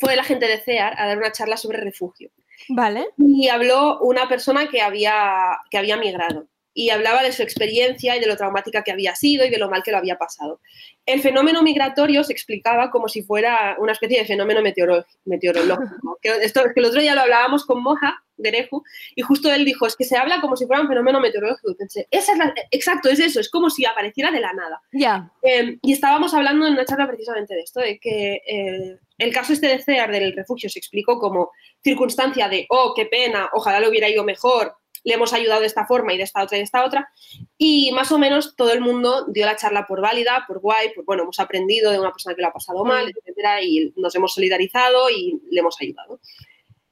fue 0.00 0.16
la 0.16 0.24
gente 0.24 0.46
de 0.46 0.62
CEAR 0.62 0.98
a 0.98 1.08
dar 1.08 1.18
una 1.18 1.30
charla 1.30 1.58
sobre 1.58 1.76
refugio. 1.78 2.30
Vale. 2.70 3.08
Y 3.18 3.48
habló 3.48 4.00
una 4.00 4.30
persona 4.30 4.70
que 4.70 4.80
había, 4.80 5.58
que 5.70 5.76
había 5.76 5.98
migrado. 5.98 6.48
Y 6.80 6.90
hablaba 6.90 7.24
de 7.24 7.32
su 7.32 7.42
experiencia 7.42 8.16
y 8.16 8.20
de 8.20 8.26
lo 8.28 8.36
traumática 8.36 8.84
que 8.84 8.92
había 8.92 9.16
sido 9.16 9.44
y 9.44 9.50
de 9.50 9.58
lo 9.58 9.68
mal 9.68 9.82
que 9.82 9.90
lo 9.90 9.98
había 9.98 10.16
pasado. 10.16 10.60
El 11.06 11.20
fenómeno 11.20 11.60
migratorio 11.62 12.22
se 12.22 12.32
explicaba 12.32 12.90
como 12.92 13.08
si 13.08 13.22
fuera 13.22 13.74
una 13.80 13.92
especie 13.92 14.18
de 14.20 14.26
fenómeno 14.26 14.60
meteoro- 14.60 15.04
meteorológico. 15.24 16.18
Que 16.22 16.28
esto, 16.42 16.62
que 16.72 16.78
el 16.80 16.86
otro 16.86 17.00
día 17.00 17.14
lo 17.16 17.22
hablábamos 17.22 17.64
con 17.64 17.82
Moja 17.82 18.22
Gereju 18.40 18.84
y 19.16 19.22
justo 19.22 19.52
él 19.52 19.64
dijo, 19.64 19.86
es 19.88 19.96
que 19.96 20.04
se 20.04 20.16
habla 20.16 20.40
como 20.40 20.56
si 20.56 20.66
fuera 20.66 20.82
un 20.82 20.88
fenómeno 20.88 21.18
meteorológico. 21.20 21.74
Pensé, 21.76 22.06
esa 22.12 22.32
es 22.32 22.38
la- 22.38 22.54
exacto, 22.70 23.08
es 23.08 23.18
eso, 23.18 23.40
es 23.40 23.50
como 23.50 23.70
si 23.70 23.84
apareciera 23.84 24.30
de 24.30 24.38
la 24.40 24.52
nada. 24.52 24.80
Ya. 24.92 25.32
Eh, 25.42 25.78
y 25.82 25.92
estábamos 25.92 26.32
hablando 26.34 26.64
en 26.66 26.74
una 26.74 26.84
charla 26.84 27.08
precisamente 27.08 27.54
de 27.54 27.60
esto, 27.62 27.80
de 27.80 27.98
que 27.98 28.40
eh, 28.46 28.98
el 29.18 29.32
caso 29.32 29.52
este 29.52 29.66
de 29.66 29.82
CEAR 29.82 30.12
del 30.12 30.32
refugio 30.36 30.68
se 30.70 30.78
explicó 30.78 31.18
como 31.18 31.50
circunstancia 31.82 32.48
de, 32.48 32.66
oh, 32.68 32.92
qué 32.94 33.06
pena, 33.06 33.48
ojalá 33.52 33.80
le 33.80 33.88
hubiera 33.88 34.08
ido 34.08 34.22
mejor, 34.22 34.74
le 35.08 35.14
hemos 35.14 35.32
ayudado 35.32 35.62
de 35.62 35.66
esta 35.66 35.86
forma 35.86 36.12
y 36.12 36.18
de 36.18 36.24
esta 36.24 36.42
otra 36.42 36.58
y 36.58 36.60
de 36.60 36.64
esta 36.64 36.84
otra. 36.84 37.10
Y 37.56 37.90
más 37.92 38.12
o 38.12 38.18
menos 38.18 38.54
todo 38.56 38.72
el 38.72 38.82
mundo 38.82 39.24
dio 39.26 39.46
la 39.46 39.56
charla 39.56 39.86
por 39.86 40.02
válida, 40.02 40.44
por 40.46 40.60
guay, 40.60 40.92
por 40.94 41.06
bueno, 41.06 41.22
hemos 41.22 41.40
aprendido 41.40 41.90
de 41.90 41.98
una 41.98 42.12
persona 42.12 42.36
que 42.36 42.42
lo 42.42 42.48
ha 42.48 42.52
pasado 42.52 42.84
mal, 42.84 43.08
etcétera, 43.08 43.62
y 43.62 43.90
nos 43.96 44.14
hemos 44.14 44.34
solidarizado 44.34 45.08
y 45.08 45.40
le 45.50 45.60
hemos 45.60 45.80
ayudado. 45.80 46.20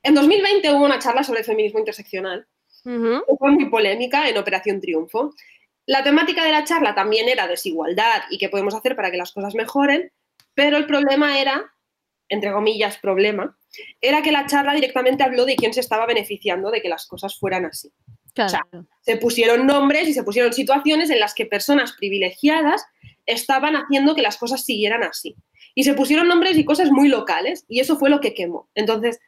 En 0.02 0.14
2020 0.14 0.72
hubo 0.72 0.86
una 0.86 0.98
charla 0.98 1.22
sobre 1.24 1.40
el 1.40 1.44
feminismo 1.44 1.78
interseccional, 1.78 2.46
que 2.82 3.36
fue 3.38 3.50
muy 3.50 3.68
polémica 3.68 4.28
en 4.30 4.38
Operación 4.38 4.80
Triunfo. 4.80 5.34
La 5.84 6.02
temática 6.02 6.42
de 6.42 6.52
la 6.52 6.64
charla 6.64 6.94
también 6.94 7.28
era 7.28 7.46
desigualdad 7.46 8.22
y 8.30 8.38
qué 8.38 8.48
podemos 8.48 8.74
hacer 8.74 8.96
para 8.96 9.10
que 9.10 9.18
las 9.18 9.32
cosas 9.32 9.54
mejoren, 9.54 10.10
pero 10.54 10.78
el 10.78 10.86
problema 10.86 11.38
era, 11.38 11.70
entre 12.28 12.52
comillas, 12.52 12.98
problema, 12.98 13.56
era 14.00 14.22
que 14.22 14.32
la 14.32 14.46
charla 14.46 14.74
directamente 14.74 15.22
habló 15.22 15.44
de 15.44 15.56
quién 15.56 15.72
se 15.72 15.80
estaba 15.80 16.06
beneficiando 16.06 16.70
de 16.70 16.80
que 16.82 16.88
las 16.88 17.06
cosas 17.06 17.38
fueran 17.38 17.66
así. 17.66 17.90
Claro. 18.34 18.46
O 18.46 18.50
sea, 18.50 18.62
se 19.00 19.16
pusieron 19.16 19.66
nombres 19.66 20.08
y 20.08 20.12
se 20.12 20.22
pusieron 20.22 20.52
situaciones 20.52 21.10
en 21.10 21.20
las 21.20 21.34
que 21.34 21.46
personas 21.46 21.92
privilegiadas 21.92 22.84
estaban 23.24 23.76
haciendo 23.76 24.14
que 24.14 24.22
las 24.22 24.36
cosas 24.36 24.64
siguieran 24.64 25.02
así. 25.02 25.36
Y 25.74 25.84
se 25.84 25.94
pusieron 25.94 26.28
nombres 26.28 26.56
y 26.56 26.64
cosas 26.64 26.90
muy 26.90 27.08
locales 27.08 27.64
y 27.68 27.80
eso 27.80 27.98
fue 27.98 28.10
lo 28.10 28.20
que 28.20 28.34
quemó. 28.34 28.68
Entonces, 28.74 29.20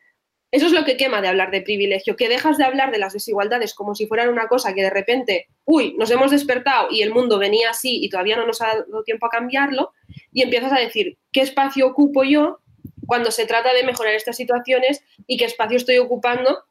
Eso 0.50 0.66
es 0.66 0.72
lo 0.72 0.84
que 0.84 0.96
quema 0.96 1.20
de 1.20 1.28
hablar 1.28 1.50
de 1.50 1.60
privilegio, 1.60 2.16
que 2.16 2.28
dejas 2.28 2.56
de 2.56 2.64
hablar 2.64 2.90
de 2.90 2.98
las 2.98 3.12
desigualdades 3.12 3.74
como 3.74 3.94
si 3.94 4.06
fueran 4.06 4.30
una 4.30 4.48
cosa 4.48 4.72
que 4.72 4.82
de 4.82 4.88
repente, 4.90 5.48
uy, 5.66 5.94
nos 5.98 6.10
hemos 6.10 6.30
despertado 6.30 6.88
y 6.90 7.02
el 7.02 7.12
mundo 7.12 7.38
venía 7.38 7.70
así 7.70 8.02
y 8.02 8.08
todavía 8.08 8.36
no 8.36 8.46
nos 8.46 8.62
ha 8.62 8.68
dado 8.68 9.02
tiempo 9.04 9.26
a 9.26 9.30
cambiarlo, 9.30 9.92
y 10.32 10.42
empiezas 10.42 10.72
a 10.72 10.78
decir, 10.78 11.18
¿qué 11.32 11.42
espacio 11.42 11.86
ocupo 11.86 12.24
yo 12.24 12.60
cuando 13.08 13.30
se 13.30 13.46
trata 13.46 13.72
de 13.72 13.84
mejorar 13.84 14.12
estas 14.12 14.36
situaciones 14.36 15.02
y 15.26 15.38
qué 15.38 15.46
espacio 15.46 15.78
estoy 15.78 15.96
ocupando 15.96 16.64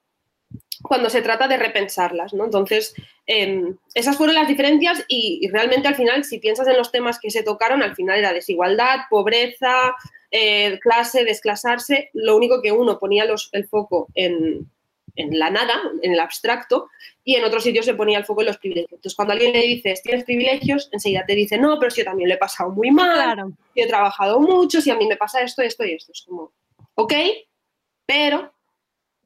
cuando 0.83 1.09
se 1.09 1.23
trata 1.23 1.47
de 1.47 1.57
repensarlas, 1.57 2.35
¿no? 2.35 2.45
Entonces, 2.45 2.93
em, 3.25 3.75
esas 3.95 4.15
fueron 4.15 4.35
las 4.35 4.47
diferencias 4.47 5.03
y, 5.07 5.49
realmente 5.51 5.87
al 5.87 5.95
final, 5.95 6.23
si 6.23 6.37
piensas 6.37 6.67
en 6.67 6.77
los 6.77 6.91
temas 6.91 7.19
que 7.19 7.31
se 7.31 7.41
tocaron, 7.41 7.81
al 7.81 7.95
final 7.95 8.19
era 8.19 8.33
desigualdad, 8.33 8.99
pobreza, 9.09 9.95
eh, 10.29 10.77
clase, 10.79 11.25
desclasarse, 11.25 12.11
lo 12.13 12.37
único 12.37 12.61
que 12.61 12.71
uno 12.71 12.99
ponía 12.99 13.25
el 13.51 13.67
foco 13.67 14.07
en, 14.13 14.69
en 15.17 15.37
la 15.37 15.49
nada, 15.49 15.81
en 16.01 16.13
el 16.13 16.19
abstracto, 16.19 16.89
y 17.23 17.35
en 17.35 17.43
otros 17.43 17.63
sitios 17.63 17.85
se 17.85 17.93
ponía 17.93 18.17
el 18.17 18.25
foco 18.25 18.41
en 18.41 18.47
los 18.47 18.57
privilegios. 18.57 18.93
Entonces, 18.93 19.15
cuando 19.15 19.33
alguien 19.33 19.51
le 19.51 19.61
dices, 19.61 20.01
tienes 20.01 20.23
privilegios, 20.23 20.89
enseguida 20.91 21.25
te 21.25 21.35
dice, 21.35 21.57
no, 21.57 21.77
pero 21.79 21.91
si 21.91 22.01
yo 22.01 22.05
también 22.05 22.29
lo 22.29 22.35
he 22.35 22.39
pasado 22.39 22.69
muy 22.69 22.91
mal, 22.91 23.53
si 23.73 23.81
he 23.81 23.87
trabajado 23.87 24.39
mucho, 24.39 24.79
si 24.79 24.89
a 24.89 24.95
mí 24.95 25.05
me 25.07 25.17
pasa 25.17 25.41
esto, 25.41 25.61
esto 25.61 25.83
y 25.83 25.93
esto. 25.93 26.11
Es 26.13 26.21
como, 26.21 26.53
ok, 26.95 27.13
pero 28.05 28.53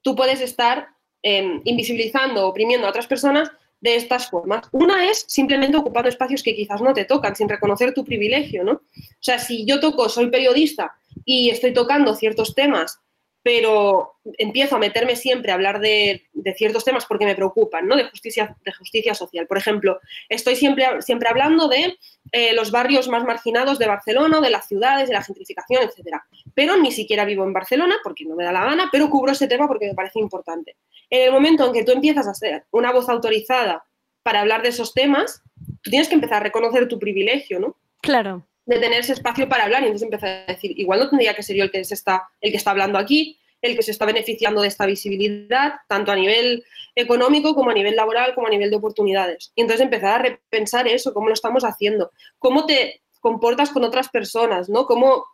tú 0.02 0.16
puedes 0.16 0.42
estar 0.42 0.88
em, 1.22 1.62
invisibilizando, 1.66 2.48
oprimiendo 2.48 2.88
a 2.88 2.90
otras 2.90 3.08
personas 3.08 3.52
de 3.82 3.96
estas 3.96 4.30
formas. 4.30 4.68
Una 4.72 5.10
es 5.10 5.26
simplemente 5.28 5.78
ocupando 5.78 6.08
espacios 6.08 6.44
que 6.44 6.56
quizás 6.56 6.82
no 6.82 6.94
te 6.94 7.06
tocan, 7.06 7.36
sin 7.36 7.50
reconocer 7.50 7.94
tu 7.94 8.06
privilegio, 8.06 8.64
¿no? 8.64 8.74
O 8.74 8.82
sea, 9.20 9.40
si 9.40 9.66
yo 9.66 9.80
toco, 9.80 10.08
soy 10.08 10.30
periodista 10.30 10.96
y 11.26 11.50
estoy 11.50 11.74
tocando 11.74 12.16
ciertos 12.16 12.56
temas, 12.56 13.00
pero 13.44 14.20
empiezo 14.38 14.76
a 14.76 14.80
meterme 14.80 15.16
siempre 15.16 15.52
a 15.52 15.56
hablar 15.56 15.80
de, 15.80 16.28
ciertos 16.56 16.86
temas 16.86 17.06
porque 17.06 17.26
me 17.26 17.36
preocupan, 17.36 17.88
¿no? 17.88 17.96
De 17.96 18.10
justicia, 18.10 18.56
de 18.64 18.72
justicia 18.74 19.16
social. 19.16 19.48
Por 19.48 19.58
ejemplo, 19.58 20.00
estoy 20.30 20.56
siempre, 20.56 21.02
siempre 21.02 21.30
hablando 21.30 21.68
de 21.68 21.98
eh, 22.32 22.54
los 22.54 22.72
barrios 22.72 23.08
más 23.08 23.24
marginados 23.24 23.80
de 23.80 23.88
Barcelona, 23.88 24.42
de 24.42 24.50
las 24.50 24.68
ciudades, 24.68 25.08
de 25.08 25.16
la 25.16 25.24
gentrificación, 25.24 25.84
etcétera. 25.84 26.24
Pero 26.54 26.78
ni 26.78 26.92
siquiera 26.92 27.26
vivo 27.26 27.44
en 27.44 27.54
Barcelona 27.54 27.96
porque 28.04 28.26
no 28.26 28.36
me 28.36 28.44
da 28.44 28.52
la 28.52 28.64
gana, 28.64 28.90
pero 28.92 29.10
cubro 29.10 29.32
ese 29.32 29.48
tema 29.48 29.68
porque 29.68 29.88
me 29.88 29.96
parece 29.96 30.20
importante. 30.20 30.76
En 31.10 31.24
el 31.24 31.32
momento 31.32 31.66
en 31.66 31.74
que 31.74 31.84
tú 31.84 31.92
empiezas 31.92 32.28
a 32.28 32.34
ser 32.34 32.66
una 32.72 32.92
voz 32.92 33.10
autorizada 33.10 33.84
para 34.24 34.42
hablar 34.42 34.62
de 34.62 34.70
esos 34.70 34.94
temas, 34.94 35.42
tú 35.82 35.90
tienes 35.90 36.08
que 36.08 36.16
empezar 36.16 36.38
a 36.38 36.44
reconocer 36.44 36.88
tu 36.88 37.00
privilegio, 37.00 37.60
¿no? 37.60 37.78
Claro. 38.02 38.46
De 38.66 38.80
tener 38.80 39.00
ese 39.00 39.14
espacio 39.14 39.50
para 39.50 39.64
hablar 39.64 39.82
y 39.82 39.86
entonces 39.86 40.06
empezar 40.06 40.46
a 40.48 40.54
decir, 40.54 40.80
igual 40.80 41.00
no 41.00 41.10
tendría 41.10 41.34
que 41.34 41.44
ser 41.44 41.56
yo 41.56 41.64
el 41.64 41.72
que, 41.72 41.84
se 41.84 41.94
está, 41.94 42.28
el 42.40 42.52
que 42.52 42.58
está 42.58 42.72
hablando 42.72 42.98
aquí, 42.98 43.40
el 43.62 43.76
que 43.76 43.84
se 43.84 43.92
está 43.92 44.06
beneficiando 44.06 44.62
de 44.62 44.68
esta 44.68 44.86
visibilidad, 44.86 45.76
tanto 45.88 46.12
a 46.12 46.16
nivel 46.16 46.64
económico 46.96 47.56
como 47.56 47.72
a 47.72 47.74
nivel 47.74 47.96
laboral, 47.96 48.34
como 48.34 48.48
a 48.48 48.50
nivel 48.50 48.70
de 48.70 48.78
oportunidades. 48.78 49.52
Y 49.56 49.62
entonces 49.62 49.84
empezar 49.84 50.20
a 50.20 50.24
repensar 50.24 50.88
eso, 50.88 51.14
cómo 51.14 51.28
lo 51.28 51.34
estamos 51.34 51.64
haciendo, 51.64 52.12
cómo 52.40 52.66
te 52.66 53.02
comportas 53.20 53.70
con 53.70 53.84
otras 53.84 54.10
personas, 54.10 54.68
¿no? 54.68 54.86
Cómo 54.86 55.26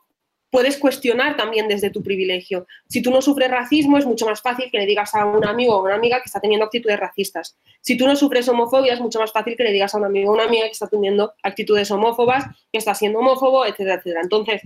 puedes 0.49 0.77
cuestionar 0.77 1.35
también 1.35 1.67
desde 1.67 1.89
tu 1.89 2.01
privilegio. 2.01 2.67
Si 2.87 3.01
tú 3.01 3.11
no 3.11 3.21
sufres 3.21 3.51
racismo, 3.51 3.97
es 3.97 4.05
mucho 4.05 4.25
más 4.25 4.41
fácil 4.41 4.69
que 4.71 4.77
le 4.77 4.85
digas 4.85 5.13
a 5.13 5.25
un 5.25 5.45
amigo 5.45 5.75
o 5.75 5.83
una 5.83 5.95
amiga 5.95 6.17
que 6.17 6.25
está 6.25 6.39
teniendo 6.39 6.65
actitudes 6.65 6.99
racistas. 6.99 7.57
Si 7.81 7.97
tú 7.97 8.07
no 8.07 8.15
sufres 8.15 8.47
homofobia, 8.47 8.93
es 8.93 8.99
mucho 8.99 9.19
más 9.19 9.31
fácil 9.31 9.55
que 9.55 9.63
le 9.63 9.71
digas 9.71 9.93
a 9.93 9.97
un 9.97 10.05
amigo 10.05 10.31
o 10.31 10.33
una 10.33 10.45
amiga 10.45 10.65
que 10.65 10.71
está 10.71 10.87
teniendo 10.87 11.33
actitudes 11.43 11.91
homófobas, 11.91 12.45
que 12.71 12.77
está 12.77 12.93
siendo 12.95 13.19
homófobo, 13.19 13.65
etcétera, 13.65 13.95
etcétera. 13.95 14.21
Entonces, 14.23 14.61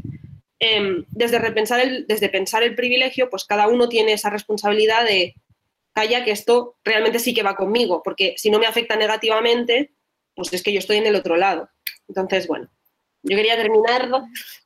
em, 0.60 1.06
desde, 1.10 1.40
repensar 1.40 1.80
el, 1.80 2.06
desde 2.08 2.30
pensar 2.30 2.64
el 2.64 2.76
privilegio, 2.76 3.30
pues 3.30 3.46
cada 3.46 3.68
uno 3.68 3.90
tiene 3.90 4.14
esa 4.14 4.30
responsabilidad 4.30 5.04
de, 5.06 5.36
calla, 5.94 6.24
que 6.24 6.32
esto 6.32 6.76
realmente 6.84 7.20
sí 7.20 7.34
que 7.34 7.44
va 7.44 7.56
conmigo, 7.56 8.02
porque 8.04 8.36
si 8.38 8.50
no 8.50 8.60
me 8.60 8.68
afecta 8.68 8.96
negativamente, 8.96 9.92
pues 10.36 10.54
es 10.54 10.64
que 10.64 10.74
yo 10.74 10.80
estoy 10.80 10.98
en 10.98 11.08
el 11.08 11.16
otro 11.16 11.38
lado. 11.38 11.70
Entonces, 12.08 12.48
bueno, 12.48 12.70
yo 13.24 13.36
quería 13.36 13.56
terminar 13.56 14.10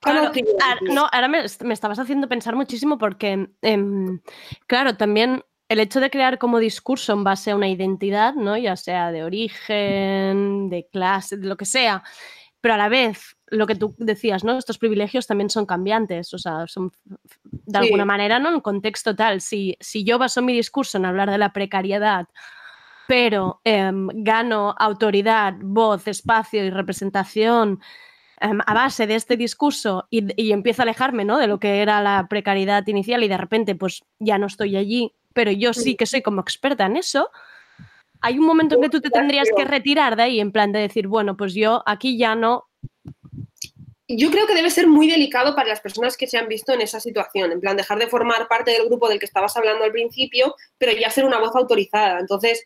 Claro, 0.01 0.21
los 0.23 0.31
privilegios. 0.31 0.61
ah, 0.63 0.77
no, 0.93 1.07
ahora 1.11 1.27
me, 1.27 1.43
me 1.63 1.73
estabas 1.73 1.99
haciendo 1.99 2.27
pensar 2.29 2.55
muchísimo 2.55 2.97
porque, 2.97 3.49
em, 3.61 4.19
claro, 4.67 4.95
también 4.97 5.43
el 5.67 5.79
hecho 5.79 5.99
de 5.99 6.09
crear 6.11 6.37
como 6.37 6.59
discurso 6.59 7.13
en 7.13 7.23
base 7.23 7.51
a 7.51 7.55
una 7.55 7.67
identidad, 7.67 8.35
¿no? 8.35 8.55
ya 8.55 8.75
sea 8.75 9.11
de 9.11 9.23
origen, 9.23 10.69
de 10.69 10.87
clase, 10.91 11.37
de 11.37 11.47
lo 11.47 11.57
que 11.57 11.65
sea, 11.65 12.03
pero 12.61 12.75
a 12.75 12.77
la 12.77 12.87
vez, 12.89 13.35
lo 13.47 13.65
que 13.67 13.75
tú 13.75 13.95
decías, 13.97 14.43
¿no? 14.43 14.57
estos 14.57 14.77
privilegios 14.77 15.27
también 15.27 15.49
son 15.49 15.65
cambiantes, 15.65 16.33
o 16.33 16.37
sea, 16.37 16.67
son 16.67 16.91
de 17.51 17.79
Sí. 17.79 17.85
alguna 17.85 18.05
manera, 18.05 18.37
¿no? 18.39 18.49
En 18.49 18.61
contexto 18.61 19.15
tal, 19.15 19.41
si, 19.41 19.75
si 19.79 20.03
yo 20.03 20.17
baso 20.19 20.41
mi 20.41 20.53
discurso 20.53 20.97
en 20.97 21.05
hablar 21.05 21.29
de 21.31 21.37
la 21.39 21.51
precariedad, 21.51 22.27
pero 23.07 23.61
em, 23.63 24.07
gano 24.13 24.75
autoridad, 24.77 25.53
voz, 25.61 26.07
espacio 26.07 26.63
y 26.65 26.69
representación 26.69 27.79
em, 28.41 28.59
a 28.65 28.73
base 28.73 29.07
de 29.07 29.15
este 29.15 29.37
discurso 29.37 30.07
y, 30.09 30.41
y 30.41 30.51
empiezo 30.51 30.81
a 30.81 30.83
alejarme 30.83 31.25
¿no? 31.25 31.37
de 31.37 31.47
lo 31.47 31.59
que 31.59 31.81
era 31.81 32.01
la 32.01 32.27
precariedad 32.29 32.85
inicial 32.87 33.23
y 33.23 33.27
de 33.27 33.37
repente 33.37 33.75
pues 33.75 34.03
ya 34.19 34.37
no 34.37 34.47
estoy 34.47 34.75
allí, 34.75 35.13
pero 35.33 35.51
yo 35.51 35.73
sí 35.73 35.95
que 35.95 36.05
soy 36.05 36.21
como 36.21 36.41
experta 36.41 36.85
en 36.85 36.97
eso, 36.97 37.29
hay 38.21 38.39
un 38.39 38.45
momento 38.45 38.75
en 38.75 38.81
que 38.81 38.89
tú 38.89 39.01
te 39.01 39.11
tendrías 39.11 39.49
que 39.55 39.65
retirar 39.65 40.15
de 40.15 40.23
ahí 40.23 40.39
en 40.39 40.51
plan 40.51 40.71
de 40.71 40.79
decir, 40.79 41.07
bueno, 41.07 41.37
pues 41.37 41.53
yo 41.53 41.83
aquí 41.85 42.17
ya 42.17 42.33
no... 42.33 42.65
Yo 44.07 44.31
creo 44.31 44.47
que 44.47 44.55
debe 44.55 44.71
ser 44.71 44.87
muy 44.87 45.07
delicado 45.07 45.55
para 45.55 45.69
las 45.69 45.79
personas 45.79 46.17
que 46.17 46.25
se 46.25 46.37
han 46.37 46.47
visto 46.47 46.73
en 46.73 46.81
esa 46.81 46.99
situación, 46.99 47.51
en 47.51 47.59
plan 47.59 47.77
dejar 47.77 47.99
de 47.99 48.07
formar 48.07 48.47
parte 48.47 48.71
del 48.71 48.85
grupo 48.85 49.09
del 49.09 49.19
que 49.19 49.25
estabas 49.25 49.55
hablando 49.57 49.83
al 49.83 49.91
principio, 49.91 50.55
pero 50.77 50.91
ya 50.91 51.09
ser 51.09 51.25
una 51.25 51.39
voz 51.39 51.55
autorizada. 51.55 52.19
Entonces, 52.19 52.65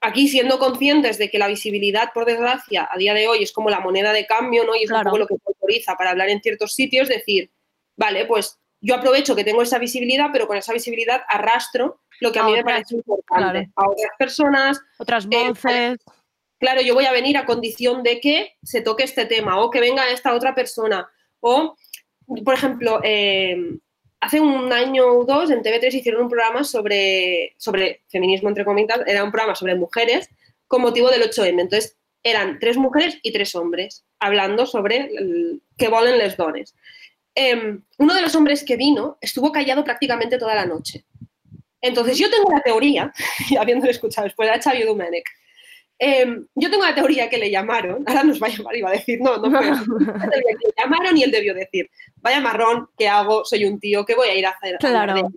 aquí 0.00 0.28
siendo 0.28 0.58
conscientes 0.58 1.18
de 1.18 1.30
que 1.30 1.38
la 1.38 1.48
visibilidad, 1.48 2.12
por 2.12 2.24
desgracia, 2.24 2.88
a 2.90 2.96
día 2.98 3.14
de 3.14 3.28
hoy 3.28 3.42
es 3.42 3.52
como 3.52 3.70
la 3.70 3.80
moneda 3.80 4.12
de 4.12 4.26
cambio, 4.26 4.64
¿no? 4.64 4.74
Y 4.74 4.84
es 4.84 4.90
un 4.90 5.02
poco 5.02 5.18
lo 5.18 5.26
que 5.26 5.36
te 5.36 5.42
autoriza 5.46 5.96
para 5.96 6.10
hablar 6.10 6.28
en 6.28 6.40
ciertos 6.40 6.74
sitios, 6.74 7.08
decir, 7.08 7.50
vale, 7.96 8.26
pues 8.26 8.58
yo 8.80 8.94
aprovecho 8.94 9.34
que 9.34 9.44
tengo 9.44 9.62
esa 9.62 9.78
visibilidad, 9.78 10.28
pero 10.32 10.46
con 10.46 10.56
esa 10.56 10.72
visibilidad 10.72 11.22
arrastro 11.28 12.00
lo 12.20 12.32
que 12.32 12.38
a, 12.38 12.44
A 12.44 12.46
mí 12.46 12.52
me 12.52 12.64
parece 12.64 12.96
importante, 12.96 13.70
claro. 13.74 13.90
a 13.90 13.90
otras 13.90 14.12
personas. 14.18 14.80
Otras 14.98 15.26
eh, 15.30 15.48
voces. 15.48 15.98
claro, 16.58 16.80
yo 16.80 16.94
voy 16.94 17.06
a 17.06 17.12
venir 17.12 17.36
a 17.36 17.44
condición 17.44 18.02
de 18.02 18.20
que 18.20 18.56
se 18.62 18.80
toque 18.80 19.04
este 19.04 19.26
tema 19.26 19.60
o 19.60 19.70
que 19.70 19.80
venga 19.80 20.08
esta 20.10 20.34
otra 20.34 20.54
persona. 20.54 21.08
O, 21.40 21.76
por 22.44 22.54
ejemplo, 22.54 23.00
eh, 23.02 23.56
hace 24.20 24.40
un 24.40 24.72
año 24.72 25.06
o 25.06 25.24
dos 25.24 25.50
en 25.50 25.62
TV3 25.62 25.92
hicieron 25.94 26.22
un 26.22 26.28
programa 26.28 26.64
sobre, 26.64 27.54
sobre 27.58 28.02
feminismo, 28.08 28.48
entre 28.48 28.64
comillas, 28.64 29.00
era 29.06 29.24
un 29.24 29.30
programa 29.30 29.54
sobre 29.54 29.74
mujeres 29.74 30.28
con 30.66 30.82
motivo 30.82 31.10
del 31.10 31.22
8M. 31.22 31.60
Entonces, 31.60 31.96
eran 32.22 32.58
tres 32.58 32.76
mujeres 32.76 33.18
y 33.22 33.32
tres 33.32 33.54
hombres 33.54 34.04
hablando 34.18 34.66
sobre 34.66 35.08
el, 35.14 35.62
que 35.76 35.88
volen 35.88 36.18
les 36.18 36.36
dones. 36.36 36.74
Eh, 37.34 37.78
uno 37.98 38.14
de 38.14 38.22
los 38.22 38.34
hombres 38.34 38.64
que 38.64 38.76
vino 38.76 39.18
estuvo 39.20 39.52
callado 39.52 39.84
prácticamente 39.84 40.38
toda 40.38 40.54
la 40.54 40.66
noche. 40.66 41.04
Entonces, 41.80 42.18
yo 42.18 42.28
tengo 42.28 42.50
la 42.50 42.60
teoría, 42.60 43.12
y 43.50 43.56
habiéndolo 43.56 43.90
escuchado 43.90 44.26
después 44.26 44.50
a 44.50 44.60
Xavi 44.60 44.82
Domenech, 44.82 45.28
eh, 45.98 46.42
yo 46.54 46.70
tengo 46.70 46.84
la 46.84 46.94
teoría 46.94 47.28
que 47.28 47.38
le 47.38 47.50
llamaron, 47.50 48.04
ahora 48.06 48.22
nos 48.22 48.40
va 48.40 48.46
a 48.46 48.50
llamar 48.50 48.74
va 48.84 48.90
a 48.90 48.92
decir, 48.92 49.20
no, 49.20 49.36
no 49.36 49.58
así. 49.58 49.84
La 49.98 50.30
teoría 50.30 50.56
que 50.60 50.68
le 50.68 50.74
llamaron 50.76 51.16
y 51.16 51.22
él 51.24 51.30
debió 51.30 51.54
decir, 51.54 51.90
vaya 52.16 52.40
marrón, 52.40 52.88
¿qué 52.96 53.08
hago? 53.08 53.44
Soy 53.44 53.64
un 53.64 53.80
tío, 53.80 54.04
¿qué 54.04 54.14
voy 54.14 54.28
a 54.28 54.34
ir 54.34 54.46
a 54.46 54.50
hacer? 54.50 54.76
Claro. 54.78 55.14
no, 55.14 55.30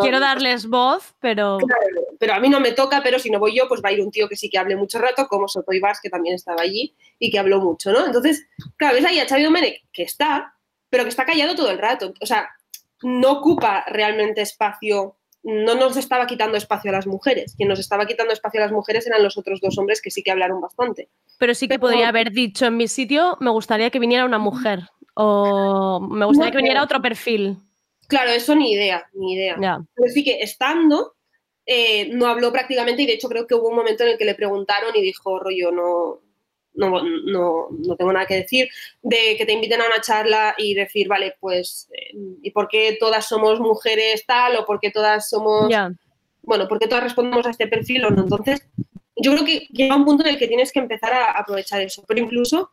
Quiero 0.00 0.20
darles 0.20 0.66
voz, 0.66 1.14
pero... 1.20 1.58
Claro, 1.58 2.06
pero 2.18 2.34
a 2.34 2.40
mí 2.40 2.48
no 2.48 2.60
me 2.60 2.72
toca, 2.72 3.02
pero 3.02 3.18
si 3.18 3.30
no 3.30 3.38
voy 3.38 3.56
yo, 3.56 3.68
pues 3.68 3.80
va 3.84 3.90
a 3.90 3.92
ir 3.92 4.00
un 4.00 4.10
tío 4.10 4.28
que 4.28 4.36
sí 4.36 4.48
que 4.48 4.58
hable 4.58 4.76
mucho 4.76 4.98
rato, 4.98 5.26
como 5.28 5.48
Soto 5.48 5.72
Ibars, 5.72 6.00
que 6.00 6.10
también 6.10 6.36
estaba 6.36 6.62
allí 6.62 6.94
y 7.18 7.30
que 7.30 7.38
habló 7.38 7.60
mucho, 7.60 7.92
¿no? 7.92 8.06
Entonces, 8.06 8.46
claro, 8.76 8.94
ves 8.94 9.04
ahí 9.04 9.18
a 9.18 9.28
Xavi 9.28 9.42
Domenech, 9.42 9.84
que 9.92 10.04
está, 10.04 10.54
pero 10.90 11.04
que 11.04 11.10
está 11.10 11.24
callado 11.24 11.54
todo 11.54 11.70
el 11.70 11.78
rato. 11.78 12.12
O 12.20 12.26
sea, 12.26 12.50
no 13.02 13.32
ocupa 13.32 13.84
realmente 13.88 14.42
espacio, 14.42 15.16
no 15.44 15.74
nos 15.74 15.96
estaba 15.96 16.26
quitando 16.26 16.56
espacio 16.56 16.90
a 16.90 16.94
las 16.94 17.06
mujeres. 17.06 17.54
Quien 17.56 17.68
nos 17.68 17.78
estaba 17.78 18.06
quitando 18.06 18.32
espacio 18.32 18.60
a 18.60 18.64
las 18.64 18.72
mujeres 18.72 19.06
eran 19.06 19.22
los 19.22 19.36
otros 19.36 19.60
dos 19.60 19.76
hombres 19.78 20.00
que 20.00 20.10
sí 20.10 20.22
que 20.22 20.30
hablaron 20.30 20.60
bastante. 20.60 21.08
Pero 21.38 21.54
sí 21.54 21.68
que 21.68 21.78
podría 21.78 22.08
haber 22.08 22.32
dicho 22.32 22.66
en 22.66 22.76
mi 22.76 22.88
sitio, 22.88 23.36
me 23.40 23.50
gustaría 23.50 23.90
que 23.90 23.98
viniera 23.98 24.24
una 24.24 24.38
mujer 24.38 24.80
o 25.14 26.00
me 26.00 26.24
gustaría 26.24 26.50
que 26.50 26.56
viniera 26.56 26.82
otro 26.82 27.00
perfil. 27.02 27.58
Claro, 28.08 28.30
eso 28.30 28.54
ni 28.54 28.72
idea, 28.72 29.06
ni 29.12 29.34
idea. 29.34 29.56
Ya. 29.60 29.78
Pero 29.94 30.08
sí 30.12 30.24
que 30.24 30.40
estando, 30.40 31.14
eh, 31.66 32.08
no 32.14 32.26
habló 32.26 32.50
prácticamente 32.50 33.02
y 33.02 33.06
de 33.06 33.14
hecho 33.14 33.28
creo 33.28 33.46
que 33.46 33.54
hubo 33.54 33.68
un 33.68 33.76
momento 33.76 34.02
en 34.02 34.10
el 34.10 34.18
que 34.18 34.24
le 34.24 34.34
preguntaron 34.34 34.96
y 34.96 35.02
dijo, 35.02 35.38
rollo, 35.38 35.70
no, 35.72 36.20
no, 36.74 37.02
no, 37.02 37.68
no 37.70 37.96
tengo 37.96 38.12
nada 38.12 38.26
que 38.26 38.36
decir, 38.36 38.68
de 39.02 39.36
que 39.36 39.46
te 39.46 39.52
inviten 39.52 39.80
a 39.80 39.86
una 39.86 40.00
charla 40.00 40.54
y 40.58 40.74
decir, 40.74 41.08
vale, 41.08 41.36
pues, 41.40 41.88
eh, 41.92 42.16
¿y 42.42 42.50
por 42.50 42.68
qué 42.68 42.96
todas 42.98 43.26
somos 43.26 43.60
mujeres 43.60 44.24
tal 44.26 44.56
o 44.56 44.66
por 44.66 44.80
qué 44.80 44.90
todas 44.90 45.28
somos, 45.28 45.72
bueno, 46.42 46.68
por 46.68 46.78
qué 46.78 46.86
todas 46.86 47.04
respondemos 47.04 47.46
a 47.46 47.50
este 47.50 47.66
perfil 47.66 48.04
o 48.06 48.10
no? 48.10 48.22
Entonces, 48.22 48.66
yo 49.16 49.32
creo 49.32 49.44
que 49.44 49.66
llega 49.70 49.96
un 49.96 50.04
punto 50.04 50.24
en 50.24 50.30
el 50.30 50.38
que 50.38 50.48
tienes 50.48 50.72
que 50.72 50.80
empezar 50.80 51.12
a 51.12 51.32
aprovechar 51.32 51.80
eso, 51.80 52.04
pero 52.06 52.20
incluso 52.20 52.70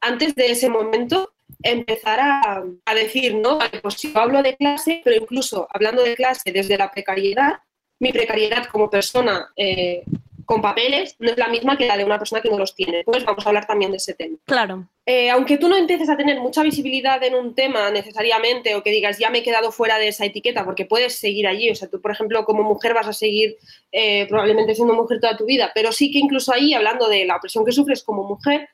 antes 0.00 0.34
de 0.34 0.50
ese 0.50 0.68
momento, 0.68 1.32
empezar 1.62 2.20
a, 2.20 2.62
a 2.84 2.94
decir, 2.94 3.34
¿no? 3.34 3.58
Vale, 3.58 3.80
pues 3.80 3.94
si 3.94 4.12
yo 4.12 4.18
hablo 4.20 4.42
de 4.42 4.56
clase, 4.56 5.00
pero 5.04 5.16
incluso 5.16 5.66
hablando 5.70 6.02
de 6.02 6.14
clase 6.14 6.52
desde 6.52 6.78
la 6.78 6.90
precariedad, 6.90 7.60
mi 7.98 8.12
precariedad 8.12 8.66
como 8.66 8.90
persona 8.90 9.50
eh, 9.56 10.04
con 10.48 10.62
papeles 10.62 11.14
no 11.18 11.30
es 11.30 11.36
la 11.36 11.48
misma 11.48 11.76
que 11.76 11.86
la 11.86 11.98
de 11.98 12.06
una 12.06 12.18
persona 12.18 12.40
que 12.40 12.48
no 12.48 12.56
los 12.56 12.74
tiene. 12.74 13.04
Pues 13.04 13.22
vamos 13.22 13.44
a 13.44 13.50
hablar 13.50 13.66
también 13.66 13.90
de 13.90 13.98
ese 13.98 14.14
tema. 14.14 14.38
Claro. 14.46 14.88
Eh, 15.04 15.28
aunque 15.28 15.58
tú 15.58 15.68
no 15.68 15.76
empieces 15.76 16.08
a 16.08 16.16
tener 16.16 16.40
mucha 16.40 16.62
visibilidad 16.62 17.22
en 17.22 17.34
un 17.34 17.54
tema 17.54 17.90
necesariamente 17.90 18.74
o 18.74 18.82
que 18.82 18.90
digas 18.90 19.18
ya 19.18 19.28
me 19.28 19.40
he 19.40 19.42
quedado 19.42 19.70
fuera 19.72 19.98
de 19.98 20.08
esa 20.08 20.24
etiqueta 20.24 20.64
porque 20.64 20.86
puedes 20.86 21.16
seguir 21.16 21.46
allí, 21.46 21.68
o 21.68 21.74
sea, 21.74 21.90
tú 21.90 22.00
por 22.00 22.12
ejemplo 22.12 22.46
como 22.46 22.62
mujer 22.62 22.94
vas 22.94 23.06
a 23.08 23.12
seguir 23.12 23.58
eh, 23.92 24.26
probablemente 24.26 24.74
siendo 24.74 24.94
mujer 24.94 25.20
toda 25.20 25.36
tu 25.36 25.44
vida, 25.44 25.70
pero 25.74 25.92
sí 25.92 26.10
que 26.10 26.18
incluso 26.18 26.50
ahí 26.54 26.72
hablando 26.72 27.10
de 27.10 27.26
la 27.26 27.36
opresión 27.36 27.66
que 27.66 27.72
sufres 27.72 28.02
como 28.02 28.24
mujer, 28.24 28.70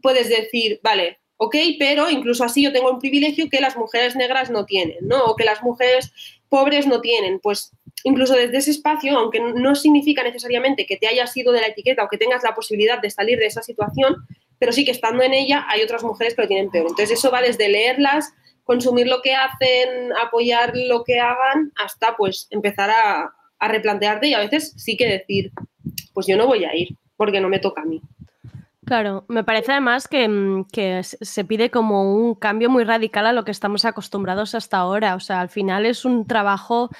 puedes 0.00 0.28
decir, 0.28 0.78
vale, 0.84 1.18
ok, 1.38 1.56
pero 1.76 2.08
incluso 2.08 2.44
así 2.44 2.62
yo 2.62 2.72
tengo 2.72 2.88
un 2.88 3.00
privilegio 3.00 3.50
que 3.50 3.60
las 3.60 3.76
mujeres 3.76 4.14
negras 4.14 4.48
no 4.48 4.64
tienen, 4.64 4.98
¿no? 5.00 5.24
O 5.24 5.34
que 5.34 5.44
las 5.44 5.60
mujeres 5.64 6.12
pobres 6.48 6.86
no 6.86 7.00
tienen, 7.00 7.40
pues 7.40 7.72
incluso 8.04 8.34
desde 8.34 8.58
ese 8.58 8.70
espacio, 8.70 9.18
aunque 9.18 9.40
no 9.40 9.74
significa 9.74 10.22
necesariamente 10.22 10.86
que 10.86 10.96
te 10.96 11.08
hayas 11.08 11.36
ido 11.36 11.52
de 11.52 11.60
la 11.60 11.68
etiqueta 11.68 12.04
o 12.04 12.08
que 12.08 12.18
tengas 12.18 12.42
la 12.42 12.54
posibilidad 12.54 13.00
de 13.00 13.10
salir 13.10 13.38
de 13.38 13.46
esa 13.46 13.62
situación, 13.62 14.16
pero 14.58 14.72
sí 14.72 14.84
que 14.84 14.90
estando 14.90 15.22
en 15.22 15.34
ella 15.34 15.66
hay 15.68 15.82
otras 15.82 16.02
mujeres 16.02 16.34
que 16.34 16.42
lo 16.42 16.48
tienen 16.48 16.70
peor. 16.70 16.86
Entonces 16.88 17.18
eso 17.18 17.30
va 17.30 17.42
desde 17.42 17.68
leerlas, 17.68 18.32
consumir 18.64 19.06
lo 19.06 19.22
que 19.22 19.34
hacen, 19.34 20.12
apoyar 20.22 20.72
lo 20.74 21.04
que 21.04 21.20
hagan, 21.20 21.72
hasta 21.76 22.16
pues 22.16 22.48
empezar 22.50 22.90
a, 22.90 23.32
replantearte 23.58 24.28
y 24.28 24.34
a 24.34 24.38
veces 24.38 24.74
sí 24.76 24.98
que 24.98 25.08
decir, 25.08 25.50
pues 26.12 26.26
yo 26.26 26.36
no 26.36 26.46
voy 26.46 26.64
a 26.64 26.76
ir 26.76 26.90
porque 27.16 27.40
no 27.40 27.48
me 27.48 27.58
toca 27.58 27.80
a 27.80 27.84
mí. 27.86 28.02
Claro, 28.84 29.24
me 29.28 29.42
parece 29.42 29.72
además 29.72 30.06
que, 30.06 30.28
mm, 30.28 30.66
que 30.70 31.02
se 31.02 31.44
pide 31.44 31.70
como 31.70 32.14
un 32.14 32.34
cambio 32.34 32.68
muy 32.70 32.84
radical 32.84 33.26
a 33.26 33.32
lo 33.32 33.44
que 33.44 33.50
estamos 33.50 33.84
acostumbrados 33.84 34.54
hasta 34.54 34.76
ahora. 34.76 35.16
O 35.16 35.20
sea, 35.20 35.40
al 35.40 35.48
final 35.48 35.86
es 35.86 36.04
un 36.04 36.26
trabajo 36.26 36.90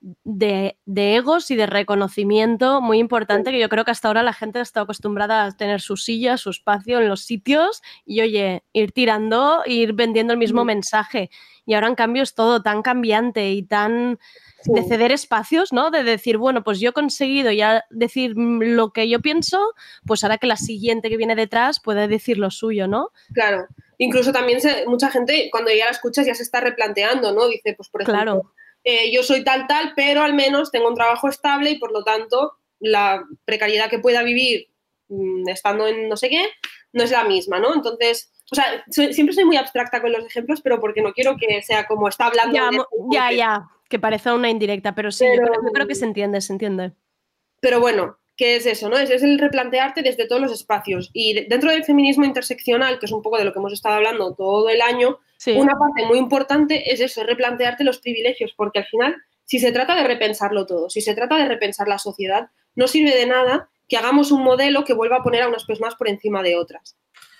de, 0.00 0.78
de 0.86 1.16
egos 1.16 1.50
y 1.50 1.56
de 1.56 1.66
reconocimiento 1.66 2.80
muy 2.80 2.98
importante 2.98 3.50
que 3.50 3.58
yo 3.58 3.68
creo 3.68 3.84
que 3.84 3.90
hasta 3.90 4.08
ahora 4.08 4.22
la 4.22 4.32
gente 4.32 4.58
ha 4.58 4.62
estado 4.62 4.84
acostumbrada 4.84 5.44
a 5.44 5.52
tener 5.56 5.80
su 5.80 5.96
silla, 5.96 6.36
su 6.36 6.50
espacio 6.50 7.00
en 7.00 7.08
los 7.08 7.22
sitios 7.24 7.82
y 8.04 8.20
oye, 8.20 8.62
ir 8.72 8.92
tirando, 8.92 9.62
ir 9.66 9.92
vendiendo 9.94 10.32
el 10.32 10.38
mismo 10.38 10.64
mensaje. 10.64 11.30
Y 11.66 11.74
ahora 11.74 11.88
en 11.88 11.96
cambio 11.96 12.22
es 12.22 12.34
todo 12.34 12.62
tan 12.62 12.82
cambiante 12.82 13.50
y 13.50 13.62
tan 13.62 14.18
de 14.64 14.82
ceder 14.82 15.12
espacios, 15.12 15.72
¿no? 15.72 15.90
De 15.90 16.02
decir, 16.02 16.38
bueno, 16.38 16.64
pues 16.64 16.80
yo 16.80 16.90
he 16.90 16.92
conseguido 16.92 17.52
ya 17.52 17.84
decir 17.90 18.32
lo 18.36 18.92
que 18.92 19.08
yo 19.08 19.20
pienso, 19.20 19.74
pues 20.06 20.22
ahora 20.24 20.38
que 20.38 20.46
la 20.46 20.56
siguiente 20.56 21.10
que 21.10 21.16
viene 21.16 21.36
detrás 21.36 21.80
puede 21.80 22.08
decir 22.08 22.38
lo 22.38 22.50
suyo, 22.50 22.88
¿no? 22.88 23.10
Claro. 23.34 23.66
Incluso 23.98 24.32
también 24.32 24.60
se- 24.60 24.86
mucha 24.86 25.10
gente 25.10 25.48
cuando 25.50 25.70
ya 25.72 25.84
la 25.86 25.90
escuchas 25.90 26.24
ya 26.26 26.34
se 26.34 26.42
está 26.44 26.60
replanteando, 26.60 27.32
¿no? 27.34 27.48
Dice, 27.48 27.74
pues 27.76 27.88
por 27.88 28.02
ejemplo, 28.02 28.22
Claro. 28.22 28.52
Eh, 28.84 29.10
yo 29.12 29.22
soy 29.22 29.44
tal, 29.44 29.66
tal, 29.66 29.92
pero 29.96 30.22
al 30.22 30.34
menos 30.34 30.70
tengo 30.70 30.88
un 30.88 30.94
trabajo 30.94 31.28
estable 31.28 31.70
y 31.70 31.78
por 31.78 31.92
lo 31.92 32.04
tanto 32.04 32.54
la 32.80 33.24
precariedad 33.44 33.90
que 33.90 33.98
pueda 33.98 34.22
vivir 34.22 34.68
mm, 35.08 35.48
estando 35.48 35.86
en 35.86 36.08
no 36.08 36.16
sé 36.16 36.28
qué 36.30 36.44
no 36.92 37.02
es 37.04 37.10
la 37.10 37.24
misma, 37.24 37.58
¿no? 37.58 37.74
Entonces, 37.74 38.32
o 38.50 38.54
sea, 38.54 38.64
soy- 38.90 39.12
siempre 39.12 39.34
soy 39.34 39.44
muy 39.44 39.56
abstracta 39.56 40.00
con 40.00 40.10
los 40.12 40.24
ejemplos, 40.24 40.60
pero 40.62 40.80
porque 40.80 41.02
no 41.02 41.12
quiero 41.12 41.36
que 41.36 41.60
sea 41.62 41.86
como 41.86 42.08
está 42.08 42.26
hablando. 42.26 42.54
Ya, 42.56 42.70
de- 42.70 42.78
ya, 43.10 43.32
ya, 43.32 43.68
que 43.90 43.98
parece 43.98 44.32
una 44.32 44.48
indirecta, 44.48 44.94
pero 44.94 45.10
sí, 45.12 45.24
yo, 45.26 45.42
creo, 45.42 45.54
yo 45.66 45.72
creo 45.72 45.86
que 45.86 45.94
se 45.94 46.04
entiende, 46.06 46.40
se 46.40 46.52
entiende. 46.54 46.92
Pero 47.60 47.80
bueno, 47.80 48.16
¿qué 48.36 48.56
es 48.56 48.64
eso? 48.66 48.88
¿no? 48.88 48.96
Es, 48.96 49.10
es 49.10 49.22
el 49.22 49.38
replantearte 49.38 50.02
desde 50.02 50.26
todos 50.26 50.40
los 50.40 50.52
espacios. 50.52 51.10
Y 51.12 51.34
de- 51.34 51.46
dentro 51.48 51.70
del 51.70 51.84
feminismo 51.84 52.24
interseccional, 52.24 52.98
que 52.98 53.06
es 53.06 53.12
un 53.12 53.20
poco 53.22 53.36
de 53.38 53.44
lo 53.44 53.52
que 53.52 53.58
hemos 53.58 53.72
estado 53.72 53.96
hablando 53.96 54.34
todo 54.34 54.68
el 54.70 54.80
año, 54.80 55.18
Sí. 55.38 55.52
una 55.52 55.78
parte 55.78 56.04
muy 56.04 56.18
importante 56.18 56.92
es 56.92 57.00
eso, 57.00 57.20
es 57.22 57.26
replantearte 57.26 57.84
los 57.84 57.98
privilegios, 58.00 58.52
porque 58.56 58.80
al 58.80 58.86
final, 58.86 59.16
si 59.44 59.58
se 59.60 59.72
trata 59.72 59.94
de 59.94 60.04
repensarlo 60.04 60.66
todo, 60.66 60.90
si 60.90 61.00
se 61.00 61.14
trata 61.14 61.36
de 61.36 61.46
repensar 61.46 61.88
la 61.88 61.98
sociedad, 61.98 62.48
no 62.74 62.86
sirve 62.88 63.16
de 63.16 63.24
nada 63.26 63.70
que 63.88 63.96
hagamos 63.96 64.32
un 64.32 64.42
modelo 64.42 64.84
que 64.84 64.92
vuelva 64.94 65.16
a 65.18 65.22
poner 65.22 65.42
a 65.42 65.48
unas 65.48 65.64
personas 65.64 65.94
por 65.94 66.08
encima 66.08 66.42
de 66.42 66.56
otras. 66.56 66.96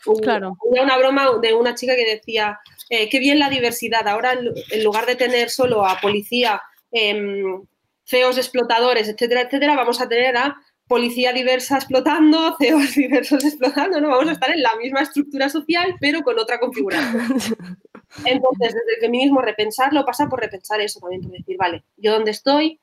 Hubo- 0.06 0.20
Claro. 0.20 0.56
Había 0.70 0.82
una 0.84 0.96
broma 0.96 1.28
de 1.42 1.52
una 1.52 1.74
chica 1.74 1.94
que 1.96 2.06
decía, 2.06 2.58
eh, 2.88 3.08
qué 3.10 3.18
bien 3.18 3.38
la 3.40 3.50
diversidad, 3.50 4.06
ahora 4.08 4.32
en 4.32 4.44
lu- 4.46 4.54
en 4.70 4.84
lugar 4.84 5.04
de 5.04 5.16
tener 5.16 5.50
solo 5.50 5.84
a 5.84 6.00
policía, 6.00 6.62
em, 6.92 7.62
feos 8.06 8.38
explotadores, 8.38 9.08
etcétera, 9.08 9.42
etcétera, 9.42 9.74
vamos 9.76 10.00
a 10.00 10.08
tener 10.08 10.36
a 10.38 10.56
policía 10.86 11.34
diversa 11.34 11.76
explotando, 11.76 12.56
feos 12.56 12.94
diversos 12.96 13.44
explotando, 13.44 14.00
¿no? 14.00 14.08
Vamos 14.08 14.28
a 14.28 14.32
estar 14.32 14.50
en 14.50 14.62
la 14.62 14.70
misma 14.80 15.02
estructura 15.02 15.50
social, 15.50 15.96
pero 16.00 16.22
con 16.22 16.38
otra 16.38 16.58
configuración. 16.58 17.28
Entonces, 18.24 18.74
desde 18.74 18.94
el 18.96 19.00
feminismo, 19.00 19.40
repensarlo 19.40 20.04
pasa 20.04 20.28
por 20.28 20.40
repensar 20.40 20.80
eso 20.80 21.00
también, 21.00 21.22
por 21.22 21.32
decir, 21.32 21.56
vale, 21.56 21.84
yo 21.96 22.12
dónde 22.12 22.30
estoy, 22.30 22.80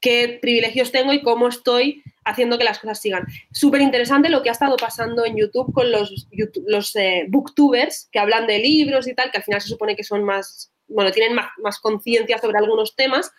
qué 0.00 0.38
privilegios 0.40 0.92
tengo 0.92 1.12
y 1.12 1.22
cómo 1.22 1.48
estoy 1.48 2.02
haciendo 2.24 2.58
que 2.58 2.64
las 2.64 2.78
cosas 2.78 3.00
sigan. 3.00 3.26
Súper 3.52 3.80
interesante 3.80 4.28
lo 4.28 4.42
que 4.42 4.48
ha 4.48 4.52
estado 4.52 4.76
pasando 4.76 5.24
en 5.24 5.36
YouTube 5.36 5.72
con 5.72 5.90
los, 5.90 6.96
eh, 6.96 7.26
booktubers 7.28 8.08
que 8.10 8.18
hablan 8.18 8.46
de 8.46 8.58
libros 8.58 9.06
y 9.06 9.14
tal, 9.14 9.30
que 9.30 9.38
al 9.38 9.44
final 9.44 9.60
se 9.60 9.68
supone 9.68 9.96
que 9.96 10.04
son 10.04 10.24
más, 10.24 10.72
bueno, 10.88 11.12
tienen 11.12 11.34
más, 11.34 11.46
más 11.62 11.78
conciencia 11.78 12.38
sobre 12.38 12.58
algunos 12.58 12.96
temas. 12.96 13.30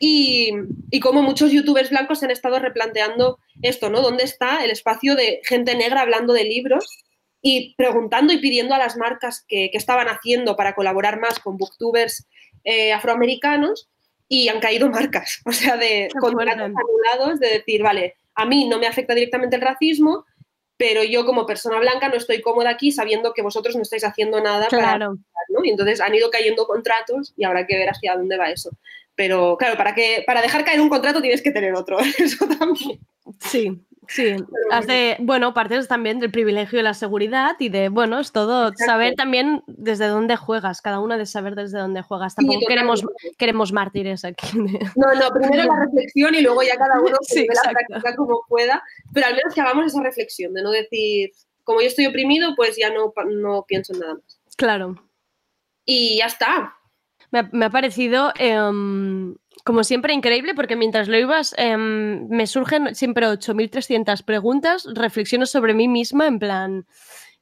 Y, 0.00 0.50
y 0.90 1.00
como 1.00 1.22
muchos 1.22 1.52
youtubers 1.52 1.90
blancos 1.90 2.18
se 2.18 2.24
han 2.26 2.32
estado 2.32 2.58
replanteando 2.58 3.38
esto, 3.62 3.90
¿no? 3.90 4.02
¿Dónde 4.02 4.24
está 4.24 4.64
el 4.64 4.72
espacio 4.72 5.14
de 5.14 5.40
gente 5.44 5.76
negra 5.76 6.02
hablando 6.02 6.32
de 6.32 6.44
libros 6.44 7.03
y 7.46 7.74
preguntando 7.74 8.32
y 8.32 8.38
pidiendo 8.38 8.74
a 8.74 8.78
las 8.78 8.96
marcas 8.96 9.44
que, 9.46 9.68
que 9.70 9.76
estaban 9.76 10.08
haciendo 10.08 10.56
para 10.56 10.74
colaborar 10.74 11.20
más 11.20 11.38
con 11.38 11.58
booktubers 11.58 12.26
eh, 12.64 12.90
afroamericanos 12.90 13.90
y 14.26 14.48
han 14.48 14.60
caído 14.60 14.88
marcas, 14.88 15.42
o 15.46 15.52
sea, 15.52 15.76
de 15.76 16.08
contratos 16.18 16.72
anulados 16.74 17.40
de 17.40 17.48
decir, 17.50 17.82
vale, 17.82 18.16
a 18.34 18.46
mí 18.46 18.66
no 18.66 18.78
me 18.78 18.86
afecta 18.86 19.14
directamente 19.14 19.56
el 19.56 19.62
racismo, 19.62 20.24
pero 20.78 21.04
yo 21.04 21.26
como 21.26 21.44
persona 21.44 21.78
blanca 21.78 22.08
no 22.08 22.14
estoy 22.14 22.40
cómoda 22.40 22.70
aquí 22.70 22.90
sabiendo 22.90 23.34
que 23.34 23.42
vosotros 23.42 23.76
no 23.76 23.82
estáis 23.82 24.04
haciendo 24.04 24.40
nada 24.40 24.66
para... 24.70 24.96
Claro. 24.96 25.18
¿no? 25.50 25.64
Y 25.64 25.68
entonces 25.68 26.00
han 26.00 26.14
ido 26.14 26.30
cayendo 26.30 26.66
contratos 26.66 27.34
y 27.36 27.44
habrá 27.44 27.66
que 27.66 27.76
ver 27.76 27.90
hacia 27.90 28.16
dónde 28.16 28.38
va 28.38 28.50
eso. 28.50 28.70
Pero 29.16 29.56
claro, 29.56 29.76
para, 29.76 29.94
que, 29.94 30.24
para 30.26 30.42
dejar 30.42 30.64
caer 30.64 30.80
un 30.80 30.88
contrato 30.88 31.22
tienes 31.22 31.42
que 31.42 31.52
tener 31.52 31.74
otro, 31.74 31.98
eso 32.18 32.46
también. 32.58 32.98
Sí, 33.40 33.80
sí. 34.08 34.36
Has 34.70 34.86
de, 34.86 35.16
bueno, 35.20 35.54
partes 35.54 35.86
también 35.86 36.18
del 36.18 36.30
privilegio 36.30 36.78
de 36.78 36.82
la 36.82 36.94
seguridad 36.94 37.54
y 37.60 37.68
de, 37.68 37.88
bueno, 37.88 38.18
es 38.18 38.32
todo, 38.32 38.72
saber 38.76 39.14
también 39.14 39.62
desde 39.66 40.08
dónde 40.08 40.36
juegas, 40.36 40.82
cada 40.82 40.98
uno 40.98 41.16
de 41.16 41.26
saber 41.26 41.54
desde 41.54 41.78
dónde 41.78 42.02
juegas. 42.02 42.34
Tampoco 42.34 42.60
queremos, 42.66 43.04
queremos 43.38 43.72
mártires 43.72 44.24
aquí. 44.24 44.58
No, 44.96 45.14
no, 45.14 45.30
primero 45.30 45.64
la 45.64 45.84
reflexión 45.84 46.34
y 46.34 46.40
luego 46.40 46.62
ya 46.62 46.76
cada 46.76 47.00
uno 47.00 47.16
Sí, 47.22 47.42
lleve 47.42 47.54
la 47.54 47.70
práctica 47.70 48.16
como 48.16 48.42
pueda, 48.48 48.82
pero 49.12 49.26
al 49.26 49.34
menos 49.34 49.54
que 49.54 49.60
hagamos 49.60 49.86
esa 49.86 50.02
reflexión 50.02 50.52
de 50.54 50.62
no 50.62 50.70
decir, 50.70 51.30
como 51.62 51.80
yo 51.80 51.86
estoy 51.86 52.06
oprimido, 52.06 52.54
pues 52.56 52.76
ya 52.76 52.90
no, 52.90 53.12
no 53.26 53.64
pienso 53.66 53.92
en 53.92 54.00
nada 54.00 54.14
más. 54.14 54.40
Claro. 54.56 54.96
Y 55.84 56.18
ya 56.18 56.26
está. 56.26 56.74
Me 57.34 57.40
ha, 57.40 57.48
me 57.50 57.64
ha 57.64 57.70
parecido, 57.70 58.32
em, 58.38 59.34
como 59.64 59.82
siempre, 59.82 60.14
increíble 60.14 60.54
porque 60.54 60.76
mientras 60.76 61.08
lo 61.08 61.18
ibas, 61.18 61.52
em, 61.58 62.28
me 62.28 62.46
surgen 62.46 62.94
siempre 62.94 63.26
8.300 63.26 64.22
preguntas, 64.22 64.86
reflexiones 64.94 65.50
sobre 65.50 65.74
mí 65.74 65.88
misma, 65.88 66.28
en 66.28 66.38
plan, 66.38 66.86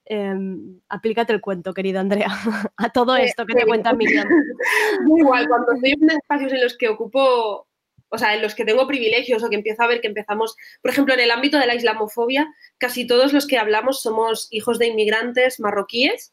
em, 0.06 0.81
aplícate 0.89 1.35
el 1.35 1.43
cuento, 1.43 1.74
querida 1.74 2.01
Andrea, 2.01 2.28
a 2.78 2.89
todo 2.89 3.16
esto 3.16 3.44
que 3.44 3.52
te 3.52 3.66
cuenta 3.66 3.93
Miriam. 3.93 4.27
Igual, 5.19 5.47
cuando 5.47 5.73
estoy 5.74 5.90
en 5.90 6.10
espacios 6.10 6.52
en 6.55 6.62
los 6.62 6.78
que 6.78 6.89
ocupo, 6.89 7.69
o 8.09 8.16
sea, 8.16 8.35
en 8.35 8.40
los 8.40 8.55
que 8.55 8.64
tengo 8.64 8.86
privilegios 8.86 9.43
o 9.43 9.51
que 9.51 9.56
empiezo 9.56 9.82
a 9.82 9.89
ver 9.89 10.01
que 10.01 10.09
empezamos, 10.09 10.56
por 10.81 10.90
ejemplo, 10.90 11.12
en 11.12 11.20
el 11.20 11.31
ámbito 11.31 11.59
de 11.59 11.66
la 11.66 11.74
islamofobia, 11.74 12.48
casi 12.78 13.06
todos 13.06 13.35
los 13.35 13.47
que 13.47 13.59
hablamos 13.59 14.01
somos 14.01 14.48
hijos 14.52 14.78
de 14.78 14.86
inmigrantes 14.86 15.60
marroquíes, 15.60 16.32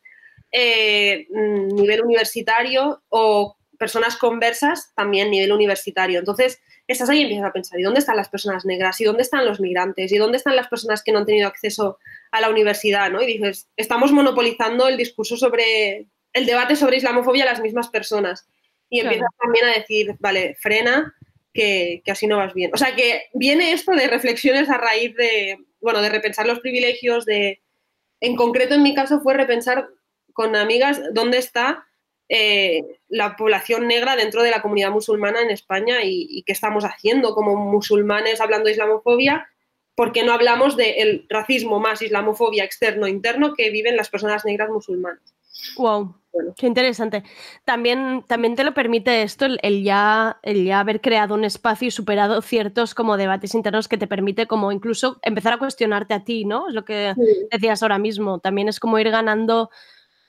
eh, 0.51 1.27
mm, 1.29 1.75
nivel 1.75 2.01
universitario 2.01 3.01
o 3.09 3.57
personas 3.77 4.17
conversas 4.17 4.91
también 4.95 5.31
nivel 5.31 5.51
universitario. 5.51 6.19
Entonces, 6.19 6.61
estás 6.87 7.09
ahí 7.09 7.19
y 7.19 7.21
empiezas 7.23 7.49
a 7.49 7.53
pensar, 7.53 7.79
¿y 7.79 7.83
dónde 7.83 7.99
están 7.99 8.17
las 8.17 8.29
personas 8.29 8.65
negras? 8.65 8.99
¿Y 8.99 9.05
dónde 9.05 9.21
están 9.21 9.45
los 9.45 9.59
migrantes? 9.59 10.11
¿Y 10.11 10.17
dónde 10.17 10.37
están 10.37 10.55
las 10.55 10.67
personas 10.67 11.03
que 11.03 11.11
no 11.11 11.19
han 11.19 11.25
tenido 11.25 11.47
acceso 11.47 11.97
a 12.31 12.41
la 12.41 12.49
universidad? 12.49 13.09
¿no? 13.11 13.21
Y 13.21 13.27
dices, 13.27 13.69
estamos 13.77 14.11
monopolizando 14.11 14.87
el 14.87 14.97
discurso 14.97 15.37
sobre, 15.37 16.07
el 16.33 16.45
debate 16.45 16.75
sobre 16.75 16.97
islamofobia 16.97 17.43
a 17.43 17.47
las 17.47 17.61
mismas 17.61 17.89
personas. 17.89 18.47
Y 18.89 19.01
Claro. 19.01 19.13
empiezas 19.15 19.37
también 19.39 19.65
a 19.65 19.73
decir, 19.79 20.15
vale, 20.19 20.55
frena, 20.59 21.15
que, 21.53 22.01
que 22.03 22.11
así 22.11 22.27
no 22.27 22.37
vas 22.37 22.53
bien. 22.53 22.71
O 22.73 22.77
sea, 22.77 22.95
que 22.95 23.23
viene 23.33 23.71
esto 23.71 23.91
de 23.91 24.07
reflexiones 24.07 24.69
a 24.69 24.77
raíz 24.77 25.15
de, 25.15 25.57
bueno, 25.79 26.01
de 26.01 26.09
repensar 26.09 26.47
los 26.47 26.59
privilegios, 26.59 27.25
de, 27.25 27.61
en 28.19 28.35
concreto 28.35 28.75
en 28.75 28.83
mi 28.83 28.95
caso 28.95 29.21
fue 29.21 29.35
repensar 29.35 29.87
con 30.39 30.55
amigas 30.55 31.01
dónde 31.11 31.37
está 31.37 31.85
eh, 32.29 32.81
la 33.09 33.35
población 33.35 33.87
negra 33.87 34.15
dentro 34.15 34.41
de 34.41 34.51
la 34.51 34.61
comunidad 34.61 34.89
musulmana 34.89 35.41
en 35.41 35.49
España 35.49 36.01
y, 36.01 36.27
y 36.29 36.43
qué 36.43 36.53
estamos 36.53 36.85
haciendo 36.85 37.33
como 37.35 37.57
musulmanes 37.57 38.39
hablando 38.39 38.67
de 38.67 38.71
islamofobia, 38.71 39.49
porque 39.95 40.23
no 40.23 40.31
hablamos 40.31 40.77
del 40.77 41.25
racismo 41.27 41.81
más 41.81 42.01
islamofobia 42.01 42.63
externo-interno 42.63 43.53
que 43.53 43.69
viven 43.69 43.97
las 43.97 44.09
personas 44.09 44.45
negras 44.45 44.69
musulmanas. 44.69 45.35
Wow. 45.75 46.15
Qué 46.55 46.67
interesante. 46.67 47.23
También, 47.65 48.23
también 48.27 48.55
te 48.55 48.63
lo 48.63 48.73
permite 48.73 49.23
esto, 49.23 49.45
el, 49.45 49.59
el 49.61 49.83
ya, 49.83 50.37
el 50.43 50.63
ya 50.63 50.79
haber 50.79 51.01
creado 51.01 51.33
un 51.33 51.43
espacio 51.43 51.87
y 51.87 51.91
superado 51.91 52.41
ciertos 52.41 52.93
como 52.95 53.17
debates 53.17 53.55
internos 53.55 53.89
que 53.89 53.97
te 53.97 54.07
permite 54.07 54.45
como 54.45 54.71
incluso 54.71 55.19
empezar 55.23 55.51
a 55.53 55.57
cuestionarte 55.57 56.13
a 56.13 56.23
ti, 56.23 56.45
¿no? 56.45 56.69
Es 56.69 56.75
lo 56.75 56.85
que 56.85 57.13
Sí. 57.15 57.47
decías 57.51 57.81
ahora 57.81 57.97
mismo. 57.97 58.39
También 58.39 58.69
es 58.69 58.79
como 58.79 58.99
ir 58.99 59.09
ganando 59.09 59.69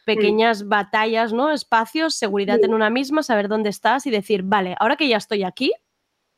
pequeñas 0.04 0.66
batallas, 0.68 1.32
¿no? 1.32 1.50
Espacios, 1.50 2.14
seguridad 2.14 2.56
Sí. 2.58 2.64
en 2.64 2.74
una 2.74 2.90
misma, 2.90 3.22
saber 3.22 3.48
dónde 3.48 3.70
estás 3.70 4.06
y 4.06 4.10
decir, 4.10 4.42
vale, 4.44 4.74
ahora 4.78 4.96
que 4.96 5.08
ya 5.08 5.16
estoy 5.16 5.42
aquí, 5.44 5.72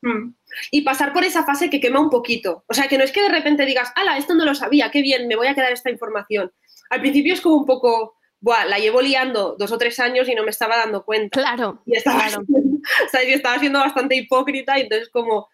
Mm. 0.05 0.33
Y 0.71 0.81
pasar 0.81 1.13
por 1.13 1.23
esa 1.23 1.45
fase 1.45 1.69
que 1.69 1.79
quema 1.79 2.01
un 2.01 2.09
poquito. 2.09 2.65
O 2.67 2.73
sea, 2.73 2.89
que 2.89 2.97
no 2.97 3.05
es 3.05 3.13
que 3.13 3.21
de 3.21 3.29
repente 3.29 3.65
digas, 3.65 3.89
ala, 3.95 4.17
esto 4.17 4.35
no 4.35 4.43
lo 4.43 4.53
sabía, 4.53 4.91
qué 4.91 5.01
bien, 5.01 5.29
me 5.29 5.37
voy 5.37 5.47
a 5.47 5.55
quedar 5.55 5.71
esta 5.71 5.89
información. 5.89 6.51
Al 6.89 6.99
principio 6.99 7.33
es 7.33 7.39
como 7.39 7.55
un 7.55 7.65
poco, 7.65 8.17
buah, 8.41 8.65
la 8.65 8.79
llevo 8.79 9.01
liando 9.01 9.55
dos 9.57 9.71
o 9.71 9.77
tres 9.77 10.01
años 10.01 10.27
y 10.27 10.35
no 10.35 10.43
me 10.43 10.49
estaba 10.49 10.75
dando 10.75 11.05
cuenta. 11.05 11.39
Claro. 11.39 11.81
Y 11.85 11.95
estaba, 11.95 12.19
claro. 12.27 12.43
¿sabes? 13.13 13.29
Y 13.29 13.31
estaba 13.31 13.57
siendo 13.59 13.79
bastante 13.79 14.17
hipócrita 14.17 14.77
y 14.77 14.81
entonces 14.81 15.07
como, 15.07 15.47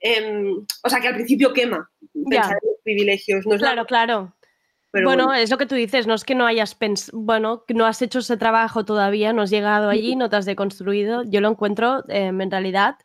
em, 0.00 0.66
o 0.82 0.88
sea, 0.90 1.00
que 1.00 1.08
al 1.08 1.14
principio 1.14 1.54
quema 1.54 1.90
pensar 2.28 2.58
en 2.62 2.68
los 2.72 2.80
privilegios. 2.84 3.46
No 3.46 3.52
la- 3.54 3.58
Claro, 3.58 3.86
claro. 3.86 4.34
Pero 4.94 5.08
bueno, 5.08 5.24
bueno. 5.26 5.40
es 5.40 5.50
lo 5.50 5.58
que 5.58 5.66
tú 5.66 5.74
dices, 5.74 6.06
no 6.06 6.14
es 6.14 6.24
que 6.24 6.34
no 6.34 6.46
hayas 6.46 6.74
pensado, 6.74 7.18
bueno, 7.18 7.64
no 7.68 7.84
has 7.84 8.00
hecho 8.00 8.20
ese 8.20 8.36
trabajo 8.36 8.84
todavía, 8.84 9.32
no 9.32 9.42
has 9.42 9.50
llegado 9.50 9.90
allí, 9.90 10.14
no 10.16 10.30
te 10.30 10.36
has 10.36 10.46
deconstruido. 10.46 11.22
Yo 11.24 11.40
lo 11.40 11.48
encuentro, 11.50 12.04
eh, 12.08 12.26
en 12.26 12.50
realidad, 12.50 12.96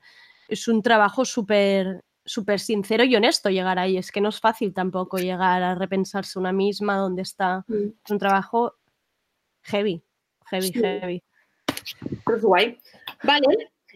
es 0.47 0.67
un 0.67 0.81
trabajo 0.83 1.25
súper 1.25 2.03
súper 2.25 2.59
sincero 2.59 3.03
y 3.03 3.15
honesto 3.15 3.49
llegar 3.49 3.79
ahí. 3.79 3.97
Es 3.97 4.11
que 4.11 4.21
no 4.21 4.29
es 4.29 4.39
fácil 4.39 4.71
tampoco 4.71 5.17
llegar 5.17 5.63
a 5.63 5.73
repensarse 5.73 6.37
una 6.37 6.51
misma, 6.53 6.95
dónde 6.97 7.23
está. 7.23 7.65
Mm. 7.67 7.87
Es 8.05 8.11
un 8.11 8.19
trabajo 8.19 8.75
heavy, 9.63 10.03
heavy, 10.45 10.67
Sí. 10.67 10.73
heavy. 10.79 11.23
Pues 12.23 12.43
guay. 12.43 12.77
Vale. 13.23 13.47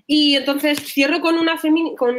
Y 0.07 0.35
entonces 0.35 0.79
cierro 0.79 1.21
con 1.21 1.35
una 1.37 1.57
femini 1.57 1.95
con 1.95 2.15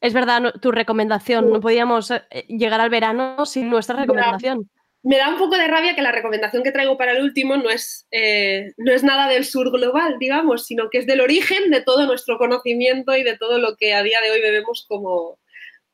Es 0.00 0.12
verdad, 0.14 0.40
no- 0.40 0.52
tu 0.52 0.70
recomendación, 0.70 1.50
no 1.50 1.60
podíamos 1.60 2.12
eh, 2.12 2.22
llegar 2.48 2.80
al 2.80 2.90
verano 2.90 3.44
sin 3.46 3.68
nuestra 3.68 3.96
recomendación. 3.96 4.70
Me 5.02 5.18
da 5.18 5.28
un 5.28 5.38
poco 5.38 5.56
de 5.56 5.68
rabia 5.68 5.94
que 5.94 6.02
la 6.02 6.10
recomendación 6.10 6.62
que 6.62 6.72
traigo 6.72 6.96
para 6.96 7.12
el 7.12 7.22
último 7.22 7.56
no 7.56 7.70
es, 7.70 8.06
eh, 8.10 8.72
no 8.76 8.92
es 8.92 9.04
nada 9.04 9.28
del 9.28 9.44
sur 9.44 9.70
global, 9.70 10.16
digamos, 10.18 10.66
sino 10.66 10.90
que 10.90 10.98
es 10.98 11.06
del 11.06 11.20
origen 11.20 11.70
de 11.70 11.80
todo 11.80 12.06
nuestro 12.06 12.38
conocimiento 12.38 13.16
y 13.16 13.22
de 13.22 13.36
todo 13.36 13.58
lo 13.58 13.76
que 13.76 13.94
a 13.94 14.02
día 14.02 14.20
de 14.20 14.32
hoy 14.32 14.40
bebemos 14.40 14.84
como, 14.88 15.38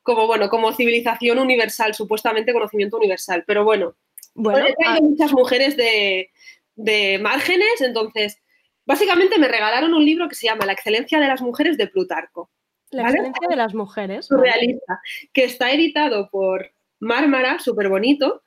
como, 0.02 0.26
bueno, 0.26 0.48
como 0.48 0.72
civilización 0.72 1.38
universal, 1.38 1.94
supuestamente 1.94 2.54
conocimiento 2.54 2.96
universal. 2.96 3.44
Pero 3.46 3.64
bueno, 3.64 3.96
Bueno, 4.34 4.66
he 4.66 4.74
traído 4.74 4.98
ah. 5.04 5.08
muchas 5.08 5.32
mujeres 5.32 5.76
de, 5.76 6.30
de 6.74 7.18
márgenes, 7.18 7.80
entonces, 7.80 8.40
básicamente 8.86 9.38
me 9.38 9.48
regalaron 9.48 9.94
un 9.94 10.04
libro 10.04 10.28
que 10.28 10.34
se 10.34 10.46
llama 10.46 10.66
La 10.66 10.72
excelencia 10.72 11.20
de 11.20 11.28
las 11.28 11.42
mujeres 11.42 11.76
de 11.76 11.86
Plutarco. 11.86 12.50
La 12.90 13.04
¿vale? 13.04 13.14
excelencia 13.14 13.48
de 13.48 13.56
las 13.56 13.74
mujeres. 13.74 14.26
surrealista, 14.26 15.00
que 15.32 15.44
está 15.44 15.70
editado 15.72 16.28
por 16.30 16.72
Mármara, 17.00 17.58
súper 17.58 17.88
bonito. 17.88 18.42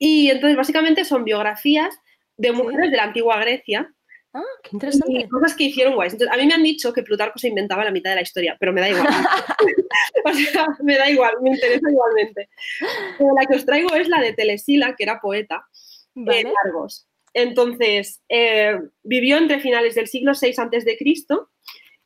Y 0.00 0.30
entonces 0.30 0.56
básicamente 0.56 1.04
son 1.04 1.24
biografías 1.24 1.94
de 2.38 2.52
mujeres 2.52 2.90
de 2.90 2.96
la 2.96 3.04
antigua 3.04 3.38
Grecia. 3.38 3.94
Ah, 4.32 4.42
qué 4.62 4.70
interesante. 4.72 5.12
Y 5.12 5.28
cosas 5.28 5.54
que 5.54 5.64
hicieron 5.64 5.94
guays. 5.94 6.14
Entonces, 6.14 6.34
a 6.34 6.40
mí 6.40 6.46
me 6.46 6.54
han 6.54 6.62
dicho 6.62 6.92
que 6.92 7.02
Plutarco 7.02 7.38
se 7.38 7.48
inventaba 7.48 7.84
la 7.84 7.90
mitad 7.90 8.10
de 8.10 8.16
la 8.16 8.22
historia, 8.22 8.56
pero 8.58 8.72
me 8.72 8.80
da 8.80 8.88
igual. 8.88 9.06
o 10.24 10.32
sea, 10.32 10.66
me 10.82 10.96
da 10.96 11.10
igual, 11.10 11.34
me 11.42 11.50
interesa 11.50 11.90
igualmente. 11.90 12.48
Pero 13.18 13.34
la 13.38 13.46
que 13.46 13.56
os 13.56 13.66
traigo 13.66 13.94
es 13.94 14.08
la 14.08 14.20
de 14.20 14.32
Telesila, 14.32 14.96
que 14.96 15.02
era 15.02 15.20
poeta 15.20 15.66
Vale. 16.14 16.40
en 16.40 16.52
Argos. 16.64 17.06
Entonces, 17.34 18.22
eh, 18.30 18.78
vivió 19.02 19.36
entre 19.36 19.60
finales 19.60 19.94
del 19.94 20.06
siglo 20.06 20.32
VI 20.40 20.54
a.C. 20.56 20.96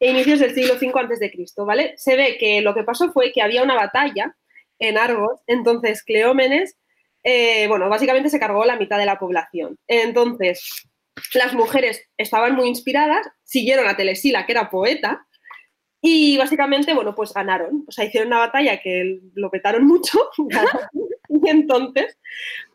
e 0.00 0.10
inicios 0.10 0.40
del 0.40 0.52
siglo 0.52 0.74
V 0.74 0.92
a.C., 1.00 1.32
¿vale? 1.58 1.94
Se 1.96 2.16
ve 2.16 2.38
que 2.38 2.60
lo 2.60 2.74
que 2.74 2.82
pasó 2.82 3.12
fue 3.12 3.32
que 3.32 3.40
había 3.40 3.62
una 3.62 3.76
batalla 3.76 4.36
en 4.80 4.98
Argos, 4.98 5.40
entonces 5.46 6.02
Cleómenes, 6.02 6.76
eh, 7.24 7.66
bueno, 7.68 7.88
básicamente 7.88 8.28
se 8.28 8.38
cargó 8.38 8.64
la 8.64 8.76
mitad 8.76 8.98
de 8.98 9.06
la 9.06 9.18
población. 9.18 9.78
Entonces, 9.88 10.86
las 11.32 11.54
mujeres 11.54 12.02
estaban 12.18 12.54
muy 12.54 12.68
inspiradas, 12.68 13.26
siguieron 13.42 13.88
a 13.88 13.96
Telesila, 13.96 14.44
que 14.44 14.52
era 14.52 14.68
poeta, 14.70 15.26
y 16.02 16.36
básicamente, 16.36 16.92
bueno, 16.92 17.14
pues 17.14 17.32
ganaron. 17.32 17.84
O 17.88 17.92
sea, 17.92 18.04
hicieron 18.04 18.28
una 18.28 18.40
batalla 18.40 18.78
que 18.80 19.20
lo 19.34 19.50
petaron 19.50 19.86
mucho, 19.86 20.18
y 21.28 21.48
entonces, 21.48 22.18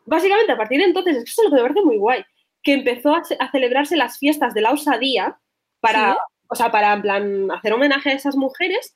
básicamente 0.04 0.52
a 0.52 0.56
partir 0.56 0.80
de 0.80 0.86
entonces, 0.86 1.16
es 1.16 1.24
que 1.24 1.30
eso 1.30 1.42
es 1.42 1.50
lo 1.50 1.56
que 1.56 1.62
me 1.62 1.68
parece 1.68 1.86
muy 1.86 1.96
guay, 1.96 2.24
que 2.62 2.72
empezó 2.74 3.14
a 3.14 3.50
celebrarse 3.52 3.96
las 3.96 4.18
fiestas 4.18 4.52
de 4.52 4.62
la 4.62 4.72
osadía 4.72 5.38
para, 5.80 6.12
Sí. 6.12 6.18
o 6.48 6.54
sea, 6.56 6.72
para 6.72 6.92
en 6.92 7.02
plan 7.02 7.50
hacer 7.52 7.72
homenaje 7.72 8.10
a 8.10 8.14
esas 8.14 8.34
mujeres 8.34 8.94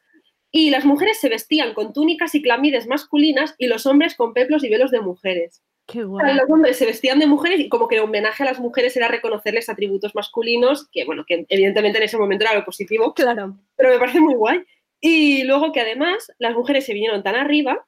y 0.57 0.71
las 0.71 0.85
mujeres 0.85 1.19
se 1.19 1.29
vestían 1.29 1.75
con 1.75 1.93
túnicas 1.93 2.33
y 2.37 2.41
clamides 2.41 2.87
masculinas 2.87 3.57
y 3.59 3.67
los 3.67 3.87
hombres 3.87 4.15
con 4.15 4.33
peplos 4.33 4.63
y 4.63 4.69
velos 4.69 4.93
de 4.93 5.01
mujeres. 5.01 5.65
Qué 5.89 6.05
guay. 6.05 6.37
Los 6.37 6.49
hombres 6.49 6.77
se 6.77 6.87
vestían 6.87 7.19
de 7.19 7.27
mujeres 7.27 7.59
y 7.59 7.69
como 7.69 7.89
que 7.89 7.97
el 7.97 8.03
homenaje 8.03 8.45
a 8.45 8.47
las 8.47 8.61
mujeres 8.61 8.97
era 8.97 9.09
reconocerles 9.09 9.69
atributos 9.69 10.15
masculinos, 10.15 10.89
que 10.93 11.05
bueno, 11.05 11.25
que 11.27 11.45
evidentemente 11.49 11.99
en 11.99 12.05
ese 12.05 12.19
momento 12.19 12.45
era 12.45 12.55
lo 12.55 12.65
positivo, 12.65 13.13
Claro. 13.15 13.59
pero 13.75 13.91
me 13.91 13.99
parece 13.99 14.21
muy 14.21 14.35
guay. 14.35 14.61
Y 15.01 15.43
luego 15.43 15.73
que 15.73 15.81
además 15.81 16.31
las 16.39 16.55
mujeres 16.55 16.87
se 16.87 16.95
vinieron 16.95 17.25
tan 17.25 17.35
arriba 17.35 17.85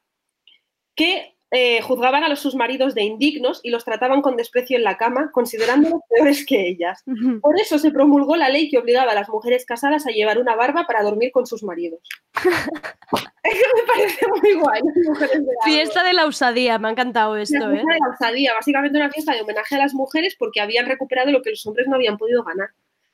que 0.93 1.36
eh, 1.51 1.81
juzgaban 1.81 2.23
a 2.23 2.29
los 2.29 2.39
sus 2.39 2.55
maridos 2.55 2.93
de 2.93 3.03
indignos 3.03 3.61
y 3.63 3.69
los 3.69 3.85
trataban 3.85 4.21
con 4.21 4.35
desprecio 4.35 4.77
en 4.77 4.83
la 4.83 4.97
cama, 4.97 5.31
considerándolos 5.31 6.01
peores 6.09 6.45
que 6.45 6.67
ellas. 6.67 7.03
Por 7.41 7.59
eso 7.59 7.79
se 7.79 7.91
promulgó 7.91 8.35
la 8.35 8.49
ley 8.49 8.69
que 8.69 8.77
obligaba 8.77 9.13
a 9.13 9.15
las 9.15 9.29
mujeres 9.29 9.65
casadas 9.65 10.05
a 10.07 10.11
llevar 10.11 10.39
una 10.39 10.55
barba 10.55 10.85
para 10.85 11.03
dormir 11.03 11.31
con 11.31 11.45
sus 11.45 11.63
maridos. 11.63 12.01
me 13.75 13.83
parece 13.87 14.25
muy 14.41 14.53
guay. 14.55 14.81
de. 14.81 15.53
Fiesta 15.63 16.03
de 16.03 16.13
la 16.13 16.27
usadía, 16.27 16.79
me 16.79 16.89
ha 16.89 16.91
encantado 16.91 17.37
esto, 17.37 17.55
¿eh? 17.55 17.75
fiesta 17.75 17.93
de 17.93 17.99
la 17.99 18.13
osadía, 18.13 18.53
básicamente 18.53 18.97
una 18.97 19.09
fiesta 19.09 19.33
de 19.33 19.41
homenaje 19.41 19.75
a 19.75 19.79
las 19.79 19.93
mujeres 19.93 20.35
porque 20.37 20.61
habían 20.61 20.85
recuperado 20.85 21.31
lo 21.31 21.41
que 21.41 21.51
los 21.51 21.65
hombres 21.65 21.87
no 21.87 21.95
habían 21.95 22.17
podido 22.17 22.43
ganar. 22.43 22.69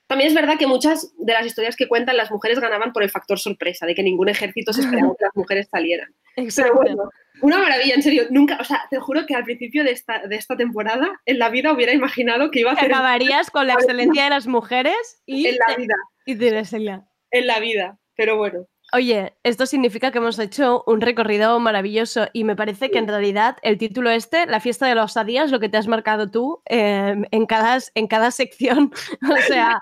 También 0.07 0.27
es 0.27 0.35
verdad 0.35 0.57
que 0.57 0.67
muchas 0.67 1.13
de 1.17 1.34
las 1.34 1.45
historias 1.45 1.75
que 1.75 1.88
cuentan 1.88 2.17
las 2.17 2.30
mujeres 2.30 2.59
ganaban 2.59 2.93
por 2.93 3.03
el 3.03 3.09
factor 3.09 3.39
sorpresa, 3.39 3.85
de 3.85 3.95
que 3.95 4.03
ningún 4.03 4.30
ejército 4.30 4.73
se 4.73 4.81
esperaba 4.81 5.15
que 5.17 5.25
las 5.25 5.35
mujeres 5.35 5.67
salieran. 5.71 6.13
Pero 6.35 6.75
bueno, 6.75 7.09
una 7.41 7.57
maravilla, 7.57 7.95
en 7.95 8.03
serio, 8.03 8.23
nunca, 8.30 8.57
o 8.59 8.63
sea, 8.63 8.84
te 8.89 8.99
juro 8.99 9.25
que 9.25 9.35
al 9.35 9.43
principio 9.43 9.84
de 9.84 9.91
esta, 9.91 10.27
de 10.27 10.35
esta 10.35 10.55
temporada 10.55 11.09
en 11.25 11.39
la 11.39 11.49
vida 11.49 11.73
hubiera 11.73 11.93
imaginado 11.93 12.51
que 12.51 12.59
iba 12.59 12.71
a 12.71 12.73
hacer 12.73 12.93
acabarías 12.93 13.49
con 13.49 13.67
la 13.67 13.73
excelencia 13.73 14.25
de 14.25 14.30
las 14.30 14.47
mujeres 14.47 15.21
y, 15.25 15.47
en 15.47 15.57
la 15.57 15.75
vida, 15.75 15.95
y 16.25 16.35
Teresila. 16.35 17.07
en 17.31 17.47
la 17.47 17.59
vida, 17.59 17.97
pero 18.15 18.38
bueno. 18.38 18.67
Oye, 18.94 19.34
esto 19.41 19.65
significa 19.65 20.11
que 20.11 20.20
hemos 20.20 20.38
hecho 20.38 20.84
un 20.86 21.02
recorrido 21.02 21.60
maravilloso 21.60 22.28
y 22.32 22.44
me 22.44 22.56
parece 22.56 22.91
que 22.91 22.99
en 22.99 23.07
realidad 23.07 23.57
el 23.64 23.80
título 23.80 24.11
este, 24.11 24.45
La 24.45 24.60
fiesta 24.60 24.86
de 24.86 24.94
los 24.94 25.06
osadías, 25.06 25.49
lo 25.49 25.60
que 25.60 25.68
te 25.68 25.78
has 25.78 25.88
marcado 25.88 26.30
tú 26.30 26.61
eh, 26.70 27.15
en, 27.32 27.45
cada, 27.48 27.80
en 27.95 28.07
cada 28.07 28.30
sección. 28.30 28.91
O 29.34 29.38
sea, 29.48 29.82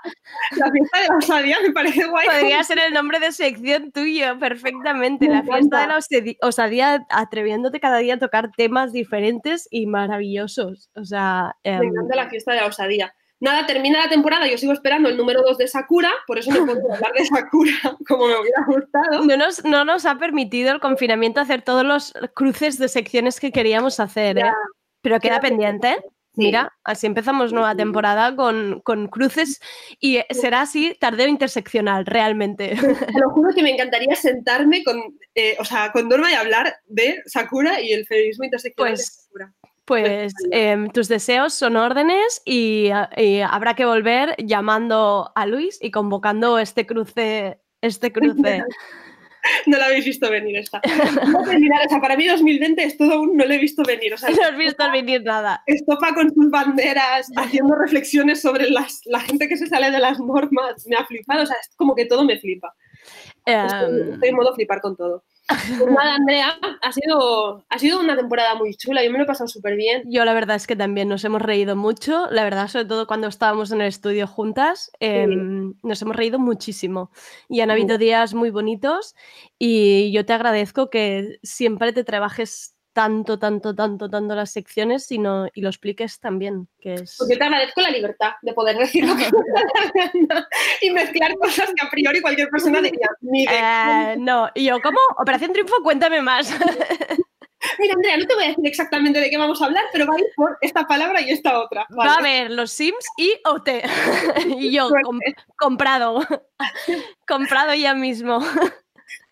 La 0.56 0.70
fiesta 0.70 1.00
de 1.00 1.08
la 1.08 1.16
osadía 1.18 1.58
me 1.62 1.72
parece 1.72 2.06
guay. 2.06 2.26
podría 2.26 2.62
ser 2.64 2.78
el 2.78 2.94
nombre 2.94 3.20
de 3.20 3.32
sección 3.32 3.92
tuyo 3.92 4.38
perfectamente. 4.38 5.28
Me 5.28 5.34
La 5.34 5.42
fiesta 5.42 5.80
de 5.82 5.86
la 5.88 5.98
osadía, 6.40 7.06
atreviéndote 7.10 7.80
cada 7.80 7.98
día 7.98 8.14
a 8.14 8.18
tocar 8.18 8.50
temas 8.56 8.92
diferentes 8.92 9.68
y 9.70 9.86
maravillosos. 9.86 10.88
O 10.94 11.04
sea, 11.04 11.54
Me 11.64 11.72
em, 11.72 11.82
encanta 11.84 12.16
la 12.16 12.30
fiesta 12.30 12.52
de 12.52 12.60
la 12.60 12.66
osadía. 12.66 13.14
Nada, 13.42 13.66
termina 13.66 13.98
la 13.98 14.08
temporada, 14.08 14.46
yo 14.46 14.56
sigo 14.56 14.72
esperando 14.72 15.08
el 15.08 15.16
número 15.16 15.42
2 15.42 15.58
de 15.58 15.66
Sakura, 15.66 16.12
por 16.28 16.38
eso 16.38 16.52
no 16.52 16.64
puedo 16.64 16.94
hablar 16.94 17.12
de 17.12 17.24
Sakura 17.24 17.72
como 18.08 18.28
me 18.28 18.38
hubiera 18.38 18.64
gustado. 18.64 19.24
no 19.24 19.36
nos, 19.36 19.64
no 19.64 19.84
nos 19.84 20.06
ha 20.06 20.14
permitido 20.14 20.70
el 20.70 20.78
confinamiento 20.78 21.40
hacer 21.40 21.62
todos 21.62 21.84
los 21.84 22.14
cruces 22.34 22.78
de 22.78 22.86
secciones 22.86 23.40
que 23.40 23.50
queríamos 23.50 23.98
hacer, 23.98 24.38
¿eh? 24.38 24.52
Pero 25.00 25.18
queda 25.18 25.40
Queda 25.40 25.40
pendiente. 25.40 25.96
Sí. 26.34 26.44
Mira, 26.44 26.72
así 26.84 27.08
empezamos 27.08 27.52
nueva 27.52 27.74
temporada 27.74 28.36
con, 28.36 28.80
con 28.82 29.08
cruces 29.08 29.60
y 29.98 30.18
eh, 30.18 30.26
será 30.30 30.60
así 30.60 30.96
tardeo 31.00 31.26
interseccional, 31.26 32.06
realmente. 32.06 32.76
Te 33.12 33.20
lo 33.20 33.28
juro 33.30 33.52
que 33.52 33.62
me 33.64 33.72
encantaría 33.72 34.14
sentarme 34.14 34.84
con, 34.84 35.02
eh, 35.34 35.56
o 35.58 35.64
sea, 35.64 35.90
con 35.90 36.08
Norma 36.08 36.30
y 36.30 36.34
hablar 36.34 36.76
de 36.86 37.20
Sakura 37.26 37.80
y 37.80 37.92
el 37.92 38.06
feminismo 38.06 38.44
interseccional 38.44 38.92
de 38.92 38.96
Pues, 38.96 39.26
Sakura. 39.26 39.52
Pues 40.00 40.32
em, 40.50 40.88
tus 40.90 41.08
deseos 41.08 41.54
son 41.54 41.76
órdenes 41.76 42.42
y, 42.44 42.88
a- 42.90 43.10
y 43.16 43.40
habrá 43.40 43.74
que 43.74 43.84
volver 43.84 44.34
llamando 44.38 45.30
a 45.34 45.46
Luis 45.46 45.78
y 45.82 45.90
convocando 45.90 46.58
este 46.58 46.86
cruce. 46.86 47.60
Este 47.80 48.12
cruce. 48.12 48.64
No 49.66 49.76
la 49.76 49.86
habéis 49.86 50.04
visto 50.04 50.30
venir 50.30 50.56
esta. 50.56 50.80
No 51.26 51.42
terminar, 51.42 51.80
o 51.86 51.88
sea, 51.88 52.00
para 52.00 52.16
mí 52.16 52.28
2020 52.28 52.80
es 52.84 52.96
todo 52.96 53.22
un 53.22 53.36
no 53.36 53.44
lo 53.44 53.52
he 53.52 53.58
visto 53.58 53.82
venir. 53.82 54.14
O 54.14 54.16
sea, 54.16 54.30
No 54.30 54.40
has 54.40 54.56
visto 54.56 54.88
venir 54.92 55.24
nada. 55.24 55.64
Estopa 55.66 56.14
con 56.14 56.32
sus 56.32 56.48
banderas, 56.48 57.28
haciendo 57.36 57.74
reflexiones 57.74 58.40
sobre 58.40 58.70
las, 58.70 59.00
la 59.04 59.18
gente 59.18 59.48
que 59.48 59.56
se 59.56 59.66
sale 59.66 59.90
de 59.90 59.98
las 59.98 60.20
normas. 60.20 60.86
Me 60.86 60.94
ha 60.94 61.04
flipado, 61.04 61.42
o 61.42 61.46
sea, 61.46 61.56
es 61.60 61.74
como 61.74 61.96
que 61.96 62.06
todo 62.06 62.24
me 62.24 62.38
flipa. 62.38 62.72
Estoy, 63.44 64.00
Em, 64.00 64.12
estoy 64.12 64.28
en 64.28 64.36
modo 64.36 64.54
flipar 64.54 64.80
con 64.80 64.96
todo. 64.96 65.24
Pues 65.48 65.90
nada, 65.90 66.14
Andrea, 66.14 66.58
ha 66.80 66.92
sido, 66.92 67.64
ha 67.68 67.78
sido 67.78 68.00
una 68.00 68.16
temporada 68.16 68.54
muy 68.54 68.74
chula, 68.74 69.04
yo 69.04 69.10
me 69.10 69.18
lo 69.18 69.24
he 69.24 69.26
pasado 69.26 69.48
súper 69.48 69.76
bien. 69.76 70.02
Yo 70.06 70.24
la 70.24 70.34
verdad 70.34 70.56
es 70.56 70.66
que 70.66 70.76
también 70.76 71.08
nos 71.08 71.24
hemos 71.24 71.42
reído 71.42 71.76
mucho, 71.76 72.26
la 72.30 72.44
verdad, 72.44 72.68
sobre 72.68 72.86
todo 72.86 73.06
cuando 73.06 73.28
estábamos 73.28 73.70
en 73.72 73.80
el 73.80 73.88
estudio 73.88 74.26
juntas, 74.26 74.90
eh, 75.00 75.26
nos 75.26 76.02
hemos 76.02 76.16
reído 76.16 76.38
muchísimo. 76.38 77.10
Y 77.48 77.60
han 77.60 77.70
habido 77.70 77.98
días 77.98 78.34
muy 78.34 78.50
bonitos 78.50 79.14
y 79.58 80.12
yo 80.12 80.24
te 80.24 80.32
agradezco 80.32 80.90
que 80.90 81.38
siempre 81.42 81.92
te 81.92 82.04
trabajes 82.04 82.76
tanto, 82.92 83.38
tanto, 83.38 83.74
tanto, 83.74 84.08
tanto 84.08 84.34
las 84.34 84.50
secciones 84.50 85.04
sino, 85.06 85.46
y 85.54 85.60
lo 85.60 85.68
expliques 85.68 86.20
también. 86.20 86.68
Que 86.80 86.94
es... 86.94 87.16
Pues 87.18 87.30
yo 87.30 87.38
te 87.38 87.44
agradezco 87.44 87.80
la 87.80 87.90
libertad 87.90 88.32
de 88.42 88.52
poder 88.52 88.76
decir 88.76 89.06
lo 89.06 89.16
que 89.16 89.28
y 90.82 90.90
mezclar 90.90 91.34
cosas 91.36 91.70
que 91.74 91.86
a 91.86 91.90
priori 91.90 92.20
cualquier 92.20 92.48
persona 92.48 92.80
diría. 92.80 93.08
Ni 93.20 93.46
de... 93.46 93.52
Eh, 93.54 94.16
no, 94.18 94.48
y 94.54 94.64
yo, 94.64 94.80
¿cómo? 94.82 94.98
Operación 95.18 95.52
Triunfo, 95.52 95.76
cuéntame 95.82 96.22
más. 96.22 96.54
Mira, 97.78 97.94
Andrea, 97.94 98.16
no 98.16 98.26
te 98.26 98.34
voy 98.34 98.44
a 98.44 98.48
decir 98.48 98.66
exactamente 98.66 99.20
de 99.20 99.30
qué 99.30 99.38
vamos 99.38 99.62
a 99.62 99.66
hablar, 99.66 99.84
pero 99.92 100.06
va 100.06 100.14
a 100.16 100.18
ir 100.18 100.26
por 100.34 100.58
esta 100.60 100.84
palabra 100.86 101.20
y 101.20 101.30
esta 101.30 101.60
otra. 101.60 101.86
Vale. 101.90 102.08
Va 102.08 102.14
a 102.16 102.18
haber 102.18 102.50
los 102.50 102.72
Sims 102.72 103.06
y 103.16 103.34
OT. 103.44 103.68
y 104.58 104.72
yo, 104.72 104.88
com 105.04 105.18
comprado. 105.56 106.20
comprado 107.26 107.74
ya 107.74 107.94
mismo. 107.94 108.40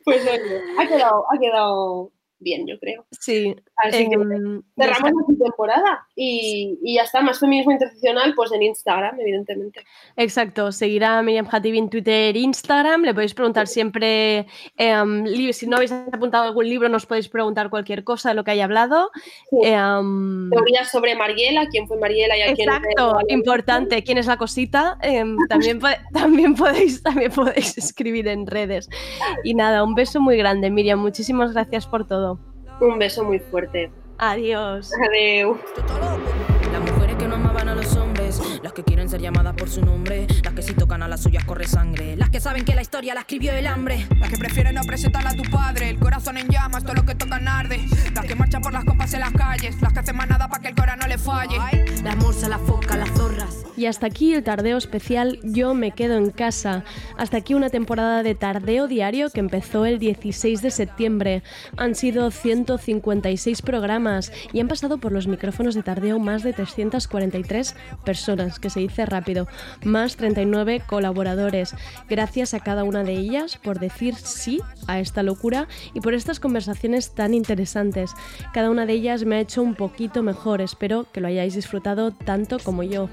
Pues 0.05 0.23
oye, 0.23 0.63
ha 0.79 0.87
quedado, 0.87 1.25
ha 1.31 1.39
quedado 1.39 2.13
bien, 2.41 2.67
yo 2.67 2.79
creo. 2.79 3.07
Sí. 3.11 3.55
Así 3.77 4.09
que 4.09 4.15
em, 4.15 4.63
cerramos 4.77 5.13
la 5.29 5.45
temporada 5.45 6.07
y, 6.15 6.79
y 6.83 6.95
ya 6.97 7.03
está, 7.03 7.21
más 7.21 7.39
feminismo 7.39 7.73
interseccional, 7.73 8.35
pues 8.35 8.53
en 8.53 8.63
Instagram, 8.63 9.21
evidentemente. 9.21 9.85
Exacto, 10.17 10.73
seguir 10.73 11.05
a 11.05 11.23
Miriam 11.23 11.47
Hatibi 11.51 11.79
en 11.79 11.91
Twitter 11.91 12.37
Instagram, 12.37 13.03
le 13.03 13.15
podéis 13.15 13.35
preguntar 13.35 13.67
siempre, 13.67 14.47
em, 14.77 15.27
si 15.53 15.67
no 15.67 15.77
habéis 15.77 15.93
apuntado 15.93 16.45
algún 16.45 16.69
libro, 16.69 16.89
nos 16.89 17.07
podéis 17.07 17.29
preguntar 17.29 17.71
cualquier 17.71 18.05
cosa 18.05 18.31
de 18.31 18.35
lo 18.35 18.45
que 18.45 18.51
haya 18.53 18.65
hablado. 18.65 19.11
Em, 19.63 20.51
Teorías 20.51 20.91
sobre 20.91 21.15
Mariela, 21.15 21.67
quién 21.67 21.87
fue 21.87 21.99
Mariela 21.99 22.37
y 22.37 22.43
a 22.43 22.55
quién 22.55 22.69
Exacto, 22.69 23.19
importante. 23.29 24.03
¿Quién 24.03 24.19
es 24.19 24.27
la 24.27 24.37
cosita? 24.37 24.99
También, 25.49 25.81
también, 26.13 26.55
podéis, 26.55 27.03
también 27.03 27.33
podéis 27.33 27.77
escribir 27.77 28.29
en 28.29 28.47
redes. 28.47 28.89
Y 29.45 29.55
nada, 29.55 29.83
un 29.85 29.95
beso 29.95 30.21
muy 30.21 30.37
grande, 30.37 30.71
Miriam. 30.71 31.01
Muchísimas 31.01 31.53
gracias 31.53 31.87
por 31.87 32.07
todo. 32.07 32.30
Un 32.81 32.99
beso 32.99 33.25
muy 33.25 33.39
fuerte. 33.39 33.91
Adiós. 34.19 34.91
Adiós. 35.09 35.59
Las 39.11 39.19
que 39.19 39.27
quieren 39.27 39.35
ser 39.35 39.43
llamadas 39.43 39.55
por 39.55 39.69
su 39.69 39.85
nombre, 39.85 40.27
las 40.45 40.55
que 40.55 40.63
si 40.63 40.75
tocan 40.75 41.03
a 41.03 41.09
las 41.09 41.23
suyas 41.23 41.45
corre 41.45 41.67
sangre, 41.67 42.17
las 42.17 42.31
que 42.31 42.41
saben 42.41 42.65
que 42.65 42.75
la 42.75 42.83
historia 42.83 43.15
la 43.15 43.21
escribió 43.21 43.53
el 43.53 43.67
hambre. 43.67 44.07
Las 44.19 44.31
que 44.31 44.39
prefieren 44.39 44.75
no 44.75 44.83
presentarla 44.83 45.31
a 45.31 45.37
tu 45.37 45.43
padre, 45.51 45.91
el 45.91 45.99
corazón 45.99 46.37
en 46.37 46.49
llamas, 46.49 46.85
todo 46.85 46.95
lo 46.95 47.05
que 47.05 47.15
tocan 47.15 47.49
arde. 47.49 47.81
Las 48.15 48.25
que 48.25 48.35
marchan 48.35 48.63
por 48.63 48.73
las 48.73 48.85
compas 48.85 49.13
en 49.15 49.21
las 49.21 49.33
calles, 49.33 49.81
las 49.81 49.93
que 49.93 49.99
hacen 50.01 50.17
más 50.17 50.29
nada 50.29 50.49
para 50.49 50.63
que 50.63 50.69
el 50.69 50.75
corazón 50.75 51.01
no 51.01 51.09
le 51.09 51.19
falle. 51.19 51.57
La 52.03 52.15
morsa, 52.17 52.49
la 52.49 52.59
foca, 52.59 52.97
las 52.97 53.11
zorras. 53.11 53.65
Y 53.77 53.87
hasta 53.87 54.07
aquí 54.07 54.35
el 54.35 54.43
tardeo 54.43 54.77
especial 54.77 55.39
Yo 55.43 55.75
me 55.75 55.93
quedo 55.93 56.17
en 56.17 56.31
casa. 56.31 56.85
Hasta 57.17 57.39
aquí 57.39 57.55
una 57.55 57.71
temporada 57.71 58.23
de 58.23 58.35
tardeo 58.35 58.89
diario 58.89 59.31
que 59.31 59.41
empezó 59.41 59.87
el 59.87 59.99
16 59.99 60.61
de 60.61 60.71
septiembre. 60.71 61.43
Han 61.77 61.95
sido 61.95 62.31
156 62.31 63.63
programas 63.63 64.33
y 64.53 64.61
han 64.61 64.69
pasado 64.69 64.99
por 64.99 65.13
los 65.13 65.27
micrófonos 65.27 65.75
de 65.75 65.83
tardeo 65.83 66.19
más 66.19 66.43
de 66.43 66.53
343 66.53 67.75
personas, 68.05 68.59
que 68.59 68.71
se 68.71 68.81
dice 68.81 69.00
rápido, 69.07 69.49
más 69.85 70.17
39 70.17 70.83
colaboradores. 70.87 71.75
Gracias 72.09 72.55
a 72.55 72.61
cada 72.61 72.85
una 72.85 73.05
de 73.05 73.13
ellas 73.13 73.57
por 73.57 73.79
decir 73.79 74.15
sí 74.15 74.61
a 74.87 75.01
esta 75.01 75.23
locura 75.23 75.69
y 75.95 76.01
por 76.01 76.15
estas 76.15 76.41
conversaciones 76.41 77.15
tan 77.15 77.35
interesantes. 77.35 78.13
Cada 78.53 78.71
una 78.71 78.87
de 78.87 78.95
ellas 78.95 79.25
me 79.25 79.37
ha 79.37 79.41
hecho 79.41 79.63
un 79.63 79.75
poquito 79.75 80.23
mejor. 80.23 80.61
Espero 80.61 81.07
que 81.13 81.21
lo 81.21 81.29
hayáis 81.29 81.55
disfrutado 81.55 82.13
tanto 82.13 82.59
como 82.59 82.83
yo. 82.83 83.09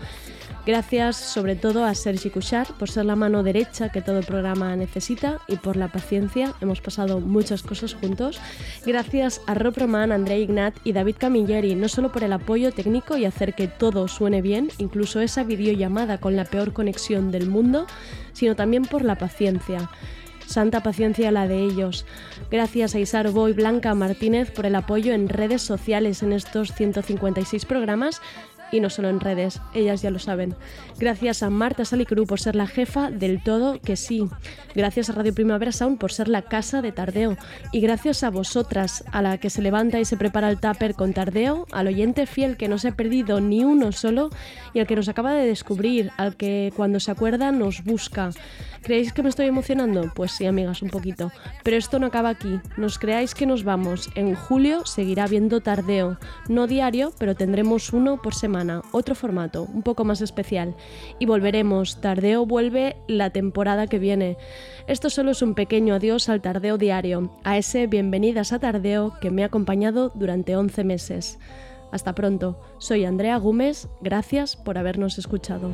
Gracias 0.68 1.16
sobre 1.16 1.56
todo 1.56 1.86
a 1.86 1.96
Sergi 1.96 2.30
Cuchar 2.30 2.68
por 2.78 2.90
ser 2.90 3.06
la 3.06 3.16
mano 3.16 3.42
derecha 3.42 3.88
que 3.88 4.02
todo 4.02 4.20
programa 4.20 4.76
necesita 4.76 5.40
y 5.48 5.56
por 5.56 5.78
la 5.78 5.88
paciencia. 5.88 6.56
Hemos 6.60 6.82
pasado 6.82 7.22
muchas 7.22 7.64
cosas 7.64 7.94
juntos. 7.94 8.42
Gracias 8.86 9.40
a 9.48 9.54
Rob 9.54 9.78
Roman, 9.78 10.12
Andrea 10.12 10.38
Ignat 10.38 10.76
y 10.84 10.92
David 10.92 11.16
Camilleri, 11.20 11.74
no 11.76 11.88
solo 11.88 12.12
por 12.12 12.26
el 12.26 12.34
apoyo 12.34 12.74
técnico 12.74 13.16
y 13.16 13.24
hacer 13.24 13.54
que 13.54 13.70
todo 13.70 14.10
suene 14.10 14.42
bien, 14.42 14.70
incluso 14.78 15.22
esa 15.22 15.46
videollamada 15.46 16.18
con 16.18 16.36
la 16.36 16.44
peor 16.44 16.74
conexión 16.74 17.32
del 17.32 17.48
mundo, 17.48 17.88
sino 18.34 18.58
también 18.58 18.84
por 18.84 19.06
la 19.06 19.18
paciencia. 19.18 19.90
Santa 20.48 20.84
paciencia 20.84 21.32
la 21.32 21.48
de 21.48 21.64
ellos. 21.64 22.06
Gracias 22.52 22.94
a 22.94 23.00
Isar 23.00 23.32
Boy 23.32 23.54
Blanca 23.54 23.94
Martínez 23.94 24.52
por 24.52 24.66
el 24.66 24.76
apoyo 24.76 25.14
en 25.14 25.30
redes 25.30 25.62
sociales 25.62 26.24
en 26.24 26.34
estos 26.34 26.74
156 26.74 27.64
programas 27.64 28.22
y 28.72 28.80
no 28.80 28.90
solo 28.90 29.10
en 29.10 29.20
redes, 29.20 29.62
ellas 29.74 30.02
ya 30.02 30.10
lo 30.10 30.20
saben. 30.20 30.56
Gracias 31.00 31.44
a 31.44 31.50
Marta 31.50 31.86
Salicru 31.86 32.26
por 32.26 32.40
ser 32.40 32.56
la 32.56 32.68
jefa 32.68 33.12
del 33.12 33.42
todo 33.42 33.80
que 33.80 33.96
sí. 33.96 34.28
Gracias 34.76 35.10
a 35.10 35.14
Radio 35.14 35.34
Primavera 35.34 35.72
Sound 35.72 35.98
por 35.98 36.12
ser 36.12 36.28
la 36.28 36.42
casa 36.42 36.82
de 36.82 36.92
Tardeo. 36.92 37.38
Y 37.72 37.82
gracias 37.82 38.24
a 38.24 38.30
vosotras, 38.30 39.04
a 39.12 39.22
la 39.22 39.38
que 39.38 39.50
se 39.50 39.62
levanta 39.62 40.00
y 40.00 40.06
se 40.06 40.18
prepara 40.18 40.50
el 40.50 40.60
tupper 40.60 40.96
con 40.96 41.14
Tardeo, 41.14 41.66
al 41.72 41.88
oyente 41.88 42.26
fiel 42.26 42.58
que 42.58 42.68
no 42.68 42.78
se 42.78 42.90
ha 42.90 42.96
perdido 42.96 43.42
ni 43.42 43.64
uno 43.64 43.92
solo 43.92 44.30
y 44.74 44.80
al 44.80 44.88
que 44.88 44.96
nos 44.96 45.10
acaba 45.10 45.34
de 45.34 45.48
descubrir, 45.48 46.12
al 46.18 46.36
que 46.36 46.74
cuando 46.76 47.00
se 47.00 47.12
acuerda 47.12 47.52
nos 47.52 47.84
busca. 47.84 48.32
¿Creéis 48.88 49.12
que 49.12 49.22
me 49.22 49.28
estoy 49.28 49.48
emocionando? 49.48 50.14
Pues 50.16 50.32
sí, 50.32 50.46
amigas, 50.46 50.82
un 50.82 50.90
poquito. 50.90 51.30
Pero 51.62 51.76
esto 51.76 52.00
no 52.00 52.08
acaba 52.08 52.30
aquí. 52.30 52.62
Nos 52.78 52.98
creáis 52.98 53.36
que 53.36 53.46
nos 53.46 53.66
vamos. 53.66 54.10
En 54.16 54.34
julio 54.34 54.86
seguirá 54.86 55.26
habiendo 55.26 55.60
tardeo. 55.60 56.18
No 56.48 56.68
diario, 56.68 57.12
pero 57.20 57.36
tendremos 57.36 57.92
uno 57.92 58.22
por 58.22 58.34
semana. 58.34 58.82
Otro 58.94 59.14
formato, 59.14 59.64
un 59.64 59.84
poco 59.84 60.06
más 60.06 60.22
especial. 60.22 60.74
Y 61.20 61.26
volveremos. 61.26 62.00
Tardeo 62.00 62.46
vuelve 62.46 62.96
la 63.10 63.30
temporada 63.32 63.88
que 63.88 64.00
viene. 64.00 64.38
Esto 64.88 65.10
solo 65.10 65.32
es 65.32 65.42
un 65.42 65.54
pequeño 65.54 65.94
adiós 65.94 66.30
al 66.30 66.40
tardeo 66.40 66.78
diario. 66.78 67.38
A 67.44 67.58
ese 67.58 67.88
bienvenidas 67.88 68.54
a 68.54 68.60
tardeo 68.60 69.20
que 69.20 69.32
me 69.32 69.44
ha 69.44 69.48
acompañado 69.48 70.14
durante 70.16 70.56
11 70.56 70.86
meses. 70.86 71.40
Hasta 71.92 72.16
pronto. 72.16 72.58
Soy 72.78 73.04
Andrea 73.04 73.36
Gómez. 73.36 73.90
Gracias 74.00 74.56
por 74.56 74.78
habernos 74.78 75.18
escuchado. 75.18 75.74